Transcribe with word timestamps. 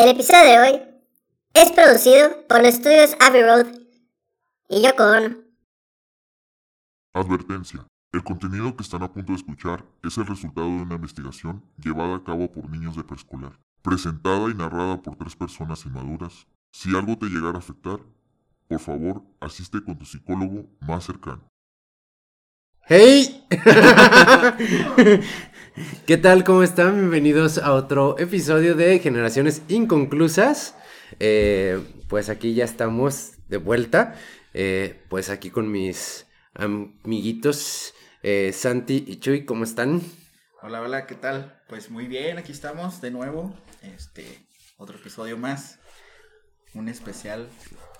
El 0.00 0.08
episodio 0.08 0.44
de 0.44 0.58
hoy 0.58 0.82
es 1.52 1.72
producido 1.72 2.46
por 2.48 2.60
los 2.60 2.68
estudios 2.68 3.14
Abbey 3.20 3.42
Road 3.42 3.66
y 4.70 4.80
Yoko 4.80 5.02
Ono. 5.02 5.36
Advertencia. 7.12 7.86
El 8.10 8.24
contenido 8.24 8.74
que 8.74 8.82
están 8.82 9.02
a 9.02 9.12
punto 9.12 9.32
de 9.32 9.36
escuchar 9.36 9.84
es 10.02 10.16
el 10.16 10.26
resultado 10.26 10.68
de 10.68 10.82
una 10.84 10.94
investigación 10.94 11.62
llevada 11.76 12.16
a 12.16 12.24
cabo 12.24 12.50
por 12.50 12.70
niños 12.70 12.96
de 12.96 13.04
preescolar, 13.04 13.58
presentada 13.82 14.48
y 14.48 14.54
narrada 14.54 15.02
por 15.02 15.16
tres 15.16 15.36
personas 15.36 15.84
inmaduras. 15.84 16.46
Si 16.72 16.96
algo 16.96 17.18
te 17.18 17.26
llegara 17.26 17.56
a 17.56 17.58
afectar, 17.58 18.00
por 18.68 18.80
favor, 18.80 19.22
asiste 19.38 19.84
con 19.84 19.98
tu 19.98 20.06
psicólogo 20.06 20.64
más 20.80 21.04
cercano. 21.04 21.50
¡Hey! 22.92 23.46
¿Qué 26.06 26.16
tal? 26.16 26.42
¿Cómo 26.42 26.62
están? 26.62 26.96
Bienvenidos 26.96 27.58
a 27.58 27.72
otro 27.72 28.18
episodio 28.18 28.74
de 28.74 28.98
Generaciones 28.98 29.62
Inconclusas. 29.68 30.74
Eh, 31.20 31.80
pues 32.08 32.28
aquí 32.28 32.54
ya 32.54 32.64
estamos 32.64 33.32
de 33.48 33.56
vuelta. 33.58 34.16
Eh, 34.52 35.00
pues 35.08 35.30
aquí 35.30 35.50
con 35.50 35.70
mis 35.70 36.26
amiguitos 36.54 37.94
eh, 38.22 38.52
Santi 38.52 39.04
y 39.06 39.20
Chuy, 39.20 39.44
¿cómo 39.44 39.62
están? 39.64 40.02
Hola, 40.62 40.80
hola, 40.80 41.06
¿qué 41.06 41.14
tal? 41.14 41.62
Pues 41.68 41.90
muy 41.90 42.08
bien, 42.08 42.38
aquí 42.38 42.50
estamos 42.50 43.00
de 43.00 43.12
nuevo. 43.12 43.54
Este, 43.82 44.26
otro 44.76 44.96
episodio 44.98 45.38
más. 45.38 45.78
Un 46.74 46.88
especial 46.88 47.48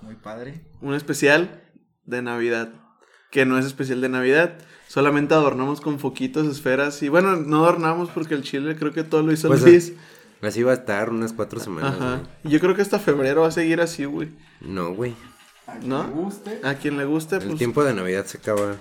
muy 0.00 0.16
padre. 0.16 0.61
Un 0.80 0.95
especial 0.95 1.62
de 2.05 2.23
Navidad. 2.23 2.73
Que 3.30 3.47
no 3.47 3.59
es 3.59 3.66
especial 3.66 4.01
de 4.01 4.09
Navidad. 4.09 4.55
Solamente 4.89 5.34
adornamos 5.34 5.80
con 5.80 5.98
foquitos, 6.01 6.47
esferas. 6.47 7.02
Y 7.02 7.09
bueno, 7.09 7.37
no 7.37 7.59
adornamos 7.65 8.11
porque 8.11 8.34
el 8.34 8.43
chile 8.43 8.77
creo 8.77 8.93
que 8.93 9.05
todo 9.05 9.23
lo 9.23 9.33
hizo 9.33 9.48
Pues, 9.48 9.62
Luis. 9.62 9.93
Así 10.43 10.62
va 10.62 10.73
a 10.73 10.75
estar 10.75 11.11
unas 11.11 11.33
cuatro 11.33 11.61
semanas. 11.61 11.95
Ajá. 11.97 12.23
yo 12.45 12.59
creo 12.61 12.75
que 12.75 12.83
hasta 12.83 12.98
febrero 12.98 13.43
va 13.43 13.48
a 13.48 13.53
seguir 13.53 13.80
así, 13.80 14.05
güey. 14.06 14.30
No, 14.61 14.95
güey. 14.95 15.15
¿No? 15.84 16.09
guste. 16.09 16.61
A 16.64 16.75
quien 16.75 16.97
le 16.97 17.05
guste, 17.05 17.37
El 17.37 17.42
pues. 17.45 17.59
tiempo 17.59 17.84
de 17.84 17.95
Navidad 17.95 18.25
se 18.27 18.39
acaba. 18.39 18.77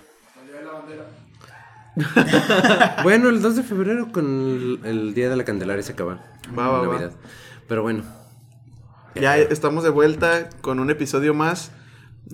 bueno, 3.03 3.29
el 3.29 3.41
2 3.41 3.57
de 3.57 3.63
febrero 3.63 4.11
con 4.11 4.25
el, 4.25 4.79
el 4.85 5.13
Día 5.13 5.29
de 5.29 5.35
la 5.35 5.43
Candelaria 5.43 5.83
se 5.83 5.91
acaba. 5.93 6.23
Va, 6.57 6.69
va, 6.69 6.79
va. 6.81 6.93
Navidad. 6.93 7.11
Pero 7.67 7.81
bueno. 7.83 8.03
Ya 9.15 9.37
estamos 9.37 9.83
de 9.83 9.89
vuelta 9.89 10.49
con 10.61 10.79
un 10.79 10.89
episodio 10.89 11.33
más. 11.33 11.71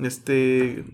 Este. 0.02 0.86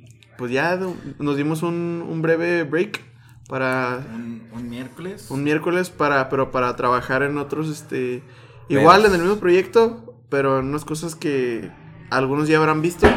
Pues 0.42 0.52
ya 0.52 0.80
nos 1.20 1.38
dimos 1.38 1.61
un, 1.61 2.03
un 2.09 2.22
breve 2.23 2.64
break 2.64 3.00
para 3.47 4.03
Un, 4.16 4.42
un 4.53 4.70
miércoles. 4.70 5.28
un 5.30 5.44
miércoles 5.44 5.92
para 5.92 6.30
pero 6.30 6.50
para 6.50 6.75
trabajar 6.75 7.22
en 7.22 7.38
otros 7.38 7.70
este 7.70 8.23
igual 8.69 9.06
en 9.06 9.14
el 9.14 9.22
mismo 9.22 9.38
proyecto 9.38 10.16
pero 10.30 10.59
en 10.59 10.66
unas 10.67 10.84
cosas 10.84 11.14
que 11.16 11.69
algunos 12.09 12.47
ya 12.47 12.58
habrán 12.58 12.81
visto 12.81 13.08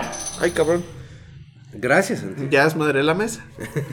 ay 0.41 0.51
cabrón 0.51 0.85
Gracias, 1.73 2.21
Santi. 2.21 2.49
ya 2.51 2.65
desmadré 2.65 3.03
la 3.03 3.15
mesa 3.15 3.45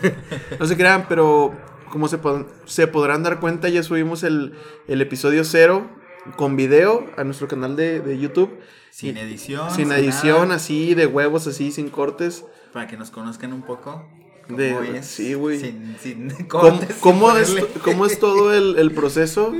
no 0.59 0.66
se 0.66 0.76
crean 0.76 1.06
pero 1.08 1.54
como 1.90 2.08
se, 2.08 2.22
pod- 2.22 2.48
se 2.66 2.88
podrán 2.88 3.24
dar 3.24 3.40
cuenta 3.40 3.70
ya 3.70 3.82
subimos 3.84 4.24
el, 4.24 4.54
el 4.88 5.02
episodio 5.02 5.44
cero 5.46 5.90
con 6.36 6.56
video 6.58 7.06
a 7.18 7.24
nuestro 7.24 7.48
canal 7.48 7.76
de, 7.76 8.00
de 8.02 8.20
YouTube 8.20 8.52
sin 8.92 9.16
edición. 9.18 9.72
sin 9.72 9.92
edición 9.92 10.42
nada, 10.50 10.56
así 10.56 10.96
de 10.96 11.06
huevos 11.08 11.48
así 11.48 11.72
sin 11.72 11.90
cortes 11.90 12.46
Para 12.73 12.88
que 12.88 12.97
nos 12.97 13.11
conozcan 13.11 13.53
un 13.53 13.61
poco. 13.64 14.08
cómo 14.47 14.58
De- 14.58 14.97
es, 15.00 15.05
sí, 15.05 15.33
güey. 15.33 15.59
Sin, 15.59 15.97
sin 16.02 16.30
¿Cómo, 16.47 16.69
cortes, 16.69 16.89
sin 16.89 17.00
cómo 17.00 17.38
es, 17.38 17.50
ponerle- 17.53 17.67
cómo 17.83 18.05
es 18.05 18.19
todo 18.19 18.53
el, 18.53 18.78
el 18.78 18.91
proceso 19.00 19.53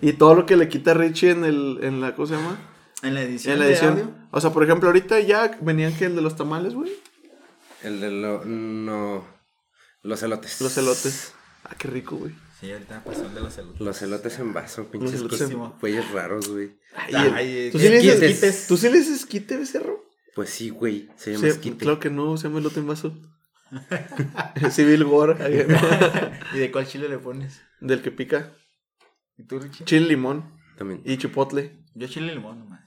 y 0.00 0.12
todo 0.14 0.34
lo 0.34 0.46
que 0.46 0.56
le 0.56 0.68
quita 0.68 0.94
Richie 0.94 1.30
en, 1.30 1.44
el, 1.44 1.78
en 1.82 2.00
la, 2.00 2.14
¿cómo 2.14 2.26
se 2.28 2.34
llama? 2.34 2.58
En 3.02 3.14
la 3.14 3.22
edición. 3.22 3.54
En 3.54 3.58
la 3.60 3.66
de 3.66 3.72
edición. 3.72 3.92
audio. 3.92 4.14
O 4.30 4.40
sea, 4.40 4.50
por 4.52 4.62
ejemplo, 4.64 4.88
ahorita 4.88 5.18
ya 5.20 5.58
venían 5.60 5.92
que 5.96 6.04
el 6.06 6.14
de 6.16 6.22
los 6.22 6.36
tamales, 6.36 6.74
güey. 6.74 6.92
El 7.82 8.00
de 8.00 8.10
lo, 8.12 8.44
no, 8.44 9.24
los 10.02 10.22
elotes. 10.22 10.60
Los 10.60 10.76
elotes. 10.78 11.32
Ah, 11.64 11.74
qué 11.76 11.88
rico, 11.88 12.16
güey. 12.16 12.32
Sí, 12.60 12.70
ahorita 12.70 13.02
pasó 13.04 13.26
el 13.26 13.34
de 13.34 13.40
los 13.40 13.58
elotes. 13.58 13.80
Los 13.80 14.02
elotes 14.02 14.38
en 14.38 14.52
vaso, 14.52 14.84
pinches 14.86 15.14
elotes 15.14 15.40
cosas, 15.40 15.50
en- 15.50 15.72
güeyes 15.80 16.08
raros, 16.12 16.48
güey. 16.48 16.76
Ay, 16.94 17.14
Ay, 17.34 17.68
¿Tú, 17.72 17.78
¿qué 17.78 18.00
sí? 18.00 18.64
¿Tú 18.68 18.76
sí 18.76 18.88
le 18.88 18.98
dices 18.98 19.16
esquite, 19.20 19.56
becerro? 19.56 20.04
Pues 20.34 20.50
sí, 20.50 20.70
güey, 20.70 21.08
se 21.16 21.32
llama 21.32 21.42
Sí, 21.44 21.50
esquite. 21.50 21.76
claro 21.78 21.98
que 22.00 22.10
no, 22.10 22.36
se 22.36 22.48
llama 22.48 22.60
elote 22.60 22.80
en 22.80 22.86
vaso. 22.86 23.14
Civil 24.70 25.06
ahí, 25.40 25.66
¿Y 26.54 26.58
de 26.58 26.70
cuál 26.70 26.86
chile 26.86 27.08
le 27.08 27.18
pones? 27.18 27.62
Del 27.80 28.02
que 28.02 28.10
pica. 28.10 28.52
¿Y 29.36 29.44
tú, 29.44 29.58
Richie? 29.58 29.84
Chile, 29.86 30.06
limón 30.08 30.58
También. 30.76 31.02
y 31.04 31.16
chipotle. 31.16 31.82
Yo 31.94 32.06
chile 32.06 32.34
limón 32.34 32.58
nomás. 32.60 32.84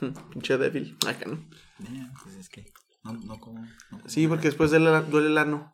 Pinche 0.30 0.56
débil. 0.58 0.96
Acá 1.06 1.26
no. 1.26 1.44
Ya, 1.80 2.12
Pues 2.22 2.36
es 2.36 2.48
que 2.48 2.72
no, 3.04 3.12
no 3.14 3.38
como. 3.40 3.60
no 3.62 3.68
como 3.98 4.08
Sí, 4.08 4.26
porque 4.28 4.48
después 4.48 4.70
duele, 4.70 4.86
la- 4.90 5.02
duele 5.02 5.28
el 5.28 5.38
ano. 5.38 5.72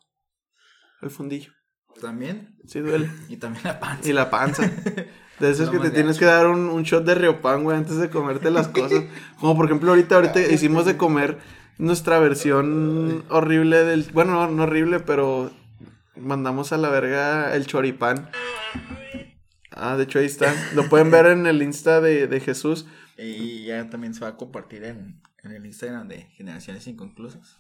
El 1.03 1.11
fundillo. 1.11 1.53
También. 2.01 2.56
Sí, 2.67 2.81
duele. 2.81 3.11
Y 3.29 3.37
también 3.37 3.65
la 3.65 3.79
panza. 3.81 4.09
Y 4.09 4.12
la 4.12 4.31
panza. 4.31 4.71
De 5.41 5.50
esos 5.50 5.67
Lo 5.67 5.72
que 5.72 5.89
te 5.89 5.91
tienes 5.91 6.19
que 6.19 6.25
dar 6.25 6.47
un, 6.47 6.69
un 6.69 6.83
shot 6.84 7.05
de 7.05 7.15
riopan, 7.15 7.65
güey, 7.65 7.77
antes 7.77 7.97
de 7.97 8.09
comerte 8.09 8.50
las 8.50 8.69
cosas. 8.69 9.03
Como 9.41 9.56
por 9.56 9.67
ejemplo, 9.67 9.91
ahorita, 9.91 10.15
ahorita 10.15 10.41
hicimos 10.41 10.87
de 10.87 10.97
comer 10.97 11.39
nuestra 11.78 12.19
versión 12.19 13.25
horrible 13.28 13.84
del. 13.84 14.05
Bueno, 14.12 14.33
no, 14.33 14.50
no 14.50 14.62
horrible, 14.62 15.00
pero 15.00 15.50
mandamos 16.17 16.73
a 16.73 16.77
la 16.77 16.89
verga 16.89 17.55
el 17.55 17.67
choripán. 17.67 18.31
Ah, 19.73 19.97
de 19.97 20.05
hecho 20.05 20.21
ahí 20.21 20.27
está. 20.27 20.55
Lo 20.75 20.89
pueden 20.89 21.11
ver 21.11 21.27
en 21.27 21.47
el 21.47 21.62
Insta 21.62 22.00
de, 22.00 22.28
de 22.28 22.41
Jesús. 22.41 22.87
Y 23.19 23.65
ya 23.65 23.91
también 23.91 24.15
se 24.15 24.21
va 24.21 24.28
a 24.28 24.37
compartir 24.37 24.84
en, 24.84 25.21
en 25.43 25.53
el 25.53 25.67
Instagram 25.67 26.09
de 26.09 26.28
Generaciones 26.37 26.87
Inconclusas. 26.87 27.56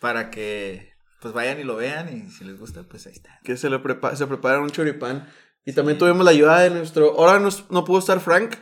Para 0.00 0.30
que 0.30 0.94
pues 1.20 1.32
vayan 1.34 1.58
y 1.58 1.64
lo 1.64 1.76
vean 1.76 2.14
y 2.14 2.30
si 2.30 2.44
les 2.44 2.58
gusta, 2.58 2.82
pues 2.84 3.06
ahí 3.06 3.12
está. 3.12 3.40
Que 3.42 3.56
se, 3.56 3.70
le 3.70 3.78
prepa 3.78 4.14
se 4.14 4.26
prepara 4.26 4.60
un 4.60 4.70
choripán. 4.70 5.28
Y 5.66 5.72
también 5.74 5.98
tuvimos 5.98 6.24
la 6.24 6.30
ayuda 6.30 6.60
de 6.60 6.70
nuestro. 6.70 7.18
Ahora 7.18 7.38
no, 7.40 7.50
no 7.70 7.84
pudo 7.84 7.98
estar 7.98 8.20
Frank. 8.20 8.54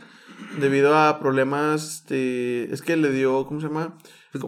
Debido 0.58 0.96
a 0.96 1.20
problemas. 1.20 1.84
Este, 1.84 2.72
es 2.72 2.82
que 2.82 2.96
le 2.96 3.10
dio. 3.12 3.46
¿Cómo 3.46 3.60
se 3.60 3.68
llama? 3.68 3.96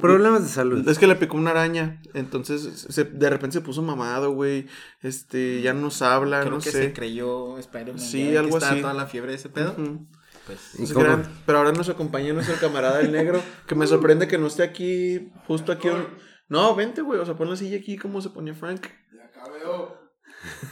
Problemas 0.00 0.42
de 0.42 0.48
salud. 0.48 0.88
Es 0.88 0.98
que 0.98 1.06
le 1.06 1.14
picó 1.14 1.36
una 1.36 1.50
araña. 1.50 2.00
Entonces, 2.14 2.86
se- 2.88 3.04
de 3.04 3.30
repente 3.30 3.54
se 3.54 3.60
puso 3.60 3.82
mamado, 3.82 4.32
güey. 4.32 4.66
Este, 5.02 5.60
ya 5.62 5.72
no 5.74 5.82
nos 5.82 6.02
habla, 6.02 6.40
Creo 6.40 6.52
no 6.54 6.58
que 6.58 6.70
sé. 6.72 6.82
se 6.84 6.92
creyó 6.92 7.56
Spider-Man. 7.58 8.00
Sí, 8.00 8.24
ya 8.24 8.30
que 8.32 8.38
algo 8.38 8.56
estaba 8.56 8.72
así. 8.72 8.80
toda 8.80 8.94
la 8.94 9.06
fiebre 9.06 9.30
de 9.32 9.36
ese 9.36 9.48
pedo. 9.48 9.72
Ujú. 9.78 10.06
Pues 10.46 10.92
crean. 10.92 11.24
Pero 11.44 11.58
ahora 11.58 11.72
nos 11.72 11.88
acompaña 11.88 12.32
nuestro 12.32 12.56
camarada 12.60 13.00
el 13.00 13.12
negro. 13.12 13.40
Que 13.66 13.74
me 13.74 13.86
sorprende 13.86 14.26
que 14.28 14.38
no 14.38 14.46
esté 14.48 14.62
aquí, 14.64 15.30
justo 15.46 15.72
aquí. 15.72 15.88
un- 15.88 16.06
No, 16.48 16.74
vente, 16.74 17.02
güey. 17.02 17.20
O 17.20 17.26
sea, 17.26 17.34
pon 17.36 17.50
la 17.50 17.56
silla 17.56 17.76
aquí 17.78 17.96
como 17.96 18.20
se 18.20 18.30
ponía 18.30 18.54
Frank. 18.54 18.86
Acá 19.24 19.44
veo, 19.52 20.05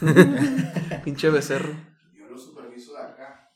Pinche 1.03 1.29
becerro. 1.29 1.73
yo 2.17 2.25
lo 2.29 2.37
superviso 2.37 2.93
de 2.93 3.01
acá. 3.03 3.49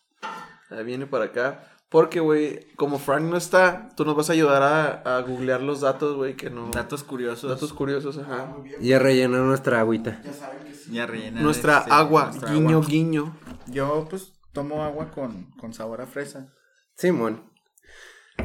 Ahí 0.69 0.83
viene 0.83 1.05
para 1.07 1.25
acá. 1.25 1.65
Porque, 1.89 2.19
güey, 2.19 2.67
como 2.75 2.99
Frank 2.99 3.23
no 3.23 3.35
está, 3.35 3.89
tú 3.95 4.05
nos 4.05 4.15
vas 4.15 4.29
a 4.29 4.33
ayudar 4.33 4.61
a, 4.61 5.17
a 5.17 5.21
googlear 5.21 5.61
los 5.61 5.81
datos, 5.81 6.15
güey, 6.15 6.35
que 6.35 6.51
no. 6.51 6.69
datos 6.69 7.03
curiosos. 7.03 7.49
datos 7.49 7.73
curiosos, 7.73 8.19
Ah, 8.19 8.21
ajá. 8.51 8.57
bien. 8.61 8.75
Y 8.79 8.93
a 8.93 8.99
rellenar 8.99 9.41
nuestra 9.41 9.79
agüita. 9.79 10.21
Ya 10.23 10.31
saben 10.33 10.59
que 10.67 10.73
sí. 10.75 10.91
Ya 10.91 11.07
rellenar 11.07 11.41
Nuestra 11.41 11.79
este, 11.79 11.91
agua, 11.91 12.25
nuestra 12.27 12.51
guiño, 12.53 12.77
agua. 12.77 12.87
guiño. 12.87 13.37
Yo 13.67 14.05
pues 14.07 14.33
tomo 14.53 14.83
agua 14.83 15.09
con, 15.09 15.49
con 15.53 15.73
sabor 15.73 16.01
a 16.01 16.05
fresa. 16.05 16.53
Simón. 16.95 17.49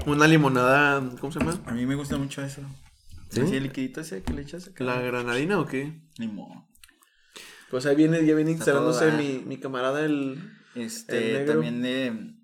Una 0.06 0.26
limonada, 0.26 1.02
¿cómo 1.20 1.30
se 1.30 1.38
llama? 1.40 1.60
A 1.66 1.72
mí 1.72 1.84
me 1.84 1.96
gusta 1.96 2.16
mucho 2.16 2.42
eso. 2.42 2.62
¿Sí? 3.28 3.40
El 3.40 3.64
liquidito 3.64 4.00
ese 4.00 4.22
que 4.22 4.32
le 4.32 4.40
echas 4.42 4.68
acá. 4.68 4.84
¿La 4.84 5.00
granadina 5.02 5.58
o 5.60 5.66
qué? 5.66 6.00
Limón. 6.16 6.64
Pues 7.74 7.86
ahí 7.86 7.96
viene, 7.96 8.24
ya 8.24 8.36
viene 8.36 8.52
instalándose 8.52 9.10
mi, 9.10 9.42
mi 9.44 9.58
camarada 9.58 10.04
el... 10.04 10.38
El 10.76 10.82
Este, 10.82 11.32
negro. 11.32 11.54
también 11.54 11.82
de. 11.82 12.34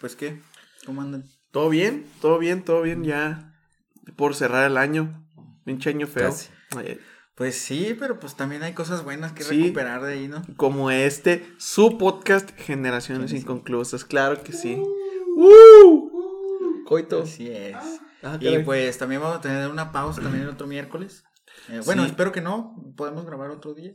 Pues 0.00 0.16
qué, 0.16 0.40
¿cómo 0.86 1.02
andan? 1.02 1.24
Todo 1.50 1.68
bien, 1.68 2.06
todo 2.22 2.38
bien, 2.38 2.62
todo 2.64 2.80
bien, 2.80 3.04
ya 3.04 3.54
por 4.16 4.34
cerrar 4.34 4.64
el 4.70 4.78
año. 4.78 5.26
Pinche 5.66 5.90
año 5.90 6.06
feo. 6.06 6.30
Casi. 6.30 6.48
Ay, 6.74 6.98
Pues 7.34 7.56
sí, 7.56 7.94
pero 8.00 8.18
pues 8.18 8.34
también 8.34 8.62
hay 8.62 8.72
cosas 8.72 9.04
buenas 9.04 9.32
que 9.32 9.42
Sí. 9.44 9.60
recuperar 9.64 10.02
de 10.04 10.14
ahí, 10.14 10.26
¿no? 10.26 10.42
Como 10.56 10.90
este, 10.90 11.46
su 11.58 11.98
podcast 11.98 12.50
Generaciones 12.58 13.34
Inconclusas, 13.34 14.06
claro 14.06 14.42
que 14.42 14.54
sí. 14.54 14.82
¡Uh! 15.36 16.84
Coito. 16.86 17.24
Así 17.24 17.50
es. 17.50 17.76
Ah, 18.22 18.38
Y 18.40 18.58
pues 18.60 18.96
también 18.96 19.20
vamos 19.20 19.36
a 19.36 19.40
tener 19.42 19.68
una 19.70 19.92
pausa 19.92 20.22
también 20.22 20.44
el 20.44 20.50
otro 20.50 20.66
miércoles. 20.66 21.24
Eh, 21.68 21.82
bueno, 21.84 22.04
Sí. 22.04 22.08
espero 22.10 22.32
que 22.32 22.40
no. 22.40 22.74
Podemos 22.96 23.26
grabar 23.26 23.50
otro 23.50 23.74
día. 23.74 23.92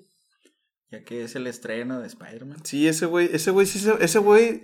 Ya 0.93 1.03
que 1.03 1.23
es 1.23 1.35
el 1.35 1.47
estreno 1.47 1.99
de 1.99 2.05
Spider-Man. 2.05 2.57
Sí, 2.63 2.87
ese 2.87 3.07
güey, 3.07 3.27
ese 3.33 3.49
güey, 3.49 3.65
sí, 3.65 3.79
se- 3.79 3.97
ese 3.99 4.19
güey 4.19 4.61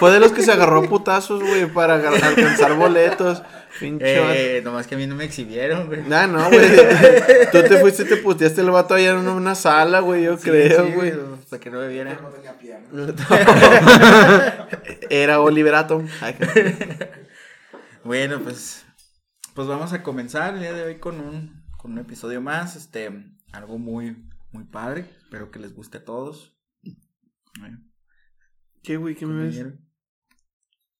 fue 0.00 0.10
de 0.10 0.18
los 0.18 0.32
que 0.32 0.42
se 0.42 0.50
agarró 0.50 0.80
a 0.82 0.88
putazos, 0.88 1.40
güey, 1.40 1.66
para 1.66 1.94
alcanzar 1.94 2.74
boletos. 2.74 3.40
Pinche. 3.78 4.56
Eh, 4.56 4.62
nomás 4.62 4.88
que 4.88 4.96
a 4.96 4.98
mí 4.98 5.06
no 5.06 5.14
me 5.14 5.22
exhibieron, 5.26 5.86
güey. 5.86 6.02
Nah, 6.02 6.26
no, 6.26 6.48
güey. 6.50 6.68
Tú 7.52 7.62
te 7.62 7.78
fuiste 7.78 8.02
y 8.02 8.06
te 8.06 8.16
puteaste 8.16 8.62
el 8.62 8.70
vato 8.72 8.94
allá 8.94 9.12
en 9.12 9.28
una 9.28 9.54
sala, 9.54 10.00
güey, 10.00 10.24
yo 10.24 10.36
Sí, 10.38 10.50
creo, 10.50 10.86
sí, 10.86 10.92
güey. 10.92 11.12
Para 11.48 11.60
que 11.60 11.70
no 11.70 11.78
bebiera. 11.78 12.18
No 12.20 12.30
tenía 12.30 12.58
pierna. 12.58 12.88
Era 15.08 15.40
Oliver 15.40 15.76
Atom. 15.76 16.08
Ay, 16.20 16.34
Bueno, 18.02 18.40
pues, 18.42 18.84
pues 19.54 19.68
vamos 19.68 19.92
a 19.92 20.02
comenzar 20.02 20.54
el 20.54 20.60
día 20.62 20.72
de 20.72 20.82
hoy 20.82 20.96
con 20.98 21.20
un, 21.20 21.62
con 21.78 21.92
un 21.92 21.98
episodio 21.98 22.40
más, 22.40 22.74
este, 22.74 23.10
algo 23.52 23.78
muy, 23.78 24.16
muy 24.52 24.64
padre, 24.64 25.04
espero 25.30 25.52
que 25.52 25.60
les 25.60 25.72
guste 25.72 25.98
a 25.98 26.04
todos. 26.04 26.56
Bueno, 27.60 27.78
¿Qué, 28.82 28.96
güey? 28.96 29.14
¿Qué 29.14 29.26
me 29.26 29.44
ves? 29.44 29.64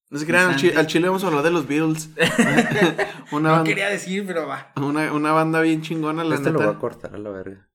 No 0.08 0.18
se 0.20 0.24
crean, 0.26 0.50
al, 0.50 0.56
chi- 0.56 0.70
al 0.72 0.86
chile 0.86 1.08
vamos 1.08 1.24
a 1.24 1.26
hablar 1.26 1.42
de 1.42 1.50
los 1.50 1.66
Beatles. 1.66 2.10
una, 3.32 3.48
No 3.48 3.54
banda, 3.56 3.64
quería 3.64 3.88
decir, 3.88 4.24
pero 4.24 4.46
va. 4.46 4.72
una, 4.76 5.12
una 5.12 5.32
banda 5.32 5.60
bien 5.62 5.82
chingona, 5.82 6.22
la 6.22 6.36
Este 6.36 6.50
lo 6.50 6.58
voy 6.58 6.64
a 6.64 6.66
neta. 6.68 6.78
cortar 6.78 7.14
a 7.16 7.18
la 7.18 7.30
verga. 7.30 7.68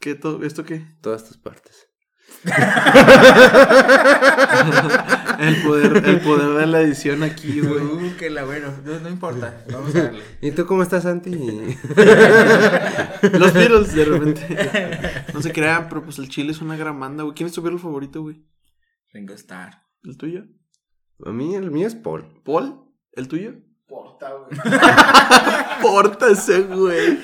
¿Qué 0.00 0.16
to- 0.16 0.42
¿Esto 0.42 0.64
qué? 0.64 0.84
Todas 1.00 1.24
tus 1.24 1.36
partes. 1.36 1.88
El 5.42 5.62
poder, 5.62 6.02
el 6.06 6.20
poder 6.20 6.58
de 6.58 6.66
la 6.66 6.80
edición 6.80 7.22
aquí, 7.22 7.60
güey. 7.60 7.82
Uh, 7.82 8.16
que 8.16 8.30
la 8.30 8.44
bueno, 8.44 8.68
no, 8.84 9.00
no 9.00 9.08
importa, 9.08 9.64
vamos 9.72 9.94
a 9.94 10.04
darle. 10.04 10.22
¿Y 10.40 10.52
tú 10.52 10.66
cómo 10.66 10.82
estás, 10.82 11.02
Santi? 11.02 11.30
Los 11.32 11.92
Beatles, 13.52 13.94
de 13.94 14.04
repente. 14.04 14.46
No 15.34 15.42
se 15.42 15.52
crean, 15.52 15.88
pero 15.88 16.02
pues 16.04 16.18
el 16.18 16.28
chile 16.28 16.52
es 16.52 16.60
una 16.60 16.76
gran 16.76 16.98
banda, 16.98 17.24
güey. 17.24 17.34
¿Quién 17.34 17.48
es 17.48 17.54
tu 17.54 17.62
Beatle 17.62 17.80
favorito, 17.80 18.22
güey? 18.22 18.44
Ringo 19.12 19.34
Starr. 19.34 19.82
¿El 20.04 20.16
tuyo? 20.16 20.44
A 21.24 21.30
mí, 21.30 21.54
el 21.54 21.70
mío 21.70 21.86
es 21.86 21.94
Paul. 21.94 22.24
¿Paul? 22.44 22.80
¿El 23.12 23.28
tuyo? 23.28 23.52
Porta, 23.86 24.30
güey. 24.32 24.58
Porta 25.82 26.30
ese, 26.30 26.62
güey. 26.62 27.18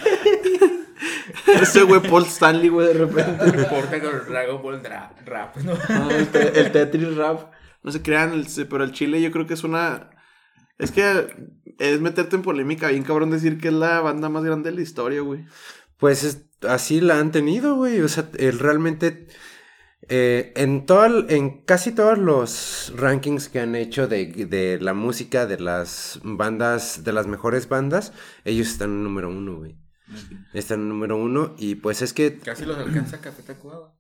Ese 1.60 1.82
güey 1.82 2.00
Paul 2.02 2.24
Stanley, 2.24 2.68
güey, 2.68 2.88
de 2.88 2.94
repente. 2.94 3.46
No 3.46 3.62
importa 3.62 4.00
con 4.00 4.28
Dragon 4.28 4.62
Ball 4.62 4.82
Rap, 5.24 5.56
¿no? 5.58 5.72
Ah, 5.88 6.08
el, 6.10 6.26
te- 6.28 6.60
el 6.60 6.72
Tetris 6.72 7.16
Rap. 7.16 7.52
No 7.88 7.92
se 7.92 8.02
crean, 8.02 8.34
el- 8.34 8.46
pero 8.68 8.84
el 8.84 8.92
Chile 8.92 9.22
yo 9.22 9.30
creo 9.30 9.46
que 9.46 9.54
es 9.54 9.64
una. 9.64 10.10
Es 10.76 10.90
que 10.92 11.26
es 11.78 12.00
meterte 12.02 12.36
en 12.36 12.42
polémica, 12.42 12.88
bien 12.88 13.02
cabrón 13.02 13.30
decir 13.30 13.56
que 13.58 13.68
es 13.68 13.74
la 13.74 14.00
banda 14.02 14.28
más 14.28 14.44
grande 14.44 14.68
de 14.68 14.76
la 14.76 14.82
historia, 14.82 15.22
güey. 15.22 15.46
Pues 15.96 16.22
es- 16.22 16.44
así 16.68 17.00
la 17.00 17.18
han 17.18 17.32
tenido, 17.32 17.76
güey. 17.76 18.00
O 18.02 18.08
sea, 18.08 18.28
el- 18.38 18.58
realmente 18.58 19.26
eh, 20.10 20.52
en 20.56 20.84
todo, 20.84 21.06
el- 21.06 21.26
en 21.30 21.62
casi 21.64 21.92
todos 21.92 22.18
los 22.18 22.92
rankings 22.94 23.48
que 23.48 23.60
han 23.60 23.74
hecho 23.74 24.06
de, 24.06 24.26
de 24.26 24.78
la 24.80 24.92
música 24.92 25.46
de 25.46 25.58
las 25.58 26.20
bandas, 26.22 27.04
de 27.04 27.12
las 27.14 27.26
mejores 27.26 27.68
bandas, 27.70 28.12
ellos 28.44 28.68
están 28.68 28.90
en 28.90 29.02
número 29.04 29.30
uno, 29.30 29.56
güey. 29.56 29.76
Están 30.52 30.80
en 30.80 30.88
número 30.90 31.16
uno 31.16 31.54
y 31.58 31.76
pues 31.76 32.02
es 32.02 32.12
que 32.12 32.38
Casi 32.38 32.66
los 32.66 32.76
alcanza 32.76 33.20
Café 33.22 33.42
Tacuba. 33.42 33.94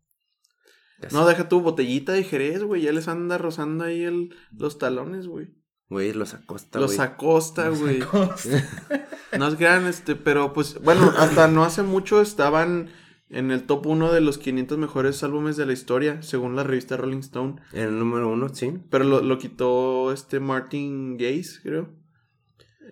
No, 1.12 1.26
deja 1.26 1.48
tu 1.48 1.60
botellita 1.60 2.12
de 2.12 2.24
Jerez, 2.24 2.62
güey. 2.64 2.82
Ya 2.82 2.92
les 2.92 3.08
anda 3.08 3.38
rozando 3.38 3.84
ahí 3.84 4.02
el, 4.02 4.34
los 4.56 4.78
talones, 4.78 5.26
güey. 5.28 5.48
Güey, 5.90 6.12
los 6.12 6.34
acosta, 6.34 6.78
Los 6.80 6.96
güey. 6.96 7.06
acosta, 7.08 7.68
güey. 7.70 8.00
No 9.38 9.50
se 9.50 9.56
crean, 9.56 9.86
este, 9.86 10.16
pero 10.16 10.52
pues, 10.52 10.80
bueno, 10.82 11.12
hasta 11.18 11.48
no 11.48 11.62
hace 11.64 11.82
mucho 11.82 12.20
estaban 12.20 12.88
en 13.30 13.50
el 13.50 13.64
top 13.64 13.86
1 13.86 14.10
de 14.12 14.20
los 14.22 14.38
500 14.38 14.78
mejores 14.78 15.22
álbumes 15.22 15.56
de 15.56 15.66
la 15.66 15.72
historia, 15.74 16.22
según 16.22 16.56
la 16.56 16.62
revista 16.64 16.96
Rolling 16.96 17.18
Stone. 17.18 17.56
En 17.72 17.82
el 17.88 17.98
número 17.98 18.28
uno, 18.30 18.48
sí. 18.48 18.72
Pero 18.90 19.04
lo, 19.04 19.20
lo 19.22 19.38
quitó 19.38 20.12
este 20.12 20.40
Martin 20.40 21.16
Gaze, 21.18 21.60
creo. 21.62 21.90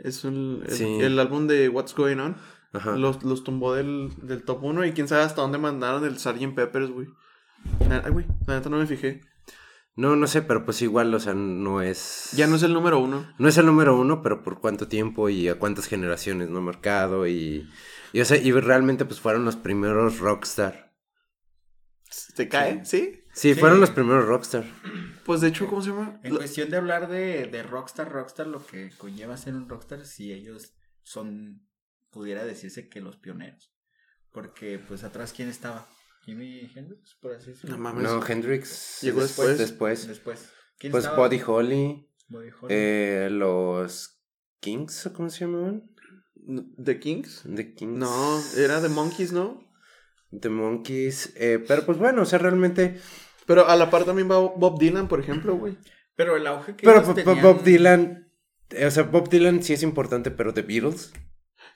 Es 0.05 0.25
un- 0.25 0.63
el, 0.67 0.73
Sí. 0.75 0.85
el 0.85 1.19
álbum 1.19 1.47
de 1.47 1.69
What's 1.71 1.95
Going 1.95 2.19
On. 2.19 2.37
Ajá. 2.73 2.97
Los, 2.97 3.23
los 3.25 3.43
tumbó 3.45 3.75
del, 3.75 4.11
del 4.23 4.43
top 4.43 4.63
1 4.63 4.85
y 4.85 4.93
quién 4.93 5.09
sabe 5.09 5.23
hasta 5.23 5.41
dónde 5.41 5.57
mandaron 5.59 6.05
el 6.05 6.19
Sgt. 6.19 6.55
Peppers, 6.55 6.91
güey. 6.91 7.09
Ay, 8.05 8.11
güey, 8.11 8.27
la 8.47 8.57
neta 8.57 8.69
no 8.69 8.79
me 8.79 8.87
fijé. 8.87 9.21
No, 9.95 10.15
no 10.15 10.27
sé, 10.27 10.43
pero 10.43 10.65
pues 10.67 10.83
igual, 10.83 11.15
o 11.15 11.21
sea, 11.21 11.33
no 11.35 11.81
es... 11.81 12.31
Ya 12.33 12.47
no 12.47 12.57
es 12.57 12.63
el 12.63 12.75
número 12.75 12.99
uno. 12.99 13.33
No 13.39 13.49
es 13.49 13.57
el 13.57 13.65
número 13.65 13.99
uno, 13.99 14.21
pero 14.23 14.43
por 14.43 14.61
cuánto 14.61 14.89
tiempo 14.89 15.31
y 15.31 15.49
a 15.49 15.59
cuántas 15.59 15.87
generaciones 15.87 16.51
no 16.51 16.59
ha 16.59 16.63
marcado 16.63 17.27
y... 17.27 17.71
Y, 18.13 18.21
o 18.21 18.25
sea, 18.27 18.37
y 18.37 18.53
realmente 18.53 19.05
pues 19.07 19.21
fueron 19.21 19.45
los 19.47 19.57
primeros 19.57 20.19
rockstar. 20.19 20.95
¿Se 22.11 22.49
cae? 22.49 22.85
¿Sí? 22.85 23.23
Sí, 23.33 23.55
Sí. 23.55 23.61
fueron 23.61 23.81
los 23.81 23.91
primeros 23.91 24.27
rockstar. 24.27 24.65
Pues 25.25 25.41
de 25.41 25.49
hecho, 25.49 25.67
¿cómo 25.67 25.83
se 25.83 25.91
llama? 25.91 26.21
En 26.23 26.33
Lo- 26.35 26.39
cuestión 26.39 26.71
de 26.71 26.77
hablar 26.77 27.09
de, 27.09 27.47
de 27.47 27.63
Rockstar, 27.63 28.11
Rockstar, 28.11 28.47
lo 28.47 28.65
que 28.65 28.91
conlleva 28.97 29.37
ser 29.37 29.55
un 29.55 29.69
Rockstar, 29.69 30.05
si 30.07 30.33
ellos 30.33 30.75
son, 31.03 31.67
pudiera 32.11 32.45
decirse 32.45 32.89
que 32.89 33.01
los 33.01 33.17
pioneros. 33.17 33.75
Porque, 34.31 34.79
pues, 34.79 35.05
atrás, 35.05 35.33
¿quién 35.35 35.49
estaba? 35.49 35.87
Jimi 36.27 36.71
Hendrix, 36.75 37.15
por 37.21 37.33
así 37.33 37.51
decirlo. 37.53 37.77
No 37.77 37.83
mames. 37.83 38.03
No, 38.03 38.27
Hendrix. 38.27 38.99
Llegó 39.01 39.21
después. 39.23 39.57
Después. 39.59 40.07
Después. 40.09 40.51
¿Quién 40.79 40.91
Pues 40.93 41.05
estaba? 41.05 41.27
Buddy 41.27 41.41
Holly. 41.47 42.11
Holly. 42.31 42.51
eh, 42.69 43.29
los 43.31 44.21
Kings, 44.61 45.07
¿o 45.07 45.13
¿cómo 45.15 45.31
se 45.31 45.41
llamaban? 45.47 45.89
¿The 46.35 46.99
Kings? 47.01 47.45
The 47.55 47.75
Kings. 47.75 47.97
No, 47.99 48.41
era 48.57 48.83
The 48.83 48.89
Monkeys, 48.89 49.33
¿no? 49.33 49.65
The 50.39 50.49
Monkeys. 50.49 51.33
eh, 51.37 51.65
pero 51.67 51.87
pues 51.87 51.97
bueno, 51.99 52.23
o 52.23 52.25
sea, 52.27 52.39
realmente... 52.41 53.01
Pero 53.47 53.69
a 53.69 53.77
la 53.77 53.91
par 53.91 54.05
también 54.05 54.29
va 54.31 54.39
Bob 54.41 54.79
Dylan, 54.81 55.07
por 55.09 55.21
ejemplo, 55.21 55.55
güey. 55.57 55.79
Pero 56.17 56.37
el 56.37 56.47
auge 56.49 56.75
que 56.75 56.85
Pero 56.85 56.97
ellos 56.99 57.09
Bob- 57.09 57.15
tenían- 57.17 57.43
Bob 57.43 57.63
Dylan... 57.63 58.33
eh, 58.71 58.87
O 58.87 58.91
sea, 58.91 59.05
Bob 59.05 59.29
Dylan 59.29 59.63
sí 59.63 59.73
es 59.73 59.85
importante, 59.85 60.31
pero 60.33 60.53
The 60.53 60.63
Beatles... 60.63 61.13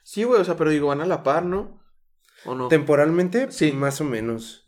Sí, 0.03 0.23
güey, 0.23 0.41
o 0.41 0.43
sea, 0.43 0.57
pero 0.57 0.69
digo, 0.69 0.87
van 0.87 0.99
a 1.01 1.05
la 1.05 1.23
par, 1.23 1.45
¿no? 1.45 1.80
¿O 2.45 2.55
no? 2.55 2.67
Temporalmente, 2.67 3.51
Sí. 3.51 3.71
más 3.71 4.01
o 4.01 4.03
menos. 4.03 4.65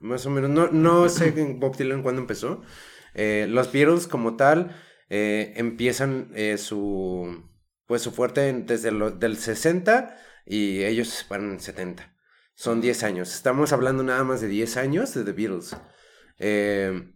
Más 0.00 0.26
o 0.26 0.30
menos. 0.30 0.50
No, 0.50 0.68
no 0.68 1.08
sé 1.08 1.28
en 1.40 1.58
Bob 1.60 1.76
Dylan 1.76 2.02
cuándo 2.02 2.20
empezó. 2.20 2.62
Eh, 3.14 3.46
los 3.48 3.72
Beatles 3.72 4.06
como 4.06 4.36
tal 4.36 4.76
eh, 5.08 5.54
empiezan 5.56 6.30
eh, 6.34 6.58
su 6.58 7.44
pues 7.86 8.02
su 8.02 8.10
fuerte 8.10 8.52
desde 8.52 8.90
los 8.90 9.18
del 9.20 9.36
60 9.36 10.18
y 10.44 10.82
ellos 10.82 11.08
se 11.08 11.22
separan 11.22 11.52
en 11.52 11.60
70. 11.60 12.12
Son 12.54 12.80
10 12.80 13.02
años. 13.04 13.34
Estamos 13.34 13.72
hablando 13.72 14.02
nada 14.02 14.24
más 14.24 14.40
de 14.40 14.48
10 14.48 14.76
años 14.76 15.14
de 15.14 15.24
The 15.24 15.32
Beatles. 15.32 15.76
Eh, 16.38 17.12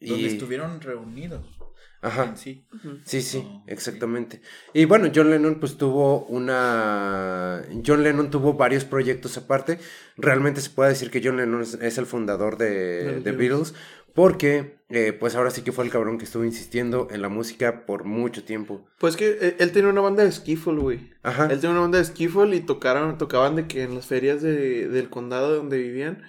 Donde 0.00 0.22
y, 0.22 0.26
estuvieron 0.26 0.80
reunidos. 0.80 1.57
Ajá. 2.02 2.24
En 2.24 2.36
sí. 2.36 2.64
Sí, 3.04 3.22
sí, 3.22 3.42
Oh, 3.44 3.56
ok. 3.58 3.62
exactamente. 3.68 4.40
Y 4.72 4.84
bueno, 4.84 5.10
John 5.14 5.30
Lennon 5.30 5.58
pues 5.60 5.76
tuvo 5.76 6.24
una... 6.26 7.62
John 7.86 8.02
Lennon 8.02 8.30
tuvo 8.30 8.54
varios 8.54 8.84
proyectos 8.84 9.36
aparte. 9.36 9.78
Realmente 10.16 10.60
se 10.60 10.70
puede 10.70 10.90
decir 10.90 11.10
que 11.10 11.20
John 11.22 11.36
Lennon 11.36 11.62
es, 11.62 11.74
es 11.74 11.98
el 11.98 12.06
fundador 12.06 12.56
De 12.58 13.20
Beatles. 13.24 13.36
Beatles. 13.36 13.74
Porque 14.14 14.78
eh, 14.88 15.12
pues 15.12 15.36
ahora 15.36 15.50
sí 15.50 15.62
que 15.62 15.70
fue 15.70 15.84
el 15.84 15.92
cabrón 15.92 16.18
que 16.18 16.24
estuvo 16.24 16.44
insistiendo 16.44 17.06
en 17.12 17.22
la 17.22 17.28
música 17.28 17.86
por 17.86 18.04
mucho 18.04 18.42
tiempo. 18.42 18.84
Pues 18.98 19.14
que 19.16 19.38
eh, 19.40 19.56
él 19.60 19.70
tenía 19.70 19.90
una 19.90 20.00
banda 20.00 20.24
de 20.24 20.32
skiffle, 20.32 20.74
güey. 20.74 21.10
Ajá. 21.22 21.44
Él 21.44 21.60
tenía 21.60 21.70
una 21.70 21.80
banda 21.82 21.98
de 21.98 22.04
skiffle 22.04 22.56
y 22.56 22.60
tocaron, 22.60 23.16
tocaban 23.16 23.54
de 23.54 23.68
que 23.68 23.84
en 23.84 23.94
las 23.94 24.06
ferias 24.06 24.42
de- 24.42 24.88
del 24.88 25.08
condado 25.08 25.54
donde 25.54 25.78
vivían. 25.78 26.22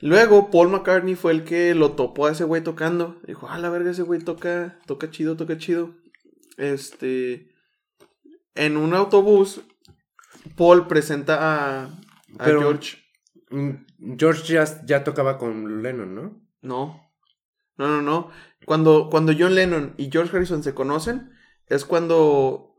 Luego 0.00 0.50
Paul 0.50 0.68
McCartney 0.70 1.14
fue 1.14 1.32
el 1.32 1.44
que 1.44 1.74
lo 1.74 1.92
topó 1.92 2.26
a 2.26 2.32
ese 2.32 2.44
güey 2.44 2.62
tocando. 2.62 3.20
Dijo, 3.26 3.48
ah, 3.48 3.58
la 3.58 3.68
verga, 3.70 3.90
ese 3.90 4.02
güey 4.02 4.20
toca, 4.20 4.78
toca 4.86 5.10
chido, 5.10 5.36
toca 5.36 5.58
chido. 5.58 5.94
Este, 6.56 7.50
en 8.54 8.76
un 8.76 8.94
autobús, 8.94 9.60
Paul 10.56 10.86
presenta 10.86 11.38
a, 11.40 11.84
a 11.84 12.44
Pero- 12.44 12.60
George. 12.60 12.98
Mm, 13.50 14.16
George 14.16 14.52
ya, 14.52 14.64
ya 14.86 15.04
tocaba 15.04 15.36
con 15.36 15.82
Lennon, 15.82 16.14
¿no? 16.14 16.42
No. 16.62 17.10
No, 17.76 17.88
no, 17.88 18.02
no. 18.02 18.30
Cuando, 18.64 19.08
cuando 19.10 19.32
John 19.38 19.54
Lennon 19.54 19.94
y 19.96 20.10
George 20.10 20.34
Harrison 20.36 20.62
se 20.62 20.74
conocen, 20.74 21.30
es 21.66 21.84
cuando 21.84 22.76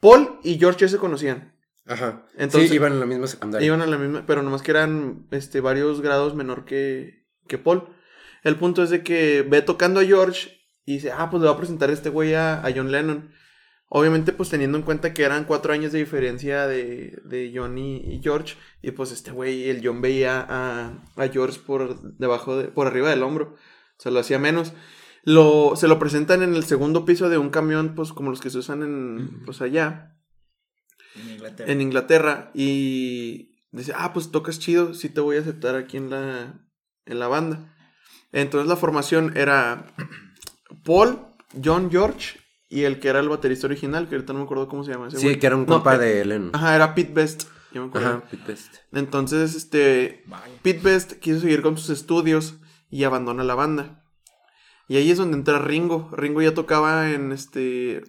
Paul 0.00 0.38
y 0.42 0.58
George 0.58 0.80
ya 0.80 0.88
se 0.88 0.98
conocían. 0.98 1.54
Ajá. 1.88 2.26
Entonces- 2.36 2.68
sí, 2.70 2.76
iban 2.76 2.92
en 2.92 3.00
la 3.00 3.06
misma 3.06 3.26
secundaria. 3.26 3.66
Iban 3.66 3.80
a 3.82 3.86
la 3.86 3.98
misma, 3.98 4.24
pero 4.26 4.42
nomás 4.42 4.62
que 4.62 4.70
eran 4.70 5.26
este, 5.30 5.60
varios 5.60 6.00
grados 6.00 6.34
menor 6.34 6.64
que, 6.64 7.26
que 7.46 7.58
Paul. 7.58 7.88
El 8.44 8.56
punto 8.56 8.82
es 8.82 8.90
de 8.90 9.02
que 9.02 9.42
ve 9.48 9.62
tocando 9.62 9.98
a 10.00 10.04
George 10.04 10.50
y 10.84 10.94
dice, 10.94 11.10
ah, 11.12 11.28
pues 11.30 11.42
le 11.42 11.48
voy 11.48 11.54
a 11.56 11.58
presentar 11.58 11.90
a 11.90 11.92
este 11.92 12.10
güey 12.10 12.34
a, 12.34 12.64
a 12.64 12.72
John 12.74 12.92
Lennon. 12.92 13.30
Obviamente, 13.90 14.32
pues 14.32 14.50
teniendo 14.50 14.76
en 14.76 14.84
cuenta 14.84 15.14
que 15.14 15.22
eran 15.24 15.44
cuatro 15.44 15.72
años 15.72 15.92
de 15.92 15.98
diferencia 15.98 16.66
de, 16.66 17.18
de 17.24 17.52
John 17.54 17.78
y, 17.78 17.96
y 17.96 18.20
George. 18.22 18.56
Y 18.82 18.90
pues 18.90 19.10
este 19.10 19.30
güey, 19.30 19.70
el 19.70 19.80
John 19.82 20.02
veía 20.02 20.40
a, 20.46 20.92
a 21.16 21.28
George 21.28 21.58
por 21.66 22.00
debajo, 22.18 22.58
de, 22.58 22.64
por 22.68 22.86
arriba 22.86 23.08
del 23.08 23.22
hombro. 23.22 23.56
Se 23.96 24.10
lo 24.10 24.20
hacía 24.20 24.38
menos. 24.38 24.74
Lo, 25.24 25.72
se 25.74 25.88
lo 25.88 25.98
presentan 25.98 26.42
en 26.42 26.54
el 26.54 26.64
segundo 26.64 27.04
piso 27.06 27.28
de 27.30 27.38
un 27.38 27.48
camión, 27.50 27.94
pues 27.94 28.12
como 28.12 28.30
los 28.30 28.40
que 28.40 28.50
se 28.50 28.58
usan 28.58 28.82
en, 28.82 29.42
pues 29.44 29.60
allá 29.62 30.17
En 31.16 31.30
Inglaterra. 31.30 31.72
en 31.72 31.80
Inglaterra 31.80 32.50
y 32.54 33.50
dice, 33.72 33.92
ah, 33.96 34.12
pues 34.12 34.30
tocas 34.30 34.58
chido, 34.58 34.94
sí 34.94 35.08
te 35.08 35.20
voy 35.20 35.36
a 35.36 35.40
aceptar 35.40 35.74
aquí 35.76 35.96
en 35.96 36.10
la, 36.10 36.60
en 37.06 37.18
la 37.18 37.28
banda. 37.28 37.74
Entonces 38.32 38.68
la 38.68 38.76
formación 38.76 39.36
era 39.36 39.86
Paul, 40.84 41.18
John 41.64 41.90
George 41.90 42.38
y 42.68 42.82
el 42.82 43.00
que 43.00 43.08
era 43.08 43.20
el 43.20 43.28
baterista 43.28 43.66
original, 43.66 44.08
que 44.08 44.14
ahorita 44.16 44.32
no 44.34 44.40
me 44.40 44.44
acuerdo 44.44 44.68
cómo 44.68 44.84
se 44.84 44.92
llama 44.92 45.08
ese 45.08 45.16
Sí, 45.18 45.26
güey. 45.26 45.38
que 45.38 45.46
era 45.46 45.56
un 45.56 45.62
No, 45.62 45.74
compa 45.74 45.94
eh, 45.96 45.98
de 45.98 46.24
Lennon. 46.26 46.50
Ajá, 46.54 46.74
era 46.76 46.94
Pete 46.94 47.12
Best. 47.14 47.44
ya 47.72 47.80
me 47.80 47.86
acuerdo. 47.88 48.08
Ajá, 48.08 48.22
Pete 48.30 48.44
Best. 48.46 48.74
Entonces, 48.92 49.54
este, 49.54 50.22
Vaya. 50.26 50.44
Pete 50.62 50.80
Best 50.82 51.12
quiso 51.14 51.40
seguir 51.40 51.62
con 51.62 51.78
sus 51.78 51.88
estudios 51.90 52.56
y 52.90 53.04
abandona 53.04 53.42
la 53.44 53.54
banda. 53.54 54.04
Y 54.88 54.96
ahí 54.98 55.10
es 55.10 55.18
donde 55.18 55.36
entra 55.38 55.58
Ringo. 55.58 56.10
Ringo 56.12 56.42
ya 56.42 56.52
tocaba 56.54 57.10
en 57.10 57.32
este 57.32 58.02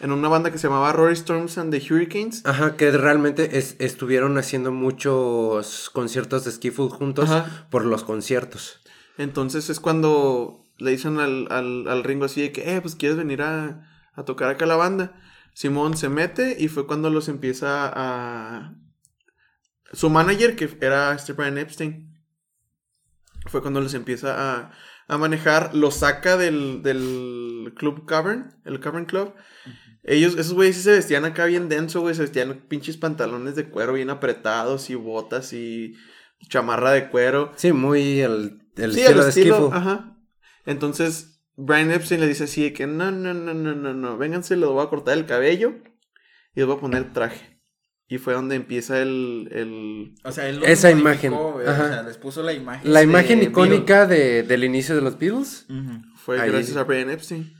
en 0.00 0.12
una 0.12 0.28
banda 0.28 0.50
que 0.50 0.58
se 0.58 0.66
llamaba 0.68 0.92
Rory 0.92 1.12
Storms 1.14 1.58
and 1.58 1.70
the 1.72 1.78
Hurricanes. 1.94 2.44
Ajá, 2.46 2.76
que 2.76 2.90
realmente 2.90 3.58
es- 3.58 3.76
estuvieron 3.78 4.36
haciendo 4.38 4.72
muchos 4.72 5.90
conciertos 5.90 6.44
de 6.44 6.52
Skiffle 6.52 6.88
juntos 6.88 7.30
Ajá. 7.30 7.66
por 7.70 7.84
los 7.84 8.04
conciertos. 8.04 8.80
Entonces 9.18 9.68
es 9.70 9.80
cuando 9.80 10.66
le 10.78 10.90
dicen 10.92 11.18
al, 11.20 11.46
al, 11.50 11.86
al 11.88 12.04
Ringo 12.04 12.24
así 12.24 12.40
de 12.40 12.52
que, 12.52 12.74
eh, 12.74 12.80
pues 12.80 12.94
quieres 12.96 13.18
venir 13.18 13.42
a, 13.42 13.86
a 14.14 14.24
tocar 14.24 14.48
acá 14.50 14.64
la 14.66 14.76
banda. 14.76 15.20
Simón 15.52 15.96
se 15.96 16.08
mete 16.08 16.56
y 16.58 16.68
fue 16.68 16.86
cuando 16.86 17.10
los 17.10 17.28
empieza 17.28 17.90
a... 17.94 18.74
Su 19.92 20.08
manager, 20.08 20.54
que 20.56 20.78
era 20.80 21.12
este 21.12 21.32
Brian 21.32 21.58
Epstein, 21.58 22.14
fue 23.46 23.60
cuando 23.60 23.80
los 23.80 23.92
empieza 23.94 24.36
a, 24.60 24.70
a 25.08 25.18
manejar, 25.18 25.74
los 25.74 25.96
saca 25.96 26.36
del, 26.36 26.82
del 26.82 27.74
Club 27.76 28.06
Cavern, 28.06 28.54
el 28.64 28.78
Cavern 28.78 29.04
Club. 29.06 29.34
Ellos, 30.02 30.36
esos 30.38 30.54
güeyes 30.54 30.76
sí 30.76 30.82
se 30.82 30.92
vestían 30.92 31.24
acá 31.24 31.44
bien 31.44 31.68
denso, 31.68 32.00
güey, 32.00 32.14
se 32.14 32.22
vestían 32.22 32.64
pinches 32.68 32.96
pantalones 32.96 33.54
de 33.54 33.68
cuero 33.68 33.92
bien 33.92 34.10
apretados 34.10 34.88
y 34.90 34.94
botas 34.94 35.52
y 35.52 35.94
chamarra 36.48 36.92
de 36.92 37.08
cuero. 37.10 37.52
Sí, 37.56 37.72
muy 37.72 38.20
el, 38.20 38.62
el 38.76 38.94
Sí, 38.94 39.00
estilo 39.02 39.22
de 39.22 39.28
estilo, 39.28 39.56
Skiffle. 39.56 39.76
Ajá. 39.78 40.16
Entonces, 40.64 41.42
Brian 41.56 41.90
Epstein 41.90 42.20
le 42.20 42.26
dice 42.28 42.44
así 42.44 42.62
de 42.62 42.72
que 42.72 42.86
no, 42.86 43.10
no, 43.10 43.34
no, 43.34 43.52
no, 43.52 43.74
no, 43.74 43.92
no, 43.92 44.16
vénganse, 44.16 44.56
les 44.56 44.68
voy 44.68 44.82
a 44.84 44.88
cortar 44.88 45.18
el 45.18 45.26
cabello 45.26 45.74
y 46.54 46.60
les 46.60 46.66
voy 46.66 46.76
a 46.76 46.80
poner 46.80 47.12
traje. 47.12 47.60
Y 48.08 48.18
fue 48.18 48.34
donde 48.34 48.56
empieza 48.56 49.00
el, 49.00 49.48
el... 49.52 50.14
O 50.24 50.32
sea, 50.32 50.48
él 50.48 50.60
Esa 50.64 50.90
imagen. 50.90 51.32
O 51.32 51.60
sea, 51.62 52.02
les 52.02 52.16
puso 52.16 52.42
la 52.42 52.52
imagen. 52.52 52.92
La 52.92 53.02
imagen 53.04 53.40
icónica 53.40 54.04
de, 54.06 54.42
del 54.42 54.64
inicio 54.64 54.96
de 54.96 55.00
los 55.00 55.16
Beatles. 55.16 55.66
Fue 56.16 56.40
Ahí. 56.40 56.50
gracias 56.50 56.76
a 56.76 56.82
Brian 56.82 57.08
Epstein. 57.08 57.52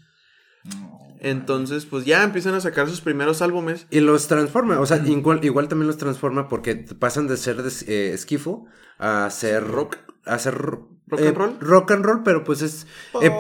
No, 0.65 1.00
Entonces, 1.21 1.87
pues 1.87 2.05
ya 2.07 2.25
empiezan 2.25 2.55
a 2.55 2.61
sacar 2.61 2.89
sus 2.89 3.01
primeros 3.01 3.43
álbumes. 3.43 3.87
Y 3.91 4.01
los 4.01 4.27
transforma, 4.27 4.81
o 4.81 4.87
sea, 4.87 4.97
igual, 5.07 5.45
igual 5.45 5.69
también 5.69 5.87
los 5.87 5.99
transforma 5.99 6.49
porque 6.49 6.77
pasan 6.99 7.29
de 7.29 7.37
ser 7.37 7.63
de, 7.63 7.71
eh, 7.87 8.17
Skiffle 8.17 8.59
a 8.99 9.29
ser 9.31 9.67
Rock. 9.67 9.97
A 10.27 10.39
ser 10.39 10.55
ro- 10.55 10.89
¿Rock 11.07 11.21
eh, 11.23 11.29
and 11.29 11.37
roll? 11.37 11.57
Rock 11.61 11.91
and 11.93 12.05
roll, 12.05 12.23
pero 12.23 12.45
pues 12.45 12.63
es... 12.63 12.87
eh, 13.23 13.31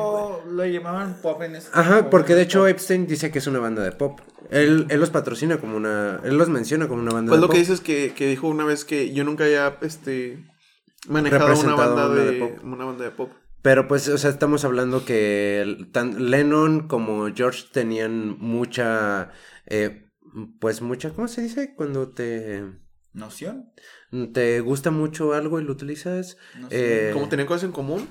lo 0.50 0.66
llamaban 0.66 1.18
pop 1.22 1.40
en 1.42 1.54
ese 1.56 1.68
Ajá, 1.72 2.10
porque 2.10 2.34
de 2.34 2.42
hecho 2.42 2.60
pop. 2.60 2.68
Epstein 2.68 3.06
dice 3.06 3.30
que 3.30 3.38
es 3.38 3.46
una 3.46 3.60
banda 3.60 3.82
de 3.82 3.92
pop. 3.92 4.20
Él, 4.50 4.86
él 4.88 4.98
los 4.98 5.10
patrocina 5.10 5.58
como 5.58 5.76
una... 5.76 6.20
Él 6.24 6.36
los 6.36 6.48
menciona 6.48 6.88
como 6.88 7.02
una 7.02 7.12
banda 7.12 7.30
Pues 7.30 7.38
de 7.38 7.42
lo 7.42 7.46
pop. 7.48 7.54
que 7.54 7.60
dices 7.60 7.80
que, 7.80 8.12
que 8.14 8.26
dijo 8.26 8.48
una 8.48 8.64
vez 8.64 8.84
que 8.84 9.12
yo 9.12 9.22
nunca 9.24 9.44
había 9.44 9.76
este, 9.82 10.44
manejado 11.08 11.58
una 11.60 11.74
banda, 11.76 12.06
una 12.06 12.14
de, 12.14 12.24
de 12.32 12.38
pop. 12.40 12.64
una 12.64 12.84
banda 12.84 13.04
de 13.04 13.10
pop. 13.10 13.30
Pero 13.62 13.86
pues, 13.88 14.08
o 14.08 14.16
sea, 14.18 14.30
estamos 14.30 14.64
hablando 14.64 15.04
que 15.04 15.86
tan 15.92 16.30
Lennon 16.30 16.88
como 16.88 17.28
George 17.34 17.64
tenían 17.72 18.38
mucha... 18.38 19.32
eh, 19.66 20.06
pues 20.60 20.80
mucha... 20.80 21.10
¿Cómo 21.10 21.28
se 21.28 21.42
dice? 21.42 21.74
Cuando 21.74 22.08
te... 22.10 22.64
¿Noción? 23.12 23.72
¿Te 24.32 24.60
gusta 24.60 24.90
mucho 24.92 25.34
algo 25.34 25.60
y 25.60 25.64
lo 25.64 25.72
utilizas? 25.72 26.36
No 26.58 26.70
sé. 26.70 27.08
Eh, 27.10 27.12
Como 27.12 27.28
tenían 27.28 27.48
cosas 27.48 27.64
en 27.64 27.72
común. 27.72 28.08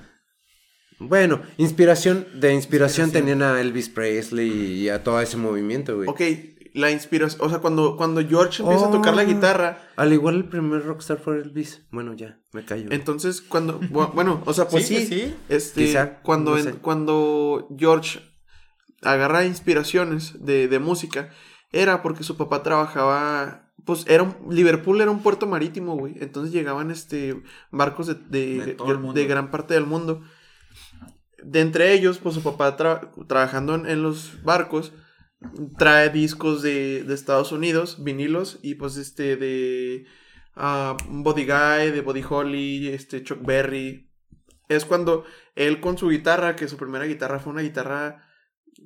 Bueno, 1.00 1.42
inspiración, 1.58 2.28
de 2.42 2.54
inspiración, 2.54 3.06
Inspiración. 3.08 3.12
tenían 3.12 3.42
a 3.42 3.62
Elvis 3.62 3.88
Presley 3.88 4.50
y 4.52 4.90
a 4.90 5.02
todo 5.02 5.22
ese 5.22 5.38
movimiento, 5.38 5.96
güey. 5.96 6.10
Ok, 6.10 6.22
la 6.80 6.92
inspiración, 6.92 7.42
o 7.46 7.50
sea, 7.50 7.60
cuando, 7.60 7.96
cuando 7.98 8.22
George 8.28 8.64
empieza 8.64 8.88
a 8.88 8.92
tocar 8.92 9.16
la 9.16 9.24
Oh. 9.24 9.28
guitarra, 9.28 9.78
Al 9.96 10.12
igual 10.14 10.36
el 10.36 10.46
primer 10.46 10.84
rockstar 10.86 11.18
fue 11.20 11.38
Elvis. 11.40 11.84
Bueno, 11.92 12.14
ya, 12.14 12.40
me 12.54 12.64
callo. 12.66 12.88
entonces 12.92 13.42
cuando, 13.42 13.80
bu- 13.82 14.12
bueno, 14.14 14.42
o 14.46 14.54
sea, 14.54 14.68
pues 14.68 14.88
Sí, 14.88 14.96
sí, 15.06 15.08
pues 15.08 15.22
sí. 15.22 15.36
este, 15.50 15.86
Quizá, 15.86 16.20
cuando, 16.22 16.52
no 16.52 16.58
en- 16.58 16.64
sé. 16.64 16.74
cuando 16.74 17.68
George 17.78 18.20
agarra 19.02 19.46
inspiraciones 19.46 20.44
de, 20.46 20.68
de 20.68 20.80
música, 20.80 21.30
era 21.72 22.02
porque 22.02 22.24
su 22.24 22.36
papá 22.38 22.64
trabajaba, 22.64 23.72
pues 23.86 24.06
era 24.08 24.24
un, 24.24 24.36
Liverpool 24.50 25.00
era 25.02 25.12
un 25.12 25.22
puerto 25.22 25.48
marítimo, 25.48 25.96
güey, 25.96 26.16
entonces 26.20 26.52
llegaban, 26.54 26.92
este, 26.92 27.42
barcos 27.72 28.08
de, 28.08 28.16
de, 29.16 29.26
gran 29.26 29.52
parte 29.52 29.74
del 29.76 29.86
mundo. 29.86 30.22
De 31.42 31.62
entre 31.62 31.94
ellos, 31.94 32.18
pues 32.18 32.36
su 32.36 32.44
papá 32.44 32.76
tra- 32.76 33.10
trabajando 33.28 33.76
en, 33.76 33.86
en 33.86 34.04
los 34.04 34.44
barcos, 34.44 34.92
trae 35.78 36.10
discos 36.10 36.62
de, 36.62 37.04
de 37.04 37.14
Estados 37.14 37.52
Unidos, 37.52 38.04
vinilos, 38.04 38.60
y 38.62 38.76
pues 38.76 38.98
este 38.98 39.38
de 39.38 40.06
ah, 40.56 40.98
Body 41.08 41.46
Guy, 41.46 41.92
de 41.92 42.02
Body 42.02 42.24
Holly, 42.28 42.88
este 42.90 43.24
Chuck 43.24 43.46
Berry. 43.46 44.12
Es 44.68 44.86
cuando 44.86 45.24
él 45.56 45.80
con 45.80 45.98
su 45.98 46.10
guitarra, 46.10 46.56
que 46.56 46.68
su 46.68 46.78
primera 46.78 47.06
guitarra 47.06 47.40
fue 47.40 47.54
una 47.54 47.62
guitarra 47.62 48.26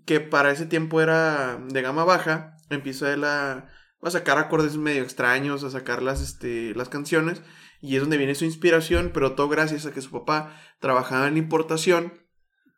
que 0.05 0.19
para 0.19 0.51
ese 0.51 0.65
tiempo 0.65 1.01
era 1.01 1.59
de 1.69 1.81
gama 1.81 2.03
baja, 2.03 2.55
empieza 2.69 3.13
él 3.13 3.23
a, 3.25 3.69
a 4.01 4.11
sacar 4.11 4.37
acordes 4.37 4.77
medio 4.77 5.03
extraños, 5.03 5.63
a 5.63 5.69
sacar 5.69 6.01
las, 6.01 6.21
este, 6.21 6.73
las 6.75 6.89
canciones, 6.89 7.41
y 7.81 7.95
es 7.95 8.01
donde 8.01 8.17
viene 8.17 8.33
su 8.35 8.45
inspiración, 8.45 9.11
pero 9.13 9.33
todo 9.33 9.49
gracias 9.49 9.85
a 9.85 9.91
que 9.91 10.01
su 10.01 10.09
papá 10.11 10.55
trabajaba 10.79 11.27
en 11.27 11.37
importación 11.37 12.13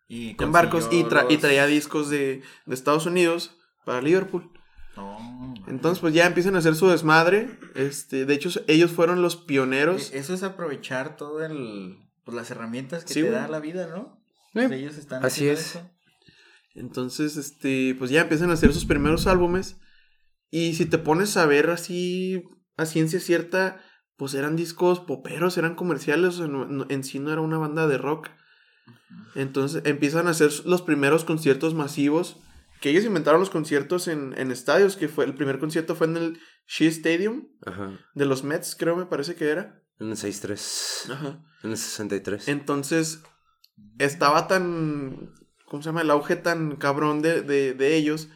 Y 0.08 0.36
en 0.42 0.52
barcos 0.52 0.88
y, 0.92 1.04
tra- 1.04 1.28
y 1.30 1.38
traía 1.38 1.68
discos 1.68 2.10
de, 2.10 2.42
de 2.66 2.74
Estados 2.76 3.06
Unidos 3.06 3.55
para 3.86 4.02
Liverpool. 4.02 4.52
Entonces, 5.68 6.00
pues 6.00 6.14
ya 6.14 6.26
empiezan 6.26 6.56
a 6.56 6.60
hacer 6.60 6.76
su 6.76 6.88
desmadre. 6.88 7.50
Este, 7.76 8.26
de 8.26 8.34
hecho, 8.34 8.50
ellos 8.68 8.92
fueron 8.92 9.22
los 9.22 9.36
pioneros. 9.36 10.12
E- 10.14 10.20
Eso 10.20 10.34
es 10.34 10.44
aprovechar 10.44 11.18
todo 11.18 11.44
el 11.44 11.98
pues 12.24 12.36
las 12.36 12.50
herramientas 12.52 13.06
que 13.06 13.14
Sí, 13.14 13.22
te 13.22 13.30
da 13.30 13.48
la 13.48 13.60
vida, 13.60 13.88
¿no? 13.88 14.20
Pues 14.54 14.72
ellos 14.72 14.98
están 14.98 15.24
así 15.24 15.48
haciendo 15.50 15.60
es. 15.62 15.66
eso. 15.76 15.92
Entonces, 16.74 17.38
este, 17.38 17.96
pues 17.98 18.10
ya 18.12 18.22
empiezan 18.22 18.50
a 18.50 18.54
hacer 18.54 18.74
sus 18.74 18.86
primeros 18.86 19.28
álbumes. 19.28 19.78
Y 20.50 20.74
si 20.76 20.86
te 20.86 20.98
pones 20.98 21.36
a 21.38 21.46
ver 21.46 21.70
así, 21.70 22.44
a 22.78 22.86
ciencia 22.86 23.20
cierta, 23.20 23.82
pues 24.18 24.34
eran 24.34 24.56
discos 24.56 25.00
poperos, 25.02 25.58
eran 25.58 25.76
comerciales, 25.76 26.40
en 26.40 27.04
sí 27.04 27.20
no 27.20 27.32
era 27.32 27.42
una 27.42 27.58
banda 27.58 27.88
de 27.88 27.98
rock. 27.98 28.30
Entonces 29.36 29.82
empiezan 29.86 30.28
a 30.28 30.32
hacer 30.32 30.52
los 30.66 30.82
primeros 30.82 31.26
conciertos 31.26 31.74
masivos. 31.74 32.38
Que 32.86 32.92
ellos 32.92 33.06
inventaron 33.06 33.40
los 33.40 33.50
conciertos 33.50 34.08
en, 34.08 34.36
en 34.38 34.52
estadios, 34.52 34.96
que 34.96 35.08
fue 35.08 35.26
el 35.26 35.34
primer 35.34 35.58
concierto 35.58 35.96
fue 35.96 36.06
en 36.06 36.18
el 36.18 36.40
Shea 36.68 36.88
Stadium 36.90 37.48
Ajá. 37.66 37.98
de 38.14 38.26
los 38.26 38.44
Mets, 38.44 38.76
creo 38.76 38.96
me 38.96 39.08
parece 39.08 39.34
que 39.34 39.50
era. 39.50 39.82
En 40.00 40.12
el 40.12 40.16
6-3. 40.16 41.10
Ajá. 41.12 41.44
En 41.64 41.72
el 41.72 41.78
63. 41.78 42.48
Entonces, 42.48 43.24
estaba 43.98 44.48
tan. 44.48 45.34
¿Cómo 45.66 45.82
se 45.82 45.90
llama? 45.90 46.02
El 46.04 46.12
auge 46.12 46.36
tan 46.36 46.76
cabrón 46.76 47.24
de, 47.24 47.42
de, 47.42 47.74
de 47.74 47.96
ellos. 47.96 48.28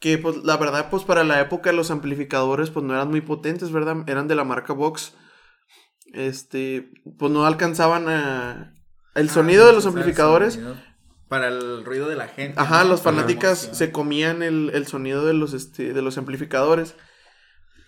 Que, 0.00 0.18
pues, 0.18 0.44
la 0.44 0.58
verdad, 0.58 0.90
pues, 0.90 1.04
para 1.04 1.24
la 1.24 1.40
época 1.40 1.72
los 1.72 1.90
amplificadores, 1.90 2.68
pues, 2.68 2.84
no 2.84 2.92
eran 2.92 3.08
muy 3.08 3.22
potentes, 3.22 3.72
¿verdad? 3.72 4.04
Eran 4.06 4.28
de 4.28 4.34
la 4.34 4.44
marca 4.44 4.74
Vox. 4.74 5.14
Este, 6.12 6.90
pues, 7.18 7.32
no 7.32 7.46
alcanzaban 7.46 8.06
a... 8.10 8.74
El 9.14 9.30
Ah, 9.30 9.32
sonido 9.32 9.66
de 9.66 9.72
los 9.72 9.86
amplificadores... 9.86 10.60
Para 11.30 11.48
el 11.48 11.84
ruido 11.86 12.06
de 12.08 12.16
la 12.16 12.28
gente. 12.28 12.60
Ajá, 12.60 12.82
¿no? 12.84 12.90
los 12.90 13.00
fanáticas 13.00 13.70
se 13.72 13.90
comían 13.92 14.42
el, 14.42 14.70
el 14.74 14.86
sonido 14.86 15.24
de 15.24 15.32
los, 15.32 15.54
este, 15.54 15.94
de 15.94 16.02
los 16.02 16.18
amplificadores. 16.18 16.94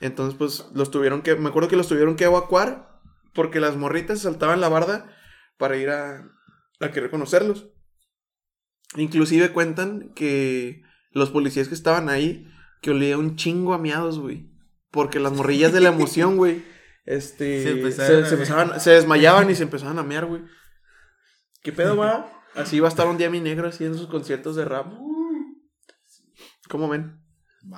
Entonces, 0.01 0.35
pues, 0.39 0.65
los 0.75 0.91
tuvieron 0.91 1.21
que... 1.23 1.35
Me 1.37 1.51
acuerdo 1.51 1.69
que 1.69 1.77
los 1.77 1.89
tuvieron 1.89 2.17
que 2.17 2.25
evacuar 2.25 2.89
porque 3.35 3.61
las 3.61 3.77
morritas 3.77 4.21
saltaban 4.21 4.61
la 4.63 4.69
barda 4.71 5.15
para 5.59 5.77
ir 5.77 5.91
a, 5.91 6.25
a 6.81 6.91
querer 6.93 7.11
conocerlos. 7.11 7.67
Inclusive 8.97 9.51
cuentan 9.53 10.13
que 10.15 10.83
los 11.11 11.31
policías 11.31 11.69
que 11.69 11.75
estaban 11.75 12.09
ahí, 12.09 12.49
que 12.81 12.91
olía 12.91 13.19
un 13.19 13.37
chingo 13.37 13.75
a 13.75 13.79
miados, 13.79 14.19
güey. 14.19 14.51
Porque 14.91 15.19
las 15.21 15.33
morrillas 15.33 15.73
de 15.73 15.81
la 15.81 15.89
emoción, 15.91 16.37
güey, 16.37 16.65
este... 17.07 17.63
Se 17.63 17.93
Se, 17.93 18.25
se 18.27 18.35
empezaban- 18.37 18.79
se 18.81 18.91
desmayaban 18.93 19.51
y 19.51 19.55
se 19.55 19.65
empezaban 19.65 19.99
a 19.99 20.03
mear, 20.03 20.27
güey. 20.27 20.43
¿Qué 21.63 21.73
pedo 21.73 21.97
va? 21.97 22.42
Así 22.55 22.81
va 22.81 22.89
a 22.89 22.91
estar 22.91 23.07
un 23.07 23.17
día 23.17 23.31
mi 23.31 23.41
negro 23.41 23.69
así 23.69 23.85
en 23.85 23.97
sus 23.97 24.09
conciertos 24.09 24.57
de 24.57 24.65
rap. 24.65 24.93
¿Cómo 26.69 26.89
ven? 26.89 27.21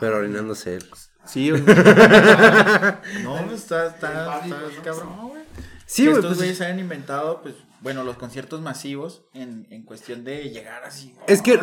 Pero 0.00 0.19
orinándose 0.19 0.76
él. 0.76 0.87
Sí, 1.26 1.50
güey. 1.50 1.62
No, 1.62 3.45
pues 3.47 3.62
está, 3.62 3.87
está, 3.88 4.40
está 4.45 4.83
cabrón, 4.83 5.28
güey. 5.28 5.43
Sí, 5.87 6.07
güey. 6.07 6.16
estos 6.16 6.31
pues, 6.31 6.38
güeyes 6.38 6.61
han 6.61 6.78
inventado, 6.78 7.43
pues, 7.43 7.54
bueno, 7.81 8.02
los 8.02 8.16
conciertos 8.16 8.62
masivos 8.62 9.25
en, 9.35 9.66
en 9.71 9.85
cuestión 9.85 10.25
de 10.25 10.49
llegar 10.50 10.85
así. 10.85 11.14
Es 11.26 11.43
que 11.43 11.59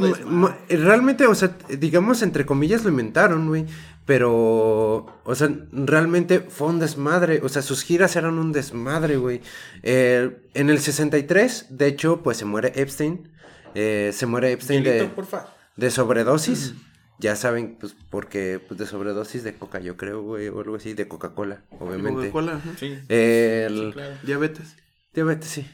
realmente, 0.69 1.25
o 1.25 1.33
sea, 1.33 1.57
digamos, 1.69 2.21
entre 2.21 2.45
comillas 2.45 2.83
lo 2.83 2.89
inventaron, 2.89 3.47
güey. 3.47 3.65
Pero, 4.05 5.05
o 5.23 5.35
sea, 5.35 5.49
realmente 5.71 6.39
fue 6.41 6.67
un 6.67 6.79
desmadre. 6.79 7.39
O 7.43 7.49
sea, 7.49 7.61
sus 7.61 7.83
giras 7.83 8.15
eran 8.15 8.39
un 8.39 8.51
desmadre, 8.51 9.17
güey. 9.17 9.41
Eh, 9.83 10.41
en 10.53 10.69
el 10.69 10.79
63, 10.79 11.67
de 11.69 11.87
hecho, 11.87 12.21
pues 12.23 12.37
se 12.37 12.45
muere 12.45 12.71
Epstein. 12.75 13.31
Eh, 13.75 14.11
se 14.13 14.25
muere 14.25 14.51
Epstein 14.51 14.83
de, 14.83 14.93
Hielito, 14.95 15.15
porfa. 15.15 15.47
de 15.77 15.91
sobredosis. 15.91 16.73
Ya 17.19 17.35
saben, 17.35 17.77
pues, 17.79 17.95
porque 18.09 18.59
pues, 18.67 18.79
de 18.79 18.87
sobredosis 18.87 19.43
de 19.43 19.53
coca, 19.53 19.79
yo 19.79 19.95
creo, 19.95 20.23
güey, 20.23 20.47
o 20.47 20.59
algo 20.59 20.75
así, 20.75 20.93
de 20.93 21.07
Coca-Cola, 21.07 21.63
obviamente. 21.79 22.31
Coca-Cola. 22.31 22.59
Sí, 22.79 22.97
El... 23.09 23.75
sí, 23.77 23.91
claro. 23.93 24.15
Diabetes. 24.23 24.75
Diabetes, 25.13 25.47
sí. 25.49 25.67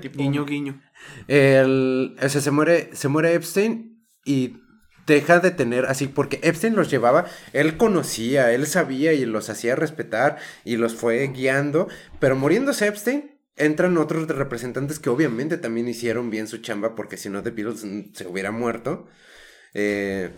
Tipo- 0.00 0.18
Guiño, 0.18 0.44
guiño. 0.44 0.82
El, 1.28 2.16
o 2.20 2.28
sea, 2.28 2.40
se 2.40 2.50
muere, 2.50 2.90
se 2.92 3.06
muere 3.06 3.34
Epstein 3.34 4.04
y 4.24 4.56
deja 5.06 5.40
de 5.40 5.50
tener 5.50 5.86
así, 5.86 6.06
porque 6.06 6.40
Epstein 6.42 6.74
los 6.74 6.90
llevaba, 6.90 7.26
él 7.52 7.76
conocía, 7.76 8.52
él 8.52 8.66
sabía 8.66 9.12
y 9.12 9.24
los 9.24 9.50
hacía 9.50 9.76
respetar 9.76 10.38
y 10.64 10.76
los 10.76 10.94
fue 10.94 11.26
guiando, 11.28 11.88
pero 12.18 12.36
muriéndose 12.36 12.86
Epstein, 12.86 13.32
entran 13.56 13.98
otros 13.98 14.28
representantes 14.28 14.98
que 14.98 15.10
obviamente 15.10 15.58
también 15.58 15.88
hicieron 15.88 16.30
bien 16.30 16.48
su 16.48 16.58
chamba, 16.58 16.94
porque 16.94 17.16
si 17.16 17.28
no 17.28 17.42
The 17.42 17.50
Beatles 17.50 17.84
mm, 17.84 18.14
se 18.14 18.26
hubiera 18.26 18.50
muerto. 18.50 19.08
Eh, 19.74 20.30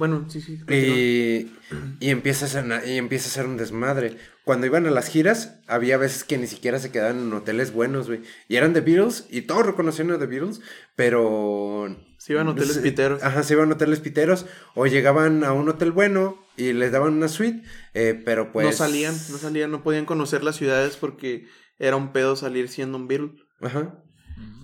Bueno, 0.00 0.24
sí, 0.30 0.40
sí. 0.40 0.58
y, 0.70 1.52
y 2.00 2.08
empieza 2.08 2.46
a 2.46 2.48
ser, 2.48 2.64
y 2.88 2.96
empieza 2.96 3.28
a 3.28 3.32
ser 3.32 3.44
un 3.44 3.58
desmadre. 3.58 4.16
Cuando 4.44 4.64
iban 4.66 4.86
a 4.86 4.90
las 4.90 5.08
giras, 5.08 5.60
había 5.66 5.98
veces 5.98 6.24
que 6.24 6.38
ni 6.38 6.46
siquiera 6.46 6.78
se 6.78 6.90
quedaban 6.90 7.18
en 7.18 7.32
hoteles 7.34 7.74
buenos, 7.74 8.06
güey. 8.06 8.22
Y 8.48 8.56
eran 8.56 8.72
The 8.72 8.80
Beatles, 8.80 9.26
y 9.28 9.42
todos 9.42 9.66
reconocían 9.66 10.10
a 10.10 10.18
The 10.18 10.24
Beatles, 10.24 10.62
pero... 10.96 11.94
Se 12.16 12.32
iban 12.32 12.48
a 12.48 12.52
hoteles 12.52 12.76
se- 12.76 12.80
piteros. 12.80 13.22
Ajá, 13.22 13.42
se 13.42 13.52
iban 13.52 13.70
a 13.70 13.74
hoteles 13.74 14.00
piteros, 14.00 14.46
o 14.74 14.86
llegaban 14.86 15.44
a 15.44 15.52
un 15.52 15.68
hotel 15.68 15.92
bueno 15.92 16.42
y 16.56 16.72
les 16.72 16.92
daban 16.92 17.12
una 17.12 17.28
suite, 17.28 17.62
eh, 17.92 18.18
pero 18.24 18.52
pues... 18.52 18.66
No 18.66 18.72
salían, 18.72 19.14
no 19.30 19.36
salían, 19.36 19.70
no 19.70 19.82
podían 19.82 20.06
conocer 20.06 20.42
las 20.42 20.56
ciudades 20.56 20.96
porque 20.96 21.46
era 21.78 21.96
un 21.96 22.12
pedo 22.12 22.36
salir 22.36 22.70
siendo 22.70 22.96
un 22.96 23.06
Beatle. 23.06 23.32
Ajá. 23.60 24.02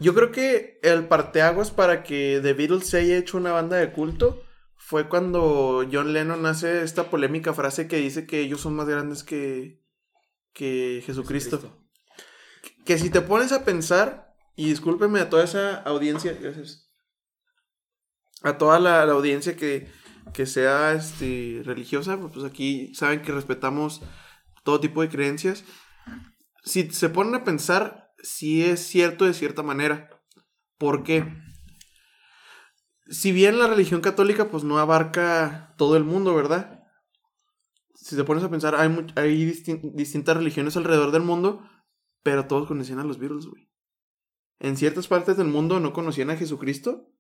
Yo 0.01 0.15
creo 0.15 0.33
que 0.33 0.81
el 0.83 1.05
parteaguas 1.09 1.71
para 1.71 2.03
que 2.03 2.41
The 2.43 2.55
Beatles 2.55 2.87
se 2.87 2.97
haya 2.97 3.19
hecho 3.19 3.37
una 3.37 3.53
banda 3.53 3.77
de 3.77 3.93
culto 3.93 4.43
fue 4.87 5.09
cuando 5.09 5.85
John 5.91 6.13
Lennon 6.13 6.47
hace 6.47 6.85
esta 6.85 7.11
polémica 7.11 7.53
frase 7.53 7.89
que 7.89 7.97
dice 7.97 8.25
que 8.25 8.39
ellos 8.39 8.61
son 8.61 8.77
más 8.77 8.87
grandes 8.87 9.25
que, 9.25 9.83
que 10.53 11.03
Jesucristo. 11.05 11.85
Que 12.85 12.97
si 12.97 13.11
te 13.11 13.21
pones 13.21 13.51
a 13.51 13.65
pensar, 13.65 14.33
y 14.55 14.69
discúlpeme 14.69 15.19
a 15.19 15.29
toda 15.29 15.43
esa 15.43 15.75
audiencia, 15.79 16.39
gracias, 16.41 16.89
a 18.43 18.59
toda 18.59 18.79
la, 18.79 19.05
la 19.05 19.15
audiencia 19.15 19.57
que, 19.57 19.91
que 20.33 20.47
sea 20.47 20.93
este, 20.93 21.63
religiosa, 21.65 22.17
pues 22.17 22.45
aquí 22.45 22.95
saben 22.95 23.23
que 23.23 23.33
respetamos 23.33 24.03
todo 24.63 24.79
tipo 24.79 25.03
de 25.03 25.09
creencias. 25.09 25.65
Si 26.63 26.89
se 26.93 27.09
ponen 27.09 27.35
a 27.35 27.43
pensar, 27.43 28.13
sí 28.23 28.65
es 28.65 28.87
cierto 28.87 29.25
de 29.25 29.35
cierta 29.35 29.65
manera. 29.65 30.11
¿Por 30.79 31.03
qué? 31.03 31.27
Si 33.09 33.33
bien 33.33 33.59
la 33.59 33.69
religión 33.69 34.01
católica 34.01 34.51
pues 34.51 34.65
no 34.65 34.79
abarca 34.79 35.75
todo 35.77 35.97
el 35.97 36.05
mundo, 36.05 36.35
¿verdad? 36.35 36.85
Si 37.95 38.17
te 38.17 38.25
pones 38.25 38.45
a 38.45 38.51
pensar, 38.51 38.75
hay, 38.75 38.89
hay 39.17 39.51
distin- 39.51 39.93
distintas 39.95 40.37
religiones 40.37 40.77
alrededor 40.77 41.11
del 41.13 41.23
mundo, 41.23 41.63
pero 42.23 42.47
todos 42.47 42.69
conocían 42.69 42.99
a 42.99 43.05
los 43.05 43.19
Beatles, 43.19 43.47
güey. 43.47 43.71
En 44.59 44.77
ciertas 44.77 45.07
partes 45.09 45.37
del 45.37 45.49
mundo 45.49 45.81
no 45.81 45.93
conocían 45.93 46.31
a 46.31 46.37
Jesucristo, 46.37 47.13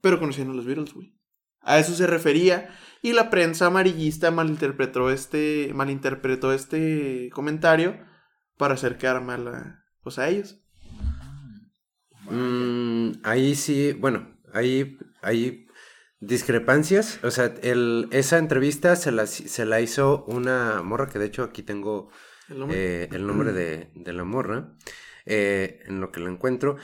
pero 0.00 0.18
conocían 0.18 0.50
a 0.50 0.54
los 0.54 0.64
Beatles, 0.66 0.94
güey. 0.94 1.18
A 1.60 1.78
eso 1.78 1.94
se 1.94 2.06
refería 2.06 2.76
y 3.02 3.12
la 3.12 3.30
prensa 3.30 3.66
amarillista 3.66 4.30
malinterpretó 4.30 5.10
este, 5.10 5.72
malinterpretó 5.74 6.52
este 6.52 7.30
comentario 7.32 7.98
para 8.58 8.74
hacer 8.74 8.98
quedar 8.98 9.22
mal 9.22 9.48
a, 9.48 9.84
pues, 10.02 10.18
a 10.18 10.28
ellos. 10.28 10.60
Mm, 12.30 13.12
ahí 13.22 13.54
sí, 13.54 13.92
bueno, 13.94 14.33
ahí 14.54 14.98
hay 15.22 15.66
discrepancias. 16.20 17.18
O 17.22 17.30
sea, 17.30 17.54
el, 17.62 18.08
esa 18.12 18.38
entrevista 18.38 18.96
se 18.96 19.12
la, 19.12 19.26
se 19.26 19.64
la 19.66 19.80
hizo 19.80 20.24
una 20.26 20.82
morra, 20.82 21.06
que 21.08 21.18
de 21.18 21.26
hecho 21.26 21.42
aquí 21.42 21.62
tengo 21.62 22.10
El 22.48 22.58
nombre. 22.60 23.02
eh, 23.04 23.08
el 23.12 23.26
nombre 23.26 23.52
de, 23.52 23.90
de 23.94 24.12
la 24.12 24.24
morra, 24.24 24.72
eh, 25.26 25.80
en 25.86 26.00
lo 26.00 26.10
que 26.10 26.20
la 26.20 26.30
encuentro. 26.30 26.76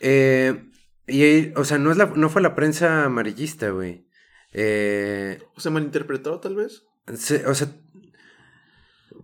Eh, 0.00 0.70
y, 1.06 1.52
o 1.56 1.64
sea, 1.64 1.78
no, 1.78 1.90
es 1.90 1.96
la, 1.98 2.06
no 2.06 2.28
fue 2.30 2.40
la 2.42 2.54
prensa 2.54 3.04
amarillista, 3.04 3.68
güey. 3.70 4.06
Eh, 4.52 5.42
¿O 5.54 5.60
se 5.60 5.70
malinterpretó, 5.70 6.40
tal 6.40 6.56
vez? 6.56 6.84
se- 7.14 7.46
o 7.46 7.54
sea, 7.54 7.68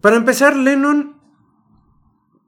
para 0.00 0.16
empezar, 0.16 0.54
Lennon 0.56 1.21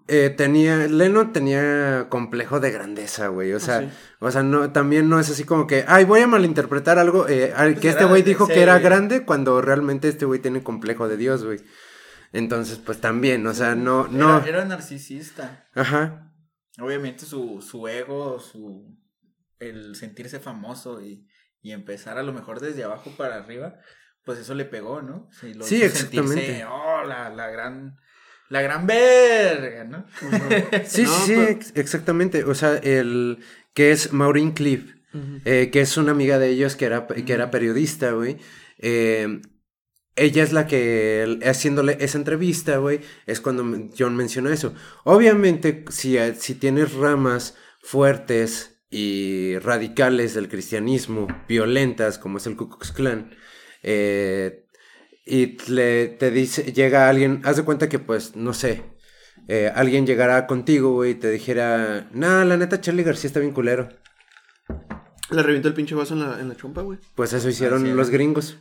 eh, 0.07 0.31
tenía, 0.31 0.87
Lennon 0.87 1.33
tenía 1.33 2.09
complejo 2.09 2.61
de 2.61 2.71
grandeza, 2.71 3.29
güey. 3.29 3.53
O 3.53 3.61
sea, 3.61 3.81
sí. 3.81 3.89
o 4.21 4.31
sea, 4.31 4.43
no, 4.43 4.71
también 4.73 5.09
no 5.09 5.19
es 5.19 5.31
así 5.31 5.45
como 5.45 5.67
que, 5.67 5.85
ay, 5.89 6.05
voy 6.05 6.21
a 6.21 6.27
malinterpretar 6.27 6.99
algo, 6.99 7.27
eh, 7.29 7.53
Pues 7.57 7.79
que 7.81 7.89
este 7.89 8.05
güey 8.05 8.23
dijo 8.23 8.47
que 8.47 8.63
era 8.63 8.79
grande 8.79 9.25
cuando 9.25 9.61
realmente 9.61 10.09
este 10.09 10.25
güey 10.25 10.41
tiene 10.41 10.63
complejo 10.63 11.09
de 11.09 11.17
Dios, 11.17 11.45
güey. 11.45 11.61
Entonces, 12.33 12.79
pues 12.79 13.01
también, 13.01 13.47
o 13.47 13.55
sea, 13.55 13.75
no, 13.75 14.09
no, 14.09 14.39
Era, 14.39 14.49
era 14.49 14.65
narcisista. 14.65 15.69
ajá. 15.75 16.33
Obviamente 16.81 17.25
su, 17.25 17.63
su 17.63 17.87
ego, 17.87 18.41
su 18.41 18.99
el 19.61 19.95
sentirse 19.95 20.41
famoso 20.41 21.01
y, 21.01 21.29
y 21.63 21.71
empezar 21.71 22.19
a 22.19 22.25
lo 22.25 22.33
mejor 22.33 22.59
desde 22.59 22.83
abajo 22.83 23.11
para 23.17 23.37
arriba, 23.37 23.77
pues 24.25 24.41
eso 24.41 24.55
le 24.55 24.65
pegó, 24.65 25.01
¿no? 25.01 25.29
Sí, 25.31 25.55
lo 25.55 25.65
Sí, 25.65 25.77
hizo 25.77 25.85
exactamente. 25.87 26.35
sentirse, 26.35 26.65
oh, 26.65 27.05
la, 27.05 27.31
la 27.31 27.49
gran, 27.49 27.97
la 28.55 28.63
gran 28.63 28.87
verga, 28.87 29.85
¿no? 29.85 30.07
Sí, 30.87 31.03
No, 31.03 31.09
sí, 31.19 31.27
sí, 31.27 31.35
pero- 31.37 31.59
exactamente. 31.75 32.45
O 32.45 32.55
sea, 32.55 32.77
el 32.77 33.39
que 33.75 33.91
es 33.93 34.13
Maureen 34.13 34.53
Cliff, 34.53 34.95
eh, 35.45 35.71
que 35.73 35.81
es 35.81 35.97
una 35.97 36.13
amiga 36.13 36.39
de 36.39 36.49
ellos 36.49 36.77
que 36.77 36.87
era, 36.87 37.07
que 37.07 37.33
era 37.33 37.51
periodista, 37.51 38.13
güey. 38.13 38.37
Eh, 38.79 39.41
ella 40.17 40.43
es 40.45 40.53
la 40.53 40.67
que, 40.69 41.41
haciéndole 41.45 41.97
esa 42.01 42.19
entrevista, 42.19 42.77
güey, 42.79 43.01
es 43.27 43.41
cuando 43.41 43.65
John 43.99 44.15
menciona 44.17 44.53
eso. 44.55 44.73
Obviamente, 45.03 45.85
si, 45.91 46.17
si 46.39 46.55
tienes 46.55 46.93
ramas 46.95 47.57
fuertes 47.83 48.81
y 48.91 49.59
radicales 49.59 50.35
del 50.35 50.49
cristianismo, 50.49 51.27
violentas, 51.49 52.19
como 52.19 52.39
es 52.39 52.47
el 52.47 52.55
Ku 52.57 52.69
Klux 52.69 52.93
Klan, 52.93 53.35
eh, 53.83 54.64
y 55.27 55.57
le, 55.71 56.09
te 56.09 56.31
dice, 56.31 56.73
llega 56.73 57.09
alguien, 57.09 57.41
haz 57.45 57.57
de 57.57 57.63
cuenta 57.65 57.89
que, 57.89 57.99
pues, 57.99 58.37
no 58.37 58.53
sé, 58.53 58.83
eh, 59.49 59.71
alguien 59.75 60.07
llegará 60.07 60.47
contigo, 60.47 60.93
güey, 60.93 61.13
y 61.13 61.15
te 61.15 61.31
dijera, 61.31 62.09
nah, 62.13 62.45
la 62.45 62.57
neta, 62.57 62.81
Charlie 62.81 63.03
García 63.05 63.29
está 63.29 63.41
bien 63.41 63.53
culero. 63.53 63.89
Le 65.31 65.43
revientó 65.43 65.69
el 65.69 65.75
pinche 65.75 65.95
vaso 65.95 66.13
en 66.15 66.21
la, 66.21 66.39
en 66.39 66.49
la 66.51 66.55
chompa, 66.55 66.83
güey. 66.83 66.99
Pues 67.15 67.33
eso 67.33 67.49
hicieron 67.49 67.81
Así 67.83 67.91
es. 67.91 67.97
los 67.97 68.11
gringos. 68.11 68.59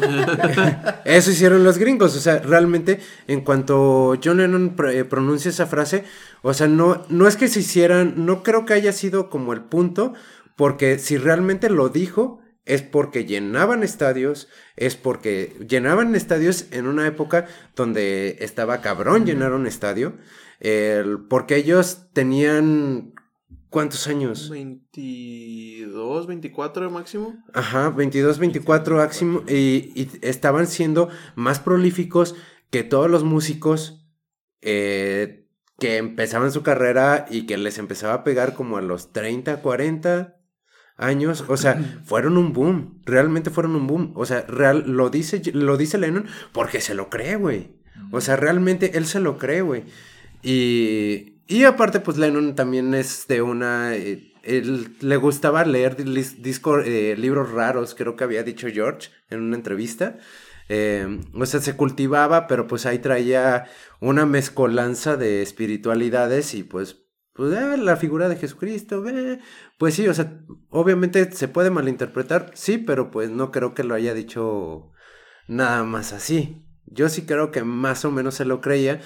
eso 1.04 1.30
hicieron 1.30 1.64
los 1.64 1.76
gringos. 1.78 2.16
O 2.16 2.20
sea, 2.20 2.38
realmente, 2.38 3.00
en 3.26 3.42
cuanto 3.42 4.18
John 4.22 4.38
Lennon 4.38 4.74
pr- 4.76 4.94
eh, 4.94 5.04
pronuncia 5.04 5.50
esa 5.50 5.66
frase, 5.66 6.04
o 6.42 6.54
sea, 6.54 6.66
no, 6.66 7.04
no 7.10 7.28
es 7.28 7.36
que 7.36 7.48
se 7.48 7.60
hicieran, 7.60 8.14
no 8.24 8.42
creo 8.42 8.64
que 8.64 8.72
haya 8.74 8.92
sido 8.92 9.28
como 9.28 9.52
el 9.52 9.60
punto, 9.62 10.14
porque 10.56 10.98
si 10.98 11.18
realmente 11.18 11.68
lo 11.68 11.90
dijo, 11.90 12.40
es 12.68 12.82
porque 12.82 13.24
llenaban 13.24 13.82
estadios, 13.82 14.48
es 14.76 14.94
porque 14.94 15.56
llenaban 15.66 16.14
estadios 16.14 16.66
en 16.70 16.86
una 16.86 17.06
época 17.06 17.46
donde 17.74 18.36
estaba 18.40 18.82
cabrón 18.82 19.24
llenar 19.24 19.52
un 19.54 19.66
estadio, 19.66 20.14
porque 21.28 21.56
ellos 21.56 22.08
tenían, 22.12 23.14
¿cuántos 23.70 24.06
años? 24.06 24.50
22, 24.50 26.26
24 26.26 26.90
máximo. 26.90 27.42
Ajá, 27.54 27.88
22, 27.88 28.38
24 28.38 28.96
máximo. 28.98 29.42
Y, 29.48 29.92
y 29.94 30.10
estaban 30.20 30.66
siendo 30.66 31.08
más 31.36 31.60
prolíficos 31.60 32.36
que 32.70 32.84
todos 32.84 33.10
los 33.10 33.24
músicos 33.24 34.06
eh, 34.60 35.46
que 35.78 35.96
empezaban 35.96 36.52
su 36.52 36.62
carrera 36.62 37.26
y 37.30 37.46
que 37.46 37.56
les 37.56 37.78
empezaba 37.78 38.12
a 38.12 38.24
pegar 38.24 38.54
como 38.54 38.76
a 38.76 38.82
los 38.82 39.12
30, 39.12 39.62
40 39.62 40.37
años. 40.98 41.44
O 41.48 41.56
sea, 41.56 42.00
fueron 42.04 42.36
un 42.36 42.52
boom. 42.52 43.00
Realmente 43.06 43.50
fueron 43.50 43.74
un 43.76 43.86
boom. 43.86 44.12
O 44.14 44.26
sea, 44.26 44.42
real, 44.42 44.84
lo, 44.86 45.08
dice, 45.08 45.40
lo 45.54 45.78
dice 45.78 45.96
Lennon 45.96 46.26
porque 46.52 46.82
se 46.82 46.94
lo 46.94 47.08
cree, 47.08 47.36
güey. 47.36 47.72
O 48.10 48.20
sea, 48.20 48.36
realmente 48.36 48.98
él 48.98 49.06
se 49.06 49.20
lo 49.20 49.38
cree, 49.38 49.62
güey. 49.62 49.84
Y, 50.42 51.38
y 51.46 51.64
aparte, 51.64 52.00
pues 52.00 52.18
Lennon 52.18 52.54
también 52.54 52.92
es 52.94 53.26
de 53.26 53.40
una... 53.40 53.96
eh, 53.96 54.24
él 54.42 54.96
le 55.00 55.16
gustaba 55.16 55.64
leer 55.64 55.96
disco, 55.96 56.78
eh, 56.78 57.16
libros 57.18 57.50
raros, 57.50 57.94
creo 57.94 58.16
que 58.16 58.24
había 58.24 58.42
dicho 58.42 58.68
George 58.72 59.10
en 59.30 59.42
una 59.42 59.56
entrevista. 59.56 60.16
Eh, 60.70 61.20
o 61.34 61.46
sea, 61.46 61.60
se 61.60 61.76
cultivaba, 61.76 62.46
pero 62.46 62.66
pues 62.66 62.86
ahí 62.86 62.98
traía 62.98 63.66
una 64.00 64.26
mezcolanza 64.26 65.16
de 65.16 65.42
espiritualidades 65.42 66.54
y 66.54 66.62
pues, 66.62 67.07
pues 67.38 67.54
eh, 67.56 67.78
la 67.78 67.96
figura 67.96 68.28
de 68.28 68.36
Jesucristo, 68.36 69.08
eh, 69.08 69.38
pues 69.78 69.94
sí, 69.94 70.06
o 70.08 70.12
sea, 70.12 70.40
obviamente 70.68 71.32
se 71.32 71.48
puede 71.48 71.70
malinterpretar, 71.70 72.50
sí, 72.54 72.76
pero 72.76 73.10
pues 73.10 73.30
no 73.30 73.50
creo 73.50 73.72
que 73.72 73.84
lo 73.84 73.94
haya 73.94 74.12
dicho 74.12 74.92
nada 75.46 75.84
más 75.84 76.12
así. 76.12 76.62
Yo 76.84 77.08
sí 77.08 77.22
creo 77.24 77.50
que 77.50 77.64
más 77.64 78.04
o 78.04 78.10
menos 78.10 78.34
se 78.34 78.44
lo 78.44 78.60
creía, 78.60 79.00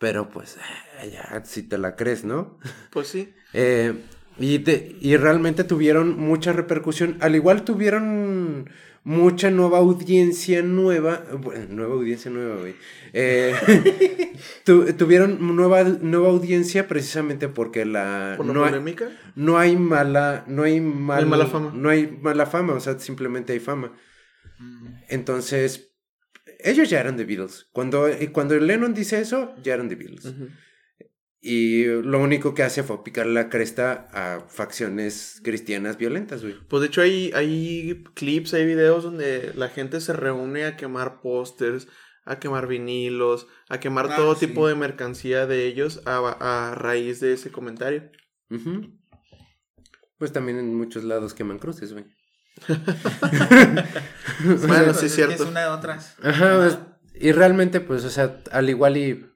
pero 0.00 0.28
pues 0.30 0.56
eh, 1.02 1.10
ya, 1.12 1.44
si 1.44 1.62
te 1.62 1.78
la 1.78 1.94
crees, 1.96 2.24
¿no? 2.24 2.58
Pues 2.90 3.08
sí. 3.08 3.32
Eh, 3.52 3.94
Y, 4.38 4.58
te- 4.60 4.96
y 5.00 5.16
realmente 5.16 5.62
tuvieron 5.62 6.18
mucha 6.18 6.52
repercusión. 6.52 7.16
Al 7.20 7.36
igual 7.36 7.62
tuvieron 7.64 8.68
mucha 9.04 9.50
nueva 9.50 9.78
audiencia 9.78 10.62
nueva. 10.62 11.22
Bueno, 11.40 11.66
nueva 11.68 11.94
audiencia 11.94 12.30
nueva, 12.30 12.56
güey. 12.56 12.74
Eh, 13.12 13.54
tu- 14.64 14.92
tuvieron 14.94 15.54
nueva, 15.56 15.84
nueva 15.84 16.28
audiencia 16.30 16.88
precisamente 16.88 17.48
porque 17.48 17.84
la. 17.84 18.34
Por 18.36 18.46
la 18.46 18.52
no 18.52 18.64
hay- 18.64 18.72
no 19.36 19.58
hay 19.58 19.76
mala, 19.76 20.44
no 20.48 20.62
hay 20.64 20.80
mal- 20.80 21.26
mala 21.26 21.46
fama. 21.46 21.72
No 21.74 21.88
hay 21.90 22.06
mala 22.20 22.46
fama, 22.46 22.72
o 22.74 22.80
sea, 22.80 22.98
simplemente 22.98 23.52
hay 23.52 23.60
fama. 23.60 23.92
Entonces, 25.08 25.90
ellos 26.60 26.88
ya 26.88 27.00
eran 27.00 27.16
The 27.16 27.24
Beatles. 27.24 27.68
Cuando, 27.72 28.08
y 28.08 28.28
cuando 28.28 28.58
Lennon 28.58 28.94
dice 28.94 29.20
eso, 29.20 29.54
ya 29.62 29.74
eran 29.74 29.88
The 29.88 29.96
Beatles. 29.96 30.34
Y 31.46 31.84
lo 31.84 32.20
único 32.20 32.54
que 32.54 32.62
hace 32.62 32.82
fue 32.82 33.04
picar 33.04 33.26
la 33.26 33.50
cresta 33.50 34.08
a 34.12 34.40
facciones 34.48 35.42
cristianas 35.44 35.98
violentas, 35.98 36.40
güey. 36.40 36.54
Pues 36.70 36.80
de 36.80 36.86
hecho 36.86 37.02
hay, 37.02 37.32
hay 37.34 38.02
clips, 38.14 38.54
hay 38.54 38.64
videos 38.64 39.04
donde 39.04 39.52
la 39.54 39.68
gente 39.68 40.00
se 40.00 40.14
reúne 40.14 40.64
a 40.64 40.76
quemar 40.78 41.20
pósters, 41.20 41.86
a 42.24 42.38
quemar 42.38 42.66
vinilos, 42.66 43.46
a 43.68 43.78
quemar 43.78 44.08
Ah, 44.10 44.16
todo 44.16 44.34
sí. 44.36 44.46
tipo 44.46 44.66
de 44.66 44.74
mercancía 44.74 45.46
de 45.46 45.66
ellos 45.66 46.00
a, 46.06 46.70
a 46.70 46.74
raíz 46.76 47.20
de 47.20 47.34
ese 47.34 47.50
comentario. 47.50 48.10
Pues 50.16 50.32
también 50.32 50.58
en 50.58 50.74
muchos 50.74 51.04
lados 51.04 51.34
queman 51.34 51.58
cruces, 51.58 51.92
güey. 51.92 52.06
Bueno, 54.44 54.84
Pues 54.86 54.96
sí 54.98 55.06
es 55.06 55.14
cierto. 55.14 55.34
Es 55.44 55.48
una 55.50 55.60
de 55.60 55.66
otras. 55.68 56.16
Ajá, 56.22 56.56
pues, 56.56 56.78
y 57.14 57.32
realmente, 57.32 57.80
pues, 57.80 58.04
o 58.04 58.10
sea, 58.10 58.40
al 58.50 58.68
igual 58.70 58.96
y, 58.96 59.26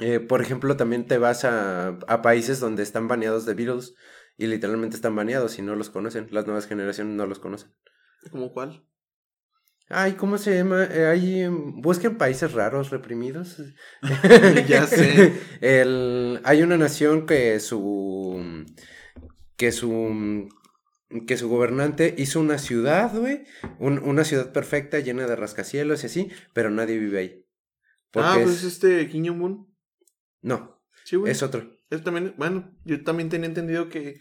eh, 0.00 0.20
por 0.20 0.40
ejemplo, 0.42 0.76
también 0.76 1.06
te 1.06 1.18
vas 1.18 1.44
a, 1.44 1.88
a 1.88 2.22
países 2.22 2.60
donde 2.60 2.82
están 2.82 3.08
baneados 3.08 3.46
de 3.46 3.54
Beatles 3.54 3.94
y 4.36 4.46
literalmente 4.46 4.96
están 4.96 5.14
baneados 5.14 5.58
y 5.58 5.62
no 5.62 5.76
los 5.76 5.90
conocen. 5.90 6.26
Las 6.30 6.46
nuevas 6.46 6.66
generaciones 6.66 7.14
no 7.14 7.26
los 7.26 7.38
conocen. 7.38 7.70
¿Como 8.30 8.52
cuál? 8.52 8.84
Ay, 9.90 10.12
¿cómo 10.14 10.38
se 10.38 10.56
llama? 10.56 10.84
Eh, 10.84 11.06
hay, 11.06 11.46
busquen 11.48 12.16
países 12.16 12.52
raros, 12.52 12.90
reprimidos. 12.90 13.62
Ya 14.66 14.86
sé. 14.86 15.32
El, 15.60 16.40
hay 16.44 16.62
una 16.62 16.76
nación 16.78 17.26
que 17.26 17.60
su, 17.60 18.64
que 19.56 19.72
su, 19.72 20.48
que 21.26 21.36
su 21.36 21.48
gobernante 21.50 22.14
hizo 22.16 22.40
una 22.40 22.56
ciudad, 22.58 23.14
güey, 23.14 23.44
un- 23.78 23.98
una 24.00 24.24
ciudad 24.24 24.52
perfecta 24.52 24.98
llena 25.00 25.26
de 25.26 25.36
rascacielos 25.36 26.02
y 26.02 26.06
así, 26.06 26.30
pero 26.54 26.70
nadie 26.70 26.98
vive 26.98 27.18
ahí. 27.18 27.46
Ah, 28.14 28.36
es- 28.38 28.44
pues 28.44 28.64
este 28.64 29.08
Kim 29.10 29.26
Jong-un. 29.26 29.73
No, 30.44 30.80
Sí, 31.04 31.16
güey. 31.16 31.32
es 31.32 31.42
otro. 31.42 31.66
Él 31.90 32.02
también, 32.02 32.34
bueno, 32.38 32.70
yo 32.84 33.02
también 33.04 33.28
tenía 33.28 33.46
entendido 33.48 33.88
que 33.88 34.20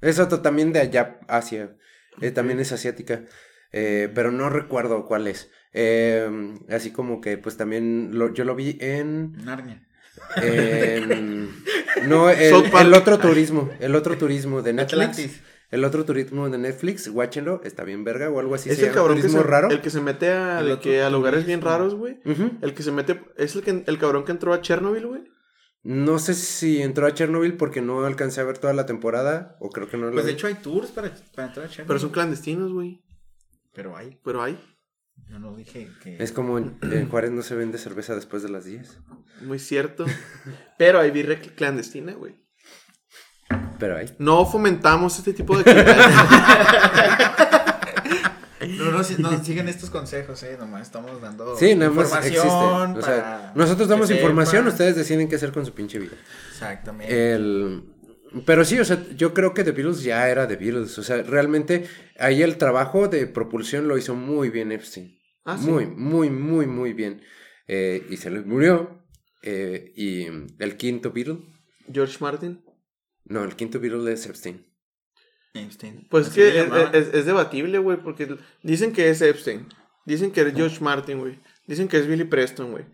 Es 0.00 0.18
otro 0.18 0.40
también 0.40 0.72
de 0.72 0.80
allá, 0.80 1.18
Asia. 1.28 1.74
Eh, 2.20 2.30
también 2.30 2.60
es 2.60 2.72
asiática. 2.72 3.24
eh, 3.72 4.10
pero 4.14 4.30
no 4.30 4.48
recuerdo 4.50 5.04
cuál 5.06 5.26
es. 5.26 5.50
Eh, 5.72 6.28
así 6.70 6.90
como 6.92 7.20
que, 7.20 7.36
pues 7.38 7.56
también 7.56 8.10
lo, 8.12 8.32
yo 8.32 8.44
lo 8.44 8.54
vi 8.54 8.78
en. 8.80 9.32
Narnia. 9.44 9.82
en- 10.36 11.50
no, 12.08 12.30
el, 12.30 12.94
otro 12.94 13.18
turismo. 13.18 13.70
El 13.80 13.94
otro 13.94 14.16
turismo 14.16 14.62
de 14.62 14.72
Netflix. 14.72 14.92
Atlantis. 15.00 15.42
El 15.70 15.84
otro 15.84 16.04
turismo 16.04 16.48
de 16.48 16.58
Netflix, 16.58 17.08
guáchenlo, 17.08 17.60
está 17.64 17.82
bien 17.82 18.04
verga 18.04 18.30
o 18.30 18.38
algo 18.38 18.54
así. 18.54 18.70
es 18.70 18.76
se 18.76 18.82
el 18.82 18.86
llama, 18.88 18.94
cabrón 19.00 19.16
que 19.16 19.22
turismo 19.22 19.42
se, 19.42 19.48
raro. 19.48 19.70
el 19.70 19.80
que 19.80 19.90
se 19.90 20.00
mete 20.00 20.28
a, 20.30 20.60
El 20.60 20.78
que 20.78 21.02
a 21.02 21.10
lugares 21.10 21.44
bien 21.44 21.60
raros, 21.60 21.94
güey. 21.96 22.20
El 22.62 22.72
que 22.72 22.82
se 22.84 22.92
mete, 22.92 23.20
es 23.36 23.56
el 23.56 23.62
que 23.62 23.82
el 23.84 23.98
cabrón 23.98 24.24
que 24.24 24.30
entró 24.32 24.52
a 24.54 24.60
Chernobyl, 24.60 25.06
güey. 25.06 25.22
No 25.88 26.18
sé 26.18 26.34
si 26.34 26.82
entró 26.82 27.06
a 27.06 27.14
Chernobyl 27.14 27.56
porque 27.56 27.80
no 27.80 28.04
alcancé 28.04 28.40
a 28.40 28.44
ver 28.44 28.58
toda 28.58 28.72
la 28.72 28.86
temporada, 28.86 29.56
o 29.60 29.70
creo 29.70 29.88
que 29.88 29.96
no 29.96 30.06
lo 30.06 30.12
Pues 30.12 30.24
de 30.24 30.32
vi. 30.32 30.36
hecho 30.36 30.48
hay 30.48 30.54
tours 30.54 30.90
para, 30.90 31.14
para 31.34 31.46
entrar 31.48 31.66
a 31.66 31.68
Chernobyl. 31.68 31.86
Pero 31.86 31.98
son 32.00 32.10
clandestinos, 32.10 32.72
güey. 32.72 33.04
Pero 33.72 33.96
hay. 33.96 34.18
Pero 34.24 34.42
hay. 34.42 34.58
Yo 35.28 35.38
no 35.38 35.54
dije 35.54 35.88
que. 36.02 36.16
Es 36.22 36.32
como 36.32 36.58
en, 36.58 36.76
en 36.82 37.08
Juárez 37.08 37.30
no 37.30 37.42
se 37.42 37.54
vende 37.54 37.78
cerveza 37.78 38.14
después 38.16 38.42
de 38.42 38.48
las 38.48 38.64
10. 38.64 38.98
Muy 39.42 39.58
cierto. 39.60 40.04
Pero 40.78 40.98
hay 40.98 41.10
birria 41.12 41.40
clandestina, 41.40 42.14
güey. 42.14 42.34
Pero 43.78 43.96
hay. 43.96 44.12
No 44.18 44.44
fomentamos 44.44 45.16
este 45.18 45.34
tipo 45.34 45.56
de 45.56 45.60
actividades. 45.60 46.06
No, 48.76 48.90
no, 48.90 48.98
no, 48.98 49.04
sigan 49.44 49.68
estos 49.68 49.90
consejos, 49.90 50.42
eh. 50.42 50.56
Nomás 50.58 50.82
estamos 50.82 51.20
dando. 51.20 51.56
Sí, 51.56 51.74
nada 51.74 51.90
más 51.90 52.12
existe. 52.16 52.36
información 52.38 52.96
O 52.96 53.02
sea, 53.02 53.22
para 53.22 53.52
nosotros 53.54 53.88
damos 53.88 54.10
información, 54.10 54.64
sepan. 54.64 54.72
ustedes 54.72 54.96
deciden 54.96 55.28
qué 55.28 55.36
hacer 55.36 55.52
con 55.52 55.64
su 55.66 55.72
pinche 55.72 55.98
vida. 55.98 56.16
Exactamente. 56.50 57.32
El... 57.34 57.84
Pero 58.44 58.64
sí, 58.64 58.78
o 58.78 58.84
sea, 58.84 59.02
yo 59.16 59.32
creo 59.32 59.54
que 59.54 59.64
The 59.64 59.72
Beatles 59.72 60.02
ya 60.02 60.28
era 60.28 60.46
The 60.46 60.56
Beatles. 60.56 60.98
O 60.98 61.02
sea, 61.02 61.22
realmente 61.22 61.86
ahí 62.18 62.42
el 62.42 62.58
trabajo 62.58 63.08
de 63.08 63.26
propulsión 63.26 63.88
lo 63.88 63.96
hizo 63.96 64.14
muy 64.14 64.50
bien 64.50 64.72
Epstein. 64.72 65.18
Ah, 65.44 65.56
sí. 65.56 65.70
Muy, 65.70 65.86
muy, 65.86 66.28
muy, 66.30 66.66
muy 66.66 66.92
bien. 66.92 67.22
Eh, 67.68 68.06
y 68.10 68.16
se 68.16 68.30
les 68.30 68.44
murió. 68.44 69.02
eh, 69.42 69.92
y 69.96 70.26
el 70.58 70.76
quinto 70.76 71.12
Beatle. 71.12 71.38
George 71.92 72.16
Martin. 72.20 72.62
No, 73.24 73.44
el 73.44 73.54
quinto 73.56 73.78
Beatle 73.80 74.12
es 74.12 74.26
Epstein. 74.26 74.66
Epstein. 75.56 76.06
Pues 76.10 76.28
Así 76.28 76.36
que 76.36 76.48
es, 76.48 76.54
llamaban. 76.64 76.94
es- 76.94 77.14
es 77.14 77.26
debatible, 77.26 77.78
güey, 77.78 77.96
porque 77.98 78.36
dicen 78.62 78.92
que 78.92 79.08
es 79.10 79.20
Epstein. 79.22 79.66
Dicen 80.04 80.30
que 80.30 80.42
es 80.42 80.54
George 80.54 80.78
Martin, 80.82 81.18
güey. 81.18 81.38
Dicen 81.66 81.88
que 81.88 81.98
es 81.98 82.06
Billy 82.06 82.24
Preston, 82.24 82.70
güey. 82.70 82.84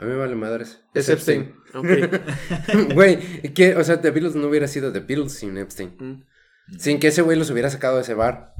A 0.00 0.04
mí 0.04 0.10
me 0.12 0.16
vale 0.16 0.34
madres. 0.36 0.80
Es 0.94 1.08
Epstein. 1.08 1.54
Ok. 1.74 1.86
Güey, 2.94 3.42
¿qué? 3.52 3.74
o 3.74 3.82
sea, 3.82 4.00
The 4.00 4.10
Beatles 4.12 4.36
no 4.36 4.46
hubiera 4.46 4.68
sido 4.68 4.92
The 4.92 5.00
Beatles 5.00 5.32
sin 5.32 5.56
Epstein. 5.58 5.96
Mm. 5.98 6.78
Sin 6.78 7.00
que 7.00 7.08
ese 7.08 7.22
güey 7.22 7.36
los 7.36 7.50
hubiera 7.50 7.68
sacado 7.68 7.96
de 7.96 8.02
ese 8.02 8.14
bar. 8.14 8.54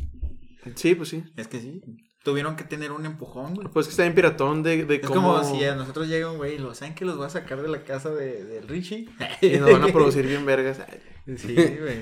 Sí, 0.75 0.95
pues 0.97 1.11
sí. 1.11 1.23
Es 1.37 1.47
que 1.47 1.61
sí. 1.61 1.81
Tuvieron 2.25 2.57
que 2.57 2.65
tener 2.65 2.91
un 2.91 3.07
empujón, 3.07 3.55
güey. 3.55 3.69
Pues 3.69 3.87
que 3.87 3.91
está 3.93 4.03
bien 4.03 4.15
piratón 4.17 4.63
de, 4.65 4.85
de 4.85 4.97
Es 4.97 5.03
cómo... 5.07 5.39
como 5.41 5.45
si 5.57 5.65
a 5.65 5.77
nosotros 5.77 6.09
llega 6.09 6.31
un 6.31 6.39
güey 6.39 6.57
y 6.57 6.59
lo 6.59 6.75
saben 6.75 6.95
que 6.97 7.05
los 7.05 7.21
va 7.21 7.27
a 7.27 7.31
sacar 7.31 7.63
de 7.63 7.69
la 7.69 7.85
casa 7.85 8.11
de, 8.11 8.61
Richie. 8.67 9.09
Y 9.41 9.51
nos 9.59 9.71
van 9.71 9.85
a 9.85 9.89
producir 9.93 10.27
bien 10.27 10.45
vergas. 10.45 10.81
Sí, 11.37 11.55
güey. 11.55 12.01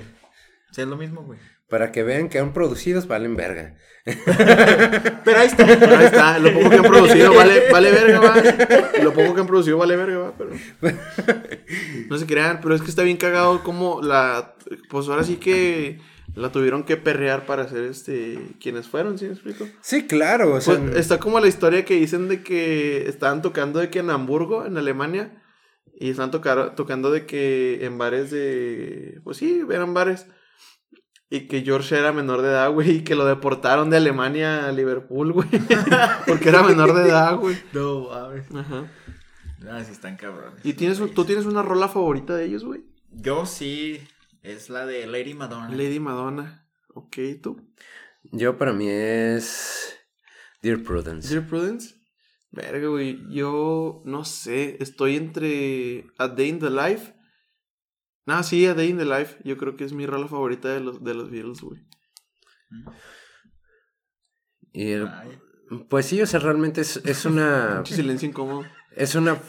O 0.71 0.75
sea, 0.75 0.85
es 0.85 0.91
lo 0.91 0.97
mismo, 0.97 1.23
güey. 1.23 1.39
Para 1.69 1.91
que 1.91 2.05
vean 2.05 2.29
que 2.29 2.39
han 2.39 2.53
producidos 2.53 3.09
valen 3.09 3.35
verga. 3.35 3.77
Pero 4.05 5.39
ahí 5.39 5.49
está. 5.49 5.67
Pero 5.67 5.97
ahí 5.97 6.05
está, 6.05 6.39
lo 6.39 6.53
poco 6.53 6.71
que 6.71 6.77
han 6.77 6.83
producido 6.83 7.35
vale, 7.35 7.63
vale 7.73 7.91
verga, 7.91 8.21
va. 8.21 9.03
Lo 9.03 9.13
poco 9.13 9.35
que 9.35 9.41
han 9.41 9.47
producido 9.49 9.79
vale 9.79 9.97
verga, 9.97 10.19
va, 10.19 10.35
pero. 10.39 10.51
No 12.09 12.19
se 12.19 12.27
crean, 12.27 12.61
pero 12.63 12.77
es 12.77 12.83
que 12.83 12.89
está 12.91 13.03
bien 13.03 13.17
cagado 13.17 13.65
como 13.65 14.01
la. 14.01 14.55
Pues 14.89 15.09
ahora 15.09 15.25
sí 15.25 15.37
que 15.37 15.99
la 16.37 16.53
tuvieron 16.53 16.85
que 16.85 16.97
perrear 16.97 17.47
para 17.47 17.69
ser 17.69 17.83
este. 17.83 18.39
quienes 18.61 18.87
fueron, 18.87 19.19
¿sí 19.19 19.25
me 19.25 19.33
explico? 19.33 19.67
Sí, 19.81 20.07
claro, 20.07 20.55
o 20.55 20.61
sea, 20.61 20.79
Pues, 20.79 20.97
está 20.97 21.19
como 21.19 21.41
la 21.41 21.49
historia 21.49 21.85
que 21.85 21.97
dicen 21.97 22.29
de 22.29 22.45
que 22.45 23.09
estaban 23.09 23.43
tocando 23.43 23.81
de 23.81 23.91
que 23.91 23.99
en 23.99 24.11
Hamburgo, 24.11 24.67
en 24.67 24.77
Alemania, 24.77 25.43
y 25.99 26.11
están 26.11 26.31
tocar, 26.31 26.77
tocando 26.77 27.11
de 27.11 27.27
que 27.27 27.85
en 27.85 27.99
bares 27.99 28.31
de. 28.31 29.21
Pues 29.25 29.39
sí, 29.39 29.63
eran 29.69 29.95
bares. 29.95 30.27
Y 31.29 31.49
que 31.49 31.63
George 31.63 31.99
era 31.99 32.13
menor 32.13 32.43
de 32.43 32.49
edad, 32.49 32.71
güey, 32.71 32.99
y 32.99 33.05
que 33.05 33.17
lo 33.17 33.25
deportaron 33.25 33.91
de 33.91 33.97
Alemania 33.97 34.69
a 34.69 34.73
Liverpool, 34.73 35.33
güey. 35.33 35.49
Porque 36.27 36.51
era 36.51 36.63
menor 36.63 36.95
de 36.95 37.09
edad, 37.09 37.37
güey. 37.37 37.57
No, 37.73 38.09
mames. 38.11 38.47
Ajá. 38.55 38.89
Ah, 39.69 39.83
sí 39.83 39.91
están 39.91 40.17
cabrones. 40.17 40.65
¿Y 40.65 40.75
tienes, 40.75 40.99
tú 41.15 41.25
tienes 41.25 41.47
una 41.47 41.63
rola 41.63 41.89
favorita 41.89 42.37
de 42.37 42.45
ellos, 42.45 42.65
güey? 42.65 42.85
Yo 43.11 43.47
sí. 43.47 44.01
Es 44.43 44.71
la 44.71 44.87
de 44.87 45.09
Lady 45.09 45.35
Madonna. 45.35 45.71
Lady 45.71 45.99
Madonna. 45.99 46.69
Ok, 46.95 47.17
¿tú? 47.43 47.61
yo 48.33 48.57
para 48.59 48.73
mí 48.73 48.89
es 48.89 49.99
Dear 50.63 50.83
Prudence. 50.83 51.29
Dear 51.29 51.47
Prudence. 51.47 51.97
Verga, 52.53 52.87
güey. 52.87 53.21
Yo 53.29 54.03
no 54.05 54.25
sé. 54.25 54.77
Estoy 54.79 55.17
entre 55.17 56.07
A 56.19 56.29
Day 56.29 56.49
in 56.49 56.61
the 56.61 56.71
Life. 56.71 57.16
Ah, 58.27 58.43
sí, 58.43 58.67
A 58.67 58.75
Day 58.75 58.89
in 58.91 58.99
the 58.99 59.05
Life. 59.05 59.37
Yo 59.45 59.57
creo 59.57 59.77
que 59.77 59.85
es 59.85 59.93
mi 59.93 60.05
rola 60.07 60.27
favorita 60.29 60.69
de 60.73 60.81
los, 60.81 61.03
de 61.05 61.15
los 61.15 61.31
Beatles, 61.31 61.61
güey. 61.61 61.81
Y 64.73 64.91
el- 64.93 65.09
Ay, 65.09 65.39
pues 65.89 66.07
sí, 66.07 66.21
o 66.21 66.27
sea, 66.27 66.41
realmente 66.41 66.81
es, 66.81 66.99
es 67.05 67.25
una 67.25 67.77
Mucho 67.79 67.95
silencio 67.95 68.29
incómodo. 68.29 68.65
es 68.95 69.15
una 69.15 69.41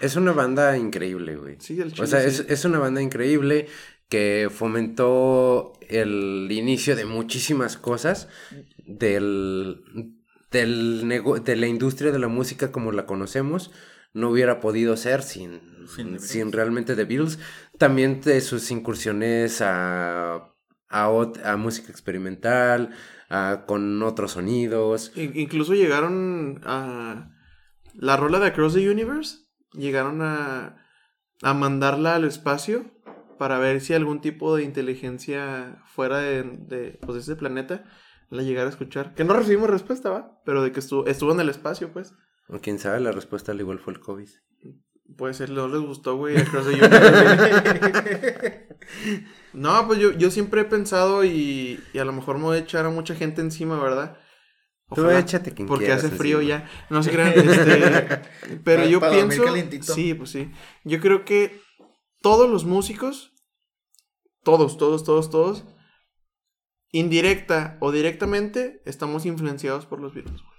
es 0.00 0.16
una 0.16 0.32
banda 0.32 0.76
increíble, 0.76 1.36
güey. 1.36 1.56
Sí, 1.60 1.80
el 1.80 1.88
O 1.88 1.90
chile, 1.92 2.06
sea, 2.08 2.20
sí. 2.22 2.26
es, 2.28 2.40
es 2.48 2.64
una 2.64 2.78
banda 2.80 3.00
increíble 3.00 3.68
que 4.08 4.48
fomentó 4.52 5.72
el 5.88 6.48
inicio 6.50 6.96
de 6.96 7.04
muchísimas 7.04 7.76
cosas 7.76 8.28
del, 8.84 9.82
del 10.50 11.04
nego- 11.06 11.38
de 11.38 11.56
la 11.56 11.68
industria 11.68 12.10
de 12.10 12.18
la 12.18 12.28
música 12.28 12.72
como 12.72 12.90
la 12.92 13.06
conocemos. 13.06 13.70
No 14.12 14.30
hubiera 14.30 14.60
podido 14.60 14.96
ser 14.96 15.22
sin, 15.22 15.60
Sin 15.94 16.14
The 16.14 16.18
sin, 16.18 16.52
realmente 16.52 16.96
The 16.96 17.04
Beatles. 17.04 17.38
También 17.84 18.20
de 18.22 18.40
sus 18.40 18.70
incursiones 18.70 19.60
a, 19.60 20.54
a, 20.88 21.56
música 21.58 21.90
experimental, 21.90 22.90
a- 23.28 23.64
con 23.66 24.02
otros 24.02 24.32
sonidos. 24.32 25.12
In- 25.16 25.32
incluso 25.36 25.74
llegaron 25.74 26.60
a. 26.64 27.30
La 27.94 28.16
rola 28.16 28.38
de 28.40 28.46
Across 28.46 28.74
the 28.74 28.88
Universe. 28.90 29.38
Llegaron 29.72 30.20
a. 30.22 30.76
A 31.42 31.52
mandarla 31.52 32.14
al 32.14 32.24
espacio. 32.24 32.90
para 33.38 33.58
ver 33.58 33.80
si 33.82 33.92
algún 33.92 34.20
tipo 34.20 34.56
de 34.56 34.62
inteligencia 34.62 35.82
fuera 35.94 36.18
de, 36.18 36.44
de, 36.44 36.98
pues, 37.02 37.16
de 37.16 37.20
ese 37.20 37.36
planeta 37.36 37.84
la 38.30 38.42
llegara 38.42 38.68
a 38.68 38.70
escuchar. 38.70 39.14
Que 39.14 39.24
no 39.24 39.34
recibimos 39.34 39.68
respuesta, 39.68 40.08
¿va? 40.08 40.40
Pero 40.46 40.62
de 40.62 40.72
que 40.72 40.80
estuvo, 40.80 41.06
estuvo 41.06 41.32
en 41.32 41.40
el 41.40 41.50
espacio, 41.50 41.92
pues. 41.92 42.14
O 42.48 42.58
quién 42.60 42.78
sabe, 42.78 43.00
la 43.00 43.12
respuesta 43.12 43.52
al 43.52 43.60
igual 43.60 43.78
fue 43.80 43.92
el 43.92 44.00
COVID. 44.00 44.28
Puede 45.16 45.34
ser, 45.34 45.50
no 45.50 45.68
les 45.68 45.80
gustó, 45.80 46.16
güey. 46.16 46.36
Across 46.36 46.66
the 46.66 46.72
Universe. 46.72 48.66
no, 49.52 49.86
pues 49.86 49.98
yo, 50.00 50.12
yo 50.12 50.30
siempre 50.30 50.62
he 50.62 50.64
pensado 50.64 51.24
y, 51.24 51.80
y 51.92 51.98
a 51.98 52.04
lo 52.04 52.12
mejor 52.12 52.38
me 52.38 52.44
voy 52.44 52.56
a 52.56 52.60
echar 52.60 52.84
a 52.86 52.90
mucha 52.90 53.14
gente 53.14 53.40
encima, 53.40 53.80
¿verdad? 53.82 54.18
Tú 54.94 55.02
Ojalá, 55.02 55.18
échate 55.20 55.52
quien 55.52 55.66
Porque 55.68 55.92
hace 55.92 56.10
frío 56.10 56.40
encima. 56.40 56.58
ya. 56.60 56.70
No 56.90 57.02
se 57.02 57.10
crean. 57.10 57.32
este, 57.36 58.22
pero 58.64 58.80
Para- 58.82 58.86
yo 58.86 59.00
para 59.00 59.12
pienso. 59.12 59.44
Sí, 59.94 60.14
pues 60.14 60.30
sí. 60.30 60.50
Yo 60.84 61.00
creo 61.00 61.24
que 61.24 61.60
todos 62.20 62.50
los 62.50 62.64
músicos, 62.64 63.32
todos, 64.42 64.76
todos, 64.76 65.04
todos, 65.04 65.30
todos, 65.30 65.64
indirecta 66.92 67.76
o 67.80 67.92
directamente, 67.92 68.82
estamos 68.84 69.26
influenciados 69.26 69.86
por 69.86 70.00
los 70.00 70.12
Beatles. 70.14 70.40
güey. 70.42 70.54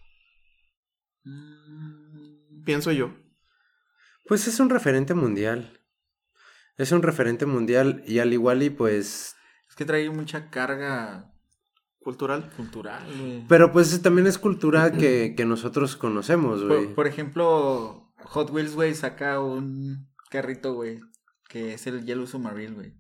Mm, 1.36 2.64
Pienso 2.64 2.92
yo. 2.92 3.14
Pues 4.26 4.48
es 4.48 4.60
un 4.60 4.70
referente 4.70 5.14
mundial. 5.14 5.82
Es 6.78 6.92
un 6.92 7.02
referente 7.04 7.46
mundial 7.46 8.04
y 8.06 8.20
al 8.20 8.34
igual 8.34 8.64
y 8.64 8.70
pues... 8.70 9.36
Es 9.70 9.76
que 9.76 9.86
trae 9.86 10.10
mucha 10.10 10.50
carga 10.50 11.32
Cultural. 12.00 12.52
cultural, 12.56 13.04
güey. 13.20 13.46
Pero 13.48 13.72
pues 13.72 14.02
también 14.02 14.28
es 14.28 14.38
cultura 14.38 14.92
que, 14.92 15.34
que 15.36 15.46
nosotros 15.46 15.96
conocemos, 15.96 16.64
güey. 16.64 16.86
Por, 16.86 16.96
por 16.96 17.08
ejemplo, 17.08 18.14
Hot 18.26 18.52
Wheels, 18.52 18.76
güey, 18.76 18.94
saca 18.94 19.40
un 19.40 20.08
carrito, 20.30 20.74
güey, 20.74 21.00
que 21.50 21.74
es 21.74 21.88
el 21.88 22.06
Yellow 22.06 22.28
Submarine, 22.28 22.76
güey. 22.76 22.94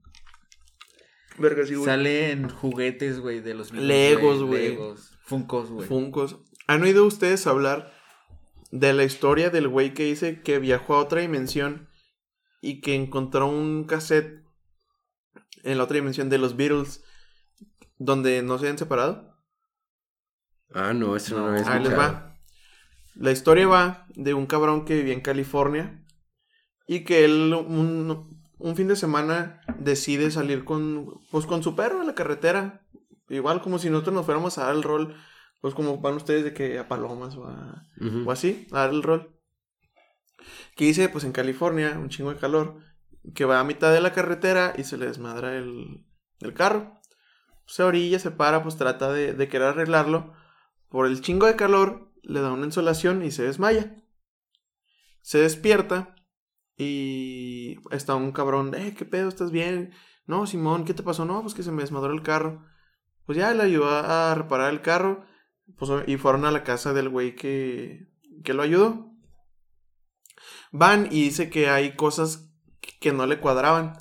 Verga, 1.37 1.65
sí, 1.65 1.75
güey. 1.75 1.85
Salen 1.85 2.49
juguetes, 2.49 3.19
güey, 3.19 3.41
de 3.41 3.53
los 3.53 3.71
Legos, 3.73 4.43
güey. 4.43 4.69
Legos, 4.69 5.11
Funkos, 5.25 5.69
güey. 5.69 5.87
Funcos. 5.87 6.37
¿Han 6.67 6.81
oído 6.83 7.05
ustedes 7.05 7.45
hablar 7.45 7.93
de 8.75 8.91
la 8.91 9.05
historia 9.05 9.49
del 9.49 9.69
güey 9.69 9.93
que 9.93 10.03
dice 10.03 10.41
que 10.41 10.59
viajó 10.59 10.95
a 10.95 10.99
otra 10.99 11.21
dimensión 11.21 11.87
y 12.61 12.81
que 12.81 12.93
encontró 12.93 13.47
un 13.47 13.85
cassette 13.85 14.43
en 15.63 15.77
la 15.77 15.85
otra 15.85 15.95
dimensión 15.95 16.29
de 16.29 16.37
los 16.37 16.57
Beatles 16.57 17.01
donde 17.97 18.43
no 18.43 18.59
se 18.59 18.67
han 18.67 18.77
separado? 18.77 19.33
Ah, 20.73 20.93
no, 20.93 21.15
eso 21.15 21.37
no, 21.37 21.47
lo 21.47 21.57
había 21.57 21.71
Ahí 21.71 21.83
les 21.83 21.97
va. 21.97 22.37
La 23.15 23.31
historia 23.31 23.65
va 23.65 24.07
de 24.09 24.33
un 24.33 24.45
cabrón 24.45 24.83
que 24.83 24.95
vivía 24.97 25.13
en 25.13 25.21
California 25.21 26.05
y 26.85 27.05
que 27.05 27.23
él 27.23 27.53
un, 27.53 28.43
un 28.57 28.75
fin 28.75 28.89
de 28.89 28.97
semana 28.97 29.61
decide 29.79 30.31
salir 30.31 30.65
con, 30.65 31.21
pues, 31.31 31.45
con 31.45 31.63
su 31.63 31.77
perro 31.77 32.01
a 32.01 32.05
la 32.05 32.13
carretera. 32.13 32.85
Igual 33.29 33.61
como 33.61 33.79
si 33.79 33.89
nosotros 33.89 34.15
nos 34.15 34.25
fuéramos 34.25 34.57
a 34.57 34.65
dar 34.65 34.75
el 34.75 34.83
rol, 34.83 35.15
pues 35.61 35.73
como 35.73 35.97
van 35.99 36.15
ustedes 36.15 36.43
de 36.43 36.53
que 36.53 36.77
a 36.79 36.87
Palomas 36.87 37.35
o, 37.35 37.45
a- 37.47 37.83
o 38.25 38.31
así, 38.31 38.67
a 38.71 38.79
dar 38.81 38.89
el 38.91 39.03
rol. 39.03 39.31
Que 40.75 40.85
dice, 40.85 41.09
pues 41.09 41.23
en 41.23 41.31
California, 41.31 41.97
un 41.97 42.09
chingo 42.09 42.31
de 42.33 42.39
calor, 42.39 42.79
que 43.33 43.45
va 43.45 43.59
a 43.59 43.63
mitad 43.63 43.91
de 43.93 44.01
la 44.01 44.13
carretera 44.13 44.73
y 44.77 44.83
se 44.83 44.97
le 44.97 45.07
desmadra 45.07 45.55
el, 45.57 46.05
el 46.41 46.53
carro. 46.53 46.99
Se 47.65 47.81
orilla, 47.83 48.19
se 48.19 48.29
para, 48.31 48.61
pues 48.61 48.77
trata 48.77 49.11
de, 49.11 49.33
de 49.33 49.47
querer 49.47 49.69
arreglarlo. 49.69 50.33
Por 50.89 51.07
el 51.07 51.21
chingo 51.21 51.47
de 51.47 51.55
calor, 51.55 52.11
le 52.21 52.41
da 52.41 52.51
una 52.51 52.65
insolación 52.65 53.23
y 53.23 53.31
se 53.31 53.43
desmaya. 53.43 54.03
Se 55.21 55.39
despierta 55.39 56.15
y 56.77 57.77
está 57.91 58.15
un 58.15 58.31
cabrón, 58.31 58.73
eh, 58.75 58.93
¿qué 58.95 59.05
pedo? 59.05 59.29
¿Estás 59.29 59.51
bien? 59.51 59.93
No, 60.27 60.45
Simón, 60.45 60.85
¿qué 60.85 60.93
te 60.93 61.03
pasó? 61.03 61.25
No, 61.25 61.41
pues 61.41 61.53
que 61.53 61.63
se 61.63 61.71
me 61.71 61.81
desmadró 61.81 62.13
el 62.13 62.21
carro. 62.21 62.63
Pues 63.25 63.37
ya 63.37 63.53
le 63.53 63.63
ayudó 63.63 63.89
a 63.89 64.35
reparar 64.35 64.71
el 64.71 64.81
carro 64.81 65.25
pues, 65.77 65.91
y 66.07 66.17
fueron 66.17 66.45
a 66.45 66.51
la 66.51 66.63
casa 66.63 66.93
del 66.93 67.09
güey 67.09 67.35
que, 67.35 68.07
que 68.43 68.53
lo 68.53 68.63
ayudó. 68.63 69.11
Van 70.71 71.07
y 71.11 71.23
dice 71.23 71.49
que 71.49 71.69
hay 71.69 71.95
cosas 71.95 72.51
que 72.99 73.11
no 73.11 73.25
le 73.27 73.39
cuadraban. 73.39 73.93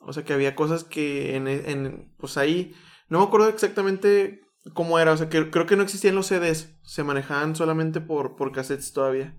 O 0.00 0.12
sea, 0.12 0.24
que 0.24 0.32
había 0.32 0.54
cosas 0.54 0.84
que 0.84 1.36
en, 1.36 1.46
en 1.46 2.14
pues 2.18 2.36
ahí, 2.36 2.74
no 3.08 3.18
me 3.18 3.26
acuerdo 3.26 3.48
exactamente 3.48 4.40
cómo 4.74 4.98
era, 4.98 5.12
o 5.12 5.16
sea, 5.16 5.28
que 5.28 5.50
creo 5.50 5.66
que 5.66 5.76
no 5.76 5.82
existían 5.82 6.14
los 6.14 6.26
CDs, 6.26 6.78
se 6.82 7.04
manejaban 7.04 7.56
solamente 7.56 8.00
por, 8.00 8.36
por 8.36 8.52
cassettes 8.52 8.92
todavía. 8.92 9.36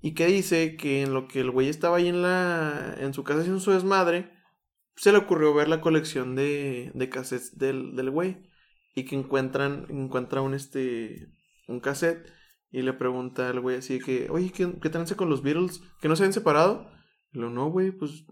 Y 0.00 0.14
que 0.14 0.26
dice 0.26 0.76
que 0.76 1.02
en 1.02 1.14
lo 1.14 1.26
que 1.26 1.40
el 1.40 1.50
güey 1.50 1.68
estaba 1.68 1.96
ahí 1.96 2.08
en 2.08 2.22
la, 2.22 2.94
en 2.98 3.14
su 3.14 3.24
casa 3.24 3.40
haciendo 3.40 3.60
su 3.60 3.72
desmadre, 3.72 4.32
se 4.96 5.12
le 5.12 5.18
ocurrió 5.18 5.52
ver 5.54 5.68
la 5.68 5.80
colección 5.80 6.34
de, 6.34 6.90
de 6.94 7.08
cassettes 7.08 7.58
del, 7.58 7.96
del 7.96 8.10
güey. 8.10 8.48
Y 8.96 9.04
que 9.04 9.14
encuentran, 9.14 9.86
encuentra 9.90 10.40
un 10.40 10.54
este, 10.54 11.28
un 11.68 11.78
cassette 11.80 12.26
y 12.72 12.82
le 12.82 12.92
pregunta 12.94 13.48
al 13.50 13.60
güey 13.60 13.76
así 13.76 14.00
que, 14.00 14.26
oye, 14.30 14.50
¿qué, 14.50 14.72
qué 14.82 14.88
trance 14.90 15.14
con 15.14 15.28
los 15.30 15.42
Beatles? 15.42 15.82
¿Que 16.00 16.08
no 16.08 16.16
se 16.16 16.24
han 16.24 16.32
separado? 16.32 16.90
Y 17.32 17.38
lo, 17.38 17.50
no, 17.50 17.70
güey, 17.70 17.92
pues 17.92 18.24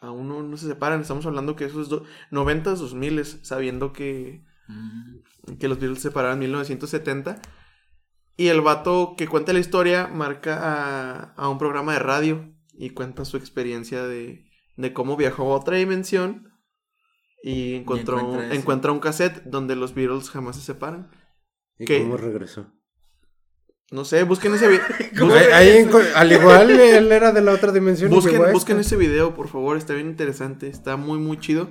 aún 0.00 0.28
no, 0.28 0.42
no 0.42 0.56
se 0.56 0.66
separan. 0.68 1.00
Estamos 1.02 1.26
hablando 1.26 1.56
que 1.56 1.64
esos 1.66 1.88
do- 1.88 2.04
90s, 2.30 2.78
2000 2.78 3.24
sabiendo 3.24 3.92
que, 3.92 4.42
Mm. 4.68 5.56
que 5.58 5.68
los 5.68 5.78
Beatles 5.78 5.98
se 6.02 6.08
separaron 6.08 6.34
en 6.38 6.40
1970. 6.50 7.40
Y 8.36 8.48
el 8.48 8.60
vato 8.60 9.14
que 9.16 9.28
cuenta 9.28 9.52
la 9.52 9.60
historia 9.60 10.08
marca 10.08 10.58
a, 10.60 11.32
a 11.34 11.48
un 11.48 11.58
programa 11.58 11.92
de 11.94 11.98
radio 12.00 12.52
y 12.74 12.90
cuenta 12.90 13.24
su 13.24 13.36
experiencia 13.36 14.04
de, 14.06 14.44
de 14.76 14.92
cómo 14.92 15.16
viajó 15.16 15.52
a 15.52 15.56
otra 15.56 15.76
dimensión 15.76 16.52
y 17.48 17.74
encontró, 17.74 18.18
encuentra 18.18 18.46
ese. 18.48 18.56
encuentra 18.56 18.92
un 18.92 19.00
cassette 19.00 19.42
donde 19.44 19.76
los 19.76 19.94
Beatles 19.94 20.30
jamás 20.30 20.56
se 20.56 20.62
separan. 20.62 21.10
¿Y 21.78 21.84
¿Qué? 21.84 22.00
cómo 22.02 22.16
regresó? 22.16 22.72
No 23.92 24.04
sé, 24.04 24.24
busquen 24.24 24.54
ese 24.54 24.66
video. 24.68 24.82
Ahí- 25.54 25.88
al 26.16 26.32
igual 26.32 26.70
él 26.70 27.12
era 27.12 27.30
de 27.30 27.40
la 27.42 27.52
otra 27.52 27.70
dimensión. 27.70 28.10
Busquen, 28.10 28.42
a 28.44 28.50
busquen 28.50 28.78
ese 28.80 28.96
video, 28.96 29.34
por 29.34 29.48
favor, 29.48 29.76
está 29.76 29.94
bien 29.94 30.08
interesante, 30.08 30.66
está 30.68 30.96
muy, 30.96 31.18
muy 31.18 31.38
chido. 31.38 31.70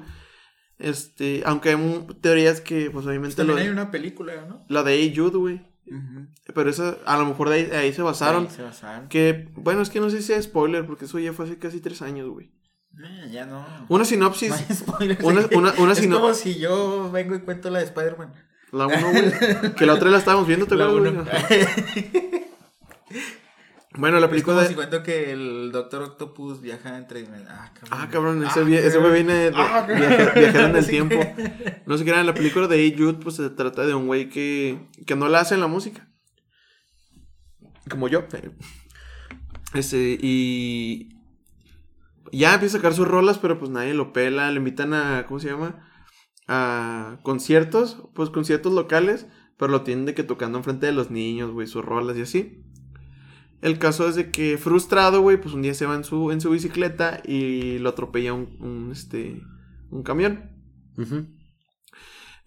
Este, 0.78 1.42
aunque 1.46 1.70
hay 1.70 2.08
teorías 2.22 2.62
que, 2.62 2.90
pues 2.92 3.06
obviamente, 3.06 3.44
lo, 3.44 3.54
También 3.54 3.68
hay 3.68 3.74
una 3.74 3.92
película, 3.92 4.46
¿no? 4.48 4.66
la 4.70 4.84
de 4.84 4.94
Hey 4.94 5.14
Jude, 5.16 5.38
güey. 5.38 5.76
Pero 6.54 6.70
esa, 6.70 6.98
a 7.06 7.18
lo 7.18 7.26
mejor 7.26 7.50
de 7.50 7.56
ahí, 7.56 7.70
ahí 7.72 7.94
se 7.94 8.02
basaron. 8.02 8.46
Ahí 8.46 8.50
se 8.56 8.62
basaron. 8.64 9.08
Que, 9.10 9.50
bueno, 9.56 9.82
es 9.82 9.90
que 9.90 10.00
no 10.00 10.10
sé 10.10 10.18
si 10.22 10.28
sea 10.28 10.42
spoiler, 10.42 10.86
porque 10.86 11.06
eso 11.06 11.20
ya 11.20 11.34
fue 11.34 11.46
hace 11.46 11.60
casi 11.60 11.80
tres 11.82 12.02
años, 12.02 12.30
güey. 12.30 12.52
Eh, 13.04 13.30
ya 13.32 13.46
no. 13.46 13.66
Una 13.90 14.06
sinopsis, 14.06 14.52
No 14.88 15.28
una- 15.28 15.48
una- 15.54 15.74
una 15.78 15.92
es 15.94 15.98
sino- 16.00 16.20
como 16.22 16.34
si 16.34 16.58
yo 16.58 17.12
vengo 17.12 17.36
y 17.36 17.40
cuento 17.42 17.70
la 17.70 17.80
de 17.80 17.86
Spider-Man. 17.86 18.34
la 18.72 18.88
uno, 18.88 19.12
güey. 19.12 19.76
que 19.76 19.86
la 19.86 19.94
otra 19.94 20.10
la 20.10 20.18
estábamos 20.18 20.48
viendo, 20.48 20.66
¿te 20.66 20.76
La 20.76 20.90
uno. 20.90 21.26
Bueno, 23.98 24.20
la 24.20 24.26
Es 24.26 24.30
película 24.30 24.56
como 24.56 24.62
de... 24.64 24.68
si 24.68 24.76
cuento 24.76 25.04
que 25.04 25.32
el 25.32 25.72
Doctor 25.72 26.02
Octopus 26.04 26.60
viaja 26.60 26.98
entre. 26.98 27.26
Ah, 27.48 27.72
cabrón. 27.74 27.90
Ah, 27.92 28.10
cabrón, 28.12 28.44
ese, 28.46 28.60
Ah, 28.60 28.80
ese 28.88 28.98
güey 28.98 29.14
viene 29.14 29.34
de 29.34 29.48
Ah, 29.56 29.86
viajar, 29.88 30.38
viajar 30.38 30.70
en 30.72 30.76
el 30.76 30.86
tiempo. 30.88 31.16
No 31.86 31.98
sé 31.98 32.04
qué 32.04 32.10
era, 32.10 32.20
en 32.20 32.26
la 32.26 32.34
película 32.34 32.68
de 32.68 32.76
Hey 32.78 32.96
Jude, 32.98 33.14
pues 33.24 33.36
se 33.38 33.50
trata 33.52 33.86
de 33.86 33.94
un 33.94 34.08
güey 34.08 34.28
que, 34.30 34.90
que 35.08 35.16
no 35.16 35.30
la 35.30 35.40
hace 35.40 35.54
en 35.56 35.62
la 35.62 35.68
música. 35.68 36.10
Como 37.90 38.10
yo. 38.10 38.26
Este, 39.74 40.18
y 40.22 41.15
ya 42.32 42.54
empieza 42.54 42.78
a 42.78 42.80
sacar 42.80 42.94
sus 42.94 43.08
rolas, 43.08 43.38
pero 43.38 43.60
pues 43.60 43.72
nadie 43.72 43.94
lo 43.94 44.14
pela. 44.14 44.52
Le 44.52 44.58
invitan 44.58 44.94
a, 44.94 45.26
¿cómo 45.28 45.40
se 45.40 45.50
llama? 45.50 45.88
A 46.48 47.20
conciertos, 47.24 48.04
pues 48.14 48.30
conciertos 48.30 48.74
locales, 48.74 49.28
pero 49.58 49.72
lo 49.72 49.82
tienen 49.84 50.06
de 50.06 50.14
que 50.14 50.24
tocando 50.24 50.58
enfrente 50.58 50.86
de 50.86 50.92
los 50.92 51.12
niños, 51.12 51.52
güey, 51.52 51.68
sus 51.68 51.84
rolas 51.84 52.18
y 52.18 52.22
así. 52.22 52.62
El 53.62 53.80
caso 53.80 54.08
es 54.08 54.16
de 54.16 54.32
que 54.32 54.58
frustrado, 54.58 55.22
güey, 55.22 55.42
pues 55.42 55.56
un 55.56 55.62
día 55.62 55.74
se 55.74 55.86
va 55.86 55.96
en 55.96 56.04
su, 56.04 56.32
en 56.32 56.42
su 56.42 56.52
bicicleta 56.52 57.22
y 57.26 57.80
lo 57.80 57.90
atropella 57.90 58.34
un, 58.34 58.58
un, 58.60 58.92
este, 58.92 59.42
un 59.90 60.04
camión. 60.04 60.52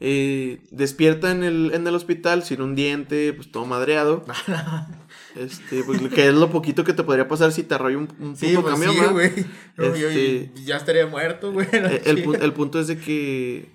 Eh, 0.01 0.63
despierta 0.71 1.33
en 1.33 1.43
el, 1.43 1.73
en 1.75 1.87
el 1.87 1.95
hospital 1.95 2.45
sin 2.45 2.63
un 2.63 2.77
diente, 2.77 3.33
pues 3.33 3.51
todo 3.51 3.67
madreado. 3.67 4.25
Este, 5.37 5.83
pues 5.85 6.01
que 6.13 6.29
es 6.29 6.35
lo 6.35 6.51
poquito 6.51 6.85
que 6.85 6.93
te 6.95 7.03
podría 7.03 7.29
pasar 7.29 7.53
si 7.53 7.63
te 7.63 7.75
arrolla 7.75 7.99
un, 7.99 8.09
un 8.19 8.37
Sí, 8.37 8.57
pues 8.57 8.67
camión, 8.75 8.95
sí, 8.95 9.45
Este- 9.77 10.53
ya 10.65 10.77
estaría 10.77 11.07
muerto, 11.07 11.53
güey. 11.53 11.67
no 11.73 11.87
Eh, 11.89 12.03
el, 12.07 12.35
el 12.43 12.53
punto 12.53 12.81
es 12.81 12.87
de 12.87 12.99
que. 12.99 13.73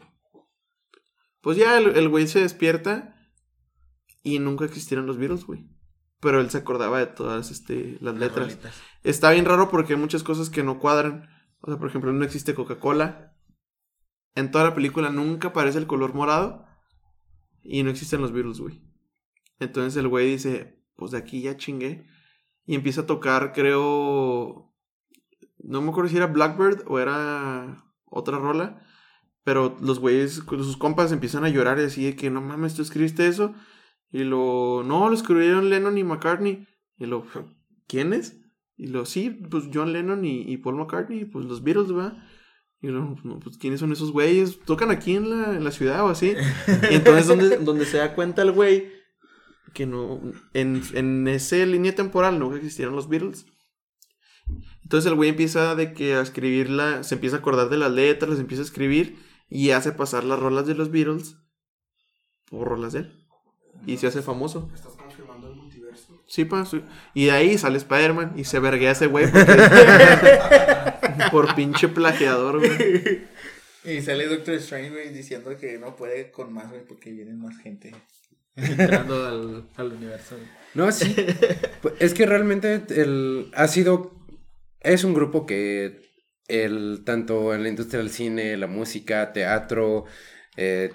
Pues 1.41 1.57
ya 1.57 1.77
el, 1.77 2.09
güey 2.09 2.27
se 2.27 2.39
despierta 2.39 3.15
y 4.23 4.39
nunca 4.39 4.65
existieron 4.65 5.05
los 5.05 5.17
Beatles, 5.17 5.45
güey. 5.45 5.67
Pero 6.21 6.39
él 6.39 6.49
se 6.49 6.57
acordaba 6.59 6.99
de 6.99 7.07
todas 7.07 7.51
este, 7.51 7.97
las 7.99 8.15
letras. 8.15 8.47
rolitas. 8.47 8.75
Está 9.03 9.31
bien 9.31 9.43
raro 9.45 9.69
porque 9.69 9.93
hay 9.93 9.99
muchas 9.99 10.23
cosas 10.23 10.49
que 10.49 10.63
no 10.63 10.79
cuadran. 10.79 11.29
O 11.59 11.67
sea, 11.67 11.77
por 11.77 11.89
ejemplo, 11.89 12.13
no 12.13 12.23
existe 12.23 12.53
Coca-Cola. 12.55 13.35
En 14.35 14.49
toda 14.49 14.63
la 14.63 14.73
película 14.73 15.09
nunca 15.09 15.49
aparece 15.49 15.77
el 15.79 15.87
color 15.87 16.13
morado. 16.13 16.65
Y 17.61 17.83
no 17.83 17.89
existen 17.89 18.21
los 18.21 18.31
Beatles, 18.31 18.59
güey. 18.59 18.81
Entonces 19.59 19.97
el 19.97 20.07
güey 20.07 20.31
dice, 20.31 20.81
pues 20.95 21.11
de 21.11 21.17
aquí 21.17 21.41
ya 21.41 21.57
chingué. 21.57 22.05
Y 22.65 22.75
empieza 22.75 23.01
a 23.01 23.05
tocar, 23.05 23.53
creo... 23.53 24.73
No 25.59 25.81
me 25.81 25.89
acuerdo 25.89 26.09
si 26.09 26.17
era 26.17 26.27
Blackbird 26.27 26.83
o 26.87 26.99
era 26.99 27.85
otra 28.05 28.37
rola. 28.37 28.85
Pero 29.43 29.77
los 29.81 29.99
güeyes, 29.99 30.43
sus 30.47 30.77
compas 30.77 31.11
empiezan 31.11 31.43
a 31.43 31.49
llorar 31.49 31.79
y 31.79 31.83
así 31.83 32.05
de 32.05 32.15
que 32.15 32.29
no 32.29 32.41
mames, 32.41 32.75
tú 32.75 32.81
escribiste 32.81 33.27
eso. 33.27 33.53
Y 34.11 34.23
lo, 34.23 34.83
no, 34.85 35.09
lo 35.09 35.15
escribieron 35.15 35.69
Lennon 35.69 35.97
y 35.97 36.03
McCartney. 36.03 36.67
Y 36.97 37.05
lo, 37.05 37.25
¿quiénes? 37.87 38.39
Y 38.77 38.87
lo, 38.87 39.05
sí, 39.05 39.29
pues 39.29 39.65
John 39.73 39.93
Lennon 39.93 40.23
y, 40.23 40.41
y 40.41 40.57
Paul 40.57 40.75
McCartney, 40.75 41.25
pues 41.25 41.45
los 41.45 41.63
Beatles, 41.63 41.91
¿verdad? 41.91 42.23
Y 42.81 42.87
lo, 42.87 43.15
no, 43.23 43.39
pues 43.39 43.57
¿quiénes 43.57 43.79
son 43.79 43.91
esos 43.91 44.11
güeyes? 44.11 44.59
Tocan 44.59 44.91
aquí 44.91 45.15
en 45.15 45.29
la, 45.29 45.55
en 45.55 45.63
la 45.63 45.71
ciudad 45.71 46.03
o 46.03 46.09
así. 46.09 46.35
Y 46.91 46.95
entonces 46.95 47.27
donde, 47.27 47.57
donde 47.57 47.85
se 47.85 47.97
da 47.97 48.13
cuenta 48.13 48.41
el 48.41 48.51
güey 48.51 48.91
que 49.73 49.85
no, 49.85 50.21
en, 50.53 50.81
en 50.93 51.27
esa 51.27 51.55
línea 51.57 51.95
temporal 51.95 52.39
nunca 52.39 52.57
existieron 52.57 52.95
los 52.95 53.09
Beatles. 53.09 53.45
Entonces 54.83 55.09
el 55.09 55.15
güey 55.15 55.29
empieza 55.29 55.73
de 55.75 55.93
que 55.93 56.15
a 56.15 56.21
escribirla, 56.21 57.03
se 57.03 57.15
empieza 57.15 57.37
a 57.37 57.39
acordar 57.39 57.69
de 57.69 57.77
las 57.77 57.91
letras, 57.91 58.29
las 58.31 58.39
empieza 58.39 58.61
a 58.61 58.65
escribir 58.65 59.17
y 59.49 59.71
hace 59.71 59.91
pasar 59.91 60.23
las 60.25 60.39
rolas 60.39 60.67
de 60.67 60.75
los 60.75 60.91
Beatles 60.91 61.37
por 62.49 62.67
rolas 62.67 62.93
de 62.93 62.99
él. 62.99 63.25
Y 63.85 63.97
se 63.97 64.07
hace 64.07 64.21
famoso. 64.21 64.69
¿Estás 64.75 64.93
confirmando 64.93 65.47
el 65.49 65.55
multiverso? 65.55 66.21
Sí, 66.27 66.45
pa, 66.45 66.65
sí. 66.65 66.81
Y 67.13 67.25
de 67.25 67.31
ahí 67.31 67.57
sale 67.57 67.77
Spider-Man 67.77 68.33
y 68.37 68.43
se 68.43 68.59
verguea 68.59 68.91
ese 68.91 69.07
güey 69.07 69.25
porque- 69.31 71.29
por 71.31 71.55
pinche 71.55 71.87
plagiador, 71.87 72.59
güey. 72.59 73.23
Y 73.85 74.01
sale 74.01 74.27
Doctor 74.27 74.55
Strange, 74.55 74.91
güey, 74.91 75.13
diciendo 75.13 75.57
que 75.57 75.77
no 75.77 75.95
puede 75.95 76.31
con 76.31 76.53
más, 76.53 76.69
güey, 76.69 76.85
porque 76.85 77.11
vienen 77.11 77.39
más 77.39 77.57
gente 77.57 77.93
entrando 78.55 79.25
al, 79.25 79.67
al 79.75 79.93
universo. 79.93 80.35
No, 80.73 80.91
sí. 80.91 81.15
Pues, 81.81 81.95
es 81.99 82.13
que 82.13 82.25
realmente 82.25 82.83
el, 82.89 83.51
ha 83.55 83.67
sido. 83.67 84.11
Es 84.81 85.03
un 85.03 85.13
grupo 85.13 85.45
que. 85.45 86.01
El, 86.47 87.03
tanto 87.05 87.53
en 87.53 87.63
la 87.63 87.69
industria 87.69 87.99
del 87.99 88.09
cine, 88.09 88.57
la 88.57 88.67
música, 88.67 89.31
teatro, 89.31 90.03
eh, 90.57 90.91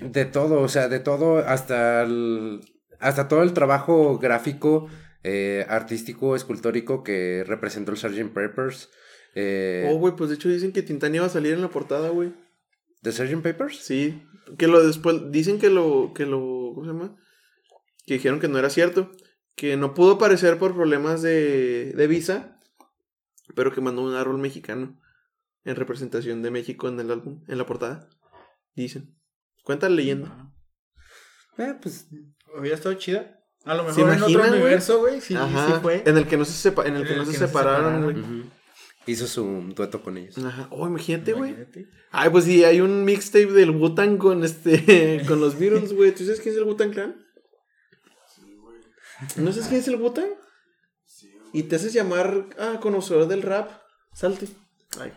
de 0.00 0.24
todo, 0.24 0.60
o 0.60 0.68
sea, 0.68 0.88
de 0.88 0.98
todo, 0.98 1.38
hasta 1.38 2.02
el, 2.02 2.60
hasta 3.00 3.28
todo 3.28 3.42
el 3.42 3.52
trabajo 3.52 4.18
gráfico, 4.18 4.88
eh, 5.22 5.66
artístico, 5.68 6.36
escultórico 6.36 7.02
que 7.04 7.44
representó 7.46 7.92
el 7.92 7.98
Sgt. 7.98 8.32
Peppers. 8.32 8.90
Eh, 9.34 9.86
Oh, 9.90 9.98
güey, 9.98 10.14
pues 10.16 10.30
de 10.30 10.36
hecho 10.36 10.48
dicen 10.48 10.72
que 10.72 10.82
Tintán 10.82 11.14
iba 11.14 11.26
a 11.26 11.30
salir 11.30 11.52
en 11.52 11.62
la 11.62 11.68
portada, 11.68 12.08
güey. 12.08 12.32
¿De 13.04 13.12
Sgt. 13.12 13.42
Peppers? 13.42 13.76
Sí. 13.78 14.26
Que 14.58 14.66
lo 14.66 14.84
después, 14.84 15.30
dicen 15.30 15.58
que 15.58 15.70
lo, 15.70 16.12
que 16.14 16.26
lo, 16.26 16.72
¿cómo 16.74 16.84
se 16.86 16.92
llama? 16.92 17.16
Que 18.06 18.14
dijeron 18.14 18.40
que 18.40 18.48
no 18.48 18.58
era 18.58 18.70
cierto. 18.70 19.12
Que 19.54 19.76
no 19.76 19.94
pudo 19.94 20.12
aparecer 20.14 20.58
por 20.58 20.74
problemas 20.74 21.22
de, 21.22 21.92
de 21.94 22.06
visa. 22.06 22.58
Pero 23.54 23.72
que 23.72 23.80
mandó 23.80 24.02
un 24.02 24.14
árbol 24.14 24.38
mexicano. 24.38 24.98
En 25.64 25.76
representación 25.76 26.42
de 26.42 26.50
México 26.50 26.88
en 26.88 26.98
el 26.98 27.10
álbum, 27.10 27.42
en 27.46 27.58
la 27.58 27.66
portada. 27.66 28.08
Dicen. 28.74 29.16
Cuenta 29.62 29.88
la 29.88 29.96
leyenda. 29.96 30.52
Eh, 31.56 31.74
pues 31.80 32.08
Hubiera 32.58 32.76
estado 32.76 32.94
chida. 32.96 33.40
A 33.64 33.74
lo 33.74 33.90
¿Se 33.92 34.04
mejor 34.04 34.14
en 34.14 34.22
otro 34.22 34.52
universo, 34.52 34.98
güey, 35.00 35.20
sí, 35.22 35.34
sí 35.34 35.72
fue. 35.80 36.02
En 36.04 36.18
el 36.18 36.26
que 36.26 36.36
no 36.36 36.44
se, 36.44 36.52
sepa, 36.52 36.84
en 36.86 36.96
el 36.96 37.02
En 37.02 37.08
que 37.08 37.14
no 37.16 37.20
el 37.22 37.26
se 37.26 37.32
que 37.32 37.38
separaron. 37.38 38.02
güey. 38.02 38.44
Hizo 39.06 39.26
su 39.26 39.44
dueto 39.74 40.02
con 40.02 40.16
ellos. 40.16 40.36
Ajá. 40.38 40.68
Oh, 40.70 40.86
imagínate, 40.86 41.32
güey. 41.32 41.54
Ay, 42.10 42.30
pues 42.30 42.44
sí, 42.44 42.64
hay 42.64 42.80
un 42.80 43.04
mixtape 43.04 43.52
del 43.52 43.70
Wu-Tang 43.70 44.18
con 44.18 44.44
este. 44.44 45.22
con 45.28 45.40
los 45.40 45.58
Beatles, 45.58 45.92
güey. 45.94 46.12
¿Tú 46.12 46.24
sabes 46.24 46.40
quién 46.40 46.54
es 46.54 46.60
el 46.60 46.66
Wu-Tang 46.66 46.92
Clan? 46.92 47.16
Sí, 48.34 48.54
güey. 48.60 48.76
¿No 49.36 49.52
sabes 49.52 49.68
quién 49.68 49.80
es 49.80 49.88
el 49.88 49.96
Wu-Tang? 50.00 50.30
Sí, 51.06 51.30
güey. 51.32 51.48
Y 51.52 51.62
te 51.64 51.76
haces 51.76 51.92
llamar 51.92 52.46
ah, 52.58 52.78
conocedor 52.80 53.28
del 53.28 53.42
rap. 53.42 53.70
Salte. 54.12 54.46
Ay. 55.00 55.12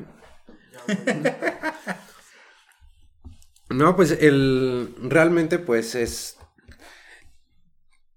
No, 3.69 3.95
pues 3.95 4.11
el 4.11 4.95
realmente 5.01 5.59
pues 5.59 5.93
es 5.95 6.37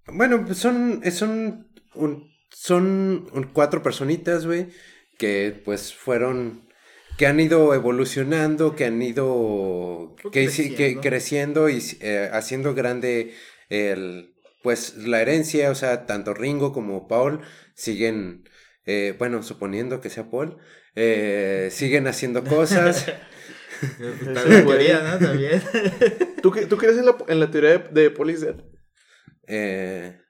bueno, 0.07 0.45
pues 0.45 0.57
son 0.57 1.01
son 1.11 1.67
un- 1.93 2.31
son 2.49 3.49
cuatro 3.53 3.81
personitas, 3.83 4.45
güey, 4.45 4.69
que 5.21 5.61
pues 5.63 5.93
fueron 5.93 6.67
que 7.17 7.27
han 7.27 7.39
ido 7.39 7.75
evolucionando, 7.75 8.75
que 8.75 8.85
han 8.85 8.99
ido 9.01 10.15
que, 10.31 10.49
sí- 10.49 10.69
que 10.69 10.75
Creciendo. 10.99 11.01
creciendo 11.01 11.69
y 11.69 11.79
eh, 12.01 12.29
haciendo 12.33 12.73
grande 12.73 13.33
el 13.69 14.33
pues 14.63 14.95
la 14.97 15.21
herencia, 15.21 15.69
o 15.71 15.75
sea, 15.75 16.05
tanto 16.07 16.33
Ringo 16.33 16.73
como 16.73 17.07
Paul 17.07 17.41
siguen 17.75 18.43
eh, 18.85 19.15
bueno, 19.19 19.43
suponiendo 19.43 20.01
que 20.01 20.09
sea 20.09 20.29
Paul, 20.31 20.57
eh, 20.95 21.69
siguen 21.71 22.07
haciendo 22.07 22.43
cosas. 22.43 23.05
La 24.25 24.43
teoría, 24.43 25.01
¿no? 25.01 25.17
También. 25.27 25.61
¿Tú, 26.41 26.51
¿Tú 26.69 26.77
crees 26.77 26.97
en 26.97 27.05
la, 27.05 27.15
en 27.27 27.39
la 27.39 27.49
teoría 27.51 27.77
de, 27.77 28.01
de 28.01 28.09
Paul 28.11 28.29
is 28.31 28.41
dead? 28.41 28.55
Eh, 29.47 30.20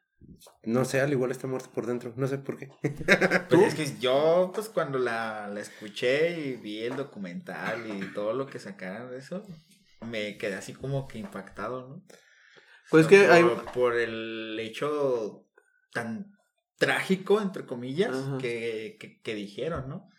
no 0.64 0.86
sé, 0.86 1.02
al 1.02 1.12
igual 1.12 1.32
está 1.32 1.48
muerto 1.48 1.70
por 1.72 1.86
dentro. 1.88 2.14
No 2.16 2.28
sé 2.28 2.38
por 2.38 2.58
qué. 2.58 2.70
Pues 3.50 3.62
es 3.62 3.76
que 3.76 4.00
yo, 4.00 4.52
pues 4.54 4.70
cuando 4.70 5.00
la, 5.00 5.48
la 5.48 5.60
escuché 5.60 6.40
y 6.40 6.56
vi 6.56 6.82
el 6.84 6.96
documental 6.96 7.84
y 7.88 8.14
todo 8.14 8.34
lo 8.34 8.46
que 8.48 8.60
sacaron 8.60 9.10
de 9.12 9.18
eso, 9.18 9.46
me 10.02 10.38
quedé 10.38 10.56
así 10.56 10.74
como 10.74 11.08
que 11.08 11.18
impactado, 11.20 11.88
¿no? 11.90 12.04
Pues 12.90 13.06
O 13.06 13.10
que 13.10 13.20
sea, 13.26 13.34
hay- 13.34 13.44
por, 13.44 13.66
por 13.72 13.96
el 13.96 14.58
hecho 14.60 15.48
tan 15.94 16.32
trágico, 16.78 17.42
entre 17.42 17.66
comillas, 17.66 18.16
que, 18.40 18.98
que, 19.00 19.20
que 19.22 19.36
dijeron, 19.36 19.88
¿no? 19.90 20.10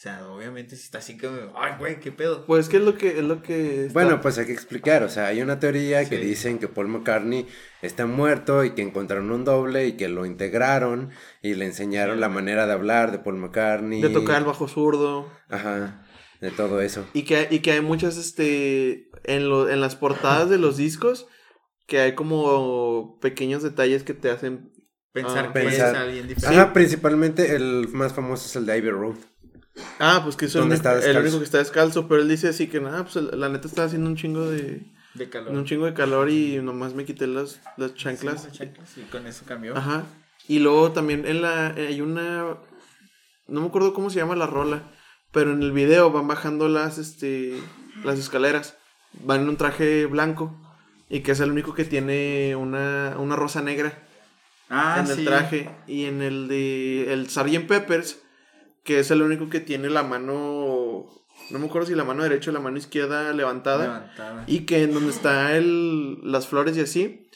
O 0.00 0.02
sea, 0.02 0.26
obviamente 0.28 0.76
si 0.76 0.84
está 0.84 0.96
así 0.96 1.18
que, 1.18 1.28
ay, 1.54 1.72
güey, 1.78 2.00
qué 2.00 2.10
pedo. 2.10 2.46
Pues 2.46 2.70
que 2.70 2.78
es 2.78 2.82
lo 2.82 2.96
que 2.96 3.18
es 3.18 3.22
lo 3.22 3.42
que 3.42 3.82
está- 3.82 3.92
Bueno, 3.92 4.22
pues 4.22 4.38
hay 4.38 4.46
que 4.46 4.52
explicar. 4.54 5.02
O 5.02 5.10
sea, 5.10 5.26
hay 5.26 5.42
una 5.42 5.60
teoría 5.60 6.08
que 6.08 6.16
dicen 6.16 6.58
que 6.58 6.68
Paul 6.68 6.88
McCartney 6.88 7.46
está 7.82 8.06
muerto 8.06 8.64
y 8.64 8.70
que 8.70 8.80
encontraron 8.80 9.30
un 9.30 9.44
doble 9.44 9.86
y 9.86 9.98
que 9.98 10.08
lo 10.08 10.24
integraron 10.24 11.10
y 11.42 11.52
le 11.52 11.66
enseñaron 11.66 12.18
la 12.18 12.30
manera 12.30 12.66
de 12.66 12.72
hablar 12.72 13.12
de 13.12 13.18
Paul 13.18 13.36
McCartney. 13.36 14.00
de 14.00 14.08
tocar 14.08 14.38
el 14.38 14.44
bajo 14.46 14.68
zurdo 14.68 15.30
Ajá, 15.50 16.06
de 16.40 16.50
todo 16.50 16.80
eso. 16.80 17.06
y 17.12 17.24
que 17.24 17.48
y 17.50 17.58
que 17.58 17.72
hay 17.72 17.82
muchas 17.82 18.16
este 18.16 19.10
en 19.24 19.50
lo, 19.50 19.68
en 19.68 19.82
las 19.82 19.96
portadas 19.96 20.48
de 20.48 20.56
los 20.56 20.78
discos 20.78 21.26
que 21.86 22.00
hay 22.00 22.14
como 22.14 23.18
pequeños 23.20 23.62
detalles 23.62 24.02
que 24.02 24.14
te 24.14 24.30
hacen 24.30 24.72
Pensar 25.12 25.46
Ah, 25.50 25.52
que 25.52 25.60
pensar. 25.60 25.94
es 25.94 26.00
alguien 26.00 26.28
diferente. 26.28 26.56
Ajá, 26.60 26.72
principalmente 26.72 27.56
el 27.56 27.88
más 27.88 28.12
famoso 28.14 28.46
es 28.46 28.54
el 28.54 28.64
de 28.64 28.78
Ivy 28.78 28.90
Road. 28.90 29.16
Ah 29.98 30.20
pues 30.24 30.36
que 30.36 30.46
es 30.46 30.54
el 30.54 30.60
¿Dónde 30.62 30.76
único, 30.76 30.88
está 30.88 30.92
el 30.94 31.00
descalzo? 31.02 31.20
único 31.22 31.38
que 31.38 31.44
está 31.44 31.58
descalzo 31.58 32.08
pero 32.08 32.22
él 32.22 32.28
dice 32.28 32.48
así 32.48 32.66
que 32.68 32.80
nada 32.80 33.04
pues 33.04 33.16
la 33.16 33.48
neta 33.48 33.68
está 33.68 33.84
haciendo 33.84 34.08
un 34.08 34.16
chingo 34.16 34.48
de 34.50 34.82
De 35.14 35.28
calor. 35.28 35.52
un 35.52 35.64
chingo 35.64 35.86
de 35.86 35.94
calor 35.94 36.30
y 36.30 36.58
nomás 36.62 36.94
me 36.94 37.04
quité 37.04 37.26
las 37.26 37.60
las 37.76 37.94
chanclas 37.94 38.42
Sí, 38.42 38.48
las 38.48 38.58
chanclas, 38.58 38.98
y 38.98 39.02
con 39.02 39.26
eso 39.26 39.44
cambió. 39.46 39.76
Ajá. 39.76 40.04
Y 40.48 40.58
luego 40.58 40.92
también 40.92 41.26
en 41.26 41.42
la 41.42 41.68
hay 41.68 42.00
una 42.00 42.56
no 43.48 43.60
me 43.60 43.66
acuerdo 43.66 43.92
cómo 43.92 44.10
se 44.10 44.18
llama 44.18 44.36
la 44.36 44.46
rola, 44.46 44.82
pero 45.32 45.52
en 45.52 45.62
el 45.62 45.72
video 45.72 46.10
van 46.12 46.26
bajando 46.28 46.68
las 46.68 46.98
este 46.98 47.54
las 48.04 48.18
escaleras. 48.18 48.76
Van 49.24 49.40
en 49.42 49.48
un 49.48 49.56
traje 49.56 50.06
blanco 50.06 50.56
y 51.08 51.20
que 51.20 51.32
es 51.32 51.40
el 51.40 51.50
único 51.50 51.74
que 51.74 51.84
tiene 51.84 52.54
una 52.56 53.16
una 53.18 53.34
rosa 53.36 53.60
negra 53.60 53.92
Ah, 54.72 55.00
en 55.04 55.10
el 55.10 55.16
sí. 55.16 55.24
traje 55.24 55.68
y 55.88 56.04
en 56.04 56.22
el 56.22 56.46
de 56.46 57.12
el 57.12 57.28
Sgt. 57.28 57.66
Peppers 57.66 58.20
que 58.84 59.00
es 59.00 59.10
el 59.10 59.22
único 59.22 59.48
que 59.50 59.60
tiene 59.60 59.90
la 59.90 60.02
mano 60.02 61.06
no 61.50 61.58
me 61.58 61.66
acuerdo 61.66 61.88
si 61.88 61.94
la 61.94 62.04
mano 62.04 62.22
derecha 62.22 62.50
o 62.50 62.54
la 62.54 62.60
mano 62.60 62.76
izquierda 62.76 63.32
levantada. 63.32 63.84
Levantada. 63.84 64.44
Y 64.46 64.66
que 64.66 64.82
en 64.82 64.92
donde 64.92 65.10
está 65.10 65.56
el, 65.56 66.18
las 66.22 66.46
flores 66.46 66.76
y 66.76 66.80
así, 66.82 67.28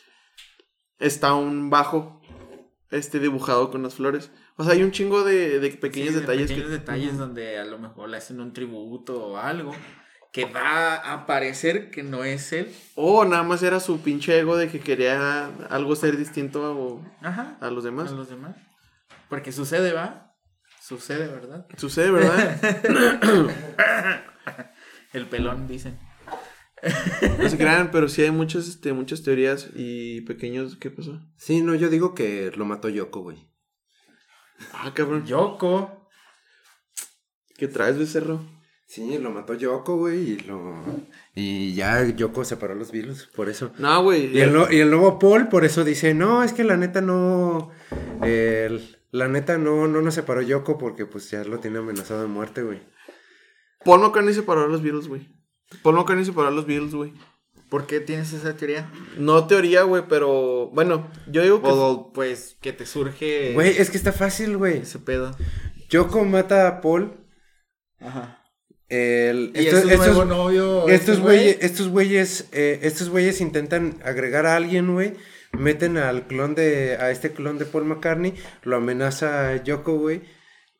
está 0.98 1.34
un 1.34 1.70
bajo 1.70 2.20
este 2.90 3.18
dibujado 3.18 3.70
con 3.70 3.82
las 3.82 3.94
flores. 3.94 4.30
O 4.56 4.62
sea, 4.62 4.74
hay 4.74 4.82
un 4.82 4.92
chingo 4.92 5.24
de, 5.24 5.58
de 5.58 5.70
pequeños 5.70 6.10
Sí, 6.10 6.14
de 6.14 6.20
detalles. 6.20 6.48
pequeños 6.48 6.66
que, 6.70 6.76
detalles 6.78 7.18
donde 7.18 7.58
a 7.58 7.64
lo 7.64 7.78
mejor 7.78 8.08
le 8.08 8.18
hacen 8.18 8.40
un 8.40 8.52
tributo 8.52 9.26
o 9.26 9.36
algo 9.36 9.72
que 10.32 10.44
va 10.44 10.96
a 10.96 11.26
parecer 11.26 11.90
que 11.90 12.02
no 12.04 12.22
es 12.24 12.52
él. 12.52 12.72
O 12.94 13.24
nada 13.24 13.42
más 13.42 13.62
era 13.62 13.80
su 13.80 14.00
pinche 14.00 14.38
ego 14.38 14.56
de 14.56 14.68
que 14.68 14.80
quería 14.80 15.46
algo 15.70 15.96
ser 15.96 16.16
distinto 16.16 17.02
Ajá. 17.20 17.56
a, 17.60 17.66
a 17.66 17.70
los 17.70 17.82
demás. 17.82 18.12
A 18.12 18.14
los 18.14 18.28
demás. 18.28 18.54
Porque 19.28 19.50
sucede, 19.50 19.92
¿va? 19.92 20.23
Sucede, 20.86 21.28
¿verdad? 21.28 21.66
Sucede, 21.78 22.10
¿verdad? 22.10 22.60
El 25.14 25.26
pelón, 25.26 25.66
dicen. 25.66 25.98
no 27.38 27.48
se 27.48 27.56
crean, 27.56 27.90
pero 27.90 28.06
sí 28.06 28.20
hay 28.20 28.30
muchas, 28.30 28.68
este, 28.68 28.92
muchas 28.92 29.22
teorías 29.22 29.70
y 29.74 30.20
pequeños... 30.22 30.76
¿Qué 30.76 30.90
pasó? 30.90 31.22
Sí, 31.38 31.62
no, 31.62 31.74
yo 31.74 31.88
digo 31.88 32.14
que 32.14 32.52
lo 32.54 32.66
mató 32.66 32.90
Yoko, 32.90 33.22
güey. 33.22 33.48
Ah, 34.74 34.92
cabrón. 34.94 35.24
Yoko. 35.24 36.06
¿Qué 37.56 37.66
traes, 37.66 37.96
becerro? 37.96 38.44
Sí, 38.86 39.16
lo 39.16 39.30
mató 39.30 39.54
Yoko, 39.54 39.96
güey, 39.96 40.32
y 40.32 40.38
lo... 40.40 40.84
Y 41.34 41.72
ya 41.72 42.06
Yoko 42.06 42.44
separó 42.44 42.74
los 42.74 42.92
Beatles, 42.92 43.26
por 43.34 43.48
eso. 43.48 43.72
No, 43.78 44.02
güey. 44.02 44.36
Y 44.36 44.40
el, 44.40 44.54
y 44.70 44.80
el 44.80 44.90
nuevo 44.90 45.18
Paul, 45.18 45.48
por 45.48 45.64
eso 45.64 45.82
dice, 45.82 46.12
no, 46.12 46.44
es 46.44 46.52
que 46.52 46.62
la 46.62 46.76
neta 46.76 47.00
no... 47.00 47.70
el- 48.22 48.93
La 49.14 49.28
neta 49.28 49.58
no, 49.58 49.86
no 49.86 50.02
nos 50.02 50.14
separó 50.14 50.42
Yoko 50.42 50.76
porque 50.76 51.06
pues 51.06 51.30
ya 51.30 51.44
lo 51.44 51.60
tiene 51.60 51.78
amenazado 51.78 52.22
de 52.22 52.26
muerte, 52.26 52.62
güey. 52.62 52.80
Paul 53.84 54.00
McCartney 54.00 54.34
separó 54.34 54.64
a 54.64 54.66
los 54.66 54.82
Beatles, 54.82 55.06
güey. 55.06 55.28
Paul 55.84 55.94
McCartney 55.94 56.24
separó 56.24 56.48
a 56.48 56.50
los 56.50 56.66
Beatles, 56.66 56.94
güey. 56.96 57.12
¿Por 57.70 57.86
qué 57.86 58.00
tienes 58.00 58.32
esa 58.32 58.56
teoría? 58.56 58.90
No 59.16 59.46
teoría, 59.46 59.82
güey, 59.84 60.02
pero 60.08 60.68
bueno, 60.72 61.08
yo 61.28 61.42
digo 61.42 61.62
que 61.62 61.68
O 61.70 62.12
pues 62.12 62.56
que 62.60 62.72
te 62.72 62.86
surge 62.86 63.52
Güey, 63.54 63.76
es 63.78 63.88
que 63.90 63.96
está 63.96 64.10
fácil, 64.12 64.56
güey. 64.56 64.78
ese 64.78 64.98
pedo. 64.98 65.30
Yoko 65.90 66.24
mata 66.24 66.66
a 66.66 66.80
Paul. 66.80 67.12
Ajá. 68.00 68.40
El, 68.88 69.52
Y 69.54 69.66
estos, 69.66 69.78
es 69.78 69.84
su 69.84 69.90
estos- 69.92 70.06
nuevo 70.08 70.24
novio. 70.24 70.88
estos 70.88 71.10
este 71.16 71.22
güey. 71.22 71.36
güeyes, 71.38 71.58
estos 71.60 71.88
güeyes, 71.88 72.48
eh, 72.52 72.80
estos 72.82 73.08
güeyes 73.10 73.40
intentan 73.40 74.00
agregar 74.04 74.44
a 74.46 74.56
alguien, 74.56 74.92
güey. 74.92 75.14
Meten 75.58 75.96
al 75.96 76.26
clon 76.26 76.54
de, 76.54 76.96
a 77.00 77.10
este 77.10 77.32
clon 77.32 77.58
de 77.58 77.64
Paul 77.66 77.84
McCartney, 77.84 78.34
lo 78.62 78.76
amenaza 78.76 79.56
Yoko, 79.62 79.94
güey. 79.98 80.22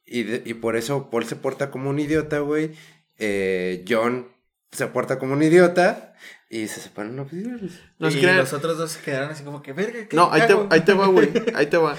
Y, 0.06 0.22
de- 0.24 0.42
y 0.44 0.54
por 0.54 0.76
eso 0.76 1.10
Paul 1.10 1.24
se 1.24 1.36
porta 1.36 1.70
como 1.70 1.90
un 1.90 1.98
idiota, 1.98 2.40
güey. 2.40 2.72
Eh, 3.18 3.84
John 3.88 4.28
se 4.72 4.86
porta 4.88 5.18
como 5.18 5.32
un 5.34 5.42
idiota. 5.42 6.14
Y 6.50 6.68
se 6.68 6.80
separan 6.80 7.16
los 7.16 7.30
Beatles. 7.32 7.80
no 7.98 8.08
es 8.08 8.16
y 8.16 8.20
que- 8.20 8.32
los 8.32 8.52
otros 8.52 8.78
dos 8.78 8.92
se 8.92 9.00
quedaron 9.00 9.30
así 9.30 9.42
como 9.42 9.60
que, 9.62 9.72
verga, 9.72 10.06
¿qué 10.08 10.14
No, 10.14 10.30
ahí 10.32 10.42
te, 10.46 10.52
hago?" 10.52 10.68
ahí 10.70 10.80
te 10.82 10.92
va, 10.94 11.06
güey. 11.08 11.30
Ahí 11.54 11.66
te 11.66 11.76
va. 11.78 11.96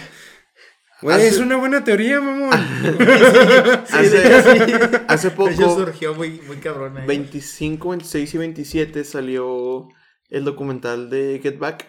Güey, 1.02 1.18
Hace- 1.18 1.28
es 1.28 1.38
una 1.40 1.58
buena 1.58 1.84
teoría, 1.84 2.22
mamón. 2.22 2.52
Hace, 3.92 4.34
hace 5.08 5.30
De 5.30 5.36
hecho, 5.36 5.36
poco, 5.36 5.76
surgió 5.76 6.14
muy, 6.16 6.42
muy 6.48 6.58
cabrón 6.58 6.98
ahí. 6.98 7.06
25, 7.08 7.90
26 7.90 8.34
y 8.34 8.38
27 8.38 9.04
salió 9.04 9.90
el 10.30 10.46
documental 10.46 11.10
de 11.10 11.40
Get 11.44 11.58
Back 11.60 11.86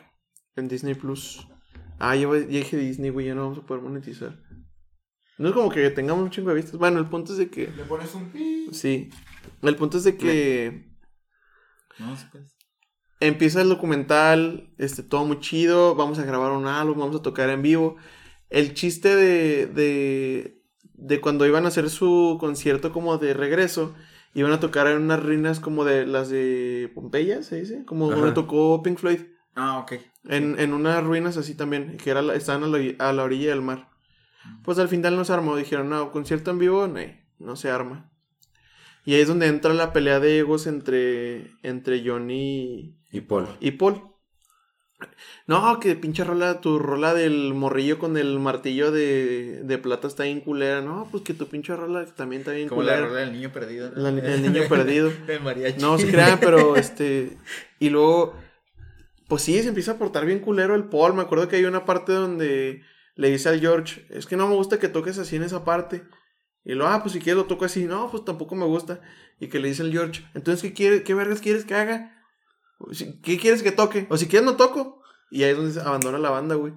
en 0.56 0.68
Disney 0.68 0.94
Plus. 0.94 1.46
Ah, 1.98 2.14
ya, 2.16 2.30
dije 2.32 2.76
Disney, 2.76 3.10
güey, 3.10 3.26
ya 3.26 3.34
no 3.34 3.42
vamos 3.42 3.58
a 3.58 3.66
poder 3.66 3.82
monetizar. 3.82 4.38
No 5.38 5.48
es 5.48 5.54
como 5.54 5.70
que 5.70 5.88
tengamos 5.90 6.24
un 6.24 6.30
chingo 6.30 6.48
de 6.50 6.56
vistas. 6.56 6.78
Bueno, 6.78 6.98
el 6.98 7.06
punto 7.06 7.32
es 7.32 7.38
de 7.38 7.50
que. 7.50 7.68
Le 7.76 7.84
pones 7.84 8.14
un 8.14 8.30
pi. 8.30 8.68
Sí. 8.72 9.10
El 9.62 9.76
punto 9.76 9.98
es 9.98 10.04
de 10.04 10.16
que 10.16 10.88
No, 11.98 12.14
pues. 12.32 12.56
empieza 13.20 13.60
el 13.62 13.68
documental, 13.68 14.74
este, 14.78 15.02
todo 15.02 15.24
muy 15.26 15.40
chido. 15.40 15.94
Vamos 15.94 16.18
a 16.18 16.24
grabar 16.24 16.52
un 16.52 16.66
álbum, 16.66 16.98
vamos 16.98 17.16
a 17.16 17.22
tocar 17.22 17.50
en 17.50 17.62
vivo. 17.62 17.96
El 18.48 18.74
chiste 18.74 19.14
de, 19.14 19.66
de, 19.66 20.62
de 20.94 21.20
cuando 21.20 21.46
iban 21.46 21.64
a 21.64 21.68
hacer 21.68 21.90
su 21.90 22.36
concierto 22.40 22.92
como 22.92 23.18
de 23.18 23.34
regreso, 23.34 23.94
iban 24.34 24.52
a 24.52 24.60
tocar 24.60 24.86
en 24.86 25.02
unas 25.02 25.22
ruinas 25.22 25.60
como 25.60 25.84
de 25.84 26.06
las 26.06 26.28
de 26.30 26.90
Pompeya, 26.94 27.42
se 27.42 27.60
dice, 27.60 27.84
como 27.84 28.06
Ajá. 28.10 28.16
donde 28.20 28.32
tocó 28.34 28.82
Pink 28.82 28.98
Floyd. 28.98 29.20
Ah, 29.56 29.78
ok. 29.78 29.92
En, 30.28 30.58
en 30.60 30.72
unas 30.74 31.02
ruinas 31.02 31.36
así 31.36 31.54
también, 31.54 31.96
que 31.96 32.10
era 32.10 32.22
la- 32.22 32.34
estaban 32.34 32.62
a 32.64 32.66
la, 32.68 32.78
a 32.98 33.12
la 33.12 33.24
orilla 33.24 33.50
del 33.50 33.62
mar. 33.62 33.88
Pues 34.62 34.78
al 34.78 34.88
final 34.88 35.16
no 35.16 35.24
se 35.24 35.32
armó, 35.32 35.56
dijeron, 35.56 35.88
no, 35.88 36.12
concierto 36.12 36.50
en 36.52 36.58
vivo, 36.58 36.86
no, 36.86 37.00
no 37.38 37.56
se 37.56 37.70
arma. 37.70 38.10
Y 39.04 39.14
ahí 39.14 39.20
es 39.22 39.28
donde 39.28 39.46
entra 39.46 39.72
la 39.74 39.92
pelea 39.92 40.20
de 40.20 40.38
egos 40.38 40.66
entre, 40.66 41.52
entre 41.62 42.06
Johnny 42.08 42.96
Y 43.12 43.20
Paul. 43.22 43.46
y 43.60 43.72
Paul. 43.72 44.02
No, 45.46 45.78
que 45.78 45.94
pinche 45.94 46.24
rola, 46.24 46.60
tu 46.60 46.78
rola 46.78 47.12
del 47.14 47.52
morrillo 47.54 47.98
con 47.98 48.16
el 48.16 48.38
martillo 48.40 48.90
de, 48.90 49.60
de 49.62 49.78
plata 49.78 50.08
está 50.08 50.24
bien 50.24 50.40
culera. 50.40 50.80
No, 50.80 51.06
pues 51.10 51.22
que 51.22 51.34
tu 51.34 51.46
pinche 51.48 51.76
rola 51.76 52.04
también 52.06 52.40
está 52.40 52.52
bien 52.52 52.68
Como 52.68 52.82
la 52.82 52.92
culera. 52.94 53.06
rola 53.08 53.20
del 53.20 53.32
niño 53.32 53.52
perdido. 53.52 53.90
¿no? 53.94 54.02
La- 54.02 54.08
el 54.08 54.42
niño 54.42 54.62
perdido. 54.68 55.12
El 55.28 55.40
mariachi. 55.42 55.80
No 55.80 55.98
se 55.98 56.10
crean, 56.10 56.38
pero 56.40 56.76
este. 56.76 57.36
Y 57.78 57.90
luego. 57.90 58.34
Pues 59.28 59.42
sí, 59.42 59.60
se 59.62 59.68
empieza 59.68 59.92
a 59.92 59.98
portar 59.98 60.24
bien 60.24 60.40
culero 60.40 60.74
el 60.74 60.84
Paul. 60.88 61.14
Me 61.14 61.22
acuerdo 61.22 61.48
que 61.48 61.56
hay 61.56 61.64
una 61.64 61.84
parte 61.84 62.12
donde 62.12 62.82
le 63.16 63.30
dice 63.30 63.48
al 63.48 63.60
George: 63.60 64.06
Es 64.10 64.26
que 64.26 64.36
no 64.36 64.46
me 64.48 64.54
gusta 64.54 64.78
que 64.78 64.88
toques 64.88 65.18
así 65.18 65.36
en 65.36 65.42
esa 65.42 65.64
parte. 65.64 66.04
Y 66.64 66.74
luego, 66.74 66.92
ah, 66.92 67.02
pues 67.02 67.12
si 67.12 67.20
quieres 67.20 67.38
lo 67.42 67.46
toco 67.46 67.64
así. 67.64 67.84
No, 67.84 68.10
pues 68.10 68.24
tampoco 68.24 68.54
me 68.54 68.64
gusta. 68.66 69.00
Y 69.40 69.48
que 69.48 69.58
le 69.58 69.68
dice 69.68 69.82
al 69.82 69.92
George: 69.92 70.24
Entonces, 70.34 70.62
¿qué, 70.62 70.72
quiere, 70.72 71.02
qué 71.02 71.14
vergas 71.14 71.40
quieres 71.40 71.64
que 71.64 71.74
haga? 71.74 72.24
Si- 72.92 73.20
¿Qué 73.20 73.38
quieres 73.38 73.62
que 73.62 73.72
toque? 73.72 74.06
O 74.10 74.16
si 74.16 74.26
quieres, 74.28 74.46
no 74.46 74.56
toco. 74.56 75.02
Y 75.30 75.42
ahí 75.42 75.50
es 75.50 75.56
donde 75.56 75.72
se 75.72 75.80
abandona 75.80 76.18
la 76.18 76.30
banda, 76.30 76.54
güey. 76.54 76.74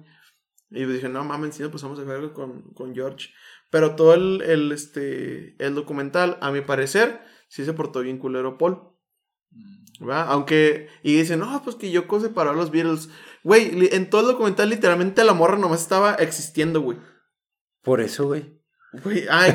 Y 0.70 0.84
dije: 0.84 1.08
No 1.08 1.24
mames, 1.24 1.54
sí, 1.54 1.64
pues 1.70 1.82
vamos 1.82 1.98
a 1.98 2.02
algo 2.02 2.32
con, 2.34 2.72
con 2.74 2.94
George. 2.94 3.28
Pero 3.70 3.94
todo 3.94 4.14
el, 4.14 4.42
el, 4.42 4.72
este, 4.72 5.54
el 5.64 5.74
documental, 5.76 6.36
a 6.40 6.50
mi 6.50 6.60
parecer, 6.60 7.20
sí 7.48 7.64
se 7.64 7.72
portó 7.72 8.00
bien 8.00 8.18
culero 8.18 8.58
Paul. 8.58 8.89
¿Va? 10.02 10.22
Aunque, 10.24 10.88
y 11.02 11.16
dicen, 11.16 11.40
no, 11.40 11.62
pues 11.62 11.76
que 11.76 11.90
Yoko 11.90 12.20
separó 12.20 12.50
a 12.50 12.54
los 12.54 12.70
Beatles. 12.70 13.08
Güey, 13.44 13.88
en 13.92 14.08
todo 14.10 14.22
el 14.22 14.26
documental, 14.28 14.68
literalmente 14.70 15.22
la 15.24 15.34
morra 15.34 15.58
nomás 15.58 15.82
estaba 15.82 16.14
existiendo, 16.14 16.80
güey. 16.80 16.98
Por 17.82 18.00
eso, 18.00 18.26
güey. 18.26 18.58
Güey, 19.04 19.26
ay, 19.30 19.52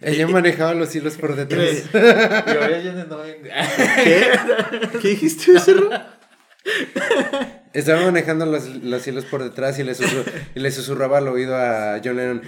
Ella 0.00 0.28
manejaba 0.28 0.74
los 0.74 0.94
hilos 0.94 1.14
por 1.16 1.34
detrás. 1.34 1.84
Y 1.92 1.96
ahora 1.96 2.80
ya 2.80 2.92
no 2.92 3.18
ven- 3.18 3.42
¿Qué? 4.04 4.30
¿Qué 5.00 5.08
dijiste, 5.08 5.58
Cerro? 5.58 5.90
Estaba 7.72 8.02
manejando 8.02 8.46
los, 8.46 8.66
los 8.82 9.06
hilos 9.06 9.24
por 9.24 9.42
detrás 9.42 9.78
y 9.78 9.84
le, 9.84 9.92
susurr- 9.94 10.30
y 10.54 10.60
le 10.60 10.70
susurraba 10.70 11.18
al 11.18 11.28
oído 11.28 11.56
a 11.56 12.00
John 12.04 12.16
Lennon. 12.16 12.42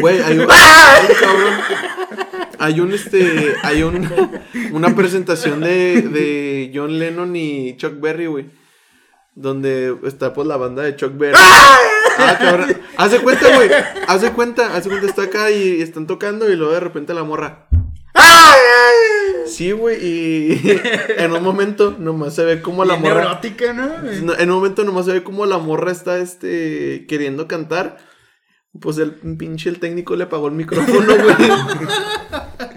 Güey, 0.00 0.22
hay 0.22 0.38
un 0.38 0.46
cabrón. 0.46 1.60
Hay 2.64 2.80
un, 2.80 2.92
este, 2.92 3.56
hay 3.62 3.82
un, 3.82 4.08
una 4.72 4.94
presentación 4.96 5.60
de, 5.60 6.00
de 6.00 6.72
John 6.74 6.98
Lennon 6.98 7.36
y 7.36 7.76
Chuck 7.76 8.00
Berry, 8.00 8.24
güey. 8.26 8.46
Donde 9.34 9.94
está, 10.04 10.32
pues, 10.32 10.46
la 10.46 10.56
banda 10.56 10.82
de 10.82 10.96
Chuck 10.96 11.14
Berry. 11.18 11.36
Ah, 11.36 12.38
cabrón. 12.38 12.74
Haz 12.96 13.12
de 13.12 13.18
cuenta, 13.18 13.54
güey. 13.54 13.68
Haz 14.06 14.22
de 14.22 14.32
cuenta, 14.32 14.74
haz 14.74 14.84
de 14.84 14.90
cuenta, 14.90 15.06
está 15.08 15.22
acá 15.24 15.50
y 15.50 15.82
están 15.82 16.06
tocando 16.06 16.50
y 16.50 16.56
luego 16.56 16.72
de 16.72 16.80
repente 16.80 17.12
la 17.12 17.24
morra. 17.24 17.66
Sí, 19.46 19.72
güey, 19.72 19.98
y 20.02 20.80
en 21.18 21.32
un 21.32 21.42
momento 21.42 21.94
nomás 21.98 22.34
se 22.34 22.44
ve 22.44 22.62
como 22.62 22.84
la 22.86 22.96
morra. 22.96 23.22
neurótica. 23.22 23.72
No, 23.74 24.34
En 24.34 24.50
un 24.50 24.56
momento 24.56 24.84
nomás 24.84 25.04
se 25.04 25.12
ve 25.12 25.22
como 25.22 25.44
la 25.44 25.58
morra 25.58 25.92
está 25.92 26.18
este 26.18 27.04
queriendo 27.08 27.46
cantar. 27.46 27.98
Pues 28.80 28.98
el 28.98 29.12
pinche 29.12 29.68
el 29.70 29.78
técnico 29.78 30.16
le 30.16 30.24
apagó 30.24 30.48
el 30.48 30.54
micrófono, 30.54 31.00
güey. 31.06 31.36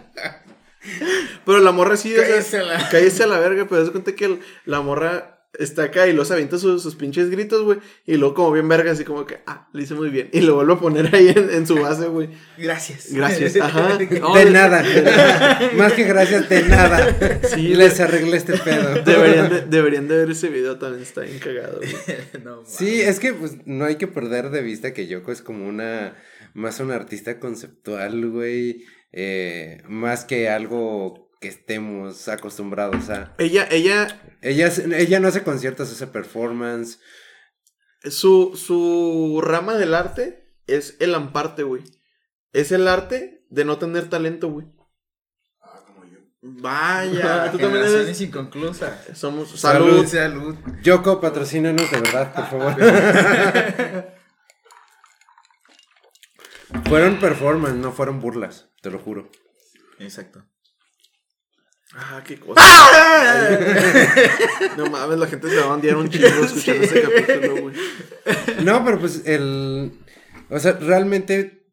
Pero 1.46 1.60
la 1.60 1.72
morra 1.72 1.96
sí, 1.98 2.14
o 2.14 2.18
sea, 2.18 2.28
Cállese 2.28 2.58
a 2.60 2.64
la- 2.64 2.90
cállese 2.90 3.24
a 3.24 3.28
la 3.28 3.40
verga, 3.40 3.66
pero 3.70 3.82
das 3.82 3.90
cuenta 3.92 4.14
que 4.16 4.26
el- 4.26 4.40
la 4.66 4.82
morra 4.82 5.37
está 5.54 5.84
acá 5.84 6.08
y 6.08 6.14
los 6.14 6.32
avienta 6.32 6.58
sus, 6.58 6.84
sus 6.84 6.96
pinches 6.96 7.30
gritos, 7.30 7.64
güey. 7.64 7.80
Y 8.06 8.16
luego 8.16 8.36
como 8.36 8.52
bien 8.52 8.68
verga, 8.68 8.92
así 8.92 9.04
como 9.04 9.26
que, 9.26 9.40
ah, 9.46 9.68
le 9.74 9.84
hice 9.84 9.94
muy 9.94 10.10
bien. 10.10 10.30
Y 10.32 10.42
lo 10.42 10.56
vuelve 10.56 10.74
a 10.74 10.80
poner 10.80 11.16
ahí 11.16 11.30
en, 11.30 11.50
en 11.50 11.68
su 11.68 11.76
base, 11.76 12.08
güey. 12.08 12.30
Gracias. 12.58 13.12
Gracias, 13.12 13.56
ajá. 13.62 13.98
No, 14.20 14.36
De 14.36 14.52
nada. 14.52 14.84
Más 15.76 15.94
que 15.94 16.04
gracias, 16.04 16.50
de 16.50 16.64
nada. 16.64 17.40
Sí, 17.44 17.76
Les 17.76 18.00
arreglé 18.00 18.38
este 18.38 18.58
pedo. 18.58 19.02
Deberían 19.04 19.50
de, 19.50 19.62
deberían 19.62 20.08
de 20.08 20.18
ver 20.18 20.32
ese 20.32 20.50
video, 20.50 20.78
también 20.78 21.04
está 21.04 21.22
bien 21.22 21.40
cagado, 21.40 21.78
güey. 21.78 21.94
no, 22.44 22.64
Sí, 22.66 23.02
es 23.02 23.20
que 23.20 23.34
pues 23.34 23.66
no 23.66 23.86
hay 23.86 23.96
que 23.96 24.08
perder 24.08 24.50
de 24.50 24.62
vista 24.62 24.94
que 24.94 25.08
Yoko 25.08 25.32
es 25.32 25.42
como 25.42 25.68
una, 25.68 26.16
más 26.54 26.80
una 26.80 26.96
artista 26.96 27.40
conceptual, 27.40 28.30
güey, 28.30 28.86
eh, 29.12 29.82
más 29.88 30.26
que 30.26 30.50
algo 30.50 31.27
que 31.40 31.48
estemos 31.48 32.28
acostumbrados 32.28 33.10
a. 33.10 33.34
Ella, 33.38 33.68
ella, 33.70 34.08
Ella, 34.42 34.72
ella 34.96 35.20
no 35.20 35.28
hace 35.28 35.44
conciertos, 35.44 35.92
hace 35.92 36.08
performance. 36.08 37.00
Su, 38.04 38.56
su 38.56 39.42
rama 39.44 39.76
del 39.76 39.94
arte 39.94 40.54
es 40.68 40.98
el 41.00 41.16
amparte, 41.16 41.64
güey. 41.64 41.84
Es 42.54 42.72
el 42.72 42.88
arte 42.88 43.46
de 43.50 43.66
no 43.66 43.78
tener 43.78 44.10
talento, 44.10 44.50
güey. 44.50 44.68
Ah, 45.62 45.84
como 45.86 46.06
yo. 46.06 46.20
Vaya, 46.42 47.52
tú 47.52 47.58
también 47.58 47.86
eres. 47.86 48.22
inconclusas. 48.22 49.18
Somos. 49.18 49.50
Salud. 49.60 50.06
Salud. 50.06 50.56
Salud. 50.56 50.56
Yoko, 50.84 51.20
patrocínanos 51.22 51.90
de 51.92 52.02
verdad, 52.02 52.34
por 52.34 52.46
favor. 52.48 52.76
fueron 56.88 57.20
performance, 57.20 57.76
no 57.76 57.92
fueron 57.92 58.20
burlas, 58.20 58.70
te 58.82 58.90
lo 58.92 59.00
juro. 59.00 59.30
Exacto. 60.00 60.46
Ah, 61.96 62.22
qué 62.26 62.38
cosa. 62.38 62.62
no 64.78 64.90
mames, 64.90 65.18
la 65.18 65.28
gente 65.28 65.50
se 65.50 65.56
va 65.58 65.64
a 65.64 65.68
bandear 65.70 65.98
un 65.98 66.10
chingo 66.10 66.28
escuchando 66.28 66.84
este 66.84 67.02
capítulo, 67.02 67.62
güey. 67.62 67.76
No, 68.64 68.84
pero 68.84 69.00
pues 69.00 69.24
el. 69.26 69.92
O 70.50 70.60
sea, 70.60 70.74
realmente. 70.74 71.66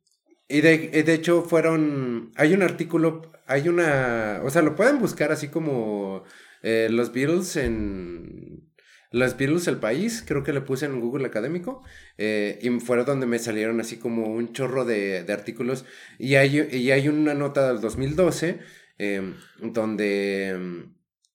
Y 0.49 0.61
de, 0.61 1.03
de 1.03 1.15
hecho 1.15 1.43
fueron. 1.43 2.33
Hay 2.37 2.55
un 2.55 2.63
artículo. 2.63 3.33
Hay 3.47 3.69
una. 3.69 4.41
O 4.45 4.51
sea, 4.51 4.63
lo 4.63 4.77
pueden 4.77 4.99
buscar 5.01 5.33
así 5.33 5.49
como. 5.49 6.25
eh, 6.63 6.89
los 6.91 7.13
Beatles 7.13 7.57
en. 7.57 8.63
Los 9.11 9.37
Beatles 9.37 9.69
el 9.69 9.77
país, 9.79 10.25
creo 10.27 10.43
que 10.43 10.53
le 10.53 10.61
puse 10.61 10.87
en 10.87 11.01
Google 11.01 11.27
Académico. 11.27 11.83
eh, 12.19 12.59
y 12.63 12.71
fueron 12.81 13.07
donde 13.07 13.27
me 13.27 13.39
salieron 13.39 13.81
así 13.81 13.97
como 13.99 14.27
un 14.27 14.53
chorro 14.53 14.85
de, 14.85 15.23
de 15.23 15.33
artículos. 15.33 15.85
Y 16.19 16.35
hay, 16.35 16.69
y 16.73 16.91
hay 16.91 17.09
una 17.09 17.35
nota 17.35 17.69
del 17.69 17.81
2012. 17.81 18.59
Eh, 18.99 19.35
donde. 19.61 20.89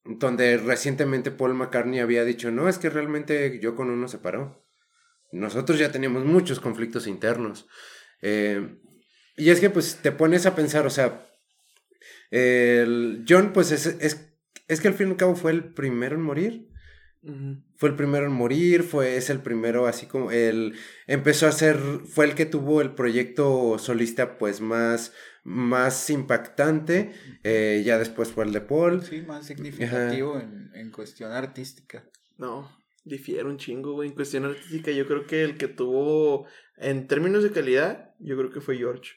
donde 0.03 0.57
recientemente 0.57 1.32
Paul 1.32 1.53
McCartney 1.53 1.99
había 1.99 2.24
dicho, 2.24 2.51
no, 2.51 2.70
es 2.70 2.78
que 2.78 2.89
realmente 2.89 3.60
yo 3.62 3.76
con 3.76 3.89
uno 3.89 4.07
se 4.07 4.18
separó. 4.18 4.66
Nosotros 5.32 5.78
ya 5.78 5.91
teníamos 5.91 6.26
muchos 6.26 6.60
conflictos 6.60 7.07
internos. 7.07 7.68
Eh, 8.22 8.80
y 9.38 9.51
es 9.51 9.60
que 9.60 9.70
pues 9.70 9.99
te 10.01 10.12
pones 10.12 10.45
a 10.45 10.55
pensar, 10.55 10.86
o 10.86 10.89
sea, 10.89 11.30
el 12.32 13.26
John 13.28 13.53
pues 13.53 13.72
es, 13.72 13.86
es, 13.86 14.34
es 14.68 14.82
que 14.82 14.88
al 14.88 14.93
fin 14.93 15.07
y 15.07 15.12
al 15.12 15.18
cabo 15.18 15.36
fue 15.36 15.51
el 15.51 15.74
primero 15.74 16.16
en 16.16 16.22
morir. 16.22 16.70
Fue 17.76 17.89
el 17.89 17.95
primero 17.95 18.26
en 18.26 18.32
morir, 18.32 18.84
fue, 18.84 19.18
es 19.18 19.30
el 19.30 19.41
primero 19.41 19.88
así 19.88 20.05
como, 20.05 20.32
el, 20.32 20.76
empezó 21.05 21.47
a 21.47 21.51
ser, 21.51 21.78
fue 22.05 22.24
el 22.24 22.34
que 22.34 22.45
tuvo 22.45 22.82
el 22.82 22.95
proyecto 22.95 23.78
solista 23.78 24.38
pues 24.38 24.62
más, 24.62 25.12
más 25.43 26.09
impactante, 26.09 27.11
eh, 27.43 27.81
ya 27.85 27.97
después 27.97 28.29
fue 28.29 28.45
el 28.45 28.53
de 28.53 28.61
Paul. 28.61 29.03
Sí, 29.03 29.21
más 29.21 29.45
significativo 29.45 30.39
en, 30.39 30.71
en 30.73 30.91
cuestión 30.91 31.31
artística. 31.31 32.03
No, 32.37 32.69
difiere 33.03 33.43
un 33.45 33.57
chingo, 33.57 33.93
güey. 33.93 34.09
En 34.09 34.15
cuestión 34.15 34.45
artística, 34.45 34.91
yo 34.91 35.07
creo 35.07 35.25
que 35.25 35.43
el 35.43 35.57
que 35.57 35.67
tuvo, 35.67 36.45
en 36.77 37.07
términos 37.07 37.43
de 37.43 37.51
calidad, 37.51 38.11
yo 38.19 38.37
creo 38.37 38.51
que 38.51 38.61
fue 38.61 38.77
George. 38.77 39.11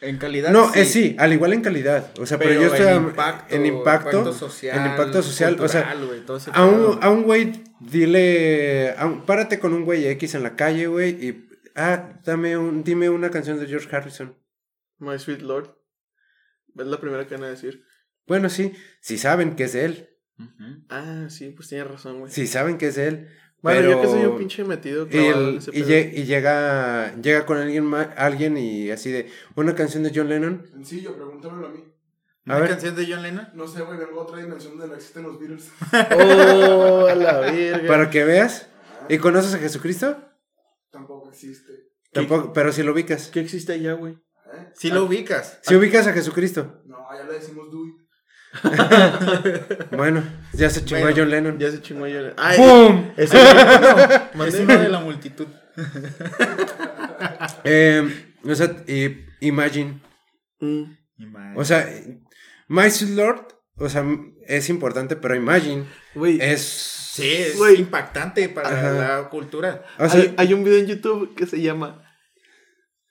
En 0.00 0.16
calidad. 0.18 0.50
No, 0.50 0.72
sí. 0.72 0.84
sí, 0.84 1.16
al 1.18 1.32
igual 1.32 1.52
en 1.52 1.60
calidad, 1.60 2.10
o 2.18 2.26
sea, 2.26 2.38
pero, 2.38 2.54
yo 2.54 2.74
estoy 2.74 2.86
en 2.88 3.02
impacto, 3.04 3.54
en 3.54 3.66
impacto, 3.66 4.32
social, 4.32 4.78
en 4.78 4.86
impacto 4.90 5.22
social, 5.22 5.56
o 5.60 5.68
sea, 5.68 5.82
cultural, 5.82 6.06
güey, 6.06 6.20
todo 6.26 6.36
ese 6.38 6.50
a 6.52 6.64
un, 6.64 6.98
a 7.02 7.10
un 7.10 7.22
güey, 7.24 7.52
dile, 7.78 8.94
a 8.96 9.06
un- 9.06 9.24
párate 9.26 9.58
con 9.58 9.74
un 9.74 9.84
güey 9.84 10.06
X 10.06 10.34
en 10.34 10.42
la 10.42 10.56
calle, 10.56 10.86
güey, 10.86 11.10
y, 11.24 11.48
ah, 11.76 12.18
dame 12.24 12.56
un, 12.56 12.82
dime 12.82 13.10
una 13.10 13.30
canción 13.30 13.60
de 13.60 13.66
George 13.66 13.94
Harrison. 13.94 14.34
My 15.02 15.18
Sweet 15.18 15.42
Lord. 15.42 15.76
Es 16.76 16.86
la 16.86 16.98
primera 17.00 17.26
que 17.26 17.34
van 17.34 17.44
a 17.44 17.48
decir. 17.50 17.84
Bueno, 18.26 18.48
sí, 18.48 18.72
si 19.00 19.18
saben 19.18 19.56
que 19.56 19.64
es 19.64 19.72
de 19.74 19.84
él. 19.84 20.08
Ah, 20.88 21.26
sí, 21.28 21.50
pues 21.50 21.68
tienes 21.68 21.86
razón, 21.88 22.20
güey. 22.20 22.32
si 22.32 22.46
saben 22.46 22.78
que 22.78 22.86
es 22.88 22.94
de 22.96 23.08
él. 23.08 23.28
Bueno, 23.60 23.78
pero... 23.80 23.90
yo 23.92 24.00
que 24.00 24.08
soy 24.08 24.24
un 24.24 24.38
pinche 24.38 24.64
metido. 24.64 25.06
Y, 25.10 25.16
el- 25.16 25.58
ese 25.58 25.70
y, 25.72 26.20
y 26.20 26.24
llega, 26.24 27.14
llega 27.20 27.46
con 27.46 27.58
alguien, 27.58 27.84
ma- 27.84 28.12
alguien 28.16 28.56
y 28.56 28.90
así 28.90 29.10
de, 29.12 29.30
una 29.54 29.74
canción 29.74 30.02
de 30.02 30.10
John 30.14 30.28
Lennon. 30.28 30.66
Sencillo, 30.72 31.14
pregúntamelo 31.14 31.66
a 31.68 31.70
mí. 31.70 31.84
A 32.46 32.56
¿Una 32.56 32.58
ver. 32.58 32.70
canción 32.70 32.96
de 32.96 33.06
John 33.08 33.22
Lennon? 33.22 33.48
No 33.54 33.68
sé, 33.68 33.82
güey, 33.82 33.98
vengo 33.98 34.18
a 34.20 34.24
otra 34.24 34.38
dimensión 34.38 34.72
donde 34.72 34.88
no 34.88 34.94
existen 34.96 35.22
los 35.22 35.38
Beatles. 35.38 35.70
Oh, 35.92 37.06
a 37.06 37.14
la 37.14 37.38
verga. 37.40 37.86
Para 37.86 38.10
que 38.10 38.24
veas. 38.24 38.68
¿Y 39.08 39.18
conoces 39.18 39.54
a 39.54 39.58
Jesucristo? 39.58 40.16
Tampoco 40.90 41.28
existe. 41.30 41.90
Tampoco, 42.12 42.52
pero 42.52 42.72
si 42.72 42.82
lo 42.82 42.92
ubicas. 42.92 43.28
¿Qué 43.28 43.40
existe 43.40 43.72
allá, 43.74 43.92
güey? 43.92 44.18
Sí 44.74 44.90
lo 44.90 45.04
ubicas. 45.04 45.58
Si 45.62 45.74
ubicas 45.74 46.06
a 46.06 46.12
Jesucristo. 46.12 46.82
No, 46.86 47.08
allá 47.10 47.24
le 47.24 47.34
decimos 47.34 47.68
Dewey. 47.70 47.92
Bueno, 49.96 50.22
ya 50.52 50.68
se 50.68 50.84
chingó 50.84 51.00
Bueno, 51.02 51.16
a 51.16 51.18
John 51.18 51.30
Lennon. 51.30 51.58
Ya 51.58 51.70
se 51.70 51.80
chingó 51.80 52.04
allá. 52.04 52.34
¡Ay! 52.36 52.58
¡Pum! 52.58 53.12
Ese 53.16 53.36
no, 54.34 54.44
Es 54.44 54.54
uno 54.54 54.78
de 54.78 54.88
la 54.88 55.00
multitud. 55.00 55.46
Eh, 57.64 58.34
o 58.44 58.54
sea, 58.54 58.82
y 58.88 59.24
Imagine. 59.40 60.00
Mm. 60.58 60.82
O 61.56 61.64
sea, 61.64 61.88
My 62.66 62.88
Lord, 63.14 63.46
o 63.76 63.88
sea, 63.88 64.04
es 64.46 64.68
importante, 64.68 65.14
pero 65.14 65.36
Imagine 65.36 65.84
es... 66.40 66.62
Sí, 67.12 67.30
es 67.30 67.58
impactante 67.78 68.48
para 68.48 68.68
Ajá. 68.70 68.92
la 68.92 69.28
cultura. 69.28 69.84
O 69.98 70.08
sea, 70.08 70.20
hay, 70.20 70.34
hay 70.36 70.54
un 70.54 70.64
video 70.64 70.78
en 70.78 70.86
YouTube 70.86 71.34
que 71.34 71.46
se 71.46 71.60
llama 71.60 72.01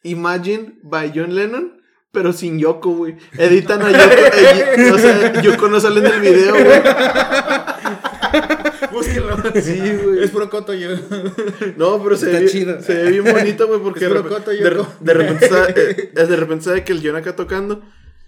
Imagine 0.04 0.74
by 0.84 1.12
John 1.16 1.36
Lennon, 1.36 1.82
pero 2.12 2.34
sin 2.34 2.60
Yoko, 2.60 2.91
güey. 2.91 3.16
Editan 3.38 3.82
a 3.82 3.91
Yoko. 3.91 4.95
o 4.95 4.97
sea, 4.97 5.41
Yoko 5.41 5.68
no 5.70 5.80
sale 5.80 5.99
en 5.99 6.06
el 6.14 6.22
video, 6.22 6.54
güey. 6.54 6.82
Búsquenlo. 8.91 9.38
Sí, 9.62 9.80
güey. 10.04 10.24
Es 10.24 10.32
Procoto 10.32 10.74
yo. 10.74 10.89
No, 11.78 12.02
pero 12.04 12.18
se 12.18 12.26
Está 12.28 12.39
ve, 12.39 12.45
chido. 12.47 12.82
se 12.82 12.93
ve 12.95 13.12
bien 13.12 13.24
bonito, 13.24 13.68
güey, 13.68 13.80
porque 13.80 14.06
Es 14.06 14.14
de, 14.14 14.20
Procoto, 14.20 14.52
de, 14.52 14.60
Yoko. 14.60 14.88
de 14.99 15.14
repente 15.14 15.47
sabe, 15.49 15.74
eh, 15.78 16.12
de 16.14 16.36
repente 16.36 16.66
sabe 16.66 16.84
que 16.84 16.91
el 16.93 17.02
John 17.06 17.16
acá 17.16 17.36
tocando 17.36 17.82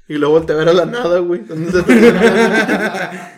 y 0.07 0.15
luego 0.15 0.35
voltea 0.35 0.55
a 0.55 0.59
ver 0.59 0.69
a 0.69 0.73
la 0.73 0.85
nada, 0.85 1.19
güey. 1.19 1.41
¿Dónde 1.41 1.69
está? 1.79 3.32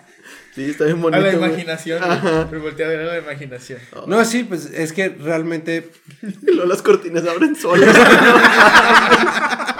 Sí, 0.55 0.69
está 0.69 0.85
bien 0.85 1.01
bonito. 1.01 1.21
A 1.21 1.27
la 1.27 1.33
imaginación. 1.33 2.01
Me 2.49 2.57
volteé 2.59 2.85
a 2.85 2.89
ver 2.89 3.01
a 3.01 3.05
la 3.05 3.17
imaginación. 3.17 3.79
no, 4.07 4.23
sí, 4.23 4.45
pues 4.45 4.67
es 4.73 4.93
que 4.93 5.09
realmente 5.09 5.91
Y 6.21 6.45
luego 6.53 6.65
las 6.69 6.81
cortinas 6.81 7.27
abren 7.27 7.57
solas. 7.57 7.93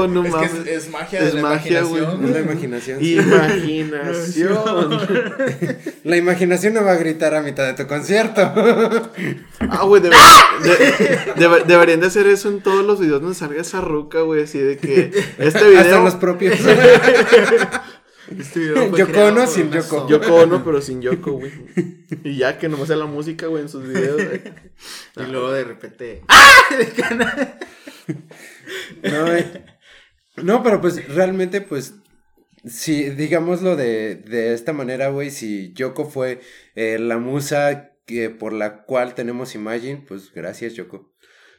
oh, 0.00 0.06
no 0.08 0.24
Es 0.24 0.34
que 0.34 0.44
es, 0.74 0.84
es 0.84 0.90
magia 0.90 1.20
Es 1.20 1.26
de 1.34 1.34
la 1.34 1.48
magia, 1.48 1.82
güey. 1.82 2.02
es 2.04 2.30
la 2.30 2.40
imaginación. 2.40 3.02
imaginación. 3.04 4.52
Imaginación. 4.52 5.00
La 6.04 6.16
imaginación 6.16 6.74
no 6.74 6.84
va 6.84 6.92
a 6.92 6.96
gritar 6.96 7.34
a 7.34 7.42
mitad 7.42 7.66
de 7.66 7.74
tu 7.74 7.88
concierto. 7.88 8.40
Ah, 9.60 9.84
güey, 9.84 10.02
debe- 10.02 10.16
de- 10.62 11.18
debe- 11.36 11.64
deberían 11.64 12.00
de 12.00 12.06
hacer 12.08 12.26
eso 12.26 12.48
en 12.48 12.60
todos 12.60 12.84
los 12.84 12.98
videos 13.00 13.20
donde 13.22 13.36
salga 13.36 13.60
esa 13.60 13.80
ruca, 13.80 14.20
güey, 14.22 14.42
así 14.42 14.58
de 14.58 14.76
que 14.78 15.12
este 15.38 15.64
video... 15.68 15.80
Hasta 15.80 16.00
los 16.02 16.14
propios. 16.16 16.58
Este 18.38 18.60
video 18.60 18.96
Yoko 18.96 19.20
Ono 19.26 19.46
sin 19.46 19.70
Yoko. 19.70 20.08
Yoko 20.08 20.34
Ono, 20.36 20.64
pero 20.64 20.80
sin 20.80 21.02
Yoko, 21.02 21.32
güey. 21.32 21.52
Y 22.24 22.36
ya 22.38 22.56
que 22.56 22.68
nomás 22.68 22.86
sea 22.88 22.96
la 22.96 23.04
música, 23.04 23.46
güey, 23.46 23.62
en 23.62 23.68
sus 23.68 23.86
videos. 23.86 24.14
güey. 24.14 24.40
Y 25.16 25.30
luego 25.30 25.52
de 25.52 25.64
repente. 25.64 26.22
No, 29.02 29.32
eh, 29.32 29.64
no, 30.36 30.62
pero 30.62 30.80
pues 30.80 31.06
realmente, 31.14 31.60
pues, 31.60 31.94
si 32.64 33.10
digámoslo 33.10 33.76
de, 33.76 34.16
de 34.16 34.54
esta 34.54 34.72
manera, 34.72 35.08
güey, 35.08 35.30
si 35.30 35.72
Yoko 35.74 36.04
fue 36.08 36.40
eh, 36.74 36.98
la 36.98 37.18
musa 37.18 37.90
que, 38.06 38.30
por 38.30 38.52
la 38.52 38.84
cual 38.84 39.14
tenemos 39.14 39.54
Imagine, 39.54 40.04
pues 40.06 40.32
gracias, 40.32 40.74
Yoko. 40.74 41.12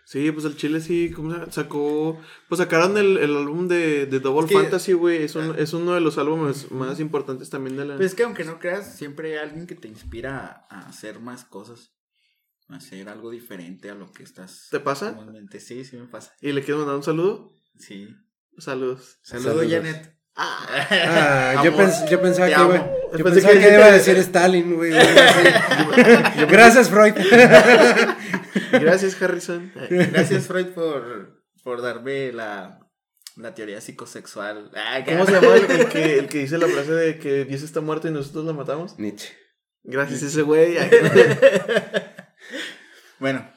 Sí, 0.06 0.32
pues 0.34 0.44
el 0.46 0.58
Chile 0.58 0.82
sí, 0.82 1.12
¿cómo 1.16 1.32
se 1.32 1.40
llama? 1.40 1.52
Sacó, 1.52 2.20
pues 2.50 2.60
sacaron 2.60 2.98
el, 2.98 3.18
el 3.18 3.38
álbum 3.38 3.70
de, 3.70 4.06
de 4.06 4.20
Double 4.20 4.46
Es 4.46 4.52
que- 4.52 4.58
Fantasy, 4.62 4.92
güey. 4.94 5.24
Es, 5.24 5.36
un- 5.38 5.58
es 5.58 5.72
uno 5.72 5.94
de 5.94 6.02
los 6.02 6.18
álbumes 6.18 6.72
más 6.72 7.00
importantes 7.00 7.50
también 7.50 7.78
de 7.78 7.86
la... 7.86 7.96
Pues 7.96 8.08
es 8.08 8.16
que 8.16 8.24
aunque 8.24 8.44
no 8.44 8.60
creas, 8.60 8.98
siempre 8.98 9.32
hay 9.40 9.48
alguien 9.48 9.66
que 9.66 9.76
te 9.76 9.88
inspira 9.88 10.66
a, 10.70 10.80
a 10.82 10.90
hacer 10.90 11.22
más 11.22 11.46
cosas. 11.46 11.94
A 12.68 12.76
hacer 12.78 13.08
algo 13.08 13.32
diferente 13.32 13.90
a 13.90 13.96
lo 13.96 14.12
que 14.12 14.24
estás. 14.24 14.68
¿Te 14.72 14.82
pasa? 14.82 15.18
Sí, 15.60 15.86
sí 15.86 15.96
me 15.96 16.08
pasa. 16.08 16.34
¿Y 16.42 16.52
le 16.52 16.62
quieres 16.64 16.80
mandar 16.80 16.96
un 16.98 17.04
saludo? 17.04 17.54
Sí. 17.78 18.10
Saludos. 18.58 19.20
Saludos. 19.24 19.66
Janet. 19.70 20.14
Ah, 20.36 21.62
yo, 21.64 21.76
pens- 21.78 22.10
yo 22.10 22.20
pensaba 22.22 22.48
te 22.48 22.56
que 22.56 22.62
iba, 22.62 22.78
yo 22.78 23.12
Pensé 23.12 23.24
pensaba 23.24 23.54
que 23.54 23.60
que 23.60 23.74
iba 23.76 23.86
a 23.86 23.92
decir 23.92 24.18
Stalin, 24.18 24.76
güey. 24.76 24.92
Gracias, 26.50 26.90
Freud. 26.90 27.14
Gracias, 28.72 29.22
Harrison. 29.22 29.72
Gracias, 29.90 30.48
Freud, 30.48 30.68
por, 30.74 31.44
por 31.64 31.82
darme 31.84 32.32
la, 32.34 32.80
la 33.36 33.54
teoría 33.54 33.80
psicosexual. 33.80 34.72
Ah, 34.76 35.02
¿Cómo 35.06 35.26
se 35.28 35.34
llama 35.34 35.56
el, 35.56 35.70
el 35.70 35.88
que, 35.90 36.18
el 36.20 36.28
que 36.28 36.40
dice 36.40 36.58
la 36.58 36.68
frase 36.68 36.94
de 36.94 37.20
que 37.20 37.46
Dios 37.46 37.62
está 37.62 37.82
muerto 37.82 38.08
y 38.08 38.12
nosotros 38.12 38.46
la 38.46 38.54
matamos? 38.54 38.98
Nietzsche. 38.98 39.30
Gracias, 39.84 40.24
ese 40.24 40.42
güey. 40.42 40.78
Bueno. 43.20 43.48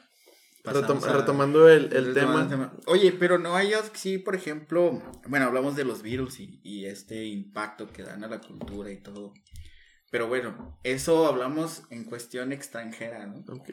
Retom- 0.67 0.81
pasamos 0.83 1.07
a- 1.07 1.13
retomando 1.17 1.69
el, 1.69 1.93
el 1.93 2.15
tema. 2.15 2.73
Oye, 2.87 3.13
pero 3.13 3.39
no 3.39 3.57
hay 3.57 3.73
sí, 3.95 4.19
por 4.19 4.35
ejemplo, 4.35 5.03
bueno, 5.29 5.47
hablamos 5.47 5.77
de 5.77 5.85
los 5.85 6.03
Beatles 6.03 6.41
y, 6.41 6.61
y 6.63 6.87
este 6.87 7.25
impacto 7.27 7.87
que 7.89 8.03
dan 8.03 8.23
a 8.25 8.29
la 8.29 8.41
cultura 8.41 8.91
y 8.91 8.97
todo. 8.99 9.33
Pero 10.11 10.29
bueno, 10.29 10.79
eso 10.85 11.27
hablamos 11.27 11.83
en 11.91 12.05
cuestión 12.05 12.53
extranjera, 12.53 13.27
¿no? 13.27 13.45
Ok. 13.53 13.69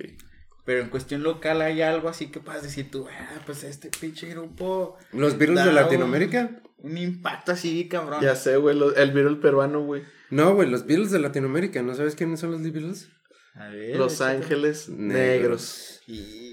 Pero 0.66 0.82
en 0.82 0.90
cuestión 0.90 1.24
local 1.24 1.62
hay 1.62 1.82
algo 1.82 2.08
así 2.10 2.28
que 2.32 2.40
puedas 2.40 2.64
decir 2.64 2.90
tú, 2.90 3.06
ah, 3.10 3.42
pues 3.46 3.64
este 3.64 3.90
pinche 3.90 4.28
grupo, 4.30 4.98
¿Los 5.12 5.38
virus 5.38 5.64
de 5.64 5.74
Latinoamérica? 5.74 6.62
un 6.78 6.98
impacto 6.98 7.52
así, 7.52 7.88
cabrón. 7.88 8.22
Ya 8.22 8.36
sé, 8.36 8.58
güey, 8.58 8.78
el 8.98 9.12
Beatle 9.12 9.38
peruano, 9.38 9.82
güey. 9.86 10.04
No, 10.30 10.54
güey, 10.56 10.70
los 10.70 10.86
Beatles 10.86 11.12
de 11.12 11.20
Latinoamérica. 11.20 11.82
¿No 11.82 11.94
sabes 11.96 12.16
quiénes 12.16 12.40
son 12.40 12.52
los 12.52 12.62
Beatles? 12.62 13.10
A 13.56 13.68
ver, 13.68 13.98
Los. 13.98 14.20
Ángeles 14.20 14.90
Negros. 14.90 16.02
Y, 16.08 16.16
güey. 16.18 16.53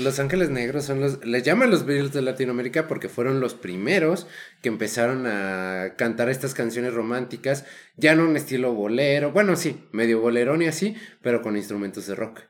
Los 0.00 0.18
Ángeles 0.18 0.50
Negros 0.50 0.84
son 0.84 1.00
los... 1.00 1.24
Les 1.24 1.42
llaman 1.42 1.70
los 1.70 1.84
Beatles 1.84 2.12
de 2.12 2.22
Latinoamérica 2.22 2.88
porque 2.88 3.08
fueron 3.08 3.40
los 3.40 3.54
primeros 3.54 4.26
que 4.62 4.68
empezaron 4.68 5.26
a 5.26 5.94
cantar 5.96 6.28
estas 6.28 6.54
canciones 6.54 6.94
románticas, 6.94 7.64
ya 7.96 8.14
no 8.14 8.28
en 8.28 8.36
estilo 8.36 8.72
bolero, 8.72 9.32
bueno, 9.32 9.56
sí, 9.56 9.88
medio 9.92 10.20
bolerón 10.20 10.62
y 10.62 10.66
así, 10.66 10.96
pero 11.22 11.42
con 11.42 11.56
instrumentos 11.56 12.06
de 12.06 12.14
rock. 12.14 12.40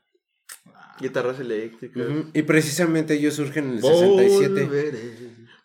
Guitarras 1.01 1.41
eléctricas. 1.41 2.07
Y 2.35 2.43
precisamente 2.43 3.15
ellos 3.15 3.35
surgen 3.35 3.65
en 3.65 3.73
el 3.77 3.83
67. 3.83 4.49
Volveré. 4.49 4.99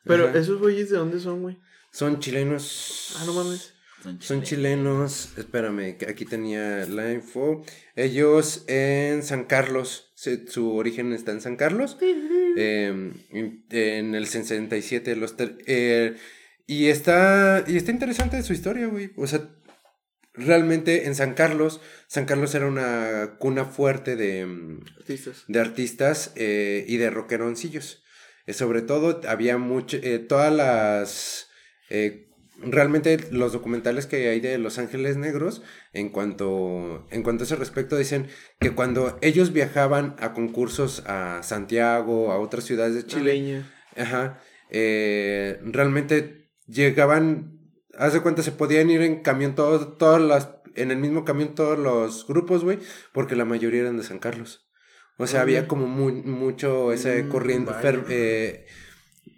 Pero 0.05 0.29
Ajá. 0.29 0.39
esos 0.39 0.59
güeyes, 0.59 0.89
¿de 0.89 0.97
dónde 0.97 1.19
son, 1.19 1.41
güey? 1.41 1.57
Son 1.91 2.19
chilenos. 2.19 3.15
Ah, 3.19 3.23
no 3.25 3.33
mames. 3.33 3.73
Son 4.19 4.43
chilenos. 4.43 5.36
Espérame, 5.38 5.97
aquí 6.07 6.25
tenía 6.25 6.86
la 6.86 7.11
info. 7.11 7.63
Ellos 7.95 8.63
en 8.67 9.23
San 9.23 9.45
Carlos. 9.45 10.11
Se- 10.26 10.47
su 10.47 10.73
origen 10.76 11.13
está 11.13 11.32
en 11.32 11.39
San 11.41 11.55
Carlos. 11.55 11.97
eh, 12.57 13.11
en, 13.69 14.15
el 14.15 14.26
67. 14.28 15.15
Los 15.15 15.36
eh, 15.39 16.15
Y 16.67 16.88
está, 16.88 17.63
y 17.67 17.78
está 17.78 17.91
interesante 17.91 18.41
su 18.43 18.53
historia, 18.53 18.88
güey. 18.88 19.11
O 19.17 19.28
sea, 19.28 19.47
realmente 20.34 21.05
en 21.05 21.15
San 21.15 21.34
Carlos, 21.34 21.80
San 22.07 22.26
Carlos 22.26 22.53
era 22.55 22.65
una 22.67 23.36
cuna 23.39 23.65
fuerte 23.65 24.15
de, 24.15 24.45
mm, 24.45 24.80
Artistas. 24.99 25.43
de 25.47 25.59
artistas 25.59 26.32
eh, 26.36 26.84
y 26.88 26.97
de 26.97 27.09
rockeroncillos. 27.09 28.03
Eh, 28.47 28.53
sobre 28.53 28.82
todo 28.82 29.21
había 29.28 29.57
mucho, 29.57 29.97
eh, 30.01 30.19
todas 30.19 30.53
las, 30.53 31.47
realmente 32.66 33.18
los 33.32 33.53
documentales 33.53 34.05
que 34.07 34.28
hay 34.30 34.39
de 34.39 34.57
Los 34.57 34.78
Ángeles 34.80 35.18
Negros, 35.18 35.61
en 35.93 36.09
cuanto, 36.09 37.05
en 37.11 37.24
cuanto 37.24 37.43
a 37.43 37.45
ese 37.45 37.55
respecto, 37.55 37.97
dicen 37.97 38.28
que 38.59 38.72
cuando 38.72 39.18
ellos 39.22 39.53
viajaban 39.53 40.16
a 40.20 40.34
concursos 40.34 41.03
a 41.05 41.41
Santiago, 41.43 42.32
a 42.32 42.39
otras 42.39 42.63
ciudades 42.66 42.95
de 42.95 43.05
Chile. 43.05 43.32
Ajá. 43.97 44.39
eh, 44.72 45.59
realmente 45.63 46.49
llegaban, 46.68 47.59
haz 47.97 48.13
de 48.13 48.22
cuenta, 48.22 48.41
se 48.43 48.51
podían 48.51 48.89
ir 48.89 49.01
en 49.03 49.22
camión 49.22 49.53
todo- 49.55 49.93
todas 49.93 50.20
las, 50.22 50.49
en 50.76 50.91
el 50.91 50.97
mismo 50.97 51.24
camión 51.24 51.53
todos 51.55 51.78
los 51.80 52.26
grupos, 52.28 52.63
güey, 52.63 52.80
porque 53.13 53.36
la 53.36 53.45
mayoría 53.45 53.82
eran 53.82 53.97
de 53.97 54.03
San 54.03 54.20
Carlos. 54.20 54.68
O 55.18 55.28
sea, 55.28 55.41
había 55.41 55.68
como 55.68 55.88
mu- 55.88 56.24
mucho 56.24 56.91
ese 56.91 57.24
Mm, 57.24 57.30
corriente, 57.30 57.72
fer- 57.74 58.05
eh, 58.09 58.66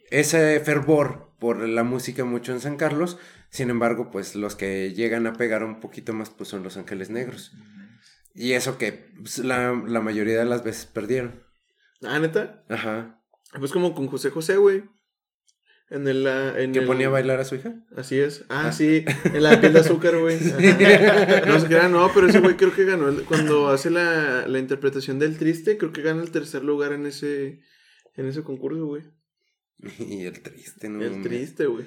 ese 0.10 0.60
fervor 0.62 1.27
por 1.40 1.68
la 1.68 1.84
música 1.84 2.26
mucho 2.26 2.52
en 2.52 2.60
San 2.60 2.78
Carlos. 2.78 3.18
Sin 3.50 3.70
embargo, 3.70 4.12
pues 4.12 4.36
los 4.36 4.56
que 4.56 4.94
llegan 4.94 5.28
a 5.28 5.34
pegar 5.34 5.64
un 5.64 5.80
poquito 5.80 6.14
más, 6.14 6.30
pues 6.30 6.50
son 6.50 6.64
los 6.64 6.78
Ángeles 6.78 7.10
Negros. 7.10 7.54
Y 8.34 8.54
eso 8.54 8.78
que 8.78 9.12
pues, 9.18 9.40
la, 9.40 9.74
la 9.88 10.02
mayoría 10.02 10.38
de 10.38 10.46
las 10.46 10.64
veces 10.64 10.86
perdieron. 10.86 11.44
Ah, 12.04 12.20
neta. 12.20 12.64
Ajá. 12.70 13.22
Pues 13.58 13.72
como 13.72 13.96
con 13.96 14.08
José 14.08 14.30
José, 14.30 14.58
güey. 14.58 14.84
En 15.90 16.06
el. 16.08 16.28
ah, 16.28 16.54
En 16.60 16.74
¿Que 16.74 16.80
el- 16.80 16.86
ponía 16.86 17.08
a 17.08 17.12
bailar 17.12 17.40
a 17.40 17.46
su 17.46 17.56
hija? 17.56 17.74
Así 17.96 18.20
es. 18.20 18.44
Ah, 18.50 18.72
sí. 18.74 19.06
En 19.24 19.42
la 19.42 19.60
piel 19.62 19.72
de 19.74 19.80
azúcar, 19.80 20.18
güey. 20.20 20.38
No 21.48 21.60
se 21.60 21.68
crean, 21.68 21.94
no, 21.94 22.12
pero 22.14 22.28
ese 22.28 22.42
güey 22.42 22.58
creo 22.58 22.74
que 22.76 22.84
ganó. 22.84 23.08
el- 23.08 23.24
cuando 23.24 23.70
hace 23.70 23.90
la, 23.90 24.46
la 24.48 24.60
interpretación 24.60 25.18
del 25.18 25.38
triste, 25.38 25.78
creo 25.78 25.94
que 25.94 26.02
gana 26.02 26.22
el 26.22 26.32
tercer 26.32 26.64
lugar 26.64 26.92
en 26.92 27.06
ese. 27.06 27.62
En 28.16 28.26
ese 28.28 28.44
concurso, 28.44 28.86
güey. 28.86 29.04
Y 30.00 30.26
el 30.26 30.42
triste, 30.42 30.90
¿no? 30.90 31.04
El 31.04 31.22
triste, 31.22 31.66
güey. 31.66 31.86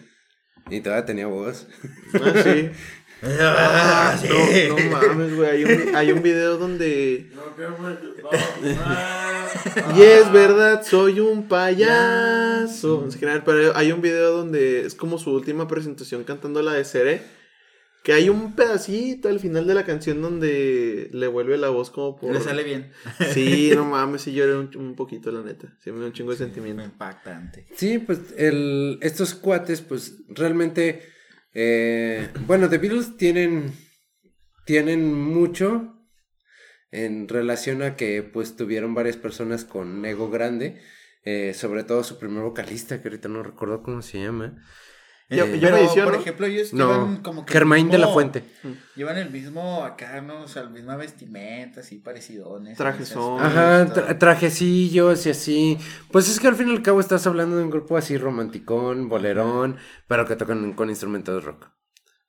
Y 0.71 0.81
todavía 0.81 1.07
tenía 1.07 1.27
voz. 1.27 1.67
Ah, 2.15 2.33
sí. 2.43 2.71
Ah, 3.23 4.19
sí. 4.19 4.29
No, 4.71 4.79
no 4.79 4.91
mames, 4.91 5.37
güey. 5.37 5.51
Hay 5.51 5.65
un, 5.65 5.95
hay 5.95 6.11
un 6.13 6.23
video 6.23 6.57
donde. 6.57 7.29
No, 7.35 7.55
qué 7.55 7.67
güey. 7.67 7.95
No, 8.23 9.95
Y 9.99 10.03
es 10.03 10.33
verdad, 10.33 10.83
soy 10.83 11.21
un 11.21 11.47
payaso. 11.47 13.07
No 13.07 13.45
pero 13.45 13.77
hay 13.77 13.93
un 13.93 14.01
video 14.01 14.33
donde 14.39 14.87
es 14.87 14.95
como 14.95 15.19
su 15.19 15.33
última 15.33 15.69
presentación 15.69 16.25
cantando 16.25 16.63
la 16.63 16.73
de 16.73 16.85
Seré. 16.87 17.40
Que 18.03 18.15
hay 18.15 18.31
un 18.31 18.55
pedacito 18.55 19.29
al 19.29 19.41
final 19.41 19.67
de 19.67 19.75
la 19.75 19.85
canción 19.85 20.23
donde 20.23 21.11
le 21.13 21.27
vuelve 21.27 21.59
la 21.59 21.69
voz 21.69 21.91
como 21.91 22.17
por. 22.17 22.33
Le 22.33 22.41
sale 22.41 22.63
bien. 22.63 22.93
Sí, 23.35 23.73
no 23.75 23.85
mames, 23.85 24.23
sí 24.23 24.33
lloré 24.33 24.57
un, 24.57 24.71
un 24.77 24.97
poquito, 24.97 25.31
la 25.31 25.43
neta. 25.43 25.77
Sí, 25.83 25.93
me 25.93 25.99
dio 25.99 26.07
un 26.07 26.13
chingo 26.13 26.31
de 26.31 26.39
sentimiento. 26.39 26.83
impactante. 26.83 27.67
Sí, 27.75 27.99
pues 27.99 28.19
el, 28.39 28.99
estos 29.03 29.35
cuates, 29.35 29.83
pues 29.83 30.17
realmente, 30.29 31.03
eh, 31.53 32.29
bueno, 32.47 32.71
The 32.71 32.79
Beatles 32.79 33.17
tienen, 33.19 33.73
tienen 34.65 35.13
mucho 35.13 36.01
en 36.91 37.29
relación 37.29 37.83
a 37.83 37.97
que 37.97 38.23
pues 38.23 38.57
tuvieron 38.57 38.95
varias 38.95 39.17
personas 39.17 39.65
con 39.65 40.05
ego 40.05 40.31
grande, 40.31 40.81
eh, 41.25 41.53
sobre 41.55 41.85
todo 41.85 42.03
su 42.03 42.19
primer 42.19 42.43
vocalista, 42.43 43.01
que 43.01 43.09
ahorita 43.09 43.29
no 43.29 43.43
recuerdo 43.43 43.83
cómo 43.83 44.03
se 44.03 44.23
llama. 44.23 44.57
Ya- 45.31 45.45
Eh, 45.45 45.61
ya 45.61 45.71
Pero, 45.71 46.05
por 46.11 46.15
ejemplo, 46.17 46.47
ellos 46.47 46.73
llevan 46.73 47.15
no, 47.15 47.23
como 47.23 47.47
que. 47.47 47.53
Germain 47.53 47.89
de 47.89 47.99
la 47.99 48.09
Fuente. 48.09 48.45
Llevan 48.97 49.17
el 49.17 49.31
mismo 49.31 49.85
acá, 49.85 50.21
¿no? 50.21 50.41
O 50.43 50.49
sea, 50.49 50.65
la 50.65 50.71
misma 50.71 50.97
vestimenta, 50.97 51.81
así 51.81 51.99
parecidones. 51.99 52.73
Ese 53.39 53.47
Ajá, 53.47 53.87
tra- 53.95 54.19
trajecillos 54.19 55.25
y 55.27 55.31
así. 55.31 55.79
Pues 56.11 56.29
es 56.29 56.41
que 56.41 56.49
al 56.49 56.57
fin 56.57 56.69
y 56.69 56.73
al 56.73 56.83
cabo 56.83 56.99
estás 57.01 57.27
hablando 57.29 57.57
de 57.57 57.63
un 57.63 57.71
grupo 57.71 57.97
así 57.97 58.19
romanticón, 58.19 59.09
bolerón, 59.09 59.77
pero 60.09 60.27
que 60.27 60.35
tocan 60.37 60.73
con 60.73 60.91
instrumentos 60.91 61.35
de 61.37 61.41
rock. 61.49 61.69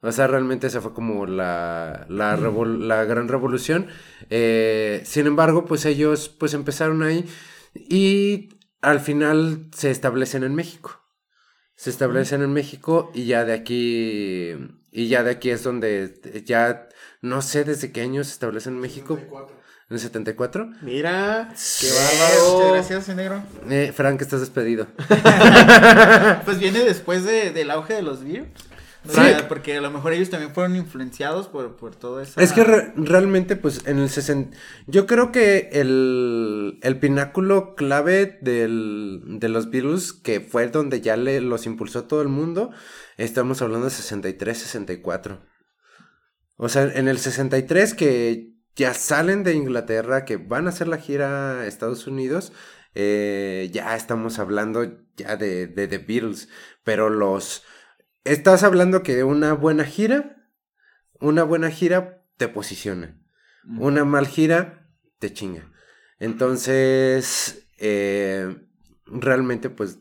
O 0.04 0.12
sea, 0.12 0.28
realmente 0.28 0.68
esa 0.68 0.82
fue 0.82 0.94
como 0.94 1.26
la, 1.26 2.06
la, 2.10 2.36
revol- 2.38 2.80
la 2.86 3.04
gran 3.06 3.28
revolución. 3.28 3.88
Eh, 4.30 5.02
sin 5.06 5.28
embargo, 5.28 5.66
pues 5.66 5.86
ellos 5.86 6.30
pues 6.30 6.54
empezaron 6.54 7.04
ahí 7.04 7.26
y 7.74 8.50
al 8.82 9.00
final 9.00 9.68
se 9.76 9.92
establecen 9.92 10.44
en 10.44 10.56
México. 10.56 11.01
Se 11.82 11.90
establecen 11.90 12.44
en 12.44 12.54
México 12.54 13.10
y 13.12 13.26
ya 13.26 13.44
de 13.44 13.54
aquí, 13.54 14.56
y 14.92 15.08
ya 15.08 15.24
de 15.24 15.32
aquí 15.32 15.50
es 15.50 15.64
donde 15.64 16.44
ya, 16.46 16.88
no 17.22 17.42
sé 17.42 17.64
desde 17.64 17.92
qué 17.92 18.02
año 18.02 18.24
se 18.24 18.34
establecen 18.34 18.76
en 18.76 18.82
México. 18.82 19.16
74. 19.16 19.56
¿En 19.90 19.96
el 19.96 20.00
74? 20.00 20.70
Mira, 20.84 21.50
qué 21.80 21.88
bárbaro. 21.90 22.54
Muchas 22.54 22.72
gracias, 22.72 23.16
negro. 23.16 23.44
Eh, 23.68 23.92
Frank, 23.96 24.22
estás 24.22 24.42
despedido. 24.42 24.86
Pues 26.46 26.60
viene 26.60 26.82
después 26.82 27.24
de, 27.24 27.50
del 27.50 27.72
auge 27.72 27.96
de 27.96 28.04
los 28.04 28.24
Beatles. 28.24 28.52
O 29.08 29.12
Sí. 29.14 29.20
porque 29.50 29.78
a 29.78 29.82
lo 29.82 29.90
mejor 29.90 30.14
ellos 30.14 30.30
también 30.30 30.54
fueron 30.54 30.76
influenciados 30.76 31.48
por, 31.48 31.76
por 31.76 31.96
todo 31.96 32.22
eso. 32.22 32.40
Es 32.40 32.54
que 32.54 32.64
re- 32.64 32.94
realmente, 32.96 33.56
pues, 33.56 33.82
en 33.88 33.98
el 33.98 34.10
60... 34.10 34.56
Yo 34.86 35.08
creo 35.08 35.32
que 35.32 35.70
el, 35.74 36.78
el 36.84 37.00
pináculo 37.00 37.74
clave 37.76 38.38
del, 38.42 39.24
de 39.40 39.50
los 39.50 39.72
Beatles, 39.72 40.14
que 40.14 40.40
fue 40.40 40.68
donde 40.68 41.02
ya 41.02 41.18
le, 41.18 41.42
los 41.42 41.66
impulsó 41.66 42.04
todo 42.04 42.22
el 42.22 42.28
mundo, 42.28 42.70
estamos 43.18 43.62
hablando 43.64 43.86
de 43.86 43.92
63, 43.92 44.56
64. 44.58 45.42
O 46.58 46.70
sea, 46.70 46.84
en 46.84 47.08
el 47.08 47.18
63 47.18 47.96
que 47.96 48.54
ya 48.76 48.94
salen 48.94 49.44
de 49.44 49.56
Inglaterra, 49.56 50.26
que 50.26 50.38
van 50.38 50.68
a 50.68 50.70
hacer 50.70 50.88
la 50.88 50.98
gira 51.00 51.62
a 51.62 51.66
Estados 51.66 52.06
Unidos, 52.06 52.54
eh, 52.94 53.68
ya 53.74 53.96
estamos 53.96 54.38
hablando 54.38 54.86
ya 55.16 55.38
de, 55.38 55.66
de 55.66 55.88
The 55.88 55.98
Beatles. 55.98 56.50
Pero 56.84 57.10
los... 57.10 57.64
Estás 58.24 58.64
hablando 58.64 59.02
que 59.02 59.24
una 59.24 59.54
buena 59.54 59.84
gira, 59.84 60.48
una 61.20 61.44
buena 61.44 61.72
gira 61.72 62.24
te 62.38 62.48
posiciona. 62.48 63.20
Una 63.80 64.06
mal 64.06 64.28
gira 64.28 64.88
te 65.20 65.34
chinga. 65.34 65.72
Entonces, 66.20 67.68
eh, 67.80 68.58
realmente, 69.06 69.70
pues, 69.70 70.00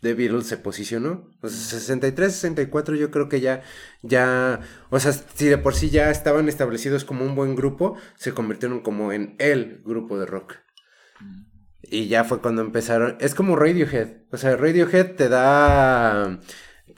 The 0.00 0.14
Beatles 0.14 0.46
se 0.46 0.56
posicionó. 0.56 1.30
O 1.42 1.48
sea, 1.48 1.78
63, 1.78 2.32
64 2.32 2.96
yo 2.96 3.10
creo 3.10 3.28
que 3.28 3.40
ya, 3.40 3.62
ya, 4.02 4.60
o 4.90 4.98
sea, 4.98 5.12
si 5.12 5.46
de 5.46 5.58
por 5.58 5.74
sí 5.74 5.90
ya 5.90 6.10
estaban 6.10 6.48
establecidos 6.48 7.04
como 7.04 7.24
un 7.24 7.34
buen 7.34 7.54
grupo, 7.54 7.96
se 8.16 8.32
convirtieron 8.32 8.80
como 8.80 9.12
en 9.12 9.36
el 9.38 9.82
grupo 9.84 10.18
de 10.18 10.26
rock. 10.26 10.56
Y 11.82 12.08
ya 12.08 12.24
fue 12.24 12.40
cuando 12.40 12.62
empezaron, 12.62 13.16
es 13.20 13.34
como 13.34 13.56
Radiohead, 13.56 14.22
o 14.30 14.36
sea, 14.36 14.56
Radiohead 14.56 15.16
te 15.16 15.28
da, 15.28 16.40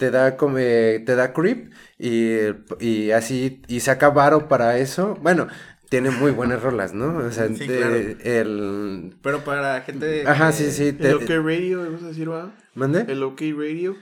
te 0.02 0.10
da 0.10 0.36
como, 0.36 0.56
te 0.56 1.14
da 1.14 1.32
creep 1.32 1.72
y, 1.96 2.38
y 2.80 3.12
así, 3.12 3.62
y 3.68 3.78
saca 3.78 4.10
varo 4.10 4.48
para 4.48 4.78
eso. 4.78 5.16
Bueno, 5.22 5.46
tiene 5.88 6.10
muy 6.10 6.32
buenas 6.32 6.60
rolas, 6.60 6.92
¿no? 6.92 7.18
O 7.18 7.30
sea, 7.30 7.46
Sí, 7.54 7.68
claro. 7.68 7.94
el... 7.94 9.14
Pero 9.22 9.44
para 9.44 9.80
gente. 9.82 10.04
de- 10.06 10.26
Ajá, 10.26 10.48
que- 10.48 10.54
sí, 10.56 10.72
sí. 10.72 10.92
te- 10.92 11.10
El 11.10 11.14
OK 11.18 11.28
Radio, 11.28 11.84
vamos 11.84 12.02
a 12.02 12.08
decir, 12.08 12.28
va. 12.28 12.52
¿Mande? 12.74 13.04
El 13.06 13.22
OK 13.22 13.42
Radio. 13.56 13.96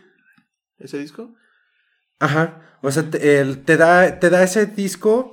¿Ese 0.79 0.97
disco? 0.97 1.35
Ajá. 2.19 2.63
O 2.81 2.91
sea, 2.91 3.03
te, 3.11 3.41
el- 3.41 3.63
te 3.65 3.77
da, 3.77 4.19
te 4.21 4.31
da 4.31 4.43
ese 4.43 4.65
disco 4.65 5.33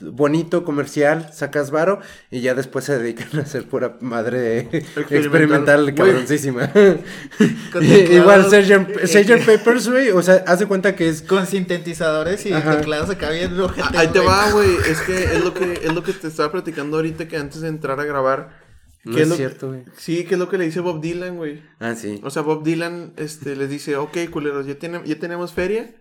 bonito, 0.00 0.64
comercial, 0.64 1.30
sacas 1.32 1.70
varo 1.70 2.00
y 2.30 2.40
ya 2.40 2.54
después 2.54 2.84
se 2.84 2.98
dedican 2.98 3.28
a 3.38 3.42
hacer 3.42 3.66
pura 3.68 3.96
madre 4.00 4.68
experimental, 5.10 5.94
cabroncísima. 5.94 6.70
Igual 7.80 8.48
teclados, 8.50 9.10
Sgt. 9.10 9.30
eh. 9.30 9.42
Papers, 9.46 9.88
güey, 9.88 10.10
o 10.10 10.22
sea, 10.22 10.42
haz 10.46 10.58
de 10.58 10.66
cuenta 10.66 10.94
que 10.96 11.08
es... 11.08 11.22
Con 11.22 11.46
sintetizadores 11.46 12.44
y 12.46 12.52
Ajá. 12.52 12.76
teclados 12.78 13.10
acá 13.10 13.30
bien 13.30 13.58
ojetes, 13.60 13.94
Ahí 13.96 14.08
te 14.08 14.20
va, 14.20 14.50
güey. 14.52 14.70
Es 14.88 15.00
que 15.02 15.24
es 15.24 15.44
lo 15.44 15.54
que 15.54 15.72
es 15.82 15.92
lo 15.94 16.02
que 16.02 16.12
te 16.12 16.28
estaba 16.28 16.50
platicando 16.52 16.96
ahorita 16.96 17.28
que 17.28 17.36
antes 17.36 17.60
de 17.60 17.68
entrar 17.68 17.98
a 18.00 18.04
grabar. 18.04 18.66
No 19.04 19.14
¿Qué 19.16 19.22
es 19.22 19.28
lo- 19.28 19.36
cierto, 19.36 19.68
güey. 19.68 19.84
Sí, 19.96 20.24
que 20.24 20.34
es 20.34 20.38
lo 20.38 20.48
que 20.48 20.58
le 20.58 20.64
dice 20.64 20.80
Bob 20.80 21.00
Dylan, 21.00 21.36
güey. 21.36 21.62
Ah, 21.78 21.94
sí. 21.94 22.20
O 22.24 22.30
sea, 22.30 22.42
Bob 22.42 22.64
Dylan 22.64 23.14
este, 23.16 23.56
les 23.56 23.70
dice, 23.70 23.96
ok, 23.96 24.16
culeros, 24.30 24.66
ya, 24.66 24.74
tienen, 24.74 25.04
ya 25.04 25.18
tenemos 25.18 25.52
feria, 25.54 25.94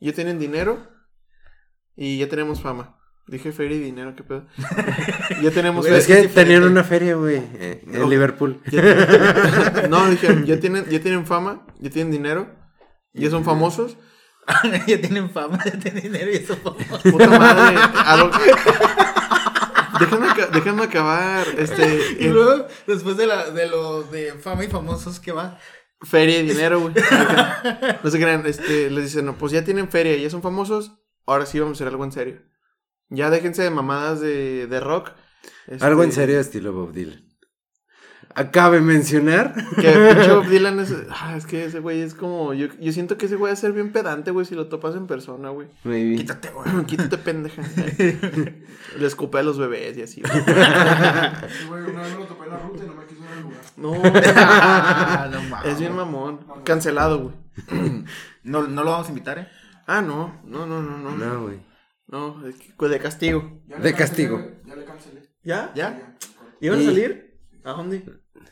ya 0.00 0.12
tienen 0.12 0.38
dinero 0.38 0.86
y 1.96 2.18
ya 2.18 2.28
tenemos 2.28 2.62
fama. 2.62 2.96
Dije 3.26 3.52
feria 3.52 3.76
y 3.78 3.80
dinero, 3.80 4.14
qué 4.14 4.22
pedo. 4.22 4.46
ya 5.42 5.50
tenemos 5.50 5.86
Güey, 5.86 5.98
Es 5.98 6.06
feria. 6.06 6.22
que 6.22 6.28
diferente. 6.28 6.34
tenían 6.54 6.70
una 6.70 6.84
feria, 6.84 7.14
güey, 7.14 7.36
eh, 7.54 7.82
en 7.86 8.00
No. 8.00 8.08
Liverpool. 8.08 8.60
Ya- 8.70 9.86
no, 9.88 10.10
dije, 10.10 10.42
ya 10.44 10.60
tienen, 10.60 10.84
ya 10.90 11.00
tienen 11.00 11.26
fama, 11.26 11.66
ya 11.80 11.88
tienen 11.90 12.12
dinero, 12.12 12.54
ya 13.14 13.30
son 13.30 13.42
famosos. 13.44 13.96
ya 14.86 15.00
tienen 15.00 15.30
fama, 15.30 15.58
ya 15.64 15.72
tienen 15.78 16.02
dinero 16.02 16.30
y 16.30 16.34
eso 16.36 16.54
famosos. 16.56 17.00
Puta 17.02 17.26
madre. 17.38 17.76
a 17.78 18.16
lo- 18.18 18.30
déjenme, 20.00 20.26
aca- 20.28 20.46
déjenme 20.52 20.82
acabar. 20.84 21.46
Este, 21.58 21.98
Y 22.20 22.26
en- 22.26 22.34
luego, 22.34 22.66
después 22.86 23.16
de, 23.16 23.26
la, 23.26 23.50
de 23.50 23.66
lo 23.68 24.02
de 24.02 24.32
fama 24.34 24.64
y 24.64 24.68
famosos, 24.68 25.18
¿qué 25.20 25.32
va? 25.32 25.58
feria 26.02 26.40
y 26.40 26.46
dinero, 26.46 26.80
güey. 26.80 26.92
No 28.02 28.10
se 28.10 28.18
crean, 28.18 28.44
este, 28.44 28.90
les 28.90 29.04
dicen, 29.04 29.24
no, 29.24 29.38
pues 29.38 29.52
ya 29.52 29.64
tienen 29.64 29.88
feria, 29.88 30.14
ya 30.18 30.28
son 30.28 30.42
famosos, 30.42 30.92
ahora 31.24 31.46
sí 31.46 31.58
vamos 31.58 31.76
a 31.76 31.84
hacer 31.84 31.88
algo 31.88 32.04
en 32.04 32.12
serio. 32.12 32.42
Ya 33.14 33.30
déjense 33.30 33.62
de 33.62 33.70
mamadas 33.70 34.20
de, 34.20 34.66
de 34.66 34.80
rock. 34.80 35.12
Algo 35.80 36.02
en 36.02 36.10
Este, 36.10 36.22
serio 36.22 36.40
estilo 36.40 36.72
Bob 36.72 36.92
Dylan. 36.92 37.22
Acabe 38.36 38.80
mencionar. 38.80 39.54
Que 39.76 39.92
pinche 39.92 40.32
Bob 40.32 40.46
Dylan 40.50 40.80
es. 40.80 40.92
Ah, 41.10 41.36
es 41.36 41.46
que 41.46 41.64
ese 41.66 41.78
güey 41.80 42.00
es 42.00 42.14
como. 42.14 42.52
Yo, 42.54 42.66
yo 42.80 42.92
siento 42.92 43.16
que 43.16 43.26
ese 43.26 43.36
güey 43.36 43.50
va 43.50 43.54
a 43.54 43.56
ser 43.56 43.72
bien 43.72 43.92
pedante, 43.92 44.30
güey, 44.32 44.44
si 44.44 44.54
lo 44.54 44.66
topas 44.66 44.96
en 44.96 45.06
persona, 45.06 45.50
güey. 45.50 45.68
Maybe. 45.84 46.16
Quítate, 46.16 46.50
güey. 46.50 46.84
Quítate, 46.86 47.16
pendeja. 47.18 47.62
Le 48.98 49.06
escupe 49.06 49.38
a 49.38 49.42
los 49.42 49.58
bebés 49.58 49.96
y 49.98 50.02
así, 50.02 50.20
güey. 50.22 50.32
Sí, 50.32 51.66
güey, 51.68 51.82
una 51.84 52.02
vez 52.02 52.12
me 52.12 52.18
lo 52.20 52.26
topé 52.26 52.44
en 52.44 52.50
la 52.50 52.58
ruta 52.58 52.84
y 52.84 52.86
no 52.88 52.94
me 52.94 53.06
quiso 53.06 53.22
dar 53.24 53.36
el 53.36 53.42
lugar. 53.42 53.60
No, 55.30 55.30
no 55.40 55.42
mames. 55.50 55.72
es 55.72 55.78
bien 55.78 55.94
mamón. 55.94 56.40
Cancelado, 56.64 57.18
güey. 57.20 58.04
No, 58.44 58.66
no 58.68 58.84
lo 58.84 58.90
vamos 58.90 59.06
a 59.06 59.08
invitar, 59.10 59.38
¿eh? 59.38 59.48
Ah, 59.86 60.02
no. 60.02 60.40
No, 60.44 60.66
no, 60.66 60.82
no, 60.82 60.98
no. 60.98 61.12
No, 61.16 61.42
güey. 61.44 61.60
No, 62.06 62.46
es 62.46 62.56
que- 62.56 62.72
pues 62.76 62.90
de 62.90 62.98
castigo. 62.98 63.60
Ya 63.66 63.76
De 63.76 63.92
cancelé, 63.92 63.96
castigo. 63.98 64.50
Ya 64.66 64.76
le 64.76 64.84
cancelé. 64.84 65.22
¿Ya? 65.42 65.72
¿Ya? 65.74 66.16
¿Iban 66.60 66.80
a 66.80 66.84
salir? 66.84 67.38
¿A 67.64 67.70
dónde? 67.72 68.04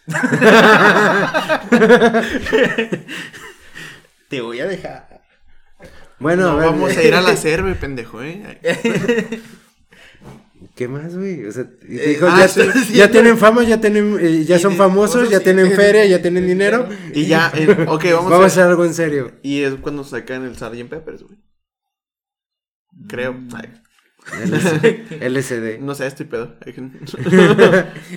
Te 4.28 4.40
voy 4.40 4.60
a 4.60 4.66
dejar. 4.66 5.22
Bueno, 6.18 6.48
a 6.50 6.54
ver, 6.56 6.66
vamos 6.66 6.96
a 6.96 7.02
ir 7.02 7.14
a 7.14 7.20
la 7.20 7.36
cerve, 7.36 7.74
pendejo, 7.74 8.22
¿eh? 8.22 8.58
¿Qué 10.76 10.88
más, 10.88 11.16
güey? 11.16 11.44
O 11.44 11.52
sea, 11.52 11.66
Eh, 11.88 12.18
ah, 12.22 12.36
ya, 12.40 12.48
sí, 12.48 12.60
te- 12.60 12.72
sí, 12.84 12.94
ya 12.94 13.06
sí. 13.06 13.12
tienen 13.12 13.36
fama, 13.36 13.64
ya 13.64 13.80
tienen, 13.80 14.16
eh, 14.20 14.44
ya 14.44 14.58
son 14.58 14.76
famosos, 14.76 15.16
cosas 15.24 15.30
ya 15.30 15.40
tienen 15.40 15.72
feria, 15.72 16.06
ya 16.06 16.22
tienen 16.22 16.46
dinero. 16.46 16.88
Y 17.12 17.26
ya, 17.26 17.52
en- 17.54 17.88
ok, 17.88 18.04
vamos, 18.04 18.04
Vamos 18.30 18.40
a 18.40 18.44
a 18.44 18.46
hacer 18.46 18.62
algo 18.64 18.84
en 18.84 18.94
serio. 18.94 19.32
Y 19.42 19.62
es 19.62 19.74
cuando 19.74 20.04
sacan 20.04 20.44
el 20.44 20.56
Sgt. 20.56 20.88
Peppers, 20.88 21.24
güey. 21.24 21.38
Creo. 23.08 23.32
Mm. 23.34 23.48
Ay, 23.54 23.72
LC- 24.44 25.20
LSD. 25.20 25.78
no 25.80 25.94
sé, 25.94 26.06
estoy 26.06 26.26
pedo. 26.26 26.56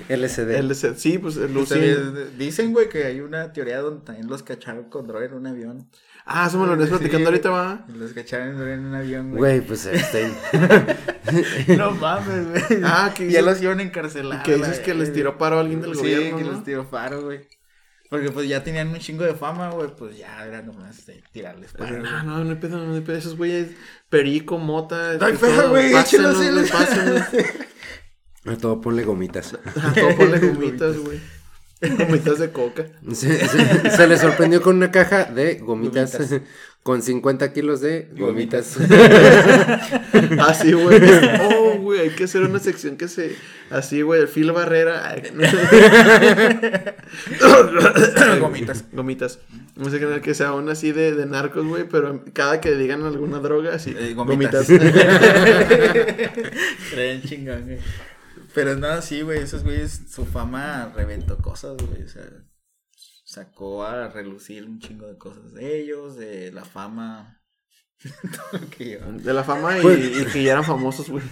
LSD. 0.10 0.52
LC 0.60 0.96
Sí, 0.96 1.18
pues. 1.18 1.36
También 1.70 2.38
Dicen, 2.38 2.74
güey, 2.74 2.90
que 2.90 3.06
hay 3.06 3.22
una 3.22 3.52
teoría 3.54 3.80
donde 3.80 4.06
también 4.06 4.28
los 4.28 4.44
cacharon 4.44 4.86
con 4.90 5.08
droga 5.08 5.26
en 5.26 5.34
un 5.34 5.48
avión. 5.48 5.90
Ah, 6.28 6.48
eso 6.48 6.60
me 6.60 6.66
lo 6.66 6.74
estás 6.74 6.90
platicando 6.90 7.20
Sí. 7.20 7.26
ahorita, 7.26 7.50
va. 7.52 7.86
Los 7.96 8.14
cacharon 8.14 8.60
en 8.68 8.86
un 8.86 8.96
avión, 8.96 9.30
güey. 9.32 9.40
Güey, 9.40 9.62
pues 9.62 9.86
Epstein. 9.86 10.34
No 11.78 11.92
mames, 11.92 12.50
güey. 12.70 12.82
Ah, 12.84 13.12
que 13.16 13.30
ya 13.32 13.42
los 13.42 13.62
iban 13.62 13.80
a 13.80 13.84
encarcelar. 13.84 14.44
Que 14.44 14.56
dices 14.56 14.80
que 14.80 14.94
les 14.94 15.12
tiró 15.14 15.38
paro 15.38 15.58
a 15.58 15.62
alguien 15.62 15.82
del 15.82 15.94
Sí, 15.96 16.00
gobierno, 16.00 16.38
que 16.38 16.44
¿no? 16.44 16.52
les 16.54 16.64
tiró 16.64 16.90
paro, 16.90 17.24
güey. 17.24 17.42
Porque 18.16 18.32
pues 18.32 18.47
ya 18.47 18.63
tenían 18.63 18.88
un 18.89 18.99
chingo 18.99 19.24
de 19.24 19.34
fama, 19.36 19.70
güey. 19.72 19.89
Pues 19.95 20.18
ya 20.18 20.45
era 20.45 20.61
nomás 20.61 21.05
de 21.05 21.22
tirarles 21.32 21.74
güey. 21.74 21.91
No, 21.91 22.24
no, 22.24 22.43
no 22.43 22.49
hay 22.49 22.55
pedo, 22.55 22.78
no 22.86 22.93
hay 22.95 23.01
pedo. 23.01 23.18
Esos 23.18 23.36
güeyes, 23.38 23.70
perico, 24.09 24.57
mota. 24.57 25.18
No 25.18 25.26
hay 25.26 25.34
este, 25.34 25.47
pedo, 25.47 25.70
güey, 25.70 25.95
échelos. 25.95 26.38
A 28.45 28.55
todo 28.57 28.80
ponle 28.80 29.03
gomitas. 29.03 29.53
A 29.82 29.93
todo 29.93 30.16
ponle 30.16 30.39
gomitas, 30.51 30.97
güey. 30.97 31.20
Gomitas 31.82 32.39
de 32.39 32.51
coca. 32.51 32.86
Se, 33.13 33.47
se- 33.47 33.89
se 33.91 34.07
le 34.07 34.18
sorprendió 34.18 34.61
con 34.61 34.78
una 34.78 34.91
caja 34.91 35.26
de 35.26 35.55
gomitas, 35.55 36.18
Gomitas. 36.18 36.41
Con 36.86 37.02
50 37.02 37.52
kilos 37.52 37.82
de 37.82 38.10
gomitas. 38.16 38.78
Así, 40.40 40.72
güey. 40.74 41.02
Oh, 41.42 41.80
güey, 41.80 42.02
hay 42.02 42.10
que 42.12 42.26
hacer 42.26 42.44
una 42.44 42.60
sección 42.60 42.96
que 42.96 43.08
se. 43.08 43.36
Así, 43.72 44.04
güey, 44.04 44.22
el 44.22 44.28
fil 44.28 44.52
barrera. 44.52 45.10
Ay, 45.10 45.24
Gomitas. 48.40 48.86
Gomitas. 48.94 49.40
No 49.76 49.90
sé 49.90 50.00
qué 50.00 50.22
que 50.22 50.36
sea 50.36 50.54
una 50.54 50.74
así 50.74 50.92
de, 50.92 51.16
de 51.16 51.26
narcos, 51.26 51.66
güey, 51.66 51.86
pero 51.90 52.24
cada 52.34 52.62
que 52.62 52.76
digan 52.76 53.02
alguna 53.02 53.40
droga, 53.40 53.74
así. 53.74 53.96
Eh, 53.98 54.14
gomitas. 54.14 54.70
gomitas. 54.70 54.94
Creen 56.92 57.24
chingón, 57.24 57.64
güey. 57.64 57.80
Pero 58.54 58.76
no, 58.76 59.02
sí, 59.02 59.24
güey, 59.24 59.40
esos 59.40 59.64
güeyes, 59.64 60.02
su 60.08 60.24
fama 60.24 60.94
reventó 60.96 61.38
cosas, 61.38 61.78
güey. 61.78 62.04
O 62.04 62.08
sea, 62.08 62.22
sacó 63.36 63.84
a 63.84 64.08
relucir 64.10 64.64
un 64.66 64.80
chingo 64.80 65.08
de 65.08 65.18
cosas 65.18 65.54
de 65.54 65.80
ellos, 65.80 66.16
de 66.18 66.52
la 66.52 66.64
fama. 66.66 67.42
todo 68.02 68.60
lo 68.62 68.70
que 68.70 68.86
llevan. 68.86 69.18
de 69.24 69.34
la 69.34 69.44
fama 69.44 69.78
y, 69.78 69.82
Pues- 69.82 70.00
y 70.22 70.26
que 70.26 70.44
ya 70.44 70.54
eran 70.54 70.64
famosos, 70.64 71.10
güey. 71.10 71.24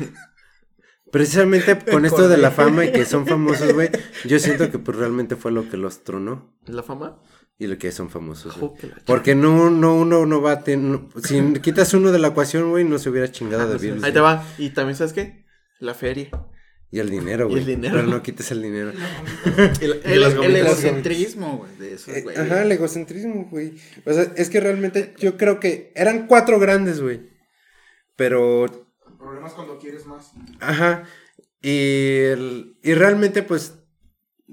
Precisamente 1.12 1.78
con 1.92 2.06
esto 2.06 2.28
de 2.28 2.38
la 2.38 2.52
fama 2.52 2.86
y 2.86 2.92
que 2.92 3.06
son 3.06 3.28
famosos, 3.28 3.74
güey, 3.74 3.90
yo 4.26 4.40
siento 4.40 4.72
que 4.72 4.80
pues 4.80 4.98
realmente 4.98 5.36
fue 5.36 5.52
lo 5.52 5.70
que 5.70 5.78
los 5.78 6.04
tronó 6.04 6.58
¿La 6.66 6.82
fama? 6.84 7.22
y 7.60 7.68
lo 7.68 7.78
que 7.78 7.92
son 7.92 8.10
famosos. 8.10 8.58
güey. 8.58 8.72
Porque 9.06 9.36
no, 9.36 9.70
no, 9.70 9.96
uno 9.96 10.26
no 10.26 10.42
va 10.42 10.54
a 10.54 10.64
tener, 10.64 11.00
si 11.24 11.42
quitas 11.62 11.94
uno 11.94 12.12
de 12.12 12.20
la 12.20 12.30
ecuación, 12.30 12.70
güey, 12.72 12.84
no 12.84 12.98
se 12.98 13.10
hubiera 13.10 13.32
chingado 13.32 13.68
de 13.70 13.78
virus. 13.78 14.04
Ahí 14.04 14.12
te 14.12 14.20
va. 14.20 14.44
Y 14.58 14.72
también, 14.72 14.96
¿sabes 14.98 15.14
qué? 15.14 15.46
La 15.80 15.94
feria. 15.94 16.30
Y 16.94 17.00
el 17.00 17.10
dinero, 17.10 17.46
Y 17.48 17.50
güey. 17.50 17.60
el 17.62 17.66
dinero. 17.66 17.96
Pero 17.96 18.08
no 18.08 18.22
quites 18.22 18.52
el 18.52 18.62
dinero. 18.62 18.92
Y 18.94 19.84
El, 19.84 20.02
el 20.06 20.36
gomitas. 20.36 20.56
egocentrismo, 20.68 21.58
güey, 21.58 21.76
de 21.78 21.94
esos 21.96 22.10
Eh. 22.16 22.24
Ajá, 22.38 22.62
el 22.62 22.72
egocentrismo, 22.72 23.48
güey. 23.50 23.74
O 24.06 24.14
sea, 24.14 24.32
es 24.36 24.50
que 24.52 24.60
realmente 24.60 25.16
yo 25.18 25.36
creo 25.36 25.60
que 25.60 25.92
eran 25.96 26.28
cuatro 26.28 26.60
grandes, 26.60 27.02
güey. 27.02 27.22
Pero 28.16 28.66
El 28.66 29.18
problema 29.18 29.48
es 29.48 29.54
cuando 29.54 29.80
quieres 29.80 30.06
más. 30.06 30.32
Ajá. 30.60 31.04
Y, 31.62 32.20
el- 32.32 32.78
y 32.84 32.94
realmente, 32.94 33.42
pues, 33.42 33.74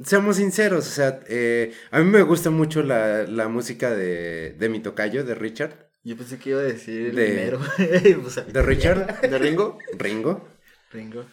seamos 0.04 0.36
sinceros, 0.36 0.86
o 0.86 0.90
sea, 0.90 1.20
eh, 1.28 1.72
a 1.90 1.98
mí 1.98 2.06
me 2.06 2.22
gusta 2.22 2.48
mucho 2.50 2.82
la, 2.82 3.24
la 3.24 3.48
música 3.48 3.90
de, 3.90 4.52
de 4.58 4.68
mi 4.70 4.80
tocayo, 4.80 5.24
de 5.24 5.34
Richard. 5.34 5.90
Yo 6.04 6.16
pensé 6.16 6.38
que 6.38 6.50
iba 6.50 6.60
a 6.60 6.64
decir 6.64 7.08
el 7.08 7.16
De- 7.16 7.30
dinero. 7.32 7.60
O 8.26 8.30
sea, 8.30 8.44
¿De 8.44 8.62
Richard? 8.62 9.20
¿De 9.28 9.38
Ringo? 9.38 9.76
Ringo. 9.98 10.48
Ringo. 10.90 11.26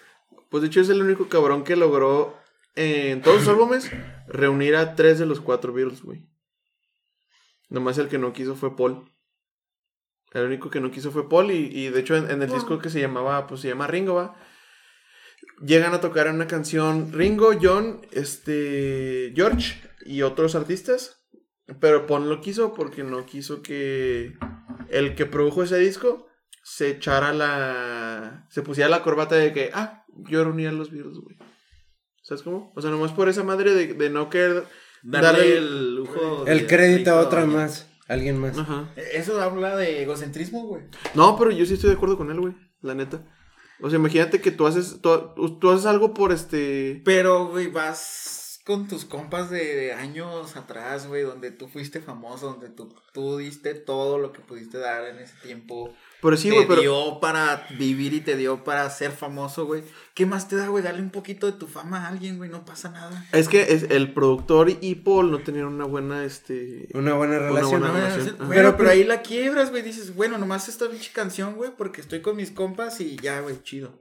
Pues 0.50 0.62
de 0.62 0.68
hecho 0.68 0.82
es 0.82 0.90
el 0.90 1.02
único 1.02 1.30
cabrón 1.30 1.64
que 1.64 1.76
logró 1.76 2.38
eh, 2.76 3.12
en 3.12 3.22
todos 3.22 3.40
sus 3.40 3.50
álbumes 3.50 3.92
reunir 4.28 4.76
a 4.76 4.96
tres 4.96 5.20
de 5.20 5.26
los 5.26 5.42
cuatro 5.42 5.74
Beatles, 5.74 6.02
güey. 6.02 6.28
Nomás 7.70 7.98
el 7.98 8.08
que 8.08 8.18
no 8.18 8.34
quiso 8.34 8.56
fue 8.56 8.76
Paul. 8.76 9.12
El 10.32 10.46
único 10.46 10.70
que 10.70 10.80
no 10.80 10.92
quiso 10.92 11.12
fue 11.12 11.28
Paul 11.28 11.52
y, 11.52 11.70
y 11.72 11.90
de 11.90 12.00
hecho 12.00 12.16
en, 12.16 12.30
en 12.30 12.42
el 12.42 12.52
disco 12.52 12.80
que 12.80 12.90
se 12.90 13.02
llamaba, 13.02 13.48
pues 13.48 13.62
se 13.62 13.70
llama 13.70 13.88
Ringo, 13.88 14.16
va. 14.16 14.38
Llegan 15.66 15.94
a 15.94 16.02
tocar 16.02 16.30
una 16.30 16.48
canción 16.48 17.12
Ringo, 17.12 17.52
John, 17.60 18.06
este, 18.12 19.34
George 19.36 19.82
y 20.06 20.22
otros 20.22 20.56
artistas. 20.56 21.26
Pero 21.80 22.08
Paul 22.08 22.30
lo 22.30 22.40
quiso 22.40 22.74
porque 22.74 23.04
no 23.04 23.26
quiso 23.26 23.62
que 23.62 24.38
el 24.90 25.16
que 25.16 25.26
produjo 25.26 25.64
ese 25.64 25.78
disco 25.78 26.28
se 26.64 26.90
echara 26.90 27.34
la. 27.34 28.46
Se 28.50 28.62
pusiera 28.62 28.90
la 28.90 29.04
corbata 29.04 29.36
de 29.36 29.52
que, 29.52 29.72
ah, 29.74 30.06
yo 30.30 30.44
reuní 30.44 30.66
a 30.66 30.72
los 30.72 30.92
Beatles, 30.92 31.18
güey. 31.18 31.38
¿Sabes 32.24 32.44
cómo? 32.44 32.72
O 32.76 32.82
sea, 32.82 32.92
nomás 32.92 33.12
por 33.12 33.30
esa 33.30 33.44
madre 33.44 33.74
de, 33.74 33.94
de 33.94 34.10
no 34.10 34.30
querer 34.30 34.66
Darle, 35.04 35.28
darle 35.28 35.58
el 35.58 35.96
lujo. 35.96 36.46
El 36.48 36.60
de 36.60 36.68
crédito 36.68 37.12
a 37.12 37.22
otra 37.22 37.46
más. 37.46 37.88
Alguien 38.08 38.38
más. 38.38 38.58
Ajá. 38.58 38.90
Eso 39.14 39.40
habla 39.42 39.76
de 39.76 40.04
egocentrismo, 40.04 40.66
güey. 40.66 40.84
No, 41.14 41.38
pero 41.38 41.52
yo 41.52 41.66
sí 41.66 41.74
estoy 41.74 41.90
de 41.90 41.96
acuerdo 41.96 42.18
con 42.18 42.32
él, 42.32 42.40
güey. 42.40 42.56
La 42.82 42.96
neta. 42.96 43.24
O 43.82 43.90
sea, 43.90 44.00
imagínate 44.00 44.42
que 44.42 44.52
tú 44.52 44.66
haces, 44.66 45.00
tú, 45.02 45.60
tú 45.60 45.70
haces 45.70 45.86
algo 45.86 46.14
por 46.14 46.32
este. 46.32 47.02
Pero, 47.06 47.48
güey, 47.48 47.68
vas 47.68 48.60
con 48.66 48.88
tus 48.88 49.06
compas 49.06 49.50
de, 49.50 49.76
de 49.76 49.94
años 49.94 50.58
atrás, 50.58 51.08
güey, 51.08 51.24
donde 51.24 51.52
tú 51.52 51.68
fuiste 51.68 52.02
famoso, 52.02 52.48
donde 52.48 52.70
tú, 52.70 52.94
tú 53.14 53.38
diste 53.38 53.76
todo 53.76 54.18
lo 54.18 54.34
que 54.34 54.42
pudiste 54.42 54.78
dar 54.78 55.06
en 55.06 55.20
ese 55.20 55.36
tiempo. 55.44 55.94
Pero 56.20 56.36
sí, 56.36 56.50
te 56.50 56.56
güey, 56.56 56.68
pero. 56.68 56.82
dio 56.82 57.20
para 57.20 57.68
vivir 57.78 58.14
y 58.14 58.22
te 58.22 58.36
dio 58.36 58.64
para 58.64 58.90
ser 58.90 59.12
famoso, 59.12 59.66
güey. 59.68 59.84
¿Qué 60.16 60.26
más 60.26 60.48
te 60.48 60.56
da, 60.56 60.68
güey? 60.68 60.84
Darle 60.84 61.02
un 61.04 61.12
poquito 61.12 61.46
de 61.46 61.54
tu 61.54 61.68
fama 61.68 62.06
a 62.06 62.08
alguien, 62.08 62.38
güey, 62.38 62.50
no 62.50 62.66
pasa 62.66 62.90
nada. 62.90 63.28
Es 63.34 63.48
que 63.48 63.74
es, 63.74 63.84
el 63.84 64.14
productor 64.14 64.72
y 64.82 64.96
Paul 64.96 65.30
no 65.30 65.40
tenían 65.40 65.66
una 65.66 65.86
buena, 65.86 66.24
este. 66.24 66.88
Una 66.96 67.14
buena 67.14 67.38
relación. 67.38 67.82
buena 67.82 67.88
¿no? 67.88 67.94
relación. 67.94 68.36
Bueno, 68.38 68.50
pero, 68.50 68.78
Pero- 68.78 68.90
ahí 68.90 69.04
la 69.04 69.22
quiebras, 69.22 69.70
güey. 69.70 69.84
Dices, 69.84 70.16
bueno, 70.16 70.40
nomás 70.40 70.68
esta 70.68 70.90
pinche 70.90 71.12
canción, 71.14 71.54
güey, 71.56 71.70
porque 71.78 72.02
estoy 72.02 72.22
con 72.22 72.36
mis 72.36 72.50
compas 72.50 73.00
y 73.00 73.16
ya, 73.18 73.42
güey, 73.42 73.62
chido. 73.62 73.94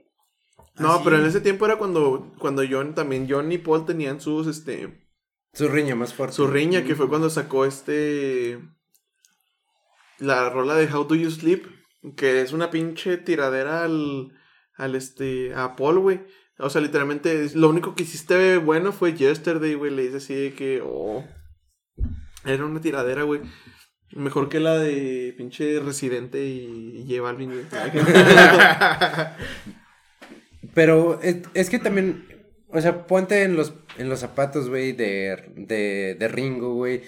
No, 0.76 0.94
Así. 0.94 1.02
pero 1.04 1.18
en 1.18 1.26
ese 1.26 1.40
tiempo 1.42 1.66
era 1.66 1.76
cuando, 1.76 2.32
cuando 2.38 2.62
John, 2.68 2.94
también 2.94 3.26
John 3.28 3.52
y 3.52 3.58
Paul 3.58 3.84
tenían 3.84 4.20
sus, 4.22 4.46
este. 4.46 5.06
Su 5.52 5.68
riña 5.68 5.94
más 5.94 6.14
fuerte. 6.14 6.36
Su 6.36 6.46
riña, 6.46 6.84
que 6.84 6.94
fue 6.94 7.08
cuando 7.08 7.28
sacó 7.28 7.66
este. 7.66 8.58
La 10.18 10.48
rola 10.48 10.74
de 10.76 10.90
How 10.90 11.04
Do 11.04 11.14
You 11.14 11.30
Sleep. 11.30 11.75
Que 12.14 12.42
es 12.42 12.52
una 12.52 12.70
pinche 12.70 13.16
tiradera 13.16 13.84
al. 13.84 14.32
Al 14.76 14.94
este. 14.94 15.54
A 15.54 15.76
Paul, 15.76 16.00
güey. 16.00 16.20
O 16.58 16.70
sea, 16.70 16.80
literalmente. 16.80 17.50
Lo 17.54 17.68
único 17.68 17.94
que 17.94 18.04
hiciste 18.04 18.58
bueno 18.58 18.92
fue 18.92 19.14
Yesterday, 19.14 19.74
güey. 19.74 19.90
Le 19.90 20.02
dice 20.02 20.18
así 20.18 20.34
de 20.34 20.54
que. 20.54 20.82
Oh. 20.84 21.24
Era 22.44 22.64
una 22.64 22.80
tiradera, 22.80 23.24
güey. 23.24 23.40
Mejor 24.12 24.48
que 24.48 24.60
la 24.60 24.78
de 24.78 25.34
pinche 25.36 25.80
Residente 25.80 26.44
y 26.44 27.18
Balvin, 27.18 27.50
güey. 27.50 27.64
Pero 30.76 31.22
es, 31.22 31.38
es 31.54 31.70
que 31.70 31.78
también, 31.78 32.26
o 32.68 32.78
sea, 32.82 33.06
ponte 33.06 33.44
en 33.44 33.56
los, 33.56 33.72
en 33.96 34.10
los 34.10 34.20
zapatos, 34.20 34.68
güey, 34.68 34.92
de, 34.92 35.42
de, 35.56 36.16
de 36.18 36.28
Ringo, 36.28 36.74
güey. 36.74 37.00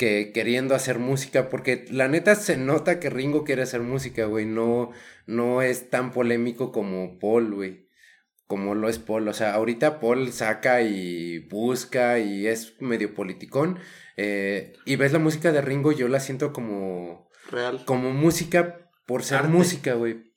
Que 0.00 0.32
queriendo 0.32 0.74
hacer 0.74 0.98
música, 0.98 1.50
porque 1.50 1.84
la 1.90 2.08
neta 2.08 2.34
se 2.34 2.56
nota 2.56 2.98
que 3.00 3.10
Ringo 3.10 3.44
quiere 3.44 3.60
hacer 3.60 3.82
música, 3.82 4.24
güey, 4.24 4.46
no, 4.46 4.92
no 5.26 5.60
es 5.60 5.90
tan 5.90 6.10
polémico 6.10 6.72
como 6.72 7.18
Paul, 7.18 7.52
güey, 7.54 7.86
como 8.46 8.74
lo 8.74 8.88
es 8.88 8.98
Paul, 8.98 9.28
o 9.28 9.34
sea, 9.34 9.52
ahorita 9.52 10.00
Paul 10.00 10.32
saca 10.32 10.80
y 10.80 11.40
busca 11.50 12.18
y 12.18 12.46
es 12.46 12.80
medio 12.80 13.14
politicón, 13.14 13.78
eh, 14.16 14.72
y 14.86 14.96
ves 14.96 15.12
la 15.12 15.18
música 15.18 15.52
de 15.52 15.60
Ringo, 15.60 15.92
yo 15.92 16.08
la 16.08 16.18
siento 16.20 16.54
como, 16.54 17.28
Real. 17.50 17.84
como 17.84 18.10
música 18.10 18.90
por 19.04 19.22
ser 19.22 19.40
Arte. 19.40 19.48
música, 19.50 19.92
güey. 19.92 20.32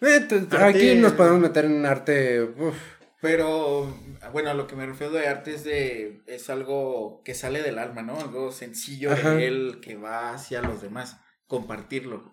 Eh, 0.00 0.28
Aquí 0.60 0.94
nos 0.94 1.14
podemos 1.14 1.40
meter 1.40 1.64
en 1.64 1.84
arte, 1.86 2.40
uf, 2.42 2.76
Pero, 3.26 3.92
bueno, 4.32 4.50
a 4.50 4.54
lo 4.54 4.68
que 4.68 4.76
me 4.76 4.86
refiero 4.86 5.12
de 5.12 5.26
arte 5.26 5.52
es 5.52 5.64
de, 5.64 6.22
es 6.28 6.48
algo 6.48 7.22
que 7.24 7.34
sale 7.34 7.60
del 7.60 7.80
alma, 7.80 8.02
¿no? 8.02 8.20
Algo 8.20 8.52
sencillo 8.52 9.10
Ajá. 9.12 9.32
de 9.34 9.48
él 9.48 9.78
que 9.82 9.96
va 9.96 10.32
hacia 10.32 10.62
los 10.62 10.80
demás, 10.80 11.16
compartirlo. 11.48 12.32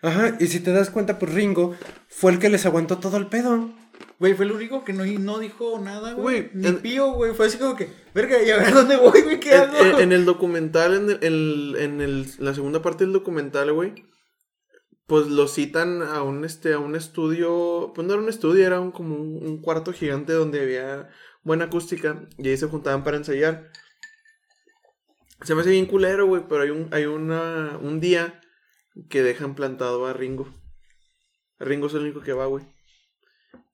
Ajá, 0.00 0.38
y 0.40 0.46
si 0.46 0.60
te 0.60 0.72
das 0.72 0.88
cuenta, 0.88 1.18
pues 1.18 1.34
Ringo 1.34 1.76
fue 2.08 2.32
el 2.32 2.38
que 2.38 2.48
les 2.48 2.64
aguantó 2.64 2.96
todo 2.96 3.18
el 3.18 3.26
pedo. 3.26 3.68
Güey, 4.18 4.32
fue 4.32 4.46
el 4.46 4.52
único 4.52 4.82
que 4.82 4.94
no, 4.94 5.04
no 5.04 5.38
dijo 5.40 5.78
nada, 5.78 6.14
güey. 6.14 6.40
Güey, 6.40 6.50
Ni 6.54 6.68
en- 6.68 6.78
pío, 6.78 7.12
güey. 7.12 7.34
Fue 7.34 7.46
así 7.46 7.58
como 7.58 7.76
que, 7.76 7.90
verga, 8.14 8.42
¿y 8.42 8.50
a 8.50 8.56
ver 8.56 8.72
dónde 8.72 8.96
voy, 8.96 9.20
güey? 9.20 9.38
¿Qué 9.40 9.54
En, 9.54 9.60
hago? 9.60 9.76
en- 9.78 10.00
en 10.00 10.12
el 10.12 10.24
documental, 10.24 10.94
en, 10.94 11.10
el, 11.10 11.18
en, 11.22 11.32
el- 11.34 11.76
en 11.78 12.00
el- 12.00 12.26
la 12.38 12.54
segunda 12.54 12.80
parte 12.80 13.04
del 13.04 13.12
documental, 13.12 13.70
güey, 13.74 13.92
pues 15.10 15.26
lo 15.26 15.48
citan 15.48 16.02
a 16.02 16.22
un, 16.22 16.44
este, 16.44 16.72
a 16.72 16.78
un 16.78 16.94
estudio, 16.94 17.90
pues 17.96 18.06
no 18.06 18.14
era 18.14 18.22
un 18.22 18.28
estudio, 18.28 18.64
era 18.64 18.78
un, 18.78 18.92
como 18.92 19.16
un, 19.16 19.60
cuarto 19.60 19.92
gigante 19.92 20.32
donde 20.32 20.60
había 20.60 21.10
buena 21.42 21.64
acústica 21.64 22.28
y 22.38 22.48
ahí 22.48 22.56
se 22.56 22.68
juntaban 22.68 23.02
para 23.02 23.16
ensayar. 23.16 23.72
Se 25.42 25.56
me 25.56 25.62
hace 25.62 25.70
bien 25.70 25.86
culero, 25.86 26.26
güey, 26.26 26.44
pero 26.48 26.62
hay 26.62 26.70
un, 26.70 26.94
hay 26.94 27.06
una, 27.06 27.76
un 27.82 27.98
día 27.98 28.40
que 29.08 29.24
dejan 29.24 29.56
plantado 29.56 30.06
a 30.06 30.12
Ringo. 30.12 30.46
Ringo 31.58 31.88
es 31.88 31.94
el 31.94 32.02
único 32.02 32.20
que 32.20 32.32
va, 32.32 32.46
güey. 32.46 32.64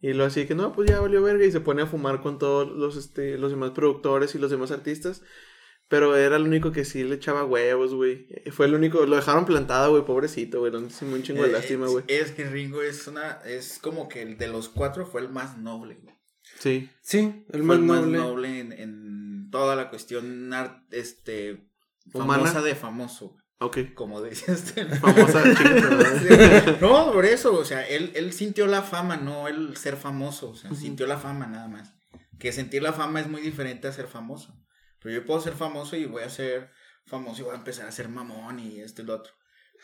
Y 0.00 0.14
lo 0.14 0.24
así 0.24 0.46
que 0.46 0.54
no, 0.54 0.72
pues 0.72 0.88
ya 0.88 1.00
valió 1.00 1.22
verga 1.22 1.44
y 1.44 1.52
se 1.52 1.60
pone 1.60 1.82
a 1.82 1.86
fumar 1.86 2.22
con 2.22 2.38
todos 2.38 2.66
los, 2.66 2.96
este, 2.96 3.36
los 3.36 3.50
demás 3.50 3.72
productores 3.72 4.34
y 4.34 4.38
los 4.38 4.50
demás 4.50 4.70
artistas. 4.70 5.20
Pero 5.88 6.16
era 6.16 6.36
el 6.36 6.42
único 6.42 6.72
que 6.72 6.84
sí 6.84 7.04
le 7.04 7.14
echaba 7.14 7.44
huevos, 7.44 7.94
güey. 7.94 8.26
Fue 8.50 8.66
el 8.66 8.74
único, 8.74 9.06
lo 9.06 9.14
dejaron 9.16 9.44
plantado, 9.44 9.92
güey, 9.92 10.04
pobrecito, 10.04 10.58
güey. 10.60 10.72
Sé, 10.90 11.04
un 11.04 11.22
chingo 11.22 11.42
de 11.44 11.50
Eh, 11.50 11.52
lástima, 11.52 11.86
es- 11.86 11.92
güey. 11.92 12.04
Es 12.08 12.32
que 12.32 12.44
Ringo 12.44 12.82
es 12.82 13.06
una, 13.06 13.38
es 13.44 13.78
como 13.80 14.08
que 14.08 14.22
el 14.22 14.36
de 14.36 14.48
los 14.48 14.68
cuatro 14.68 15.06
fue 15.06 15.20
el 15.20 15.28
más 15.28 15.56
noble, 15.58 15.98
güey. 16.02 16.16
Sí. 16.58 16.88
Sí, 17.02 17.44
el 17.52 17.62
Fue 17.64 17.78
más 17.78 18.04
noble. 18.06 18.60
en, 18.60 18.72
en 18.72 19.48
toda 19.50 19.76
la 19.76 19.88
cuestión 19.90 20.52
art, 20.52 20.82
este, 20.92 21.68
Humana. 22.12 22.42
famosa 22.44 22.62
de 22.62 22.74
famoso, 22.74 23.28
güey, 23.30 23.42
Ok. 23.60 23.94
como 23.94 24.20
decías 24.22 24.64
tú. 24.74 24.80
Famosa 25.00 25.42
chica. 25.54 26.78
No, 26.80 27.12
por 27.12 27.24
eso, 27.26 27.54
o 27.54 27.64
sea, 27.64 27.86
él, 27.86 28.10
él 28.14 28.32
sintió 28.32 28.66
la 28.66 28.82
fama, 28.82 29.16
no 29.16 29.46
el 29.48 29.76
ser 29.76 29.96
famoso, 29.96 30.50
o 30.50 30.56
sea, 30.56 30.74
sintió 30.74 31.06
la 31.06 31.18
fama 31.18 31.46
nada 31.46 31.68
más. 31.68 31.92
Que 32.38 32.52
sentir 32.52 32.82
la 32.82 32.92
fama 32.92 33.20
es 33.20 33.28
muy 33.28 33.40
diferente 33.40 33.86
a 33.88 33.92
ser 33.92 34.06
famoso. 34.08 34.54
Pero 35.06 35.20
yo 35.20 35.24
puedo 35.24 35.40
ser 35.40 35.52
famoso 35.52 35.94
y 35.96 36.04
voy 36.06 36.24
a 36.24 36.28
ser 36.30 36.68
famoso 37.06 37.40
y 37.42 37.44
voy 37.44 37.52
a 37.54 37.58
empezar 37.58 37.86
a 37.86 37.92
ser 37.92 38.08
mamón 38.08 38.58
y 38.58 38.80
esto 38.80 39.02
y 39.02 39.04
lo 39.04 39.14
otro. 39.14 39.32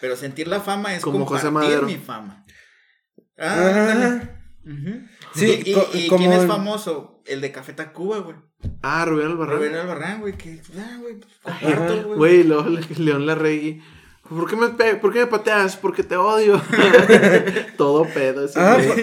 Pero 0.00 0.16
sentir 0.16 0.48
la 0.48 0.58
fama 0.60 0.96
es 0.96 1.00
Como 1.00 1.24
José 1.24 1.44
compartir 1.44 1.70
Madero. 1.78 1.86
mi 1.86 1.96
fama. 1.96 2.44
Ah, 3.38 4.18
Ah. 4.18 4.38
Sí, 5.32 5.62
y, 5.64 5.70
y- 5.70 5.74
co- 5.74 5.88
y 5.94 6.08
como 6.08 6.18
quién 6.18 6.32
es 6.32 6.46
famoso? 6.48 7.22
El 7.24 7.40
de 7.40 7.52
Café 7.52 7.72
Tacuba, 7.72 8.18
güey. 8.18 8.36
Ah, 8.82 9.04
Rubén 9.04 9.28
Albarrán. 9.28 9.56
Rubén 9.58 9.74
Albarrán, 9.76 10.20
güey, 10.20 10.36
que, 10.36 10.60
ah, 10.76 10.96
güey, 11.00 11.20
pues, 11.20 11.32
comparto, 11.40 11.92
Ajá. 11.92 12.02
güey. 12.02 12.16
Güey, 12.18 12.42
luego 12.44 12.68
León 12.98 13.26
Larregui. 13.26 13.80
¿Por 14.34 14.48
qué, 14.50 14.56
me 14.56 14.68
pe- 14.70 14.96
¿Por 14.96 15.12
qué 15.12 15.20
me 15.20 15.26
pateas? 15.26 15.76
Porque 15.76 16.02
te 16.02 16.16
odio. 16.16 16.60
Todo 17.76 18.04
pedo. 18.12 18.48
Ah, 18.56 18.78
por, 18.86 18.96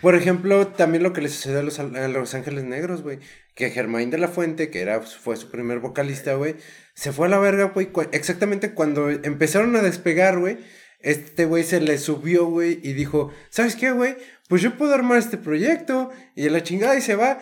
por 0.00 0.14
ejemplo, 0.14 0.66
también 0.68 1.02
lo 1.02 1.12
que 1.12 1.20
le 1.20 1.28
sucedió 1.28 1.60
a 1.60 1.62
los, 1.62 1.78
a 1.78 1.84
los 2.08 2.34
Ángeles 2.34 2.64
Negros, 2.64 3.02
güey. 3.02 3.18
Que 3.54 3.70
Germain 3.70 4.10
de 4.10 4.18
la 4.18 4.28
Fuente, 4.28 4.70
que 4.70 4.80
era, 4.80 5.00
fue 5.00 5.36
su 5.36 5.50
primer 5.50 5.78
vocalista, 5.80 6.34
güey, 6.34 6.56
se 6.94 7.12
fue 7.12 7.26
a 7.26 7.30
la 7.30 7.38
verga, 7.38 7.64
güey. 7.74 7.86
cu- 7.92 8.08
Exactamente 8.12 8.72
cuando 8.74 9.10
empezaron 9.10 9.76
a 9.76 9.82
despegar, 9.82 10.38
güey. 10.38 10.58
Este 11.00 11.44
güey 11.44 11.64
se 11.64 11.80
le 11.80 11.98
subió, 11.98 12.46
güey, 12.46 12.80
y 12.82 12.94
dijo, 12.94 13.30
¿sabes 13.50 13.76
qué, 13.76 13.90
güey? 13.92 14.16
Pues 14.48 14.62
yo 14.62 14.76
puedo 14.76 14.94
armar 14.94 15.18
este 15.18 15.36
proyecto. 15.36 16.10
Y 16.34 16.48
a 16.48 16.50
la 16.50 16.62
chingada 16.62 16.96
y 16.96 17.00
se 17.02 17.14
va. 17.14 17.38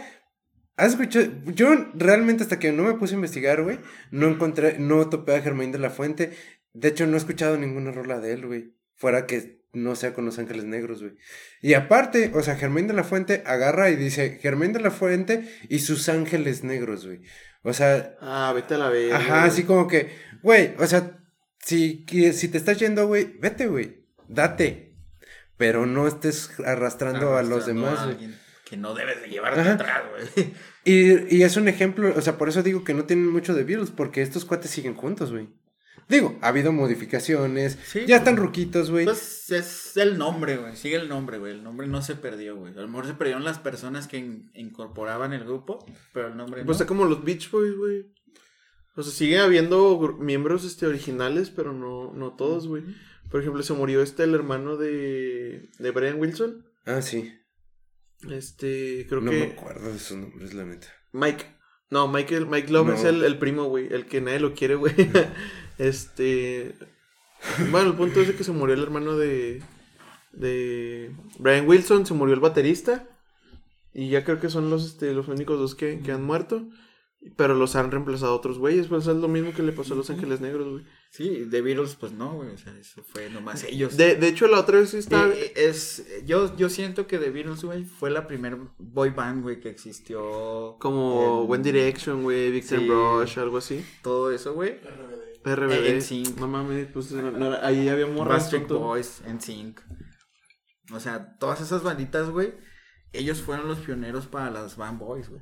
¿Has 0.77 0.93
escuchado? 0.93 1.27
Yo 1.47 1.69
realmente 1.95 2.43
hasta 2.43 2.59
que 2.59 2.73
no 2.73 2.83
me 2.83 2.95
puse 2.95 3.15
a 3.15 3.17
investigar, 3.17 3.63
güey, 3.63 3.79
no 4.11 4.27
encontré, 4.27 4.79
no 4.79 5.09
topé 5.09 5.37
a 5.37 5.43
Germain 5.43 5.71
de 5.71 5.79
la 5.79 5.91
Fuente. 5.91 6.33
De 6.75 6.89
hecho, 6.89 7.07
no 7.07 7.15
he 7.15 7.19
escuchado 7.19 7.57
ninguna 7.59 7.93
rola 7.93 8.21
de 8.21 8.33
él, 8.33 8.47
güey. 8.47 8.75
Fuera 8.97 9.27
que 9.27 9.63
no 9.75 9.95
sea 9.97 10.13
con 10.15 10.25
Los 10.25 10.39
Ángeles 10.39 10.65
Negros, 10.65 11.01
güey. 11.03 11.15
Y 11.61 11.75
aparte, 11.75 12.31
o 12.35 12.43
sea, 12.43 12.57
Germain 12.57 12.87
de 12.87 12.95
la 12.95 13.05
Fuente 13.05 13.43
agarra 13.47 13.91
y 13.91 13.97
dice 13.97 14.39
Germain 14.41 14.73
de 14.73 14.81
la 14.81 14.91
Fuente 14.91 15.49
y 15.69 15.79
sus 15.81 16.09
Ángeles 16.09 16.63
Negros, 16.65 17.07
güey. 17.07 17.21
O 17.63 17.73
sea, 17.73 18.17
Ah, 18.21 18.53
vete 18.55 18.75
a 18.75 18.79
la 18.79 18.89
verga. 18.91 19.17
ajá, 19.17 19.39
güey. 19.41 19.49
así 19.51 19.65
como 19.65 19.87
que, 19.89 20.11
güey, 20.43 20.75
o 20.79 20.87
sea, 20.87 21.19
si, 21.65 22.05
si 22.33 22.49
te 22.49 22.59
estás 22.59 22.79
yendo, 22.79 23.07
güey, 23.07 23.37
vete, 23.39 23.67
güey. 23.67 24.05
Date. 24.29 24.95
Pero 25.57 25.87
no 25.87 26.07
estés 26.09 26.51
arrastrando 26.65 27.37
a 27.37 27.43
los 27.43 27.67
demás, 27.67 27.99
a 28.01 28.05
güey. 28.13 28.31
Que 28.65 28.77
no 28.77 28.95
debes 28.95 29.21
de 29.23 29.29
llevarte 29.29 29.61
Ajá. 29.61 29.75
atrás, 29.75 30.03
güey. 30.35 30.53
Y, 30.85 31.37
y 31.37 31.43
es 31.45 31.57
un 31.57 31.69
ejemplo, 31.69 32.13
o 32.17 32.21
sea, 32.21 32.37
por 32.39 32.49
eso 32.49 32.63
digo 32.63 32.83
que 32.85 32.95
no 32.95 33.05
tienen 33.05 33.29
mucho 33.31 33.55
de 33.55 33.63
Beatles, 33.65 33.91
porque 33.91 34.23
estos 34.23 34.45
cuates 34.45 34.71
siguen 34.71 34.95
juntos, 34.95 35.31
güey. 35.31 35.49
Digo, 36.09 36.39
ha 36.43 36.49
habido 36.49 36.73
modificaciones, 36.73 37.79
Sí. 37.87 38.05
ya 38.07 38.17
están 38.17 38.37
ruquitos, 38.37 38.91
güey. 38.91 39.05
Pues 39.07 39.51
es 39.51 39.97
el 39.97 40.19
nombre, 40.19 40.57
güey. 40.59 40.77
Sigue 40.77 40.97
el 40.97 41.09
nombre, 41.09 41.39
güey. 41.39 41.53
El 41.53 41.63
nombre 41.65 41.87
no 41.87 42.03
se 42.03 42.17
perdió, 42.17 42.57
güey. 42.57 42.73
A 42.77 42.81
lo 42.83 42.89
mejor 42.89 43.07
se 43.07 43.15
perdieron 43.15 43.45
las 43.45 43.59
personas 43.59 44.09
que 44.09 44.19
in- 44.19 44.51
incorporaban 44.55 45.33
el 45.33 45.45
grupo, 45.45 45.85
pero 46.13 46.29
el 46.29 46.37
nombre 46.37 46.65
Pues 46.65 46.67
no. 46.67 46.73
está 46.73 46.87
como 46.87 47.05
los 47.05 47.25
Beach 47.25 47.51
Boys, 47.51 47.77
güey. 47.77 48.13
O 48.95 49.03
sea, 49.03 49.13
sigue 49.13 49.39
habiendo 49.39 50.17
miembros 50.21 50.65
este, 50.65 50.87
originales, 50.87 51.49
pero 51.51 51.73
no, 51.73 52.13
no 52.13 52.35
todos, 52.37 52.69
güey. 52.69 52.83
Por 53.31 53.41
ejemplo, 53.41 53.63
se 53.63 53.73
murió 53.73 54.03
este, 54.03 54.25
el 54.25 54.35
hermano 54.35 54.77
de, 54.77 55.71
de 55.79 55.91
Brian 55.93 56.21
Wilson. 56.21 56.67
Ah, 56.85 57.01
sí. 57.01 57.33
Este, 58.31 59.07
creo 59.09 59.21
no 59.21 59.31
que... 59.31 59.39
me 59.39 59.45
acuerdo 59.53 59.93
de 59.93 59.99
sus 59.99 60.17
nombres, 60.19 60.53
la 60.55 60.65
neta. 60.65 60.89
Mike. 61.13 61.45
No, 61.91 62.09
Michael, 62.09 62.47
Mike 62.47 62.71
Love 62.73 62.87
No. 62.89 62.95
es 62.95 63.05
el, 63.05 63.23
el 63.25 63.39
primo, 63.39 63.65
güey. 63.65 63.93
El 63.93 64.07
que 64.07 64.21
nadie 64.21 64.41
lo 64.41 64.55
quiere, 64.55 64.75
güey. 64.77 64.95
este. 65.79 66.75
Bueno, 67.71 67.91
el 67.91 67.97
punto 67.97 68.21
es 68.21 68.29
de 68.29 68.35
que 68.35 68.45
se 68.45 68.53
murió 68.53 68.75
el 68.75 68.83
hermano 68.83 69.17
de. 69.17 69.63
De. 70.33 71.15
Brian 71.39 71.69
Wilson, 71.69 72.07
se 72.07 72.15
murió 72.15 72.35
el 72.35 72.41
baterista. 72.41 73.09
Y 73.95 74.09
ya 74.09 74.25
creo 74.25 74.41
que 74.41 74.49
son 74.49 74.71
los, 74.71 74.87
este, 74.87 75.13
los 75.13 75.29
únicos 75.29 75.59
dos 75.59 75.75
que, 75.75 76.01
que 76.01 76.13
han 76.13 76.25
muerto. 76.25 76.67
Pero 77.37 77.55
los 77.55 77.77
han 77.77 77.91
reemplazado 77.91 78.35
otros 78.35 78.59
güeyes. 78.59 78.89
Pues 78.89 79.07
es 79.07 79.17
lo 79.17 79.29
mismo 79.29 79.53
que 79.53 79.63
le 79.63 79.73
pasó 79.73 79.95
a 79.95 79.97
los 79.97 80.11
Ángeles 80.11 80.41
Negros, 80.41 80.69
güey. 80.69 80.85
Sí, 81.11 81.45
de 81.45 81.61
Beatles, 81.61 81.95
pues 81.95 82.11
no, 82.13 82.33
güey. 82.37 82.51
O 82.51 82.59
sea, 82.59 82.77
eso 82.77 83.03
fue 83.05 83.29
nomás 83.29 83.63
ellos. 83.65 83.97
De, 83.97 84.17
de 84.17 84.29
hecho, 84.29 84.49
la 84.49 84.59
otra 84.59 84.81
vez 84.81 84.91
sí 84.91 84.97
estaba. 84.97 85.29
Eh, 85.29 85.53
es, 85.55 86.05
yo, 86.25 86.57
yo 86.57 86.69
siento 86.69 87.07
que 87.07 87.19
The 87.19 87.31
Beatles, 87.31 87.63
güey, 87.63 87.85
fue 87.85 88.11
la 88.11 88.27
primer 88.27 88.57
boy 88.79 89.11
band, 89.11 89.43
güey, 89.43 89.61
que 89.61 89.69
existió. 89.69 90.77
como 90.81 91.45
en 91.45 91.53
One 91.53 91.63
Direction, 91.63 92.23
güey, 92.23 92.51
Victor 92.51 92.79
Sí. 92.81 92.89
Rush, 92.89 93.39
algo 93.39 93.59
así. 93.59 93.85
Todo 94.03 94.33
eso, 94.33 94.55
güey. 94.55 94.81
RBD. 95.45 95.97
NSYNC. 95.99 96.39
No 96.39 96.49
mames, 96.49 96.89
pues 96.93 97.11
no, 97.13 97.57
ahí 97.63 97.89
había 97.89 98.07
morras. 98.07 98.51
Backstreet. 98.51 98.69
Boys, 98.69 99.23
NSYNC. 99.27 99.81
O 100.93 101.01
sea, 101.01 101.37
todas 101.39 101.61
esas 101.61 101.83
banditas, 101.83 102.29
güey, 102.31 102.55
ellos 103.13 103.41
fueron 103.41 103.69
los 103.69 103.79
pioneros 103.79 104.27
para 104.27 104.51
las 104.51 104.77
band 104.77 104.99
boys, 104.99 105.29
güey. 105.29 105.41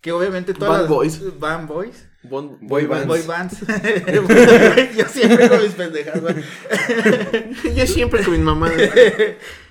Que 0.00 0.10
obviamente 0.10 0.52
todas 0.52 0.70
Band 0.70 0.82
las 0.82 0.88
boys. 0.90 1.38
band 1.38 1.68
boys, 1.68 2.08
Bon- 2.24 2.58
Boy 2.60 2.86
boy 2.86 3.22
bands. 3.22 3.26
bands. 3.28 3.60
boy 3.66 3.76
bands. 3.76 4.96
Yo 4.96 5.04
siempre 5.06 5.48
con 5.48 5.62
mis 5.62 5.72
pendejas, 5.72 6.20
güey. 6.20 6.34
Yo 7.76 7.86
siempre 7.86 8.24
con 8.24 8.32
mi 8.32 8.38
mamá. 8.40 8.70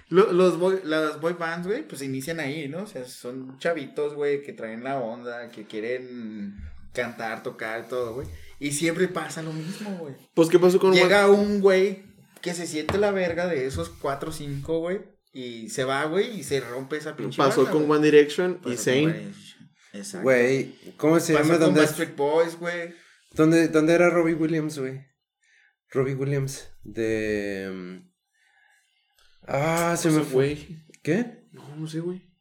Lo- 0.09 0.31
Los 0.31 0.57
boy, 0.57 0.79
las 0.85 1.19
boy 1.19 1.33
bands, 1.33 1.67
güey, 1.67 1.85
pues 1.87 2.01
inician 2.01 2.39
ahí, 2.39 2.69
¿no? 2.69 2.83
O 2.83 2.87
sea, 2.87 3.03
son 3.05 3.57
chavitos, 3.59 4.13
güey, 4.13 4.41
que 4.41 4.53
traen 4.53 4.83
la 4.85 4.99
onda, 4.99 5.49
que 5.49 5.65
quieren 5.65 6.55
cantar, 6.93 7.43
tocar, 7.43 7.87
todo, 7.89 8.13
güey. 8.15 8.27
Y 8.61 8.71
siempre 8.73 9.07
pasa 9.07 9.41
lo 9.41 9.51
mismo, 9.53 9.89
güey. 9.97 10.13
Pues, 10.35 10.47
¿qué 10.49 10.59
pasó 10.59 10.79
con 10.79 10.93
Llega 10.93 11.27
un 11.29 11.61
güey 11.61 12.03
que 12.41 12.53
se 12.53 12.67
siente 12.67 12.97
la 12.99 13.09
verga 13.11 13.47
de 13.47 13.65
esos 13.65 13.89
cuatro 13.89 14.29
o 14.29 14.33
cinco, 14.33 14.79
güey. 14.79 14.99
Y 15.33 15.69
se 15.69 15.83
va, 15.83 16.05
güey, 16.05 16.39
y 16.39 16.43
se 16.43 16.59
rompe 16.59 16.97
esa 16.97 17.15
pinche 17.15 17.37
Pasó 17.37 17.63
banda, 17.63 17.79
con. 17.79 17.89
One 17.89 18.05
Direction 18.05 18.59
y 18.65 18.75
Pasó. 18.75 18.91
One- 18.91 19.33
Exacto. 19.93 20.23
Güey, 20.23 20.75
¿cómo 20.97 21.19
se 21.19 21.33
Pasó 21.33 21.43
llama? 21.45 21.57
con 21.57 21.65
¿Dónde, 21.67 21.81
Backstreet 21.81 22.15
Boys, 22.15 22.55
güey. 22.59 22.93
dónde, 23.33 23.67
dónde 23.67 23.93
era 23.93 24.09
Robbie 24.09 24.35
Williams, 24.35 24.77
güey? 24.77 25.01
Robbie 25.89 26.13
Williams, 26.15 26.69
de... 26.83 27.69
mm, 27.73 28.11
Ah, 29.47 29.95
se 29.97 30.09
me 30.11 30.21
Ese 30.21 30.29
fue. 30.29 30.57
¿Qué? 31.01 31.47
No, 31.51 31.75
no 31.75 31.87
sé, 31.87 31.99
güey. 31.99 32.31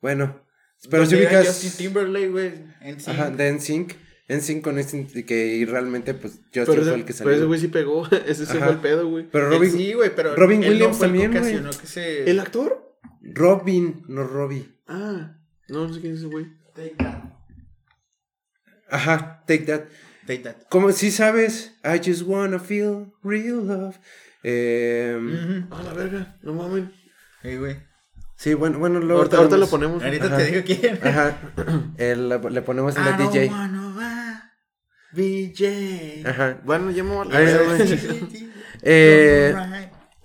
Bueno, 0.00 0.46
pero 0.88 1.04
si 1.04 1.16
ubicas... 1.16 1.46
Justin 1.46 1.72
Timberlake, 1.72 2.28
güey. 2.30 2.52
Ajá, 3.06 3.30
de 3.30 3.52
NSYNC. 3.52 3.94
En 4.28 4.40
cinco 4.40 4.70
con 4.70 4.78
este 4.78 5.24
que 5.26 5.56
y 5.56 5.64
realmente 5.64 6.14
pues 6.14 6.40
yo 6.52 6.64
Pero, 6.64 6.82
fue 6.84 6.94
el 6.94 7.04
que 7.04 7.12
pero 7.12 7.30
ese 7.30 7.34
salió. 7.40 7.46
güey 7.48 7.60
sí 7.60 7.68
pegó. 7.68 8.06
ese 8.26 8.46
sí 8.46 8.56
fue 8.58 8.70
el 8.70 8.78
pedo, 8.78 9.08
güey. 9.08 9.28
Pero 9.30 9.50
Robin, 9.50 9.70
sí, 9.72 9.92
güey, 9.92 10.14
pero 10.14 10.34
Robin 10.36 10.60
no 10.60 10.68
Williams 10.68 10.98
también, 10.98 11.32
güey. 11.32 11.60
se... 11.84 12.30
¿El 12.30 12.40
actor? 12.40 12.96
Robin, 13.22 14.04
no 14.08 14.24
Robbie. 14.24 14.68
Ah, 14.86 15.36
no, 15.68 15.86
no 15.88 15.94
sé 15.94 16.00
quién 16.00 16.12
es 16.14 16.20
ese 16.20 16.28
güey. 16.28 16.46
Take 16.74 16.94
that. 16.98 17.22
Ajá, 18.90 19.42
take 19.46 19.64
that. 19.66 19.84
Take 20.26 20.40
that. 20.44 20.56
Como 20.70 20.92
si 20.92 21.10
sabes, 21.10 21.74
I 21.84 21.98
just 21.98 22.22
wanna 22.22 22.58
feel 22.58 23.12
real 23.22 23.66
love. 23.66 23.96
Eh. 24.44 25.64
A 25.70 25.82
la 25.82 25.92
verga, 25.94 26.38
no 26.42 26.54
mames. 26.54 26.84
Sí, 27.42 27.56
güey. 27.56 27.76
Sí, 28.36 28.54
bueno, 28.54 28.78
bueno, 28.78 28.98
luego 28.98 29.18
Ahorita, 29.20 29.36
ahorita 29.38 29.56
lo 29.56 29.66
ponemos. 29.68 30.02
Ahorita 30.02 30.26
Ajá. 30.26 30.36
te 30.36 30.44
digo 30.46 30.62
quién. 30.64 30.98
Ajá, 31.06 31.36
el- 31.96 32.28
le 32.28 32.62
ponemos 32.62 32.96
en 32.96 33.02
I 33.02 33.04
la 33.04 33.12
don't 33.16 33.32
DJ. 33.32 33.48
wanna 33.48 33.81
BJ. 35.12 36.26
Ajá. 36.26 36.58
Bueno, 36.64 36.90
ya 36.90 37.04
me 37.04 37.14
voy 37.14 37.28
a. 37.32 37.38
Eh, 38.84 39.54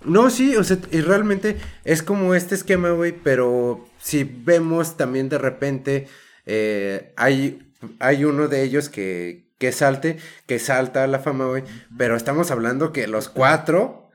No, 0.04 0.30
sí, 0.30 0.56
o 0.56 0.64
sea, 0.64 0.78
y 0.90 1.00
realmente 1.00 1.56
es 1.84 2.02
como 2.02 2.34
este 2.34 2.54
esquema, 2.54 2.90
güey, 2.90 3.12
pero 3.12 3.86
si 4.00 4.24
vemos 4.24 4.96
también 4.96 5.28
de 5.28 5.38
repente, 5.38 6.08
eh, 6.46 7.12
hay, 7.16 7.72
hay 8.00 8.24
uno 8.24 8.48
de 8.48 8.62
ellos 8.62 8.88
que, 8.88 9.52
que 9.58 9.70
salte, 9.72 10.18
que 10.46 10.58
salta 10.58 11.04
a 11.04 11.06
la 11.08 11.18
fama, 11.18 11.46
güey, 11.46 11.62
pero 11.96 12.16
estamos 12.16 12.50
hablando 12.50 12.92
que 12.92 13.06
los 13.06 13.28
cuatro, 13.28 14.08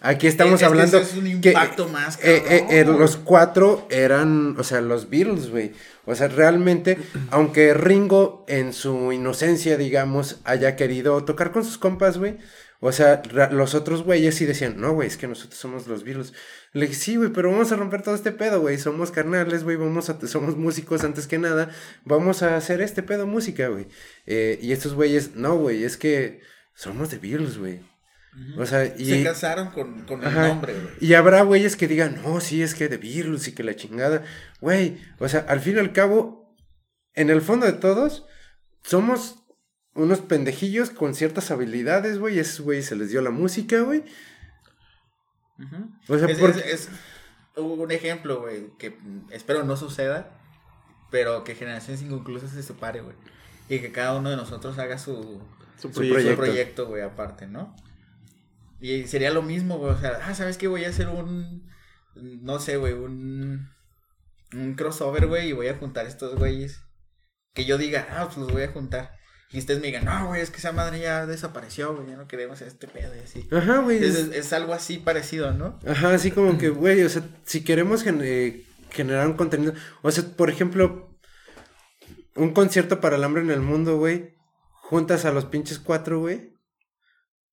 aquí 0.00 0.26
estamos 0.26 0.54
Es 0.54 0.60
que 0.60 0.64
hablando 0.66 0.98
eso 0.98 1.10
es 1.10 1.16
un 1.16 1.40
que, 1.40 1.48
impacto 1.50 1.88
más, 1.88 2.18
eh, 2.22 2.84
los 2.86 3.16
cuatro 3.16 3.86
eran, 3.90 4.56
o 4.58 4.64
sea, 4.64 4.80
los 4.80 5.10
Beatles, 5.10 5.50
güey, 5.50 5.72
o 6.08 6.14
sea, 6.14 6.28
realmente, 6.28 6.96
aunque 7.30 7.74
Ringo 7.74 8.46
en 8.48 8.72
su 8.72 9.12
inocencia, 9.12 9.76
digamos, 9.76 10.40
haya 10.44 10.74
querido 10.74 11.22
tocar 11.24 11.52
con 11.52 11.64
sus 11.64 11.76
compas, 11.76 12.16
güey, 12.16 12.38
o 12.80 12.92
sea, 12.92 13.22
los 13.50 13.74
otros 13.74 14.04
güeyes 14.04 14.36
sí 14.36 14.46
decían, 14.46 14.80
no, 14.80 14.94
güey, 14.94 15.08
es 15.08 15.18
que 15.18 15.26
nosotros 15.26 15.60
somos 15.60 15.86
los 15.86 16.04
Beatles. 16.04 16.32
Le 16.72 16.86
dije, 16.86 16.94
sí, 16.94 17.16
güey, 17.16 17.30
pero 17.30 17.50
vamos 17.50 17.72
a 17.72 17.76
romper 17.76 18.02
todo 18.02 18.14
este 18.14 18.32
pedo, 18.32 18.60
güey. 18.60 18.78
Somos 18.78 19.10
carnales, 19.10 19.64
güey, 19.64 19.76
a, 19.76 20.26
somos 20.26 20.56
músicos 20.56 21.04
antes 21.04 21.26
que 21.26 21.38
nada. 21.38 21.70
Vamos 22.04 22.42
a 22.42 22.56
hacer 22.56 22.80
este 22.80 23.02
pedo 23.02 23.26
música, 23.26 23.68
güey. 23.68 23.88
Eh, 24.26 24.58
y 24.62 24.72
estos 24.72 24.94
güeyes, 24.94 25.34
no, 25.34 25.56
güey, 25.56 25.84
es 25.84 25.98
que 25.98 26.40
somos 26.72 27.10
de 27.10 27.18
Beatles, 27.18 27.58
güey. 27.58 27.80
O 28.56 28.66
sea, 28.66 28.84
y... 28.96 29.04
Se 29.06 29.22
casaron 29.24 29.70
con, 29.70 30.02
con 30.04 30.20
el 30.22 30.28
Ajá. 30.28 30.48
nombre, 30.48 30.72
güey. 30.74 30.94
Y 31.00 31.14
habrá 31.14 31.42
güeyes 31.42 31.76
que 31.76 31.88
digan, 31.88 32.20
no, 32.22 32.40
sí, 32.40 32.62
es 32.62 32.74
que 32.74 32.88
de 32.88 32.96
Beatles 32.96 33.48
y 33.48 33.52
que 33.52 33.62
la 33.64 33.74
chingada. 33.76 34.24
Güey, 34.60 34.98
o 35.18 35.28
sea, 35.28 35.40
al 35.48 35.60
fin 35.60 35.76
y 35.76 35.80
al 35.80 35.92
cabo, 35.92 36.56
en 37.14 37.30
el 37.30 37.40
fondo 37.42 37.66
de 37.66 37.72
todos, 37.72 38.26
somos 38.82 39.42
unos 39.94 40.20
pendejillos 40.20 40.90
con 40.90 41.14
ciertas 41.14 41.50
habilidades, 41.50 42.18
güey. 42.18 42.36
y 42.36 42.38
Esos 42.40 42.60
güeyes 42.60 42.86
se 42.86 42.96
les 42.96 43.10
dio 43.10 43.20
la 43.22 43.30
música, 43.30 43.80
güey. 43.80 44.04
O 46.08 46.18
sea, 46.18 46.28
es, 46.28 46.38
porque- 46.38 46.58
es- 46.60 46.88
es 46.88 46.88
un 47.56 47.90
ejemplo, 47.90 48.40
güey, 48.40 48.70
que 48.78 48.96
espero 49.30 49.64
no 49.64 49.76
suceda, 49.76 50.38
pero 51.10 51.42
que 51.42 51.54
Generaciones 51.56 52.02
Inconclusas 52.02 52.50
se 52.50 52.62
separe, 52.62 53.00
güey. 53.00 53.16
Y 53.68 53.80
que 53.80 53.90
cada 53.90 54.16
uno 54.16 54.30
de 54.30 54.36
nosotros 54.36 54.78
haga 54.78 54.98
su, 54.98 55.42
Su 55.76 55.92
su 55.92 56.00
proyecto, 56.36 56.86
güey, 56.86 57.02
aparte, 57.02 57.46
¿no? 57.48 57.74
Y 58.80 59.06
sería 59.06 59.30
lo 59.30 59.42
mismo, 59.42 59.78
güey, 59.78 59.92
o 59.92 59.98
sea, 59.98 60.20
ah, 60.22 60.34
¿sabes 60.34 60.56
qué? 60.56 60.68
Voy 60.68 60.84
a 60.84 60.90
hacer 60.90 61.08
un, 61.08 61.68
no 62.14 62.58
sé, 62.60 62.76
güey, 62.76 62.92
un, 62.92 63.68
un 64.52 64.74
crossover, 64.74 65.26
güey, 65.26 65.48
y 65.48 65.52
voy 65.52 65.68
a 65.68 65.76
juntar 65.76 66.06
estos 66.06 66.36
güeyes. 66.36 66.80
Que 67.54 67.64
yo 67.64 67.76
diga, 67.78 68.06
ah, 68.10 68.26
pues 68.26 68.36
los 68.38 68.52
voy 68.52 68.62
a 68.62 68.72
juntar. 68.72 69.18
Y 69.50 69.58
ustedes 69.58 69.80
me 69.80 69.86
digan, 69.86 70.04
no, 70.04 70.28
güey, 70.28 70.42
es 70.42 70.50
que 70.50 70.58
esa 70.58 70.72
madre 70.72 71.00
ya 71.00 71.26
desapareció, 71.26 71.94
güey, 71.94 72.08
ya 72.08 72.16
no 72.16 72.28
queremos 72.28 72.60
este 72.60 72.86
pedo 72.86 73.16
y 73.16 73.20
así. 73.20 73.48
Ajá, 73.50 73.78
güey. 73.78 73.98
Es, 74.04 74.52
algo 74.52 74.74
así 74.74 74.98
parecido, 74.98 75.52
¿no? 75.52 75.78
Ajá, 75.86 76.12
así 76.12 76.30
como 76.30 76.58
que, 76.58 76.68
güey, 76.68 77.02
o 77.02 77.08
sea, 77.08 77.22
si 77.44 77.64
queremos 77.64 78.04
eh, 78.06 78.66
generar 78.90 79.26
un 79.26 79.34
contenido, 79.34 79.72
o 80.02 80.10
sea, 80.10 80.24
por 80.36 80.50
ejemplo, 80.50 81.18
un 82.36 82.52
concierto 82.52 83.00
para 83.00 83.16
el 83.16 83.24
hambre 83.24 83.42
en 83.42 83.50
el 83.50 83.60
mundo, 83.60 83.96
güey, 83.96 84.36
juntas 84.70 85.24
a 85.24 85.32
los 85.32 85.46
pinches 85.46 85.78
cuatro, 85.78 86.20
güey, 86.20 86.52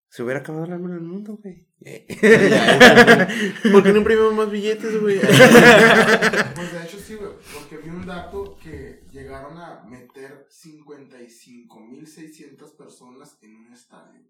se 0.09 0.23
hubiera 0.23 0.39
acabado 0.41 0.65
el 0.65 0.73
hambre 0.73 0.93
en 0.93 0.99
el 0.99 1.05
mundo, 1.05 1.39
güey. 1.41 1.67
¿Por 3.71 3.83
qué 3.83 3.91
no 3.91 3.97
imprimimos 3.97 4.33
más 4.33 4.49
billetes, 4.49 4.99
güey? 5.01 5.19
Pues 5.19 6.73
de 6.73 6.83
hecho 6.83 6.97
sí, 7.05 7.15
güey, 7.15 7.31
porque 7.53 7.77
vi 7.77 7.89
un 7.89 8.05
dato 8.05 8.57
que 8.63 9.03
llegaron 9.11 9.57
a 9.57 9.83
meter 9.85 10.47
55.600 10.49 12.77
personas 12.77 13.37
en 13.41 13.55
un 13.55 13.73
estadio. 13.73 14.21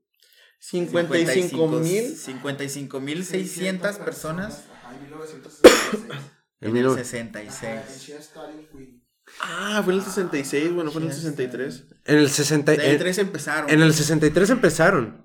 55 0.59 1.67
mil. 1.79 2.15
55 2.15 2.99
mil 2.99 3.23
600 3.25 3.97
personas 3.97 4.63
Ajá, 4.81 4.95
en 4.95 5.01
1966. 5.03 6.03
En 6.61 6.69
en 6.69 6.77
el 6.77 6.83
mil- 6.85 6.95
66. 6.95 7.63
Ajá, 7.63 7.93
en 7.93 7.99
Shea 7.99 8.19
Stadium, 8.19 8.65
Queen. 8.71 9.03
Ah, 9.41 9.81
fue 9.83 9.93
en 9.93 9.99
el 9.99 10.05
66, 10.05 10.73
bueno, 10.73 10.91
fue 10.91 11.01
en 11.01 11.07
el 11.09 11.13
63. 11.13 11.83
En 12.05 12.17
el 12.17 12.29
60, 12.29 12.71
De 12.73 12.81
ahí 12.81 12.91
en, 12.91 12.97
tres 12.99 13.17
empezaron. 13.17 13.69
en 13.69 13.81
el 13.81 13.93
63 13.93 14.49
empezaron. 14.51 15.24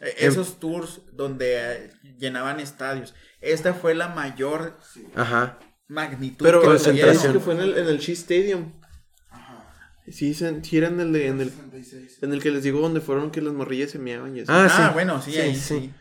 Eh, 0.00 0.14
Esos 0.18 0.58
tours 0.58 1.02
donde 1.12 1.56
eh, 1.58 1.90
llenaban 2.18 2.58
estadios. 2.60 3.14
Esta 3.40 3.74
fue 3.74 3.94
la 3.94 4.08
mayor 4.08 4.78
Ajá. 5.14 5.58
magnitud 5.88 6.44
Pero 6.44 6.60
que 6.60 6.66
Concentración. 6.68 7.32
que 7.34 7.40
fue 7.40 7.54
en 7.54 7.60
el, 7.60 7.78
en 7.78 7.86
el 7.86 7.98
Shea 7.98 8.14
Stadium. 8.14 8.72
Ajá. 9.30 9.92
Sí, 10.10 10.34
se- 10.34 10.62
sí 10.64 10.76
era 10.78 10.88
en 10.88 11.00
el, 11.00 11.12
de- 11.12 11.26
en, 11.28 11.40
el, 11.40 11.50
66. 11.50 12.18
en 12.22 12.32
el 12.32 12.42
que 12.42 12.50
les 12.50 12.62
digo 12.62 12.80
donde 12.80 13.00
fueron 13.00 13.30
que 13.30 13.40
las 13.42 13.52
morrillas 13.52 13.90
se 13.90 13.98
meaban 13.98 14.36
y 14.36 14.40
así. 14.40 14.46
Ah, 14.50 14.66
Ah, 14.70 14.86
sí. 14.88 14.92
bueno, 14.94 15.20
sí, 15.22 15.32
Sí, 15.32 15.38
ahí 15.38 15.54
sí. 15.54 15.60
sí. 15.80 15.94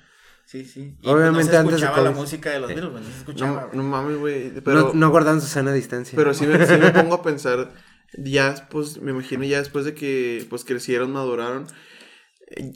Sí, 0.45 0.65
sí. 0.65 0.97
Y 1.01 1.07
Obviamente 1.07 1.43
no 1.43 1.51
se 1.51 1.57
antes 1.57 1.79
de 1.79 1.85
escuchaba 1.85 2.03
la 2.09 2.11
música 2.15 2.49
de 2.49 2.59
los 2.59 2.69
Beatles, 2.69 2.89
pues, 2.91 3.03
no 3.03 3.09
se 3.11 3.17
escuchaba. 3.19 3.69
no, 3.71 3.83
no 3.83 3.87
mames, 3.87 4.17
güey. 4.17 4.51
No, 4.65 4.93
no 4.95 5.09
guardan 5.11 5.41
su 5.41 5.47
sana 5.47 5.71
distancia. 5.73 6.15
pero 6.15 6.33
sí, 6.33 6.47
me, 6.47 6.65
sí 6.65 6.73
me 6.77 6.89
pongo 6.89 7.13
a 7.15 7.21
pensar, 7.21 7.71
ya, 8.17 8.67
pues, 8.71 8.99
me 8.99 9.11
imagino 9.11 9.43
ya 9.43 9.59
después 9.59 9.85
de 9.85 9.93
que, 9.93 10.47
pues, 10.49 10.65
crecieron, 10.65 11.11
maduraron. 11.11 11.67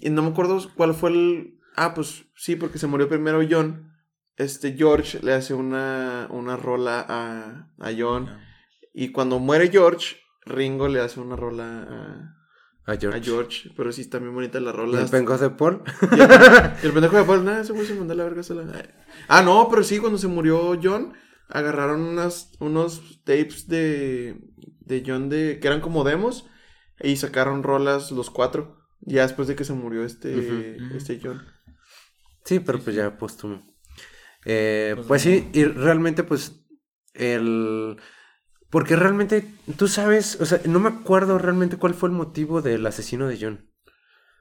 No 0.10 0.22
me 0.22 0.30
acuerdo 0.30 0.60
cuál 0.76 0.94
fue 0.94 1.10
el... 1.12 1.60
Ah, 1.76 1.94
pues, 1.94 2.26
sí, 2.36 2.56
porque 2.56 2.78
se 2.78 2.88
murió 2.88 3.08
primero 3.10 3.42
John. 3.50 3.92
Este, 4.36 4.74
George 4.74 5.20
le 5.24 5.34
hace 5.34 5.54
una, 5.54 6.28
una 6.32 6.56
rola 6.58 7.06
a, 7.08 7.70
a 7.80 7.92
John. 7.98 8.30
Y 8.94 9.12
cuando 9.12 9.40
muere 9.40 9.70
George, 9.70 10.18
Ringo 10.46 10.88
le 10.88 11.00
hace 11.02 11.20
una 11.20 11.36
rola 11.36 12.36
a 12.86 12.96
George. 12.98 13.18
a, 13.18 13.22
a 13.22 13.24
George. 13.24 13.72
Pero 13.76 13.92
sí 13.92 14.02
está 14.02 14.20
bien 14.20 14.34
bonita 14.34 14.60
la 14.60 14.72
¿Y 14.72 14.74
rola. 14.74 15.02
el 15.02 15.10
penco 15.10 15.38
de 15.38 15.50
Paul? 15.50 15.82
Y 16.84 16.86
el 16.86 16.94
pendejo 16.94 17.18
de 17.18 17.24
Paul, 17.24 17.46
nada, 17.46 17.62
ese 17.62 17.74
güey 17.74 17.88
se 17.88 17.96
mandó 17.96 18.14
la 18.14 18.24
verga 18.24 18.44
sola. 18.44 18.66
Ah, 19.28 19.42
no, 19.42 19.68
pero 19.70 19.84
sí, 19.84 19.98
cuando 20.00 20.18
se 20.20 20.28
murió 20.28 20.78
John, 20.82 21.14
agarraron 21.50 22.02
unas, 22.02 22.52
unos 22.60 23.22
tapes 23.24 23.68
de, 23.68 24.40
de 24.82 25.04
John 25.06 25.30
de, 25.30 25.60
que 25.60 25.68
eran 25.68 25.82
como 25.82 26.04
demos 26.04 26.46
y 27.00 27.16
sacaron 27.16 27.64
rolas 27.64 28.12
los 28.12 28.30
cuatro. 28.30 28.83
Ya 29.06 29.24
después 29.24 29.48
de 29.48 29.56
que 29.56 29.66
se 29.66 29.74
murió 29.74 30.04
este, 30.06 30.78
este 30.96 31.20
John. 31.22 31.42
Sí, 32.46 32.60
pero 32.60 32.80
pues 32.80 32.96
ya 32.96 33.18
póstumo. 33.18 33.66
Eh, 34.46 34.94
Pues 34.96 35.08
pues 35.08 35.22
sí, 35.22 35.50
y 35.54 35.66
realmente 35.66 36.24
pues 36.24 36.66
el... 37.14 37.98
Porque 38.70 38.96
realmente, 38.96 39.46
tú 39.78 39.88
sabes, 39.88 40.40
o 40.42 40.46
sea, 40.46 40.60
no 40.66 40.80
me 40.80 40.90
acuerdo 40.90 41.38
realmente 41.38 41.78
cuál 41.78 41.94
fue 41.94 42.10
el 42.10 42.16
motivo 42.16 42.62
del 42.64 42.86
asesino 42.88 43.28
de 43.28 43.38
John. 43.40 43.70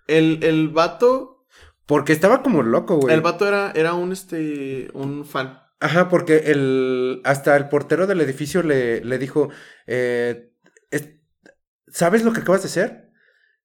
El, 0.06 0.42
el 0.42 0.68
vato, 0.70 1.44
Porque 1.86 2.12
estaba 2.14 2.42
como 2.42 2.62
loco, 2.62 2.96
güey. 2.96 3.14
el 3.14 3.20
vato 3.20 3.46
era, 3.46 3.72
era 3.72 3.92
un, 3.92 4.10
este, 4.10 4.88
un 4.94 5.26
fan. 5.26 5.58
Ajá, 5.80 6.08
porque 6.08 6.44
el, 6.46 7.20
hasta 7.24 7.56
el 7.56 7.68
portero 7.68 8.06
del 8.06 8.20
edificio 8.22 8.62
le, 8.62 9.04
le 9.04 9.18
dijo, 9.18 9.50
eh, 9.86 10.52
es- 10.90 11.10
¿sabes 11.88 12.24
lo 12.24 12.32
que 12.32 12.40
acabas 12.40 12.62
de 12.62 12.68
hacer? 12.68 13.01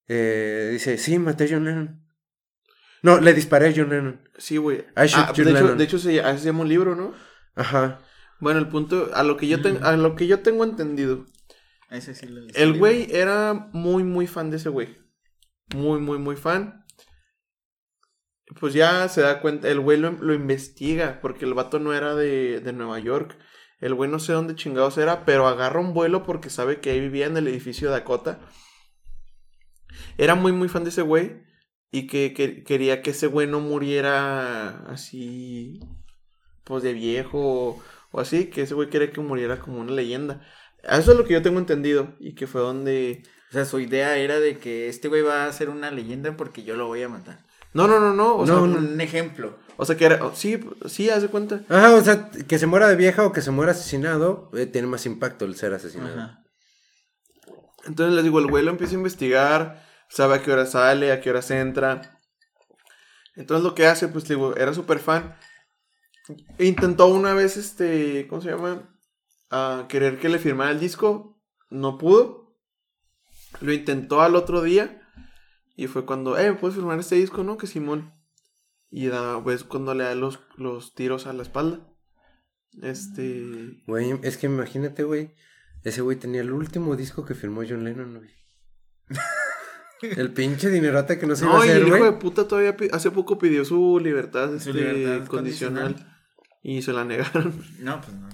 Eh, 0.07 0.69
dice, 0.73 0.97
sí, 0.97 1.19
maté 1.19 1.45
a 1.45 1.47
John 1.49 1.65
Lennon. 1.65 2.03
No, 3.03 3.19
le 3.19 3.33
disparé 3.33 3.67
a 3.69 3.73
John 3.75 3.89
Lennon. 3.89 4.29
Sí, 4.37 4.57
güey. 4.57 4.85
Ah, 4.95 5.03
de, 5.03 5.07
hecho, 5.07 5.43
Lennon. 5.43 5.77
de 5.77 5.83
hecho, 5.83 5.99
se, 5.99 6.21
así 6.21 6.39
se 6.39 6.45
llama 6.47 6.61
un 6.61 6.69
libro, 6.69 6.95
¿no? 6.95 7.13
Ajá. 7.55 7.99
Bueno, 8.39 8.59
el 8.59 8.67
punto, 8.67 9.09
a 9.13 9.23
lo 9.23 9.37
que 9.37 9.47
yo, 9.47 9.61
ten- 9.61 9.83
a 9.83 9.95
lo 9.97 10.15
que 10.15 10.27
yo 10.27 10.41
tengo 10.41 10.63
entendido, 10.63 11.25
Ese 11.89 12.13
sí 12.13 12.27
lo 12.27 12.41
El 12.53 12.77
güey 12.77 13.07
era 13.11 13.53
muy, 13.73 14.03
muy 14.03 14.27
fan 14.27 14.51
de 14.51 14.57
ese 14.57 14.69
güey. 14.69 14.97
Muy, 15.73 15.99
muy, 15.99 16.17
muy 16.19 16.35
fan. 16.35 16.85
Pues 18.59 18.73
ya 18.73 19.09
se 19.09 19.21
da 19.21 19.41
cuenta, 19.41 19.67
el 19.69 19.79
güey 19.81 19.97
lo, 19.97 20.11
lo 20.11 20.33
investiga, 20.33 21.19
porque 21.21 21.45
el 21.45 21.53
vato 21.53 21.79
no 21.79 21.93
era 21.93 22.15
de, 22.15 22.61
de 22.61 22.73
Nueva 22.73 22.99
York. 22.99 23.37
El 23.79 23.93
güey 23.93 24.09
no 24.09 24.19
sé 24.19 24.33
dónde 24.33 24.55
chingados 24.55 24.97
era, 24.97 25.25
pero 25.25 25.47
agarra 25.47 25.79
un 25.79 25.93
vuelo 25.93 26.23
porque 26.23 26.49
sabe 26.49 26.79
que 26.79 26.91
ahí 26.91 26.99
vivía 26.99 27.25
en 27.25 27.37
el 27.37 27.47
edificio 27.47 27.89
Dakota. 27.91 28.39
Era 30.17 30.35
muy, 30.35 30.51
muy 30.51 30.69
fan 30.69 30.83
de 30.83 30.89
ese 30.89 31.01
güey. 31.01 31.45
Y 31.91 32.07
que, 32.07 32.33
que 32.33 32.63
quería 32.63 33.01
que 33.01 33.11
ese 33.11 33.27
güey 33.27 33.47
no 33.47 33.59
muriera 33.61 34.85
así, 34.91 35.79
pues 36.65 36.83
de 36.83 36.93
viejo 36.93 37.39
o, 37.39 37.83
o 38.11 38.19
así. 38.19 38.45
Que 38.47 38.63
ese 38.63 38.73
güey 38.73 38.89
quería 38.89 39.11
que 39.11 39.21
muriera 39.21 39.59
como 39.59 39.79
una 39.79 39.93
leyenda. 39.93 40.41
Eso 40.83 41.11
es 41.11 41.17
lo 41.17 41.25
que 41.25 41.33
yo 41.33 41.41
tengo 41.41 41.59
entendido. 41.59 42.15
Y 42.19 42.35
que 42.35 42.47
fue 42.47 42.61
donde 42.61 43.23
O 43.49 43.53
sea, 43.53 43.65
su 43.65 43.79
idea 43.79 44.17
era 44.17 44.39
de 44.39 44.57
que 44.57 44.89
este 44.89 45.07
güey 45.07 45.21
va 45.21 45.45
a 45.45 45.53
ser 45.53 45.69
una 45.69 45.91
leyenda 45.91 46.35
porque 46.35 46.63
yo 46.63 46.75
lo 46.75 46.87
voy 46.87 47.03
a 47.03 47.09
matar. 47.09 47.45
No, 47.73 47.87
no, 47.87 47.99
no, 47.99 48.13
no. 48.13 48.35
O, 48.35 48.45
No, 48.45 48.45
sea, 48.45 48.55
no. 48.55 48.79
Un 48.79 48.99
ejemplo. 49.01 49.57
o 49.77 49.85
sea, 49.85 49.95
que 49.95 50.05
era. 50.05 50.25
oh, 50.25 50.33
Sí, 50.35 50.59
sí, 50.87 51.09
haz 51.09 51.21
de 51.21 51.27
cuenta. 51.27 51.61
Ajá, 51.69 51.93
o 51.95 52.01
sea, 52.03 52.29
que 52.29 52.57
se 52.57 52.65
muera 52.65 52.87
de 52.87 52.95
vieja 52.95 53.25
o 53.25 53.31
que 53.31 53.41
se 53.41 53.51
muera 53.51 53.71
asesinado, 53.73 54.49
eh, 54.53 54.65
tiene 54.65 54.87
más 54.87 55.05
impacto 55.05 55.45
el 55.45 55.55
ser 55.55 55.73
asesinado. 55.73 56.19
Ajá. 56.19 56.43
Entonces 57.85 58.15
les 58.15 58.23
digo, 58.23 58.39
el 58.39 58.47
güey 58.47 58.63
lo 58.65 58.71
empieza 58.71 58.93
a 58.93 58.97
investigar, 58.97 59.86
sabe 60.09 60.35
a 60.35 60.41
qué 60.41 60.51
hora 60.51 60.65
sale, 60.65 61.11
a 61.11 61.21
qué 61.21 61.29
hora 61.29 61.41
se 61.41 61.59
entra. 61.59 62.19
Entonces 63.35 63.63
lo 63.63 63.75
que 63.75 63.85
hace, 63.85 64.07
pues 64.07 64.27
digo, 64.27 64.55
era 64.55 64.73
súper 64.73 64.99
fan. 64.99 65.37
Intentó 66.59 67.07
una 67.07 67.33
vez, 67.33 67.57
este, 67.57 68.27
¿cómo 68.27 68.41
se 68.41 68.49
llama? 68.49 68.93
A 69.49 69.85
querer 69.87 70.19
que 70.19 70.29
le 70.29 70.39
firmara 70.39 70.71
el 70.71 70.79
disco, 70.79 71.39
no 71.69 71.97
pudo. 71.97 72.57
Lo 73.61 73.71
intentó 73.71 74.21
al 74.21 74.35
otro 74.35 74.61
día 74.61 75.01
y 75.75 75.87
fue 75.87 76.05
cuando, 76.05 76.37
eh, 76.37 76.53
¿puedes 76.53 76.75
firmar 76.75 76.99
este 76.99 77.15
disco? 77.15 77.43
No, 77.43 77.57
que 77.57 77.67
Simón. 77.67 78.13
Y 78.89 79.07
da, 79.07 79.41
pues 79.43 79.63
cuando 79.63 79.93
le 79.93 80.05
da 80.05 80.15
los, 80.15 80.39
los 80.57 80.95
tiros 80.95 81.27
a 81.27 81.33
la 81.33 81.43
espalda. 81.43 81.87
Este... 82.81 83.83
Güey, 83.85 84.19
es 84.23 84.37
que 84.37 84.47
imagínate, 84.47 85.03
güey. 85.03 85.35
Ese 85.83 86.01
güey 86.01 86.17
tenía 86.17 86.41
el 86.41 86.51
último 86.51 86.95
disco 86.95 87.25
que 87.25 87.35
firmó 87.35 87.61
John 87.67 87.83
Lennon, 87.83 88.17
güey. 88.17 88.31
el 90.01 90.31
pinche 90.33 90.69
dinerata 90.69 91.17
que 91.19 91.25
no 91.27 91.35
se 91.35 91.45
iba 91.45 91.53
a 91.55 91.57
No, 91.59 91.65
y 91.65 91.69
hacer, 91.69 91.81
el 91.81 91.87
hijo 91.87 91.97
güey. 91.97 92.11
de 92.11 92.17
puta 92.17 92.47
todavía 92.47 92.75
hace 92.91 93.11
poco 93.11 93.37
pidió 93.39 93.65
su 93.65 93.99
libertad, 93.99 94.49
Su 94.59 94.69
este, 94.69 94.73
libertad 94.73 95.27
condicional, 95.27 95.95
y 96.63 96.81
se 96.81 96.93
la 96.93 97.03
negaron. 97.05 97.53
No, 97.79 98.01
pues 98.01 98.13
no. 98.15 98.27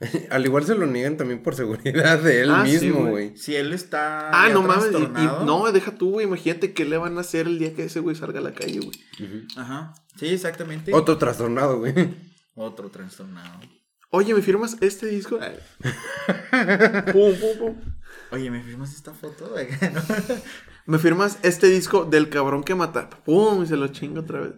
Al 0.30 0.44
igual 0.46 0.64
se 0.64 0.76
lo 0.76 0.86
niegan 0.86 1.16
también 1.16 1.42
por 1.42 1.56
seguridad 1.56 2.20
de 2.20 2.42
él 2.42 2.50
Ah, 2.52 2.62
mismo, 2.62 3.06
güey. 3.06 3.36
Si 3.36 3.56
él 3.56 3.72
está. 3.72 4.30
Ah, 4.30 4.48
no 4.50 4.62
mames, 4.62 4.84
y- 4.84 4.88
y, 4.88 4.90
trastornado. 4.92 5.44
no, 5.44 5.72
deja 5.72 5.92
tú, 5.96 6.10
güey, 6.12 6.26
imagínate 6.26 6.72
qué 6.72 6.84
le 6.84 6.98
van 6.98 7.18
a 7.18 7.22
hacer 7.22 7.46
el 7.48 7.58
día 7.58 7.74
que 7.74 7.84
ese 7.84 7.98
güey 8.00 8.14
salga 8.14 8.38
a 8.38 8.42
la 8.42 8.52
calle, 8.54 8.78
güey. 8.78 9.46
Ajá. 9.56 9.92
Sí, 10.16 10.26
exactamente. 10.28 10.94
Otro 10.94 11.18
trastornado, 11.18 11.78
güey. 11.80 11.94
Otro 12.54 12.90
trastornado. 12.90 13.58
Oye, 14.10 14.34
¿me 14.34 14.40
firmas 14.42 14.76
este 14.80 15.06
disco? 15.06 15.38
pum, 17.12 17.32
pum, 17.40 17.58
pum. 17.58 17.74
Oye, 18.30 18.50
¿me 18.50 18.62
firmas 18.62 18.94
esta 18.94 19.14
foto? 19.14 19.54
¿Me 20.86 20.98
firmas 20.98 21.38
este 21.42 21.68
disco 21.68 22.04
del 22.04 22.28
cabrón 22.28 22.62
que 22.62 22.74
mata? 22.74 23.08
Pum, 23.24 23.62
y 23.62 23.66
se 23.66 23.76
lo 23.76 23.88
chingo 23.88 24.20
otra 24.20 24.40
vez. 24.40 24.54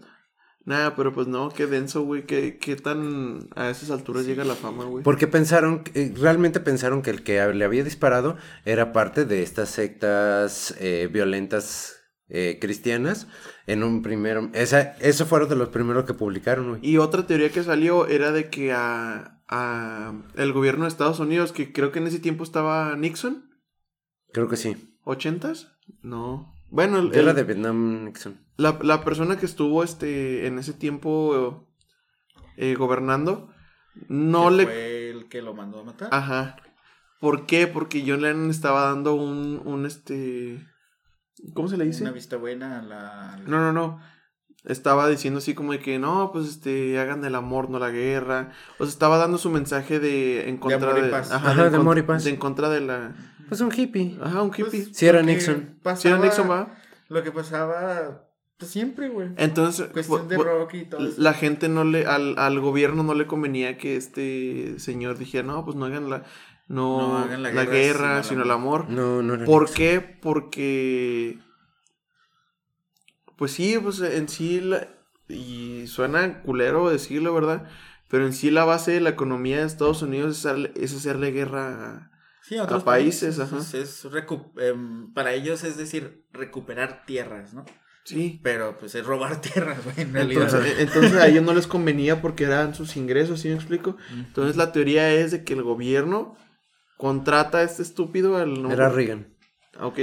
Nada, 0.65 0.95
pero 0.95 1.13
pues 1.13 1.27
no, 1.27 1.49
qué 1.51 1.67
denso, 1.67 2.03
güey, 2.03 2.27
qué, 2.27 2.59
qué 2.59 2.77
tan 2.77 3.49
a 3.57 3.71
esas 3.71 3.91
alturas 3.91 4.27
llega 4.27 4.45
la 4.45 4.55
fama, 4.55 4.85
güey. 4.85 5.03
Porque 5.03 5.27
pensaron, 5.27 5.83
eh, 5.95 6.13
realmente 6.17 6.61
pensaron 6.61 7.03
que 7.03 7.11
el 7.11 7.23
que 7.23 7.45
le 7.55 7.65
había 7.65 7.83
disparado 7.83 8.37
era 8.65 8.93
parte 8.93 9.25
de 9.25 9.43
estas 9.43 9.71
sectas 9.71 10.75
eh, 10.79 11.09
violentas 11.11 11.97
eh, 12.29 12.59
cristianas. 12.61 13.27
En 13.67 13.83
un 13.83 14.03
primero, 14.03 14.51
esa, 14.53 14.97
eso 15.01 15.27
fueron 15.27 15.49
de 15.49 15.57
los 15.57 15.71
primeros 15.71 16.05
que 16.05 16.15
publicaron, 16.15 16.71
güey. 16.71 16.87
Y 16.87 16.99
otra 16.99 17.27
teoría 17.27 17.51
que 17.51 17.63
salió 17.63 18.07
era 18.07 18.31
de 18.31 18.51
que 18.51 18.73
a, 18.73 19.43
a 19.49 20.13
el 20.37 20.53
gobierno 20.53 20.85
de 20.85 20.89
Estados 20.89 21.21
Unidos, 21.21 21.53
que 21.53 21.73
creo 21.73 21.91
que 21.91 22.01
en 22.01 22.09
ese 22.09 22.21
tiempo 22.21 22.45
estaba 22.45 22.95
Nixon, 22.97 23.50
Creo 24.33 24.49
que 24.49 24.57
sí. 24.57 24.97
¿ochentas? 25.05 25.73
No. 26.03 26.55
Bueno, 26.71 26.99
el- 26.99 27.11
Guerra 27.11 27.31
el- 27.31 27.37
de 27.37 27.45
Vietnam, 27.45 28.05
Nixon. 28.05 28.41
la, 28.57 28.79
la 28.83 29.05
persona 29.05 29.37
que 29.39 29.47
estuvo 29.47 29.83
este 29.83 30.47
en 30.47 30.59
ese 30.59 30.73
tiempo 30.73 31.67
eh, 32.57 32.75
gobernando, 32.77 33.51
no 34.09 34.49
Que 34.51 34.55
le... 34.57 34.65
Fue 34.65 35.11
el 35.11 35.29
que 35.29 35.43
lo 35.43 35.55
mandó 35.55 35.81
a 35.81 35.85
matar. 35.85 36.09
Ajá. 36.13 36.57
¿Por 37.21 37.47
qué? 37.47 37.67
Porque 37.67 38.05
John 38.07 38.23
Lennon 38.23 38.51
estaba 38.51 38.85
dando 38.87 39.15
un, 39.15 39.61
un 39.65 39.85
este... 39.87 40.65
¿Cómo 41.55 41.69
se 41.69 41.77
le 41.77 41.85
dice? 41.87 42.03
Una 42.03 42.13
vista 42.13 42.37
buena 42.37 42.79
a 42.81 42.83
la. 42.83 43.37
No, 43.47 43.59
no, 43.61 43.73
no. 43.73 44.01
Estaba 44.65 45.09
diciendo 45.09 45.39
así 45.39 45.55
como 45.55 45.73
de 45.73 45.79
que 45.79 45.99
no, 45.99 46.33
pues 46.33 46.47
este, 46.47 46.99
hagan 46.99 47.25
el 47.25 47.35
amor, 47.35 47.71
no 47.71 47.79
la 47.79 47.89
guerra. 47.91 48.53
O 48.79 48.85
sea, 48.85 48.93
estaba 48.93 49.17
dando 49.17 49.39
su 49.39 49.49
mensaje 49.49 50.01
de 50.01 50.51
en 50.51 50.59
contra 50.59 50.91
amor 50.91 50.99
y 50.99 51.07
de, 51.07 51.09
paz. 51.09 51.33
Ajá, 51.33 51.71
de 51.71 51.77
amor 51.77 51.97
y 51.97 52.03
paz. 52.03 52.25
de 52.25 52.31
en 52.31 52.37
contra 52.37 52.69
de 52.69 52.83
la 52.83 53.15
Pues 53.51 53.61
un 53.61 53.71
hippie. 53.77 54.17
Ajá, 54.23 54.41
un 54.43 54.49
Pues, 54.51 54.61
hippie. 54.73 54.95
Sí 54.95 55.07
era 55.07 55.21
lo 55.21 55.27
que 55.27 55.33
Nixon. 55.35 55.79
pasaba- 55.83 56.01
Si 56.01 56.09
era 56.09 56.17
Nixon, 56.19 56.51
va. 56.51 56.75
Lo 57.09 57.23
que 57.23 57.31
pasaba. 57.33 58.27
Pues 58.57 58.71
siempre, 58.71 59.09
güey. 59.11 59.29
Entonces, 59.37 59.89
Cuestión 59.89 60.29
de 60.29 60.37
rock 60.39 60.75
y 60.75 60.85
todo. 60.85 61.07
eso. 61.07 61.21
la 61.21 61.35
gente 61.35 61.69
no 61.69 61.85
le 61.85 62.07
al, 62.07 62.39
al 62.39 62.61
gobierno 62.61 63.03
no 63.03 63.13
le 63.15 63.27
convenía 63.27 63.77
que 63.77 63.97
este 63.97 64.79
señor 64.79 65.19
dijera, 65.19 65.45
"No, 65.47 65.65
pues 65.65 65.77
no 65.77 65.85
hagan 65.87 66.09
la 66.09 66.25
no, 66.69 67.09
No 67.09 67.19
hagan 67.19 67.43
la, 67.43 67.53
la 67.53 67.65
guerra, 67.65 67.73
guerra, 67.75 68.23
sino 68.23 68.29
sino 68.29 68.43
el 68.45 68.51
amor." 68.53 68.89
No, 68.91 69.23
no 69.23 69.35
era 69.35 69.45
¿Por 69.45 69.63
Nixon. 69.63 69.77
qué? 69.77 70.19
Porque 70.23 71.39
pues 73.37 73.53
sí, 73.53 73.79
pues 73.83 74.01
en 74.01 74.29
sí 74.29 74.61
la- 74.61 74.89
y 75.29 75.87
suena 75.87 76.43
culero 76.43 76.91
decirlo, 76.91 77.33
¿verdad? 77.35 77.67
Pero 78.09 78.27
en 78.27 78.33
sí 78.33 78.51
la 78.51 78.65
base 78.65 78.93
de 78.93 79.01
la 79.01 79.11
economía 79.11 79.59
de 79.61 79.67
Estados 79.67 80.03
Unidos 80.03 80.33
es, 80.39 80.45
hacerle- 80.47 80.73
es 80.77 80.95
hacerle 80.95 81.31
guerra 81.31 81.69
a- 81.97 82.11
Sí, 82.51 82.57
a 82.59 82.65
otros 82.65 82.83
países, 82.83 83.37
países. 83.39 83.41
ajá. 83.41 83.59
Es, 83.61 83.75
es 83.75 84.05
recu- 84.13 84.51
em, 84.61 85.13
para 85.15 85.33
ellos 85.33 85.63
es 85.65 85.77
decir, 85.79 86.27
recuperar 86.33 87.05
tierras, 87.07 87.55
¿no? 87.55 87.65
Sí. 88.05 88.41
Pero 88.43 88.77
pues 88.77 88.95
es 88.97 89.07
robar 89.07 89.41
tierras, 89.41 89.83
güey, 89.85 90.01
en 90.01 90.13
realidad. 90.13 90.43
Entonces, 90.45 90.75
entonces 90.81 91.15
a 91.15 91.29
ellos 91.29 91.45
no 91.45 91.55
les 91.55 91.67
convenía 91.69 92.21
porque 92.21 92.45
eran 92.45 92.75
sus 92.75 92.97
ingresos, 92.97 93.41
¿sí 93.41 93.49
me 93.49 93.55
explico? 93.55 93.97
Entonces 94.13 94.57
la 94.57 94.73
teoría 94.73 95.13
es 95.13 95.31
de 95.31 95.45
que 95.45 95.53
el 95.55 95.63
gobierno 95.63 96.37
contrata 96.99 97.59
a 97.59 97.63
este 97.63 97.83
estúpido 97.83 98.37
al 98.37 98.53
nombre- 98.55 98.75
Era 98.75 98.89
Reagan. 98.89 99.33
Ah, 99.79 99.87
Ok. 99.87 99.99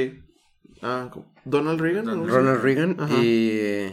Ah, 0.82 1.10
¿cómo? 1.12 1.34
Donald 1.44 1.82
Reagan. 1.82 2.06
Ronald 2.28 2.62
Reagan 2.64 2.96
Ajá. 3.00 3.14
y, 3.22 3.92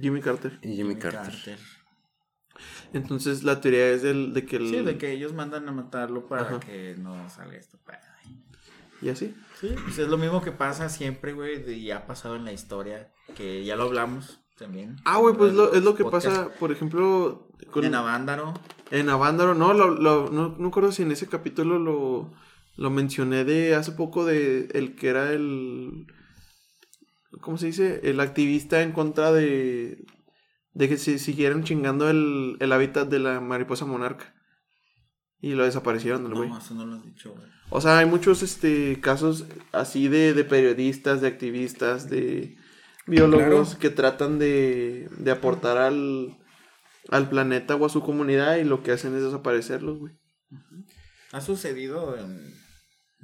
Jimmy 0.00 0.20
Carter. 0.22 0.58
y 0.62 0.76
Jimmy 0.76 0.96
Carter. 0.96 1.58
Entonces 2.92 3.42
la 3.44 3.60
teoría 3.60 3.88
es 3.90 4.02
del, 4.02 4.32
de 4.34 4.44
que 4.46 4.56
el... 4.56 4.68
Sí, 4.68 4.80
de 4.82 4.98
que 4.98 5.12
ellos 5.12 5.32
mandan 5.32 5.68
a 5.68 5.72
matarlo 5.72 6.26
para 6.26 6.42
Ajá. 6.42 6.60
que 6.60 6.96
no 6.98 7.28
salga 7.30 7.56
esto. 7.56 7.78
para- 7.84 8.00
Y 9.02 9.08
así. 9.08 9.34
Sí, 9.60 9.74
pues 9.84 9.98
es 9.98 10.08
lo 10.08 10.18
mismo 10.18 10.42
que 10.42 10.52
pasa 10.52 10.88
siempre, 10.88 11.32
güey, 11.32 11.70
y 11.72 11.90
ha 11.90 12.06
pasado 12.06 12.36
en 12.36 12.44
la 12.44 12.52
historia, 12.52 13.12
que 13.36 13.64
ya 13.64 13.76
lo 13.76 13.84
hablamos 13.84 14.40
también. 14.58 14.96
Ah, 15.04 15.18
güey, 15.18 15.34
pues 15.36 15.52
lo, 15.54 15.72
es 15.72 15.82
lo 15.84 15.94
que 15.94 16.04
pasa, 16.04 16.48
por 16.58 16.72
ejemplo... 16.72 17.48
con- 17.70 17.84
En 17.84 17.94
Avándaro. 17.94 18.54
En 18.90 19.08
Avándaro, 19.08 19.54
no, 19.54 19.72
lo, 19.72 19.90
lo- 19.90 20.30
no, 20.30 20.56
no 20.58 20.64
recuerdo 20.66 20.90
si 20.92 21.02
en 21.02 21.12
ese 21.12 21.28
capítulo 21.28 21.78
lo, 21.78 22.32
lo 22.76 22.90
mencioné 22.90 23.44
de 23.44 23.74
hace 23.74 23.92
poco 23.92 24.24
de 24.24 24.68
el 24.72 24.96
que 24.96 25.08
era 25.08 25.32
el, 25.32 26.06
¿cómo 27.40 27.56
se 27.56 27.66
dice? 27.66 28.00
El 28.02 28.18
activista 28.20 28.82
en 28.82 28.92
contra 28.92 29.30
de, 29.32 30.04
de 30.72 30.88
que 30.88 30.96
se 30.96 31.18
siguieran 31.18 31.64
chingando 31.64 32.08
el, 32.10 32.56
el 32.60 32.72
hábitat 32.72 33.08
de 33.08 33.18
la 33.18 33.40
mariposa 33.40 33.84
monarca. 33.86 34.34
Y 35.42 35.54
lo 35.54 35.64
desaparecieron, 35.64 36.32
güey. 36.34 36.50
No, 36.50 36.58
eso 36.58 36.74
no 36.74 36.84
lo 36.86 36.96
has 36.96 37.04
dicho, 37.04 37.32
güey. 37.32 37.48
O 37.70 37.80
sea, 37.80 37.98
hay 37.98 38.06
muchos 38.06 38.42
este, 38.42 39.00
casos 39.00 39.46
así 39.72 40.08
de, 40.08 40.34
de 40.34 40.44
periodistas, 40.44 41.20
de 41.20 41.28
activistas, 41.28 42.10
de 42.10 42.56
biólogos 43.06 43.68
Claro. 43.68 43.80
que 43.80 43.90
tratan 43.90 44.38
de, 44.38 45.08
de 45.18 45.30
aportar 45.30 45.78
al, 45.78 46.36
al 47.08 47.28
planeta 47.30 47.76
o 47.76 47.86
a 47.86 47.88
su 47.88 48.02
comunidad 48.02 48.56
y 48.56 48.64
lo 48.64 48.82
que 48.82 48.92
hacen 48.92 49.14
es 49.16 49.22
desaparecerlos, 49.22 49.98
güey. 49.98 50.12
Ha 51.32 51.40
sucedido 51.40 52.16
en, 52.18 52.54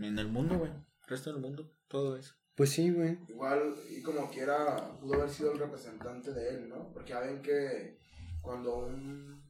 en 0.02 0.18
el 0.18 0.28
mundo, 0.28 0.56
güey. 0.58 0.70
El 0.70 1.08
resto 1.08 1.32
del 1.32 1.42
mundo, 1.42 1.70
todo 1.88 2.16
eso. 2.16 2.34
Pues 2.56 2.70
sí, 2.70 2.90
güey. 2.90 3.18
Igual, 3.28 3.74
y 3.90 4.02
como 4.02 4.30
quiera, 4.30 4.98
pudo 4.98 5.14
haber 5.14 5.30
sido 5.30 5.52
el 5.52 5.58
representante 5.58 6.32
de 6.32 6.48
él, 6.54 6.68
¿no? 6.68 6.90
Porque 6.92 7.10
ya 7.10 7.20
ven 7.20 7.42
que 7.42 7.98
cuando 8.40 8.78
un 8.78 9.44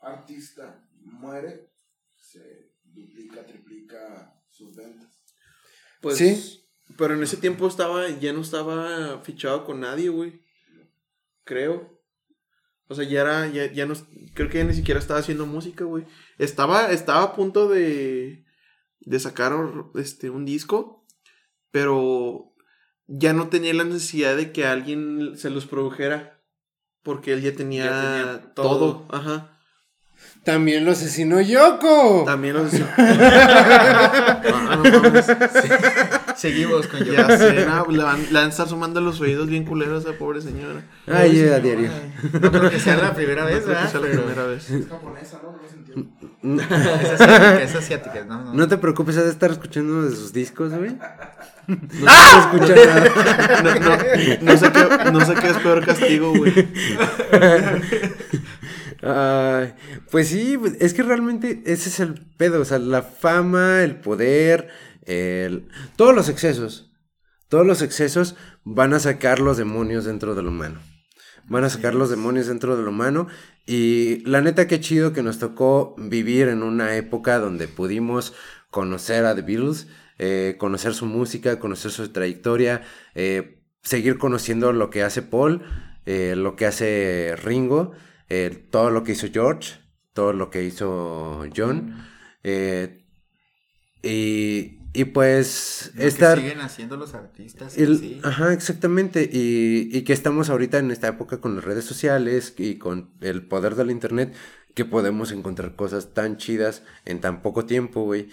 artista 0.00 0.88
muere, 1.02 1.70
se 2.16 2.72
duplica, 2.82 3.44
triplica 3.44 4.40
sus 4.48 4.74
ventas. 4.74 5.22
Pues, 6.00 6.18
Sí. 6.18 6.60
Pero 6.98 7.14
en 7.14 7.22
ese 7.22 7.38
tiempo 7.38 7.66
estaba, 7.66 8.08
ya 8.10 8.32
no 8.32 8.42
estaba 8.42 9.20
fichado 9.22 9.64
con 9.64 9.80
nadie, 9.80 10.10
güey. 10.10 10.42
Creo. 11.44 11.98
O 12.88 12.94
sea, 12.94 13.04
ya 13.04 13.22
era, 13.22 13.48
ya, 13.48 13.72
ya 13.72 13.86
no, 13.86 13.94
creo 14.34 14.50
que 14.50 14.58
ya 14.58 14.64
ni 14.64 14.74
siquiera 14.74 15.00
estaba 15.00 15.20
haciendo 15.20 15.46
música, 15.46 15.84
güey. 15.84 16.04
Estaba, 16.38 16.92
estaba 16.92 17.22
a 17.22 17.34
punto 17.34 17.68
de, 17.68 18.44
de 19.00 19.18
sacar 19.18 19.54
este, 19.94 20.28
un 20.28 20.44
disco, 20.44 21.03
pero 21.74 22.54
ya 23.08 23.32
no 23.32 23.48
tenía 23.48 23.74
la 23.74 23.82
necesidad 23.82 24.36
de 24.36 24.52
que 24.52 24.64
alguien 24.64 25.32
se 25.36 25.50
los 25.50 25.66
produjera. 25.66 26.40
Porque 27.02 27.32
él 27.32 27.42
ya 27.42 27.52
tenía, 27.52 27.84
Ya 27.86 28.00
tenía 28.00 28.54
todo. 28.54 28.68
todo. 28.78 29.06
Ajá. 29.10 29.58
También 30.44 30.84
lo 30.84 30.92
asesinó 30.92 31.40
Yoko. 31.40 32.22
También 32.26 32.54
los... 32.54 32.72
Ah, 32.96 34.80
no 34.84 35.00
mames. 35.00 35.26
Seguimos 36.36 36.86
con 36.86 37.04
Ya 37.04 37.26
sé, 37.38 37.66
no, 37.66 37.86
le 37.90 38.02
van, 38.02 38.22
le 38.26 38.32
van 38.32 38.46
a 38.46 38.48
estar 38.48 38.68
sumando 38.68 39.00
los 39.00 39.20
oídos 39.20 39.46
bien 39.48 39.64
culeros 39.64 40.04
a 40.04 40.10
esa 40.10 40.18
pobre 40.18 40.40
señora. 40.40 40.82
Ay, 41.06 41.40
a 41.48 41.58
diario. 41.60 41.90
No 42.40 42.50
creo 42.50 42.70
que 42.70 42.80
sea 42.80 42.96
la 42.96 43.14
primera 43.14 43.42
No 43.42 43.48
vez, 43.48 43.62
creo 43.64 43.66
que 43.68 43.72
¿verdad? 43.74 43.90
sea 43.90 44.00
la 44.00 44.06
primera 44.08 44.44
vez. 44.44 44.70
Es 44.70 44.88
japonesa, 44.88 45.40
¿no? 45.42 45.52
No 45.52 45.58
lo 45.62 45.68
sentido. 45.68 45.94
Es 47.02 47.20
asiática, 47.20 47.62
es 47.62 47.74
asiática, 47.74 48.24
no, 48.26 48.42
no. 48.44 48.54
No 48.54 48.68
te 48.68 48.76
preocupes, 48.78 49.16
has 49.16 49.24
de 49.24 49.30
estar 49.30 49.50
escuchando 49.50 49.92
uno 49.94 50.02
de 50.08 50.14
sus 50.16 50.32
discos, 50.32 50.72
güey. 50.74 50.96
No 51.66 51.78
se 52.10 52.38
escucha 52.40 52.74
nada. 52.86 53.62
No, 53.62 53.74
no, 53.80 53.96
no 54.52 54.56
sé 54.58 54.72
qué, 54.72 55.10
no 55.12 55.20
sé 55.24 55.34
qué 55.34 55.48
es 55.48 55.56
peor 55.58 55.84
castigo, 55.86 56.34
güey. 56.34 56.52
Ay, 59.06 59.74
pues 60.10 60.28
sí, 60.28 60.56
pues, 60.56 60.76
es 60.80 60.94
que 60.94 61.02
realmente 61.02 61.62
ese 61.66 61.90
es 61.90 62.00
el 62.00 62.14
pedo, 62.38 62.62
o 62.62 62.64
sea, 62.64 62.78
la 62.78 63.02
fama, 63.02 63.82
el 63.82 63.96
poder, 63.96 64.68
el... 65.02 65.68
todos 65.96 66.14
los 66.14 66.30
excesos, 66.30 66.90
todos 67.48 67.66
los 67.66 67.82
excesos 67.82 68.34
van 68.64 68.94
a 68.94 69.00
sacar 69.00 69.40
los 69.40 69.58
demonios 69.58 70.06
dentro 70.06 70.34
del 70.34 70.46
humano. 70.46 70.80
Van 71.46 71.64
a 71.64 71.68
sacar 71.68 71.94
los 71.94 72.08
demonios 72.08 72.46
dentro 72.46 72.78
del 72.78 72.88
humano 72.88 73.26
y 73.66 74.24
la 74.24 74.40
neta 74.40 74.66
qué 74.66 74.80
chido 74.80 75.12
que 75.12 75.22
nos 75.22 75.38
tocó 75.38 75.94
vivir 75.98 76.48
en 76.48 76.62
una 76.62 76.96
época 76.96 77.38
donde 77.38 77.68
pudimos 77.68 78.32
conocer 78.70 79.26
a 79.26 79.34
The 79.34 79.42
Beatles, 79.42 79.86
eh, 80.18 80.56
conocer 80.58 80.94
su 80.94 81.04
música, 81.04 81.58
conocer 81.58 81.90
su 81.90 82.08
trayectoria, 82.08 82.80
eh, 83.14 83.62
seguir 83.82 84.16
conociendo 84.16 84.72
lo 84.72 84.88
que 84.88 85.02
hace 85.02 85.20
Paul, 85.20 85.62
eh, 86.06 86.34
lo 86.36 86.56
que 86.56 86.64
hace 86.64 87.36
Ringo, 87.44 87.92
eh, 88.28 88.66
todo 88.70 88.90
lo 88.90 89.04
que 89.04 89.12
hizo 89.12 89.28
George, 89.32 89.74
todo 90.12 90.32
lo 90.32 90.50
que 90.50 90.64
hizo 90.64 91.44
John. 91.56 91.92
eh, 92.44 93.00
y, 94.02 94.80
y 94.92 95.04
pues 95.06 95.92
Lo 95.94 96.00
que 96.00 96.06
estar... 96.08 96.38
siguen 96.38 96.60
haciendo 96.60 96.96
los 96.96 97.14
artistas. 97.14 97.78
El- 97.78 97.98
sí. 97.98 98.20
Ajá, 98.22 98.52
exactamente. 98.52 99.28
Y, 99.32 99.88
y 99.96 100.02
que 100.02 100.12
estamos 100.12 100.50
ahorita 100.50 100.78
en 100.78 100.90
esta 100.90 101.08
época 101.08 101.40
con 101.40 101.56
las 101.56 101.64
redes 101.64 101.84
sociales 101.84 102.54
y 102.58 102.76
con 102.78 103.10
el 103.20 103.46
poder 103.46 103.74
del 103.76 103.90
internet, 103.90 104.34
que 104.74 104.84
podemos 104.84 105.32
encontrar 105.32 105.76
cosas 105.76 106.14
tan 106.14 106.36
chidas 106.36 106.82
en 107.04 107.20
tan 107.20 107.42
poco 107.42 107.64
tiempo, 107.66 108.02
güey. 108.04 108.28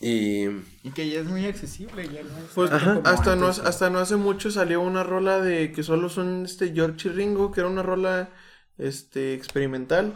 Y... 0.00 0.46
Y 0.82 0.90
que 0.92 1.08
ya 1.08 1.20
es 1.20 1.26
muy 1.26 1.46
accesible, 1.46 2.08
ya 2.08 2.22
no 2.22 2.28
es 2.38 2.52
Pues 2.54 2.70
hasta 3.04 3.36
antes, 3.36 3.36
¿no? 3.36 3.48
hasta 3.48 3.90
no 3.90 3.98
hace 3.98 4.16
mucho 4.16 4.50
salió 4.50 4.80
una 4.80 5.02
rola 5.02 5.40
de 5.40 5.72
que 5.72 5.82
solo 5.82 6.08
son 6.08 6.44
este 6.44 6.72
George 6.72 7.08
y 7.08 7.12
Ringo, 7.12 7.50
que 7.50 7.60
era 7.60 7.68
una 7.70 7.82
rola 7.82 8.30
este 8.78 9.34
experimental. 9.34 10.14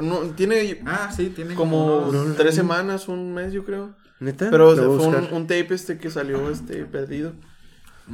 No, 0.00 0.20
tiene 0.34 0.80
Ah, 0.86 1.12
sí, 1.14 1.32
como 1.54 2.08
unos- 2.08 2.36
tres 2.36 2.54
semanas, 2.54 3.08
un 3.08 3.32
mes 3.34 3.52
yo 3.52 3.64
creo. 3.64 3.94
¿Neta? 4.20 4.48
Pero 4.50 4.74
fue 4.96 5.06
un, 5.32 5.46
tape 5.46 5.74
este 5.74 5.98
que 5.98 6.10
salió 6.10 6.50
este 6.50 6.84
perdido. 6.84 7.32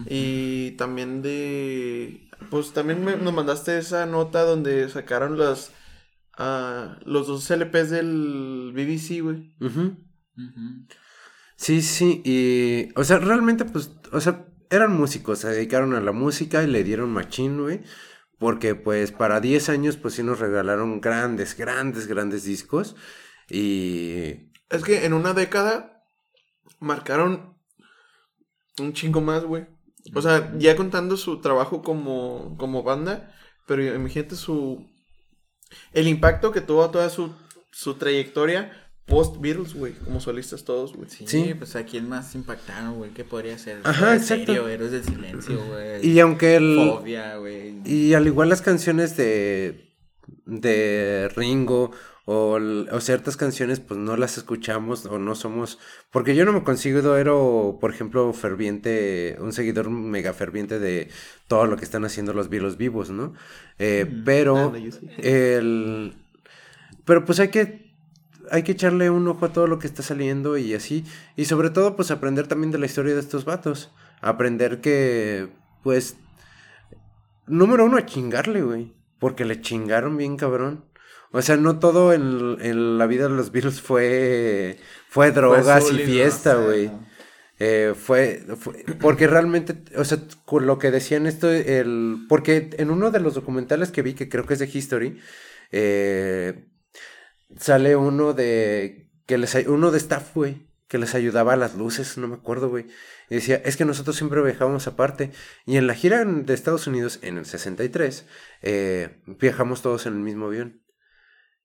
Y 0.06 0.72
también 0.72 1.20
de 1.22 2.28
pues 2.50 2.72
también 2.72 3.04
me- 3.04 3.16
nos 3.16 3.34
mandaste 3.34 3.76
esa 3.78 4.06
nota 4.06 4.42
donde 4.44 4.88
sacaron 4.88 5.36
las 5.38 5.72
ah, 6.38 6.98
los 7.04 7.26
dos 7.26 7.50
LPs 7.50 7.90
del 7.90 8.72
BBC, 8.74 9.20
güey. 9.20 9.54
Ujú. 9.60 9.96
Ujú. 10.38 10.86
Sí, 11.56 11.82
sí, 11.82 12.22
y... 12.24 12.88
O 12.98 13.04
sea, 13.04 13.18
realmente, 13.18 13.66
pues, 13.66 13.90
o 14.12 14.20
sea, 14.22 14.46
eran 14.70 14.96
músicos, 14.96 15.40
se 15.40 15.48
dedicaron 15.48 15.94
a 15.94 16.00
la 16.00 16.12
música 16.12 16.62
y 16.62 16.66
le 16.66 16.82
dieron 16.84 17.10
machín, 17.12 17.60
güey. 17.60 17.82
Porque, 18.40 18.74
pues, 18.74 19.12
para 19.12 19.38
10 19.38 19.68
años, 19.68 19.98
pues, 19.98 20.14
sí 20.14 20.22
nos 20.22 20.40
regalaron 20.40 21.02
grandes, 21.02 21.54
grandes, 21.56 22.06
grandes 22.06 22.44
discos. 22.44 22.96
Y... 23.50 24.50
Es 24.70 24.82
que 24.82 25.04
en 25.04 25.12
una 25.12 25.34
década 25.34 26.02
marcaron 26.78 27.54
un 28.78 28.94
chingo 28.94 29.20
más, 29.20 29.44
güey. 29.44 29.66
O 30.14 30.22
sea, 30.22 30.54
ya 30.56 30.74
contando 30.74 31.18
su 31.18 31.42
trabajo 31.42 31.82
como, 31.82 32.56
como 32.56 32.82
banda, 32.82 33.30
pero 33.66 33.84
imagínate 33.84 34.36
su... 34.36 34.88
El 35.92 36.08
impacto 36.08 36.50
que 36.50 36.62
tuvo 36.62 36.90
toda 36.90 37.10
su, 37.10 37.34
su 37.70 37.96
trayectoria 37.96 38.89
post-Beatles, 39.10 39.74
güey, 39.74 39.92
como 39.92 40.20
solistas 40.20 40.64
todos, 40.64 40.94
güey. 40.94 41.10
Sí, 41.10 41.26
Sí. 41.26 41.54
pues 41.58 41.76
a 41.76 41.84
quién 41.84 42.08
más 42.08 42.34
impactaron, 42.34 42.94
güey, 42.96 43.10
¿qué 43.10 43.24
podría 43.24 43.58
ser? 43.58 43.80
Ajá, 43.84 44.14
exacto. 44.16 44.44
Stereo, 44.44 44.68
Héroes 44.68 44.92
del 44.92 45.04
Silencio, 45.04 45.62
güey. 45.66 46.06
Y 46.08 46.18
aunque 46.20 46.56
el... 46.56 46.76
Fobia, 46.76 47.36
güey. 47.36 47.74
Y 47.84 48.14
al 48.14 48.26
igual 48.26 48.48
las 48.48 48.62
canciones 48.62 49.16
de, 49.18 49.90
de 50.46 51.28
Ringo 51.36 51.90
o, 52.26 52.58
o 52.92 53.00
ciertas 53.00 53.36
canciones 53.36 53.80
pues 53.80 53.98
no 53.98 54.16
las 54.16 54.38
escuchamos 54.38 55.04
o 55.06 55.18
no 55.18 55.34
somos... 55.34 55.78
Porque 56.12 56.36
yo 56.36 56.44
no 56.44 56.52
me 56.52 56.62
considero, 56.62 57.78
por 57.80 57.92
ejemplo, 57.92 58.32
ferviente, 58.32 59.36
un 59.40 59.52
seguidor 59.52 59.90
mega 59.90 60.32
ferviente 60.32 60.78
de 60.78 61.08
todo 61.48 61.66
lo 61.66 61.76
que 61.76 61.84
están 61.84 62.04
haciendo 62.04 62.32
los 62.32 62.48
Beatles 62.48 62.76
vivos, 62.76 63.10
¿no? 63.10 63.34
Eh, 63.80 64.06
pero 64.24 64.56
Ah, 64.56 64.72
no, 64.72 64.76
el... 65.18 66.14
Pero 67.04 67.24
pues 67.24 67.40
hay 67.40 67.48
que... 67.48 67.79
Hay 68.50 68.62
que 68.62 68.72
echarle 68.72 69.10
un 69.10 69.26
ojo 69.28 69.46
a 69.46 69.52
todo 69.52 69.66
lo 69.66 69.78
que 69.78 69.86
está 69.86 70.02
saliendo 70.02 70.56
y 70.58 70.74
así. 70.74 71.04
Y 71.36 71.44
sobre 71.46 71.70
todo, 71.70 71.96
pues 71.96 72.10
aprender 72.10 72.46
también 72.48 72.70
de 72.70 72.78
la 72.78 72.86
historia 72.86 73.14
de 73.14 73.20
estos 73.20 73.44
vatos. 73.44 73.92
Aprender 74.20 74.80
que, 74.80 75.48
pues, 75.82 76.16
Número 77.46 77.84
uno, 77.84 77.96
a 77.96 78.06
chingarle, 78.06 78.62
güey. 78.62 78.94
Porque 79.18 79.44
le 79.44 79.60
chingaron 79.60 80.16
bien 80.16 80.36
cabrón. 80.36 80.84
O 81.32 81.42
sea, 81.42 81.56
no 81.56 81.78
todo 81.78 82.12
en, 82.12 82.56
en 82.60 82.98
la 82.98 83.06
vida 83.06 83.24
de 83.24 83.30
los 83.34 83.52
Beatles 83.52 83.80
fue, 83.80 84.78
fue 85.08 85.30
drogas 85.30 85.90
y 85.92 85.98
fiesta, 85.98 86.54
güey. 86.56 86.86
¿no? 86.88 87.06
Eh, 87.58 87.94
fue, 87.94 88.42
fue- 88.56 88.84
porque 89.00 89.26
realmente, 89.26 89.82
o 89.96 90.04
sea, 90.04 90.18
con 90.46 90.66
lo 90.66 90.78
que 90.78 90.90
decían 90.90 91.26
esto, 91.26 91.50
el, 91.50 92.24
porque 92.28 92.70
en 92.78 92.90
uno 92.90 93.10
de 93.10 93.20
los 93.20 93.34
documentales 93.34 93.90
que 93.90 94.02
vi, 94.02 94.14
que 94.14 94.28
creo 94.28 94.46
que 94.46 94.54
es 94.54 94.60
de 94.60 94.70
History, 94.72 95.20
eh, 95.70 96.64
sale 97.58 97.96
uno 97.96 98.32
de, 98.32 99.10
que 99.26 99.38
les, 99.38 99.54
uno 99.66 99.90
de 99.90 99.98
staff, 99.98 100.34
güey, 100.34 100.66
que 100.88 100.98
les 100.98 101.14
ayudaba 101.14 101.52
a 101.52 101.56
las 101.56 101.74
luces, 101.76 102.18
no 102.18 102.28
me 102.28 102.34
acuerdo, 102.36 102.68
güey. 102.68 102.86
Y 103.28 103.36
decía, 103.36 103.62
es 103.64 103.76
que 103.76 103.84
nosotros 103.84 104.16
siempre 104.16 104.42
viajábamos 104.42 104.86
aparte. 104.88 105.30
Y 105.66 105.76
en 105.76 105.86
la 105.86 105.94
gira 105.94 106.24
de 106.24 106.52
Estados 106.54 106.86
Unidos, 106.86 107.20
en 107.22 107.38
el 107.38 107.46
63, 107.46 108.26
eh, 108.62 109.20
viajamos 109.26 109.82
todos 109.82 110.06
en 110.06 110.14
el 110.14 110.20
mismo 110.20 110.46
avión. 110.46 110.82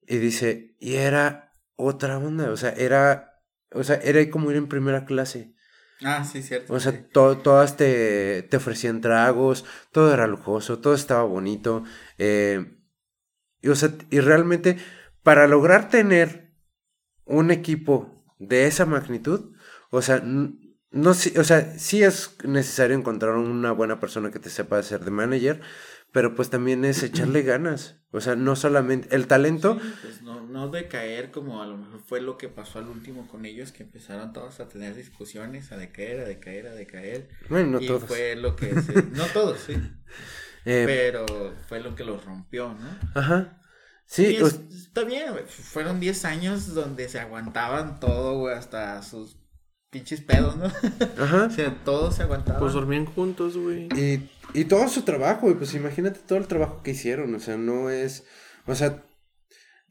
Y 0.08 0.18
dice, 0.18 0.76
y 0.80 0.96
era 0.96 1.54
otra 1.76 2.18
onda, 2.20 2.52
o 2.52 2.58
sea, 2.58 2.70
era, 2.70 3.42
o 3.72 3.84
sea, 3.84 3.96
era 3.96 4.30
como 4.30 4.52
ir 4.52 4.58
en 4.58 4.68
primera 4.68 5.06
clase. 5.06 5.56
Ah, 6.04 6.24
sí, 6.24 6.44
cierto. 6.44 6.74
O 6.74 6.80
sea, 6.80 6.92
sí. 6.92 7.00
to- 7.12 7.38
todas 7.40 7.78
te, 7.78 8.44
te 8.44 8.58
ofrecían 8.58 9.02
tragos, 9.02 9.66
todo 9.92 10.14
era 10.14 10.28
lujoso, 10.28 10.78
todo 10.80 10.94
estaba 10.94 11.24
bonito. 11.24 11.84
eh, 12.20 12.78
y, 13.62 13.70
o 13.70 13.76
sea, 13.76 13.90
y 14.12 14.20
realmente, 14.20 14.78
para 15.26 15.48
lograr 15.48 15.90
tener 15.90 16.54
un 17.26 17.50
equipo 17.50 18.24
de 18.38 18.68
esa 18.68 18.86
magnitud, 18.86 19.56
o 19.90 20.02
sea, 20.04 20.22
no, 20.24 21.14
sí- 21.16 21.34
o 21.38 21.44
sea, 21.44 21.78
sí 21.80 22.04
es 22.04 22.38
necesario 22.44 22.96
encontrar 22.96 23.34
una 23.36 23.72
buena 23.72 24.00
persona 24.00 24.30
que 24.30 24.38
te 24.40 24.52
sepa 24.52 24.78
hacer 24.78 25.04
de 25.04 25.10
manager, 25.10 25.62
pero 26.12 26.36
pues 26.36 26.52
también 26.52 26.86
es 26.86 27.02
echarle 27.02 27.42
ganas. 27.54 27.98
O 28.12 28.22
sea, 28.22 28.36
no 28.36 28.56
solamente 28.56 29.14
el 29.16 29.26
talento. 29.28 29.80
Sí, 29.82 29.94
pues 30.04 30.22
no, 30.22 30.42
no 30.46 30.70
decaer 30.70 31.32
como 31.32 31.62
a 31.64 31.66
lo 31.66 31.76
mejor 31.76 32.00
fue 32.06 32.22
lo 32.22 32.38
que 32.38 32.48
pasó 32.48 32.78
al 32.80 32.88
último 32.88 33.28
con 33.28 33.46
ellos, 33.46 33.72
que 33.72 33.82
empezaron 33.84 34.32
todos 34.32 34.60
a 34.60 34.70
tener 34.70 34.96
discusiones, 34.96 35.72
a 35.72 35.78
decaer, 35.78 36.20
a 36.20 36.26
decaer, 36.26 36.68
a 36.68 36.76
decaer. 36.76 37.30
Bueno, 37.50 37.72
no 37.72 37.82
y 37.82 37.88
todos. 37.88 38.04
fue 38.04 38.36
lo 38.36 38.56
que 38.56 38.80
se- 38.82 39.04
No 39.12 39.26
todos, 39.34 39.60
sí. 39.60 39.74
eh, 40.66 40.84
pero 40.86 41.26
fue 41.68 41.80
lo 41.82 41.96
que 41.96 42.04
los 42.06 42.24
rompió, 42.24 42.76
¿no? 42.76 43.20
ajá. 43.20 43.60
Y 44.08 44.12
Sí, 44.16 44.36
es- 44.36 44.60
está 44.74 45.04
bien, 45.04 45.32
güey. 45.32 45.44
Fueron 45.46 46.00
10 46.00 46.26
años 46.26 46.74
donde 46.74 47.10
se 47.10 47.20
aguantaban 47.20 48.00
todo, 48.00 48.38
güey, 48.40 48.56
hasta 48.56 49.02
sus 49.04 49.38
pinches 49.90 50.22
pedos, 50.22 50.58
¿no? 50.58 50.66
ajá. 51.24 51.46
o 51.46 51.50
sea, 51.50 51.84
todos 51.84 52.16
se 52.16 52.24
aguantaban. 52.24 52.60
Pues 52.60 52.74
dormían 52.74 53.06
juntos, 53.06 53.58
güey. 53.58 53.88
Y, 53.96 54.30
y 54.54 54.66
todo 54.66 54.88
su 54.90 55.02
trabajo, 55.04 55.50
y 55.50 55.56
pues 55.56 55.74
imagínate 55.74 56.20
todo 56.28 56.38
el 56.38 56.48
trabajo 56.48 56.82
que 56.84 56.92
hicieron, 56.92 57.34
o 57.36 57.40
sea, 57.40 57.58
no 57.58 57.90
es, 57.90 58.26
o 58.68 58.76
sea, 58.76 59.04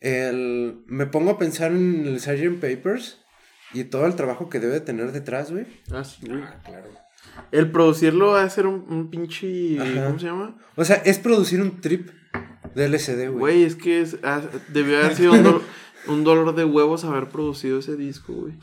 el, 0.00 0.82
me 0.86 1.06
pongo 1.06 1.30
a 1.32 1.38
pensar 1.38 1.72
en 1.72 2.06
el 2.06 2.20
Sgt. 2.20 2.60
Papers 2.60 3.18
y 3.72 3.84
todo 3.84 4.06
el 4.06 4.14
trabajo 4.14 4.48
que 4.48 4.60
debe 4.60 4.80
tener 4.80 5.12
detrás, 5.12 5.50
güey. 5.50 5.66
Ah, 5.90 6.04
sí, 6.04 6.26
güey. 6.26 6.42
El 7.50 7.70
producirlo 7.72 8.32
va 8.32 8.42
a 8.44 8.50
ser 8.50 8.66
un, 8.66 8.84
un 8.88 9.10
pinche. 9.10 9.80
Ajá. 9.80 10.06
¿Cómo 10.06 10.18
se 10.18 10.26
llama? 10.26 10.58
O 10.76 10.84
sea, 10.84 10.96
es 10.96 11.18
producir 11.18 11.60
un 11.60 11.80
trip 11.80 12.10
de 12.74 12.88
LSD, 12.88 13.28
güey. 13.28 13.38
Güey, 13.38 13.62
es 13.64 13.76
que 13.76 14.00
es- 14.00 14.16
ah, 14.22 14.40
debió 14.68 14.98
haber 14.98 15.16
sido 15.16 15.32
un, 15.32 15.44
dol- 15.44 15.62
un 16.08 16.24
dolor 16.24 16.54
de 16.54 16.64
huevos 16.64 17.04
haber 17.04 17.28
producido 17.28 17.78
ese 17.78 17.96
disco, 17.96 18.32
güey. 18.32 18.54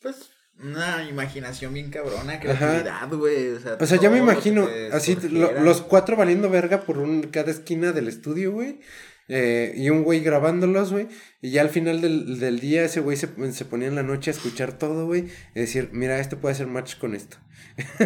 Pues 0.00 0.30
una 0.58 1.06
imaginación 1.08 1.74
bien 1.74 1.90
cabrona, 1.90 2.40
creatividad, 2.40 3.08
güey. 3.12 3.50
O 3.50 3.60
sea, 3.60 3.76
O 3.80 3.86
sea, 3.86 3.98
ya 4.00 4.08
me 4.10 4.18
imagino, 4.18 4.66
así, 4.92 5.16
lo- 5.30 5.52
los 5.60 5.82
cuatro 5.82 6.16
valiendo 6.16 6.48
verga 6.48 6.82
por 6.82 6.98
un, 6.98 7.22
cada 7.24 7.50
esquina 7.50 7.92
del 7.92 8.08
estudio, 8.08 8.52
güey. 8.52 8.80
eh, 9.28 9.72
y 9.76 9.90
un 9.90 10.04
güey 10.04 10.20
grabándolos, 10.20 10.92
güey. 10.92 11.08
Y 11.42 11.50
ya 11.50 11.60
al 11.62 11.68
final 11.70 12.00
del, 12.00 12.38
del 12.38 12.60
día 12.60 12.84
ese 12.84 13.00
güey 13.00 13.16
se, 13.16 13.28
se 13.52 13.64
ponía 13.64 13.88
en 13.88 13.96
la 13.96 14.02
noche 14.04 14.30
a 14.30 14.34
escuchar 14.34 14.78
todo, 14.78 15.04
güey. 15.06 15.26
Y 15.54 15.60
decir, 15.60 15.90
mira, 15.92 16.18
esto 16.20 16.38
puede 16.38 16.54
hacer 16.54 16.68
match 16.68 16.96
con 16.96 17.14
esto. 17.14 17.36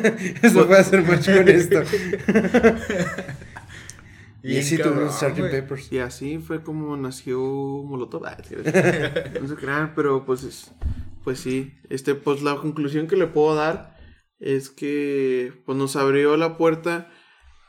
esto 0.42 0.66
puede 0.66 0.80
hacer 0.80 1.02
match 1.02 1.26
con 1.30 1.48
esto. 1.48 1.82
y 4.42 4.58
así 4.58 4.78
tuvimos 4.78 5.14
Sgt. 5.18 5.38
güey. 5.38 5.60
Papers. 5.60 5.92
Y 5.92 5.98
así 5.98 6.38
fue 6.38 6.62
como 6.62 6.96
nació 6.96 7.38
Molotov. 7.40 8.24
Ah, 8.26 8.36
no 9.40 9.48
se 9.48 9.54
crean, 9.56 9.92
pero 9.94 10.24
pues, 10.24 10.42
es- 10.44 10.72
pues 11.24 11.40
sí. 11.40 11.72
Este, 11.88 12.14
pues 12.14 12.42
la 12.42 12.56
conclusión 12.56 13.06
que 13.06 13.16
le 13.16 13.26
puedo 13.26 13.54
dar 13.54 13.96
es 14.38 14.70
que 14.70 15.52
pues 15.66 15.76
nos 15.76 15.96
abrió 15.96 16.36
la 16.36 16.56
puerta 16.56 17.10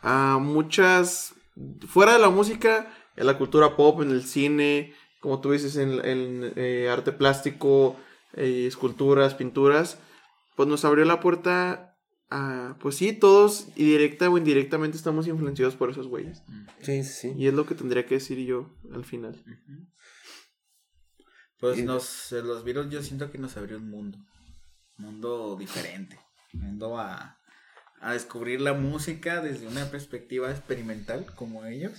a 0.02 0.38
muchas, 0.41 1.35
fuera 1.88 2.14
de 2.14 2.19
la 2.19 2.30
música, 2.30 2.91
en 3.18 3.26
la 3.27 3.38
cultura 3.38 3.76
pop, 3.76 4.02
en 4.02 4.11
el 4.11 4.23
cine, 4.23 4.93
como 5.19 5.41
tú 5.41 5.52
dices, 5.52 5.76
en, 5.76 6.03
en, 6.06 6.53
eh, 6.56 6.89
arte 6.89 7.11
plástico, 7.11 7.98
eh, 8.34 8.65
esculturas, 8.68 9.35
pinturas, 9.35 9.99
pues 10.56 10.68
nos 10.69 10.85
abrió 10.85 11.03
la 11.06 11.19
puerta 11.19 11.91
a, 12.32 12.78
pues 12.80 12.95
sí, 12.95 13.14
todos, 13.14 13.68
y 13.76 13.84
directa 13.84 14.30
o 14.30 14.38
indirectamente 14.38 14.98
estamos 14.98 15.28
influenciados 15.28 15.76
por 15.76 15.91
esos 15.91 16.08
güeyes. 16.08 16.41
Sí, 16.82 17.03
sí, 17.03 17.14
sí. 17.14 17.34
Y 17.38 17.48
es 17.48 17.53
lo 17.53 17.66
que 17.66 17.76
tendría 17.76 18.06
que 18.06 18.16
decir 18.16 18.40
yo 18.40 18.74
al 18.94 19.03
final. 19.06 19.36
Pues 21.60 21.80
Y- 21.80 21.84
nos, 21.84 22.32
eh, 22.32 22.41
los 22.41 22.64
virus 22.64 22.90
yo 22.90 23.03
siento 23.03 23.32
que 23.32 23.38
nos 23.38 23.56
abrió 23.58 23.78
un 23.78 23.90
mundo. 23.90 24.18
Un 24.98 25.06
mundo 25.06 25.56
diferente. 25.60 26.18
Un 26.53 26.62
mundo 26.62 26.98
a, 26.98 27.38
a 27.99 28.14
descubrir 28.14 28.62
la 28.62 28.74
música 28.74 29.41
desde 29.41 29.68
una 29.68 29.86
perspectiva 29.91 30.49
experimental 30.52 31.26
como 31.36 31.66
ellos. 31.66 31.94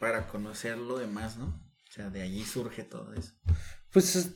Para 0.00 0.26
conocer 0.28 0.76
lo 0.78 0.98
demás, 0.98 1.36
¿no? 1.36 1.46
O 1.46 1.92
sea, 1.92 2.10
de 2.10 2.22
allí 2.22 2.44
surge 2.44 2.82
todo 2.82 3.12
eso. 3.14 3.32
Pues 3.92 4.16
es 4.16 4.34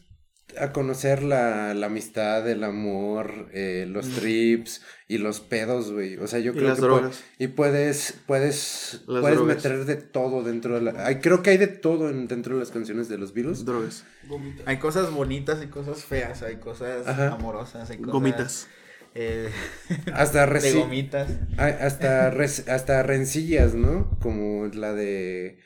a 0.59 0.73
conocer 0.73 1.23
la, 1.23 1.75
la 1.75 1.87
amistad, 1.87 2.49
el 2.49 2.65
amor, 2.65 3.49
eh, 3.53 3.87
los 3.89 4.09
trips 4.11 4.83
y 5.07 5.19
los 5.19 5.41
pedos, 5.41 5.93
güey. 5.93 6.17
O 6.17 6.27
sea, 6.27 6.39
yo 6.39 6.53
Y 6.53 6.57
creo 6.57 6.69
las 6.69 6.81
que 6.81 7.45
y 7.45 7.49
puedes, 7.49 8.15
puedes, 8.27 9.03
Las 9.07 9.21
puedes 9.21 9.39
drogas. 9.39 9.57
meter 9.57 9.85
de 9.85 9.97
todo 9.97 10.43
dentro 10.43 10.75
de 10.77 10.81
la. 10.93 11.21
Creo 11.21 11.43
que 11.43 11.51
hay 11.51 11.59
de 11.59 11.67
todo 11.67 12.09
en- 12.09 12.29
dentro 12.29 12.55
de 12.55 12.61
las 12.61 12.71
canciones 12.71 13.09
de 13.09 13.19
los 13.19 13.35
Beatles. 13.35 13.65
Drogas. 13.65 14.05
Gomita. 14.27 14.63
Hay 14.67 14.79
cosas 14.79 15.11
bonitas 15.11 15.63
y 15.63 15.67
cosas 15.69 16.05
feas, 16.05 16.43
hay 16.43 16.57
cosas 16.57 17.07
Ajá. 17.07 17.33
amorosas, 17.33 17.91
hay 17.91 17.99
cosas... 17.99 18.13
Gomitas. 18.13 18.69
eh, 19.15 19.51
Hasta 20.15 20.47
de 20.47 20.73
gomitas. 20.73 21.29
ay, 21.57 21.75
hasta, 21.81 22.31
res- 22.31 22.69
hasta 22.69 23.03
rencillas, 23.03 23.75
¿no? 23.75 24.19
Como 24.21 24.67
la 24.67 24.93
de. 24.95 25.61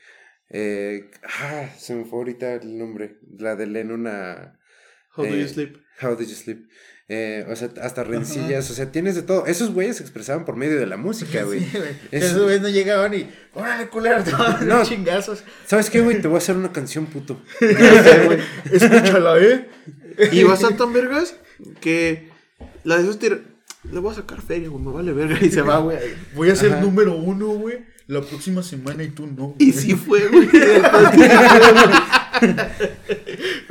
eh, 0.51 1.11
ah, 1.41 1.67
se 1.79 1.95
me 1.95 2.05
fue 2.05 2.19
ahorita 2.21 2.55
el 2.55 2.79
nombre. 2.79 3.19
La 3.39 3.57
de 3.57 3.67
Lennon 3.67 4.07
a. 4.07 4.59
How 5.16 5.24
do 5.24 5.30
Eh, 5.34 5.40
you 5.43 5.48
sleep? 5.48 5.76
How 6.01 6.16
Did 6.16 6.26
You 6.28 6.34
Sleep? 6.34 6.68
Eh, 7.09 7.44
o 7.51 7.55
sea, 7.56 7.68
hasta 7.82 8.02
rencillas, 8.05 8.70
o 8.70 8.74
sea, 8.74 8.90
tienes 8.90 9.14
de 9.14 9.22
todo. 9.22 9.44
Esos 9.47 9.72
güeyes 9.74 9.97
se 9.98 10.02
expresaban 10.02 10.44
por 10.47 10.56
medio 10.56 10.78
de 10.80 10.86
la 10.86 10.97
música, 10.97 11.43
güey. 11.44 11.60
Sí, 11.60 11.70
güey. 11.76 11.90
Es- 12.10 12.24
Esos 12.24 12.43
güeyes 12.43 12.62
no 12.62 12.68
llegaban 12.70 13.12
y. 13.14 13.28
¡Órale, 13.55 13.89
culero! 13.89 14.24
Todos 14.24 14.62
No. 14.66 14.82
chingazos. 14.84 15.43
¿Sabes 15.66 15.90
qué, 15.90 16.01
güey? 16.01 16.20
Te 16.22 16.28
voy 16.28 16.36
a 16.36 16.39
hacer 16.39 16.56
una 16.56 16.72
canción, 16.72 17.06
puto. 17.06 17.43
Escúchala, 18.70 19.39
¿eh? 19.39 19.68
Y 20.32 20.43
va 20.44 20.55
a 20.55 20.59
tan 20.76 20.93
vergas 20.93 21.34
que 21.80 22.28
la 22.84 22.97
de 22.97 23.02
esos 23.02 23.18
tira... 23.18 23.39
Le 23.90 23.98
voy 23.98 24.12
a 24.12 24.14
sacar 24.14 24.40
feria, 24.40 24.68
güey, 24.68 24.82
me 24.82 24.93
vale 24.93 25.12
verga. 25.12 25.39
Y 25.44 25.51
se 25.51 25.60
va, 25.60 25.78
güey. 25.78 25.98
Voy 26.36 26.51
a 26.51 26.56
ser 26.56 26.72
Ajá. 26.72 26.80
número 26.80 27.14
uno, 27.16 27.47
güey. 27.48 27.84
La 28.06 28.20
próxima 28.20 28.62
semana 28.62 29.02
y 29.02 29.09
tú 29.09 29.26
no. 29.26 29.55
Y 29.59 29.72
güey. 29.72 29.84
sí 29.84 29.94
fue, 29.94 30.28
güey. 30.28 30.48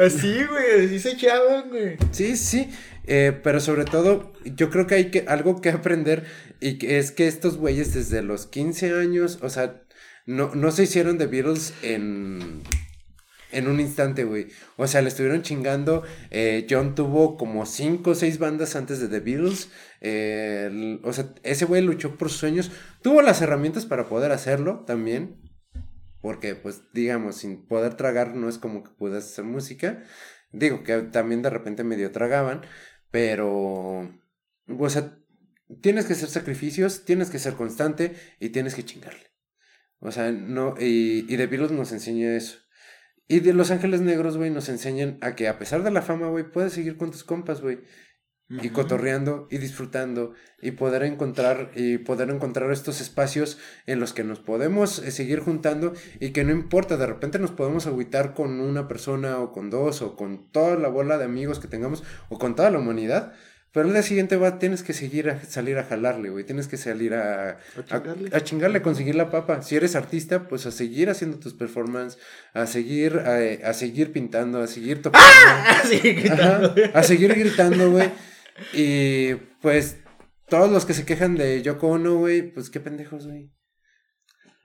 Así, 0.05 0.33
güey. 0.45 0.85
Así 0.85 0.99
se 0.99 1.11
echaban, 1.11 1.69
güey. 1.69 1.97
Sí, 2.11 2.35
sí. 2.37 2.69
eh, 3.05 3.39
pero 3.43 3.59
sobre 3.59 3.85
todo, 3.85 4.33
yo 4.45 4.69
creo 4.69 4.87
que 4.87 4.95
hay 4.95 5.11
que, 5.11 5.25
algo 5.27 5.61
que 5.61 5.69
aprender. 5.69 6.25
Y 6.59 6.77
que 6.77 6.97
es 6.99 7.11
que 7.11 7.27
estos 7.27 7.57
güeyes 7.57 7.93
desde 7.93 8.21
los 8.21 8.47
15 8.47 8.93
años, 8.93 9.39
o 9.41 9.49
sea, 9.49 9.81
no, 10.25 10.53
no 10.55 10.71
se 10.71 10.83
hicieron 10.83 11.17
de 11.17 11.27
Beatles 11.27 11.73
en. 11.83 12.61
En 13.53 13.67
un 13.67 13.81
instante, 13.81 14.23
güey. 14.23 14.47
O 14.77 14.87
sea, 14.87 15.01
le 15.01 15.09
estuvieron 15.09 15.41
chingando. 15.41 16.03
eh, 16.29 16.65
John 16.69 16.95
tuvo 16.95 17.35
como 17.37 17.65
cinco 17.65 18.11
o 18.11 18.15
seis 18.15 18.39
bandas 18.39 18.77
antes 18.77 18.99
de 19.01 19.09
The 19.09 19.19
Beatles. 19.19 19.69
eh, 19.99 20.99
o 21.03 21.11
sea, 21.11 21.33
ese 21.43 21.65
güey 21.65 21.81
luchó 21.81 22.17
por 22.17 22.29
sus 22.29 22.39
sueños. 22.39 22.71
Tuvo 23.01 23.21
las 23.21 23.41
herramientas 23.41 23.85
para 23.85 24.07
poder 24.07 24.31
hacerlo 24.31 24.85
también. 24.87 25.50
Porque, 26.21 26.55
pues, 26.55 26.83
digamos, 26.93 27.37
sin 27.37 27.65
poder 27.67 27.95
tragar 27.95 28.35
no 28.35 28.47
es 28.47 28.57
como 28.57 28.83
que 28.83 28.91
puedas 28.91 29.25
hacer 29.25 29.45
música. 29.45 30.03
Digo 30.51 30.83
que 30.83 31.01
también 31.01 31.41
de 31.41 31.49
repente 31.49 31.83
medio 31.83 32.11
tragaban. 32.11 32.61
Pero, 33.09 34.09
o 34.67 34.89
sea, 34.89 35.17
tienes 35.81 36.05
que 36.05 36.13
hacer 36.13 36.29
sacrificios, 36.29 37.05
tienes 37.05 37.29
que 37.29 37.39
ser 37.39 37.53
constante 37.53 38.15
y 38.39 38.49
tienes 38.49 38.75
que 38.75 38.85
chingarle. 38.85 39.31
O 39.99 40.11
sea, 40.11 40.31
no, 40.31 40.75
y, 40.79 41.25
y 41.27 41.37
The 41.37 41.47
Beatles 41.47 41.71
nos 41.71 41.91
enseña 41.91 42.35
eso. 42.35 42.57
Y 43.27 43.39
de 43.39 43.53
Los 43.53 43.71
Ángeles 43.71 44.01
Negros, 44.01 44.37
güey, 44.37 44.49
nos 44.49 44.67
enseñan 44.67 45.17
a 45.21 45.35
que 45.35 45.47
a 45.47 45.57
pesar 45.57 45.83
de 45.83 45.91
la 45.91 46.01
fama, 46.01 46.27
güey, 46.27 46.51
puedes 46.51 46.73
seguir 46.73 46.97
con 46.97 47.11
tus 47.11 47.23
compas, 47.23 47.61
güey. 47.61 47.79
Y 48.61 48.69
cotorreando 48.69 49.47
y 49.49 49.59
disfrutando 49.59 50.33
y 50.61 50.71
poder 50.71 51.03
encontrar 51.03 51.71
y 51.75 51.99
poder 51.99 52.29
encontrar 52.29 52.71
estos 52.71 52.99
espacios 52.99 53.57
en 53.87 53.99
los 53.99 54.13
que 54.13 54.23
nos 54.23 54.39
podemos 54.39 54.99
eh, 54.99 55.11
seguir 55.11 55.39
juntando 55.39 55.93
y 56.19 56.31
que 56.31 56.43
no 56.43 56.51
importa, 56.51 56.97
de 56.97 57.07
repente 57.07 57.39
nos 57.39 57.51
podemos 57.51 57.87
agüitar 57.87 58.33
con 58.33 58.59
una 58.59 58.87
persona 58.87 59.39
o 59.39 59.51
con 59.51 59.69
dos 59.69 60.01
o 60.01 60.15
con 60.15 60.51
toda 60.51 60.75
la 60.75 60.89
bola 60.89 61.17
de 61.17 61.25
amigos 61.25 61.59
que 61.59 61.67
tengamos 61.67 62.03
o 62.29 62.37
con 62.37 62.55
toda 62.55 62.71
la 62.71 62.79
humanidad, 62.79 63.33
pero 63.73 63.87
el 63.87 63.93
día 63.93 64.03
siguiente 64.03 64.35
va, 64.35 64.59
tienes 64.59 64.83
que 64.83 64.91
seguir 64.91 65.29
a 65.29 65.41
salir 65.45 65.77
a 65.77 65.85
jalarle, 65.85 66.29
güey, 66.29 66.43
tienes 66.43 66.67
que 66.67 66.75
salir 66.75 67.13
a, 67.13 67.51
a, 67.51 67.85
chingarle. 67.85 68.29
a 68.33 68.43
chingarle, 68.43 68.81
conseguir 68.81 69.15
la 69.15 69.31
papa. 69.31 69.61
Si 69.61 69.77
eres 69.77 69.95
artista, 69.95 70.49
pues 70.49 70.65
a 70.65 70.71
seguir 70.71 71.09
haciendo 71.09 71.39
tus 71.39 71.53
performances, 71.53 72.19
a 72.53 72.67
seguir, 72.67 73.19
a, 73.19 73.69
a 73.69 73.73
seguir 73.73 74.11
pintando, 74.11 74.61
a 74.61 74.67
seguir 74.67 75.01
tocando. 75.01 75.25
Ajá, 76.31 76.73
a 76.93 77.03
seguir 77.03 77.33
gritando, 77.33 77.91
güey. 77.91 78.09
Y 78.73 79.35
pues 79.61 79.97
todos 80.49 80.71
los 80.71 80.85
que 80.85 80.93
se 80.93 81.05
quejan 81.05 81.35
de 81.35 81.61
Yoko 81.61 81.87
Ono, 81.87 82.17
güey, 82.17 82.41
pues 82.41 82.69
qué 82.69 82.79
pendejos, 82.79 83.25
güey. 83.25 83.51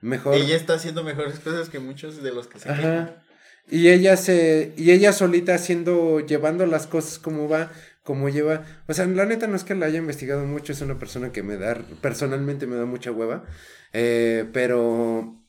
Mejor. 0.01 0.35
Ella 0.35 0.55
está 0.55 0.73
haciendo 0.73 1.03
mejores 1.03 1.39
cosas 1.39 1.69
que 1.69 1.79
muchos 1.79 2.21
de 2.21 2.31
los 2.31 2.47
que 2.47 2.59
se 2.59 2.69
quejan. 2.69 3.15
Y 3.69 3.89
ella 3.89 4.15
se 4.15 4.73
y 4.77 4.91
ella 4.91 5.11
solita 5.11 5.55
haciendo 5.55 6.21
llevando 6.21 6.65
las 6.65 6.87
cosas 6.87 7.19
como 7.19 7.49
va, 7.49 7.71
como 8.01 8.29
lleva, 8.29 8.65
o 8.87 8.93
sea, 8.93 9.05
la 9.07 9.25
neta 9.25 9.47
no 9.47 9.57
es 9.57 9.65
que 9.65 9.75
la 9.75 9.87
haya 9.87 9.97
investigado 9.97 10.45
mucho, 10.45 10.71
es 10.71 10.79
una 10.79 10.97
persona 10.97 11.33
que 11.33 11.43
me 11.43 11.57
da 11.57 11.75
personalmente 12.01 12.65
me 12.65 12.77
da 12.77 12.85
mucha 12.85 13.11
hueva, 13.11 13.45
eh, 13.91 14.45
pero 14.53 15.43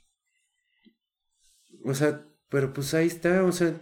o 1.85 1.94
sea, 1.94 2.27
pero 2.48 2.73
pues 2.73 2.93
ahí 2.94 3.06
está, 3.06 3.44
o 3.44 3.52
sea, 3.52 3.74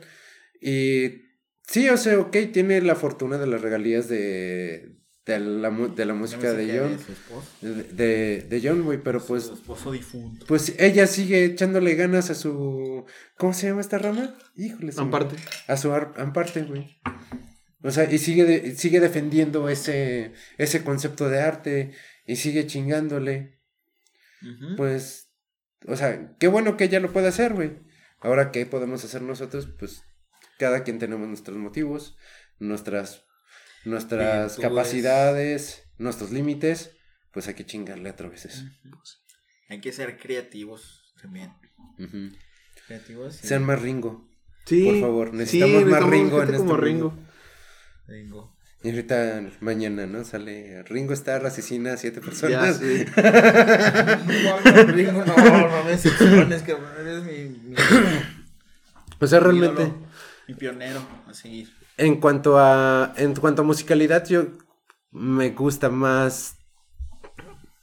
y 0.61 1.26
sí, 1.67 1.89
o 1.89 1.97
sea, 1.97 2.19
ok, 2.19 2.37
tiene 2.53 2.81
la 2.81 2.95
fortuna 2.95 3.39
de 3.39 3.47
las 3.47 3.61
regalías 3.61 4.09
de 4.09 4.93
de 5.27 5.41
la, 5.41 5.71
de 5.71 6.05
la 6.07 6.15
música 6.15 6.53
de 6.53 6.79
John, 6.79 6.97
de, 7.61 7.83
de, 7.83 8.43
de 8.49 8.61
John, 8.63 8.85
güey, 8.85 9.03
pero 9.03 9.21
pues 9.21 9.43
Su 9.45 9.55
esposo 9.55 9.91
difunto. 9.91 10.47
pues 10.47 10.75
ella 10.79 11.09
sigue 11.09 11.45
echándole 11.45 11.97
ganas 11.97 12.31
a 12.31 12.35
su. 12.37 13.05
¿Cómo 13.37 13.53
se 13.53 13.67
llama 13.67 13.81
esta 13.81 13.99
rama? 13.99 14.37
Híjole. 14.55 14.93
Amparte. 14.97 15.35
A 15.67 15.77
su 15.77 15.93
ar- 15.93 16.15
amparte, 16.19 16.63
güey. 16.63 17.01
O 17.83 17.91
sea, 17.91 18.09
y 18.09 18.19
sigue, 18.19 18.45
de- 18.45 18.77
sigue 18.77 19.01
defendiendo 19.01 19.69
ese, 19.69 20.33
ese 20.59 20.85
concepto 20.85 21.29
de 21.29 21.41
arte 21.41 21.91
y 22.25 22.37
sigue 22.37 22.69
chingándole. 22.69 23.59
Pues, 24.77 25.31
o 25.89 25.97
sea, 25.97 26.37
qué 26.39 26.47
bueno 26.47 26.77
que 26.77 26.85
ella 26.85 27.01
lo 27.01 27.13
puede 27.13 27.27
hacer, 27.29 27.53
güey. 27.55 27.73
Ahora, 28.21 28.53
¿qué 28.53 28.65
podemos 28.65 29.05
hacer 29.05 29.23
nosotros? 29.23 29.69
Pues, 29.79 30.03
cada 30.59 30.83
quien 30.83 30.99
tenemos 30.99 31.28
nuestros 31.28 31.57
motivos, 31.57 32.16
nuestras, 32.59 33.24
nuestras 33.85 34.57
capacidades, 34.57 35.85
nuestros 35.99 36.31
límites. 36.31 36.93
Pues 37.33 37.49
hay 37.49 37.55
que 37.55 37.66
chingarle 37.66 38.11
a 38.11 38.28
veces. 38.28 38.65
Hay 39.69 39.81
que 39.81 39.93
ser 39.93 40.19
creativos 40.19 41.15
también. 41.20 41.53
Ujú. 41.99 42.31
Creativos. 42.87 43.37
Sean 43.37 43.65
más 43.65 43.81
Ringo. 43.83 44.28
Sí. 44.65 44.85
Por 44.85 45.01
favor, 45.01 45.35
necesitamos 45.35 45.85
más 45.85 46.03
Ringo 46.05 46.39
en 46.39 46.45
este 46.45 46.57
como 46.57 46.70
mundo. 46.70 46.85
Ringo. 46.85 47.19
Ringo. 48.07 48.57
Y 48.83 48.91
ahorita 48.91 49.43
mañana, 49.61 50.07
¿no? 50.07 50.23
Sale 50.24 50.83
Ringo 50.85 51.12
Starr 51.15 51.45
asesina 51.47 51.95
a 51.95 51.97
siete 51.97 52.20
Ya, 52.20 52.27
personas. 52.27 52.77
sí. 52.78 53.05
Ringo, 54.93 55.24
no, 55.24 55.37
no 55.37 55.85
me 55.85 55.91
decepciones, 55.91 56.62
cabrón. 56.62 56.91
Eres 57.01 57.23
mi, 57.24 57.59
mi, 57.70 57.74
O 59.19 59.27
sea, 59.27 59.41
mi 59.41 59.45
realmente, 59.45 59.93
mi 60.47 60.55
pionero 60.55 61.01
a 61.27 61.35
seguir. 61.35 61.68
en 61.97 62.20
cuanto 62.20 62.59
a, 62.59 63.14
en 63.16 63.35
cuanto 63.35 63.62
a 63.62 63.64
musicalidad, 63.64 64.27
yo 64.27 64.47
me 65.10 65.51
gusta 65.51 65.89
más 65.90 66.56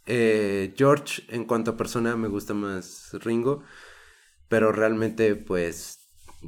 eh, 0.06 0.74
George. 0.78 1.24
En 1.30 1.46
cuanto 1.46 1.72
a 1.72 1.78
persona, 1.78 2.16
me 2.16 2.28
gusta 2.28 2.54
más 2.54 3.12
Ringo. 3.24 3.64
pero 4.48 4.72
realmente 4.72 5.36
pues 5.36 6.00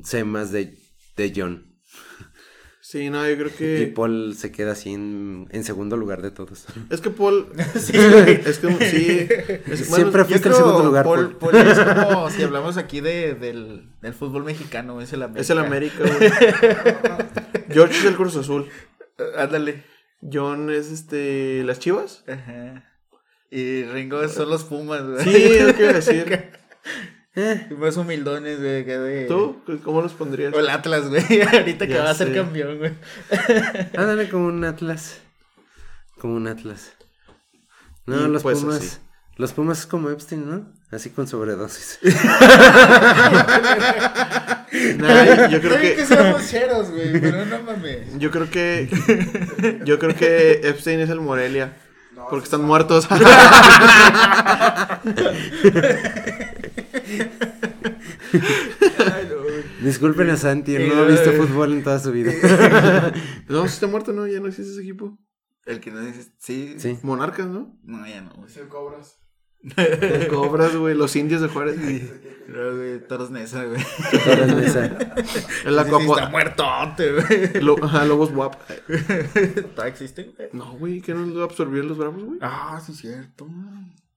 sé 0.03 0.23
más 0.23 0.51
de, 0.51 0.77
de 1.17 1.33
John. 1.35 1.74
Sí, 2.87 3.09
no, 3.09 3.27
yo 3.27 3.35
creo 3.35 3.47
Y 3.47 3.51
que. 3.51 3.93
Paul 3.95 4.35
se 4.37 4.51
queda 4.51 4.73
así 4.73 4.93
en, 4.93 5.47
en 5.49 5.63
segundo 5.63 5.97
lugar 5.97 6.21
de 6.21 6.29
todos. 6.29 6.67
Es 6.91 7.01
que 7.01 7.09
Paul. 7.09 7.47
Sí, 7.79 7.93
Es 7.97 8.59
que 8.59 8.67
sí. 8.85 9.27
es- 9.71 9.89
bueno, 9.89 9.95
Siempre 9.95 10.23
fuiste 10.25 10.49
el 10.49 10.53
segundo 10.53 10.83
lugar, 10.83 11.03
Paul, 11.03 11.35
Paul. 11.35 11.51
Paul 11.53 11.67
es 11.67 11.79
como 11.79 12.29
si 12.29 12.43
hablamos 12.43 12.77
aquí 12.77 13.01
de, 13.01 13.33
del, 13.33 13.89
del 14.03 14.13
fútbol 14.13 14.43
mexicano, 14.43 15.01
es 15.01 15.11
el 15.13 15.23
América. 15.23 15.41
es 15.41 15.49
el 15.49 15.57
América, 15.57 15.97
güey. 15.99 16.31
George 17.73 17.97
es 17.97 18.05
el 18.05 18.15
Cruz 18.15 18.35
Azul. 18.35 18.67
Ándale. 19.35 19.83
John 20.21 20.69
es 20.69 20.91
este. 20.91 21.63
Las 21.63 21.79
chivas. 21.79 22.23
Ajá. 22.27 22.83
Y 23.49 23.83
Ringo 23.85 24.27
son 24.29 24.51
los 24.51 24.63
Pumas, 24.63 25.01
güey. 25.03 25.23
Sí, 25.23 25.43
es 25.55 25.65
lo 25.67 25.73
que 25.75 25.81
iba 25.81 25.89
a 25.89 25.93
decir. 25.93 26.51
Eh, 27.37 27.67
Más 27.77 27.97
humildones, 27.97 28.59
güey. 28.59 28.85
que 28.85 28.97
de- 28.97 29.25
¿Tú? 29.25 29.61
¿Cómo 29.83 30.01
los 30.01 30.13
pondrías? 30.13 30.53
O 30.53 30.59
el 30.59 30.69
Atlas, 30.69 31.09
güey. 31.09 31.41
Ahorita 31.53 31.85
que 31.87 31.93
Ya 31.93 32.03
va 32.03 32.11
a 32.11 32.15
ser 32.15 32.33
campeón, 32.33 32.77
güey. 32.77 32.93
ándale 33.97 34.29
como 34.29 34.47
un 34.47 34.63
Atlas. 34.63 35.19
Como 36.19 36.35
un 36.35 36.47
Atlas. 36.47 36.93
No, 38.05 38.25
Y 38.25 38.29
los 38.29 38.41
pues 38.43 38.59
Pumas. 38.59 38.77
así. 38.77 38.97
Los 39.37 39.51
Pumas 39.51 39.79
es 39.79 39.85
como 39.85 40.09
Epstein, 40.11 40.49
¿no? 40.49 40.71
Así 40.91 41.09
con 41.09 41.27
sobredosis. 41.27 41.99
Nah, 44.97 45.47
yo 45.47 45.61
creo 45.61 45.79
que. 45.79 46.05
seamos 46.05 46.49
cheros, 46.49 46.91
güey, 46.91 47.19
pero 47.21 47.45
no 47.45 47.61
mames. 47.63 48.17
Yo 48.19 48.29
creo 48.29 48.49
que. 48.49 48.89
Yo 49.85 49.99
creo 49.99 50.13
que 50.15 50.59
Epstein 50.63 50.99
es 50.99 51.09
el 51.09 51.21
Morelia. 51.21 51.73
No, 52.13 52.27
Porque 52.29 52.43
están 52.45 52.59
está- 52.61 52.67
muertos. 52.67 53.07
Ay, 58.33 59.27
no, 59.29 59.41
güey. 59.43 59.63
Disculpen 59.81 60.29
a 60.29 60.37
Santi, 60.37 60.75
él 60.75 60.89
no 60.89 60.95
ha 61.01 61.05
visto 61.05 61.31
fútbol 61.33 61.73
en 61.73 61.83
toda 61.83 61.99
su 61.99 62.11
vida. 62.11 62.31
no, 63.49 63.61
si 63.67 63.73
está 63.73 63.87
muerto, 63.87 64.13
no, 64.13 64.27
ya 64.27 64.39
no 64.39 64.47
existe 64.47 64.71
ese 64.71 64.81
equipo. 64.81 65.17
El 65.65 65.79
que 65.79 65.91
no 65.91 65.99
dice. 66.01 66.31
Sí. 66.39 66.75
Sí. 66.77 66.97
Monarcas, 67.01 67.47
¿no? 67.47 67.77
No, 67.83 68.05
ya 68.07 68.21
no, 68.21 68.31
güey. 68.35 68.49
Se 68.49 68.61
cobras. 68.67 69.19
Los 69.63 70.25
cobras, 70.27 70.75
güey, 70.75 70.93
los 70.95 71.15
indios 71.15 71.41
de 71.41 71.47
Juárez. 71.47 71.77
No, 72.47 72.75
güey. 72.75 72.99
Toros 73.07 73.31
Nesa, 73.31 73.63
güey. 73.65 73.81
Todas 74.23 74.49
en 74.51 74.59
esa. 74.59 74.85
El 74.85 75.25
Sí, 75.25 75.35
sí, 75.65 75.69
Aquapo- 75.71 76.13
está 76.17 76.29
muertote, 76.29 77.11
güey. 77.13 77.63
Lo- 77.63 77.83
ajá, 77.83 78.05
Lobos 78.05 78.31
WAP. 78.31 78.53
¿Todavía 79.73 79.87
existe, 79.91 80.23
güey? 80.37 80.49
No, 80.53 80.73
güey, 80.77 81.01
que 81.01 81.15
no 81.15 81.25
lo 81.25 81.43
absorbieron 81.43 81.87
los 81.89 81.97
bravos, 81.97 82.23
güey. 82.23 82.37
Ah, 82.43 82.79
sí, 82.85 82.93
cierto. 82.93 83.47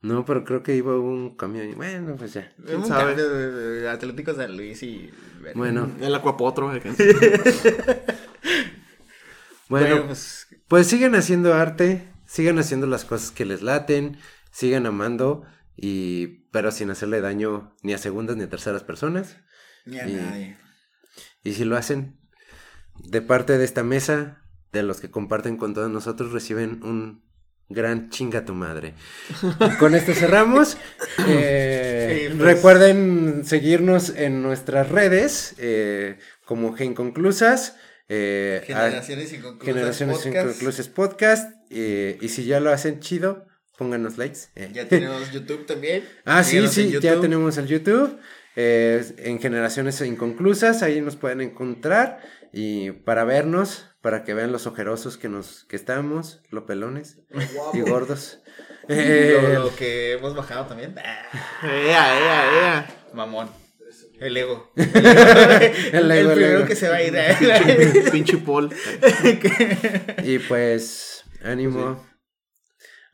No, 0.00 0.24
pero 0.24 0.44
creo 0.44 0.62
que 0.62 0.76
iba 0.76 0.96
un 0.98 1.34
camión. 1.36 1.74
Bueno, 1.76 2.14
pues 2.16 2.32
ya. 2.34 2.52
Un 2.72 2.86
sabe? 2.86 3.16
de 3.16 3.88
Atlético 3.88 4.32
San 4.34 4.56
Luis 4.56 4.82
y. 4.82 5.10
Bueno, 5.54 5.90
El 6.00 6.14
Aquapotro. 6.14 6.70
acá. 6.70 6.90
bueno, 9.68 10.06
pues. 10.06 10.46
pues 10.68 10.86
sigan 10.86 11.14
haciendo 11.14 11.54
arte, 11.54 12.08
sigan 12.26 12.58
haciendo 12.58 12.86
las 12.86 13.04
cosas 13.04 13.30
que 13.30 13.44
les 13.44 13.62
laten, 13.62 14.18
sigan 14.50 14.86
amando, 14.86 15.44
y 15.76 16.44
pero 16.52 16.70
sin 16.70 16.90
hacerle 16.90 17.20
daño 17.20 17.74
ni 17.82 17.92
a 17.92 17.98
segundas 17.98 18.36
ni 18.36 18.44
a 18.44 18.50
terceras 18.50 18.82
personas. 18.84 19.36
Ni 19.84 19.98
a 19.98 20.08
Y- 20.08 20.14
nadie. 20.14 20.56
Y 21.44 21.52
si 21.54 21.64
lo 21.64 21.76
hacen, 21.76 22.18
de 22.96 23.22
parte 23.22 23.58
de 23.58 23.64
esta 23.64 23.82
mesa, 23.82 24.42
de 24.72 24.82
los 24.82 25.00
que 25.00 25.10
comparten 25.10 25.56
con 25.56 25.74
todos 25.74 25.90
nosotros, 25.90 26.32
reciben 26.32 26.82
un 26.84 27.24
gran 27.68 28.10
chinga 28.10 28.44
tu 28.44 28.54
madre. 28.54 28.94
Con 29.78 29.94
esto 29.94 30.14
cerramos. 30.14 30.76
Eh, 31.28 32.28
Sí, 32.30 32.34
pues. 32.36 32.54
Recuerden 32.54 33.42
seguirnos 33.44 34.10
en 34.16 34.42
nuestras 34.42 34.88
redes 34.88 35.54
eh, 35.58 36.18
como 36.44 36.74
Inconclusas. 36.78 37.76
Eh, 38.08 38.62
Generaciones 38.66 39.32
Inconclusas. 39.32 39.74
Generaciones 39.74 40.16
Podcast. 40.18 40.46
Inconclusas 40.46 40.88
Podcast. 40.88 41.52
eh, 41.70 42.16
y 42.20 42.28
si 42.30 42.44
ya 42.44 42.60
lo 42.60 42.70
hacen 42.70 43.00
chido, 43.00 43.46
pónganos 43.76 44.16
likes. 44.16 44.38
Ya 44.72 44.88
tenemos 44.88 45.30
YouTube 45.32 45.66
también. 45.66 46.04
Ah, 46.24 46.42
sí, 46.42 46.52
Síganos 46.52 46.72
sí, 46.72 46.98
ya 47.02 47.20
tenemos 47.20 47.58
el 47.58 47.66
YouTube. 47.66 48.18
en 48.56 49.38
Generaciones 49.40 50.00
Inconclusas, 50.00 50.82
ahí 50.82 51.00
nos 51.02 51.16
pueden 51.16 51.40
encontrar. 51.42 52.20
Y 52.52 52.92
para 52.92 53.24
vernos, 53.24 53.87
para 54.00 54.24
que 54.24 54.34
vean 54.34 54.52
los 54.52 54.66
ojerosos 54.66 55.16
que 55.16 55.28
nos 55.28 55.64
que 55.64 55.76
estamos, 55.76 56.42
lo 56.50 56.66
pelones 56.66 57.20
y 57.72 57.80
gordos. 57.80 58.40
Eh, 58.90 59.38
Lo, 59.52 59.64
lo 59.64 59.76
que 59.76 60.12
hemos 60.12 60.34
bajado 60.34 60.64
también. 60.64 60.94
Ea, 60.96 62.18
ea, 62.18 62.58
ea. 62.58 63.04
mamón. 63.12 63.50
El 64.18 64.34
ego. 64.34 64.72
El 64.76 66.10
ego, 66.10 66.30
el 66.30 66.36
primero 66.36 66.58
ego. 66.60 66.66
que 66.66 66.74
se 66.74 66.88
va 66.88 66.96
a 66.96 67.02
ir. 67.02 67.14
¿eh? 67.14 68.04
Pinche 68.10 68.38
Paul. 68.38 68.70
y 70.24 70.38
pues, 70.38 71.22
ánimo. 71.42 72.02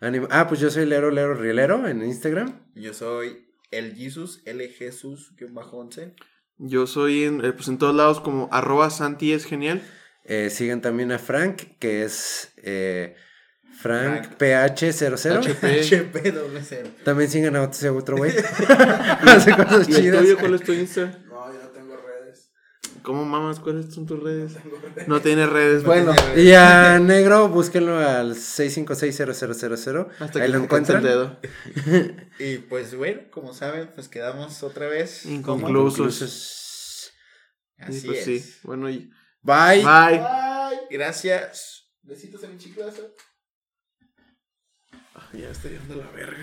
Ánimo. 0.00 0.28
Ah, 0.30 0.46
pues 0.46 0.60
yo 0.60 0.70
soy 0.70 0.86
Lero 0.86 1.10
Lero 1.10 1.34
Rielero 1.34 1.88
en 1.88 2.04
Instagram. 2.04 2.70
Yo 2.76 2.94
soy 2.94 3.48
el 3.72 3.96
Jesus, 3.96 4.42
L 4.46 4.68
Jesús, 4.68 5.34
guion 5.36 5.54
bajo 5.54 5.78
11. 5.78 6.14
Yo 6.58 6.86
soy 6.86 7.24
en, 7.24 7.44
eh, 7.44 7.52
pues 7.52 7.66
en 7.66 7.78
todos 7.78 7.94
lados 7.96 8.20
como 8.20 8.48
arroba 8.52 8.90
Santi 8.90 9.32
es 9.32 9.44
genial. 9.44 9.82
Eh, 10.24 10.48
sigan 10.50 10.80
también 10.80 11.12
a 11.12 11.18
Frank, 11.18 11.62
que 11.78 12.04
es 12.04 12.52
eh, 12.62 13.14
Frank, 13.78 14.36
Frank. 14.38 14.38
PH00. 14.38 15.38
HP. 15.38 15.80
HP 15.80 16.32
doble 16.32 16.62
cero. 16.66 16.88
También 17.04 17.30
sigan 17.30 17.56
a 17.56 17.64
ese 17.64 17.90
otro 17.90 18.16
güey. 18.16 18.32
Hace 19.26 19.54
cosas 19.54 19.88
¿Y 19.88 19.92
chidas. 19.94 20.22
tuyo 20.22 20.38
cuál 20.38 20.54
es 20.54 20.62
tu 20.62 20.72
Insta? 20.72 21.18
No, 21.28 21.52
yo 21.52 21.58
no 21.62 21.68
tengo 21.68 21.96
redes. 21.96 22.50
¿Cómo 23.02 23.26
mamas? 23.26 23.60
¿Cuáles 23.60 23.92
son 23.94 24.06
tus 24.06 24.22
redes? 24.22 24.52
No 25.06 25.20
tiene 25.20 25.46
redes. 25.46 25.82
No 25.82 25.88
Bueno, 25.88 26.14
tiene 26.14 26.30
redes. 26.34 26.46
Y 26.46 26.52
a 26.54 26.98
negro, 27.02 27.48
búsquenlo 27.48 27.98
al 27.98 28.34
6560000. 28.34 30.08
hasta 30.20 30.38
Ahí 30.40 30.46
que 30.46 30.56
lo 30.58 30.66
canse 30.68 30.92
el 30.94 30.98
encuentran. 30.98 31.02
dedo. 31.02 31.40
Y 32.38 32.58
pues 32.58 32.94
bueno, 32.96 33.20
como 33.30 33.52
saben, 33.52 33.90
pues 33.94 34.08
quedamos 34.08 34.62
otra 34.62 34.86
vez. 34.88 35.26
Inconclusos. 35.26 35.98
Inclusos. 35.98 37.12
Y 37.78 37.82
Así 37.82 38.06
pues 38.06 38.26
es. 38.26 38.42
sí. 38.44 38.54
Bueno, 38.62 38.88
y. 38.88 39.10
Bye. 39.44 39.82
Bye. 39.82 40.18
Bye. 40.18 40.86
Gracias. 40.90 41.90
Besitos 42.02 42.42
en 42.44 42.52
mi 42.52 42.58
chiclaza. 42.58 43.02
Ya 45.34 45.50
estoy 45.50 45.74
dando 45.74 45.96
la 45.96 46.10
verga. 46.12 46.38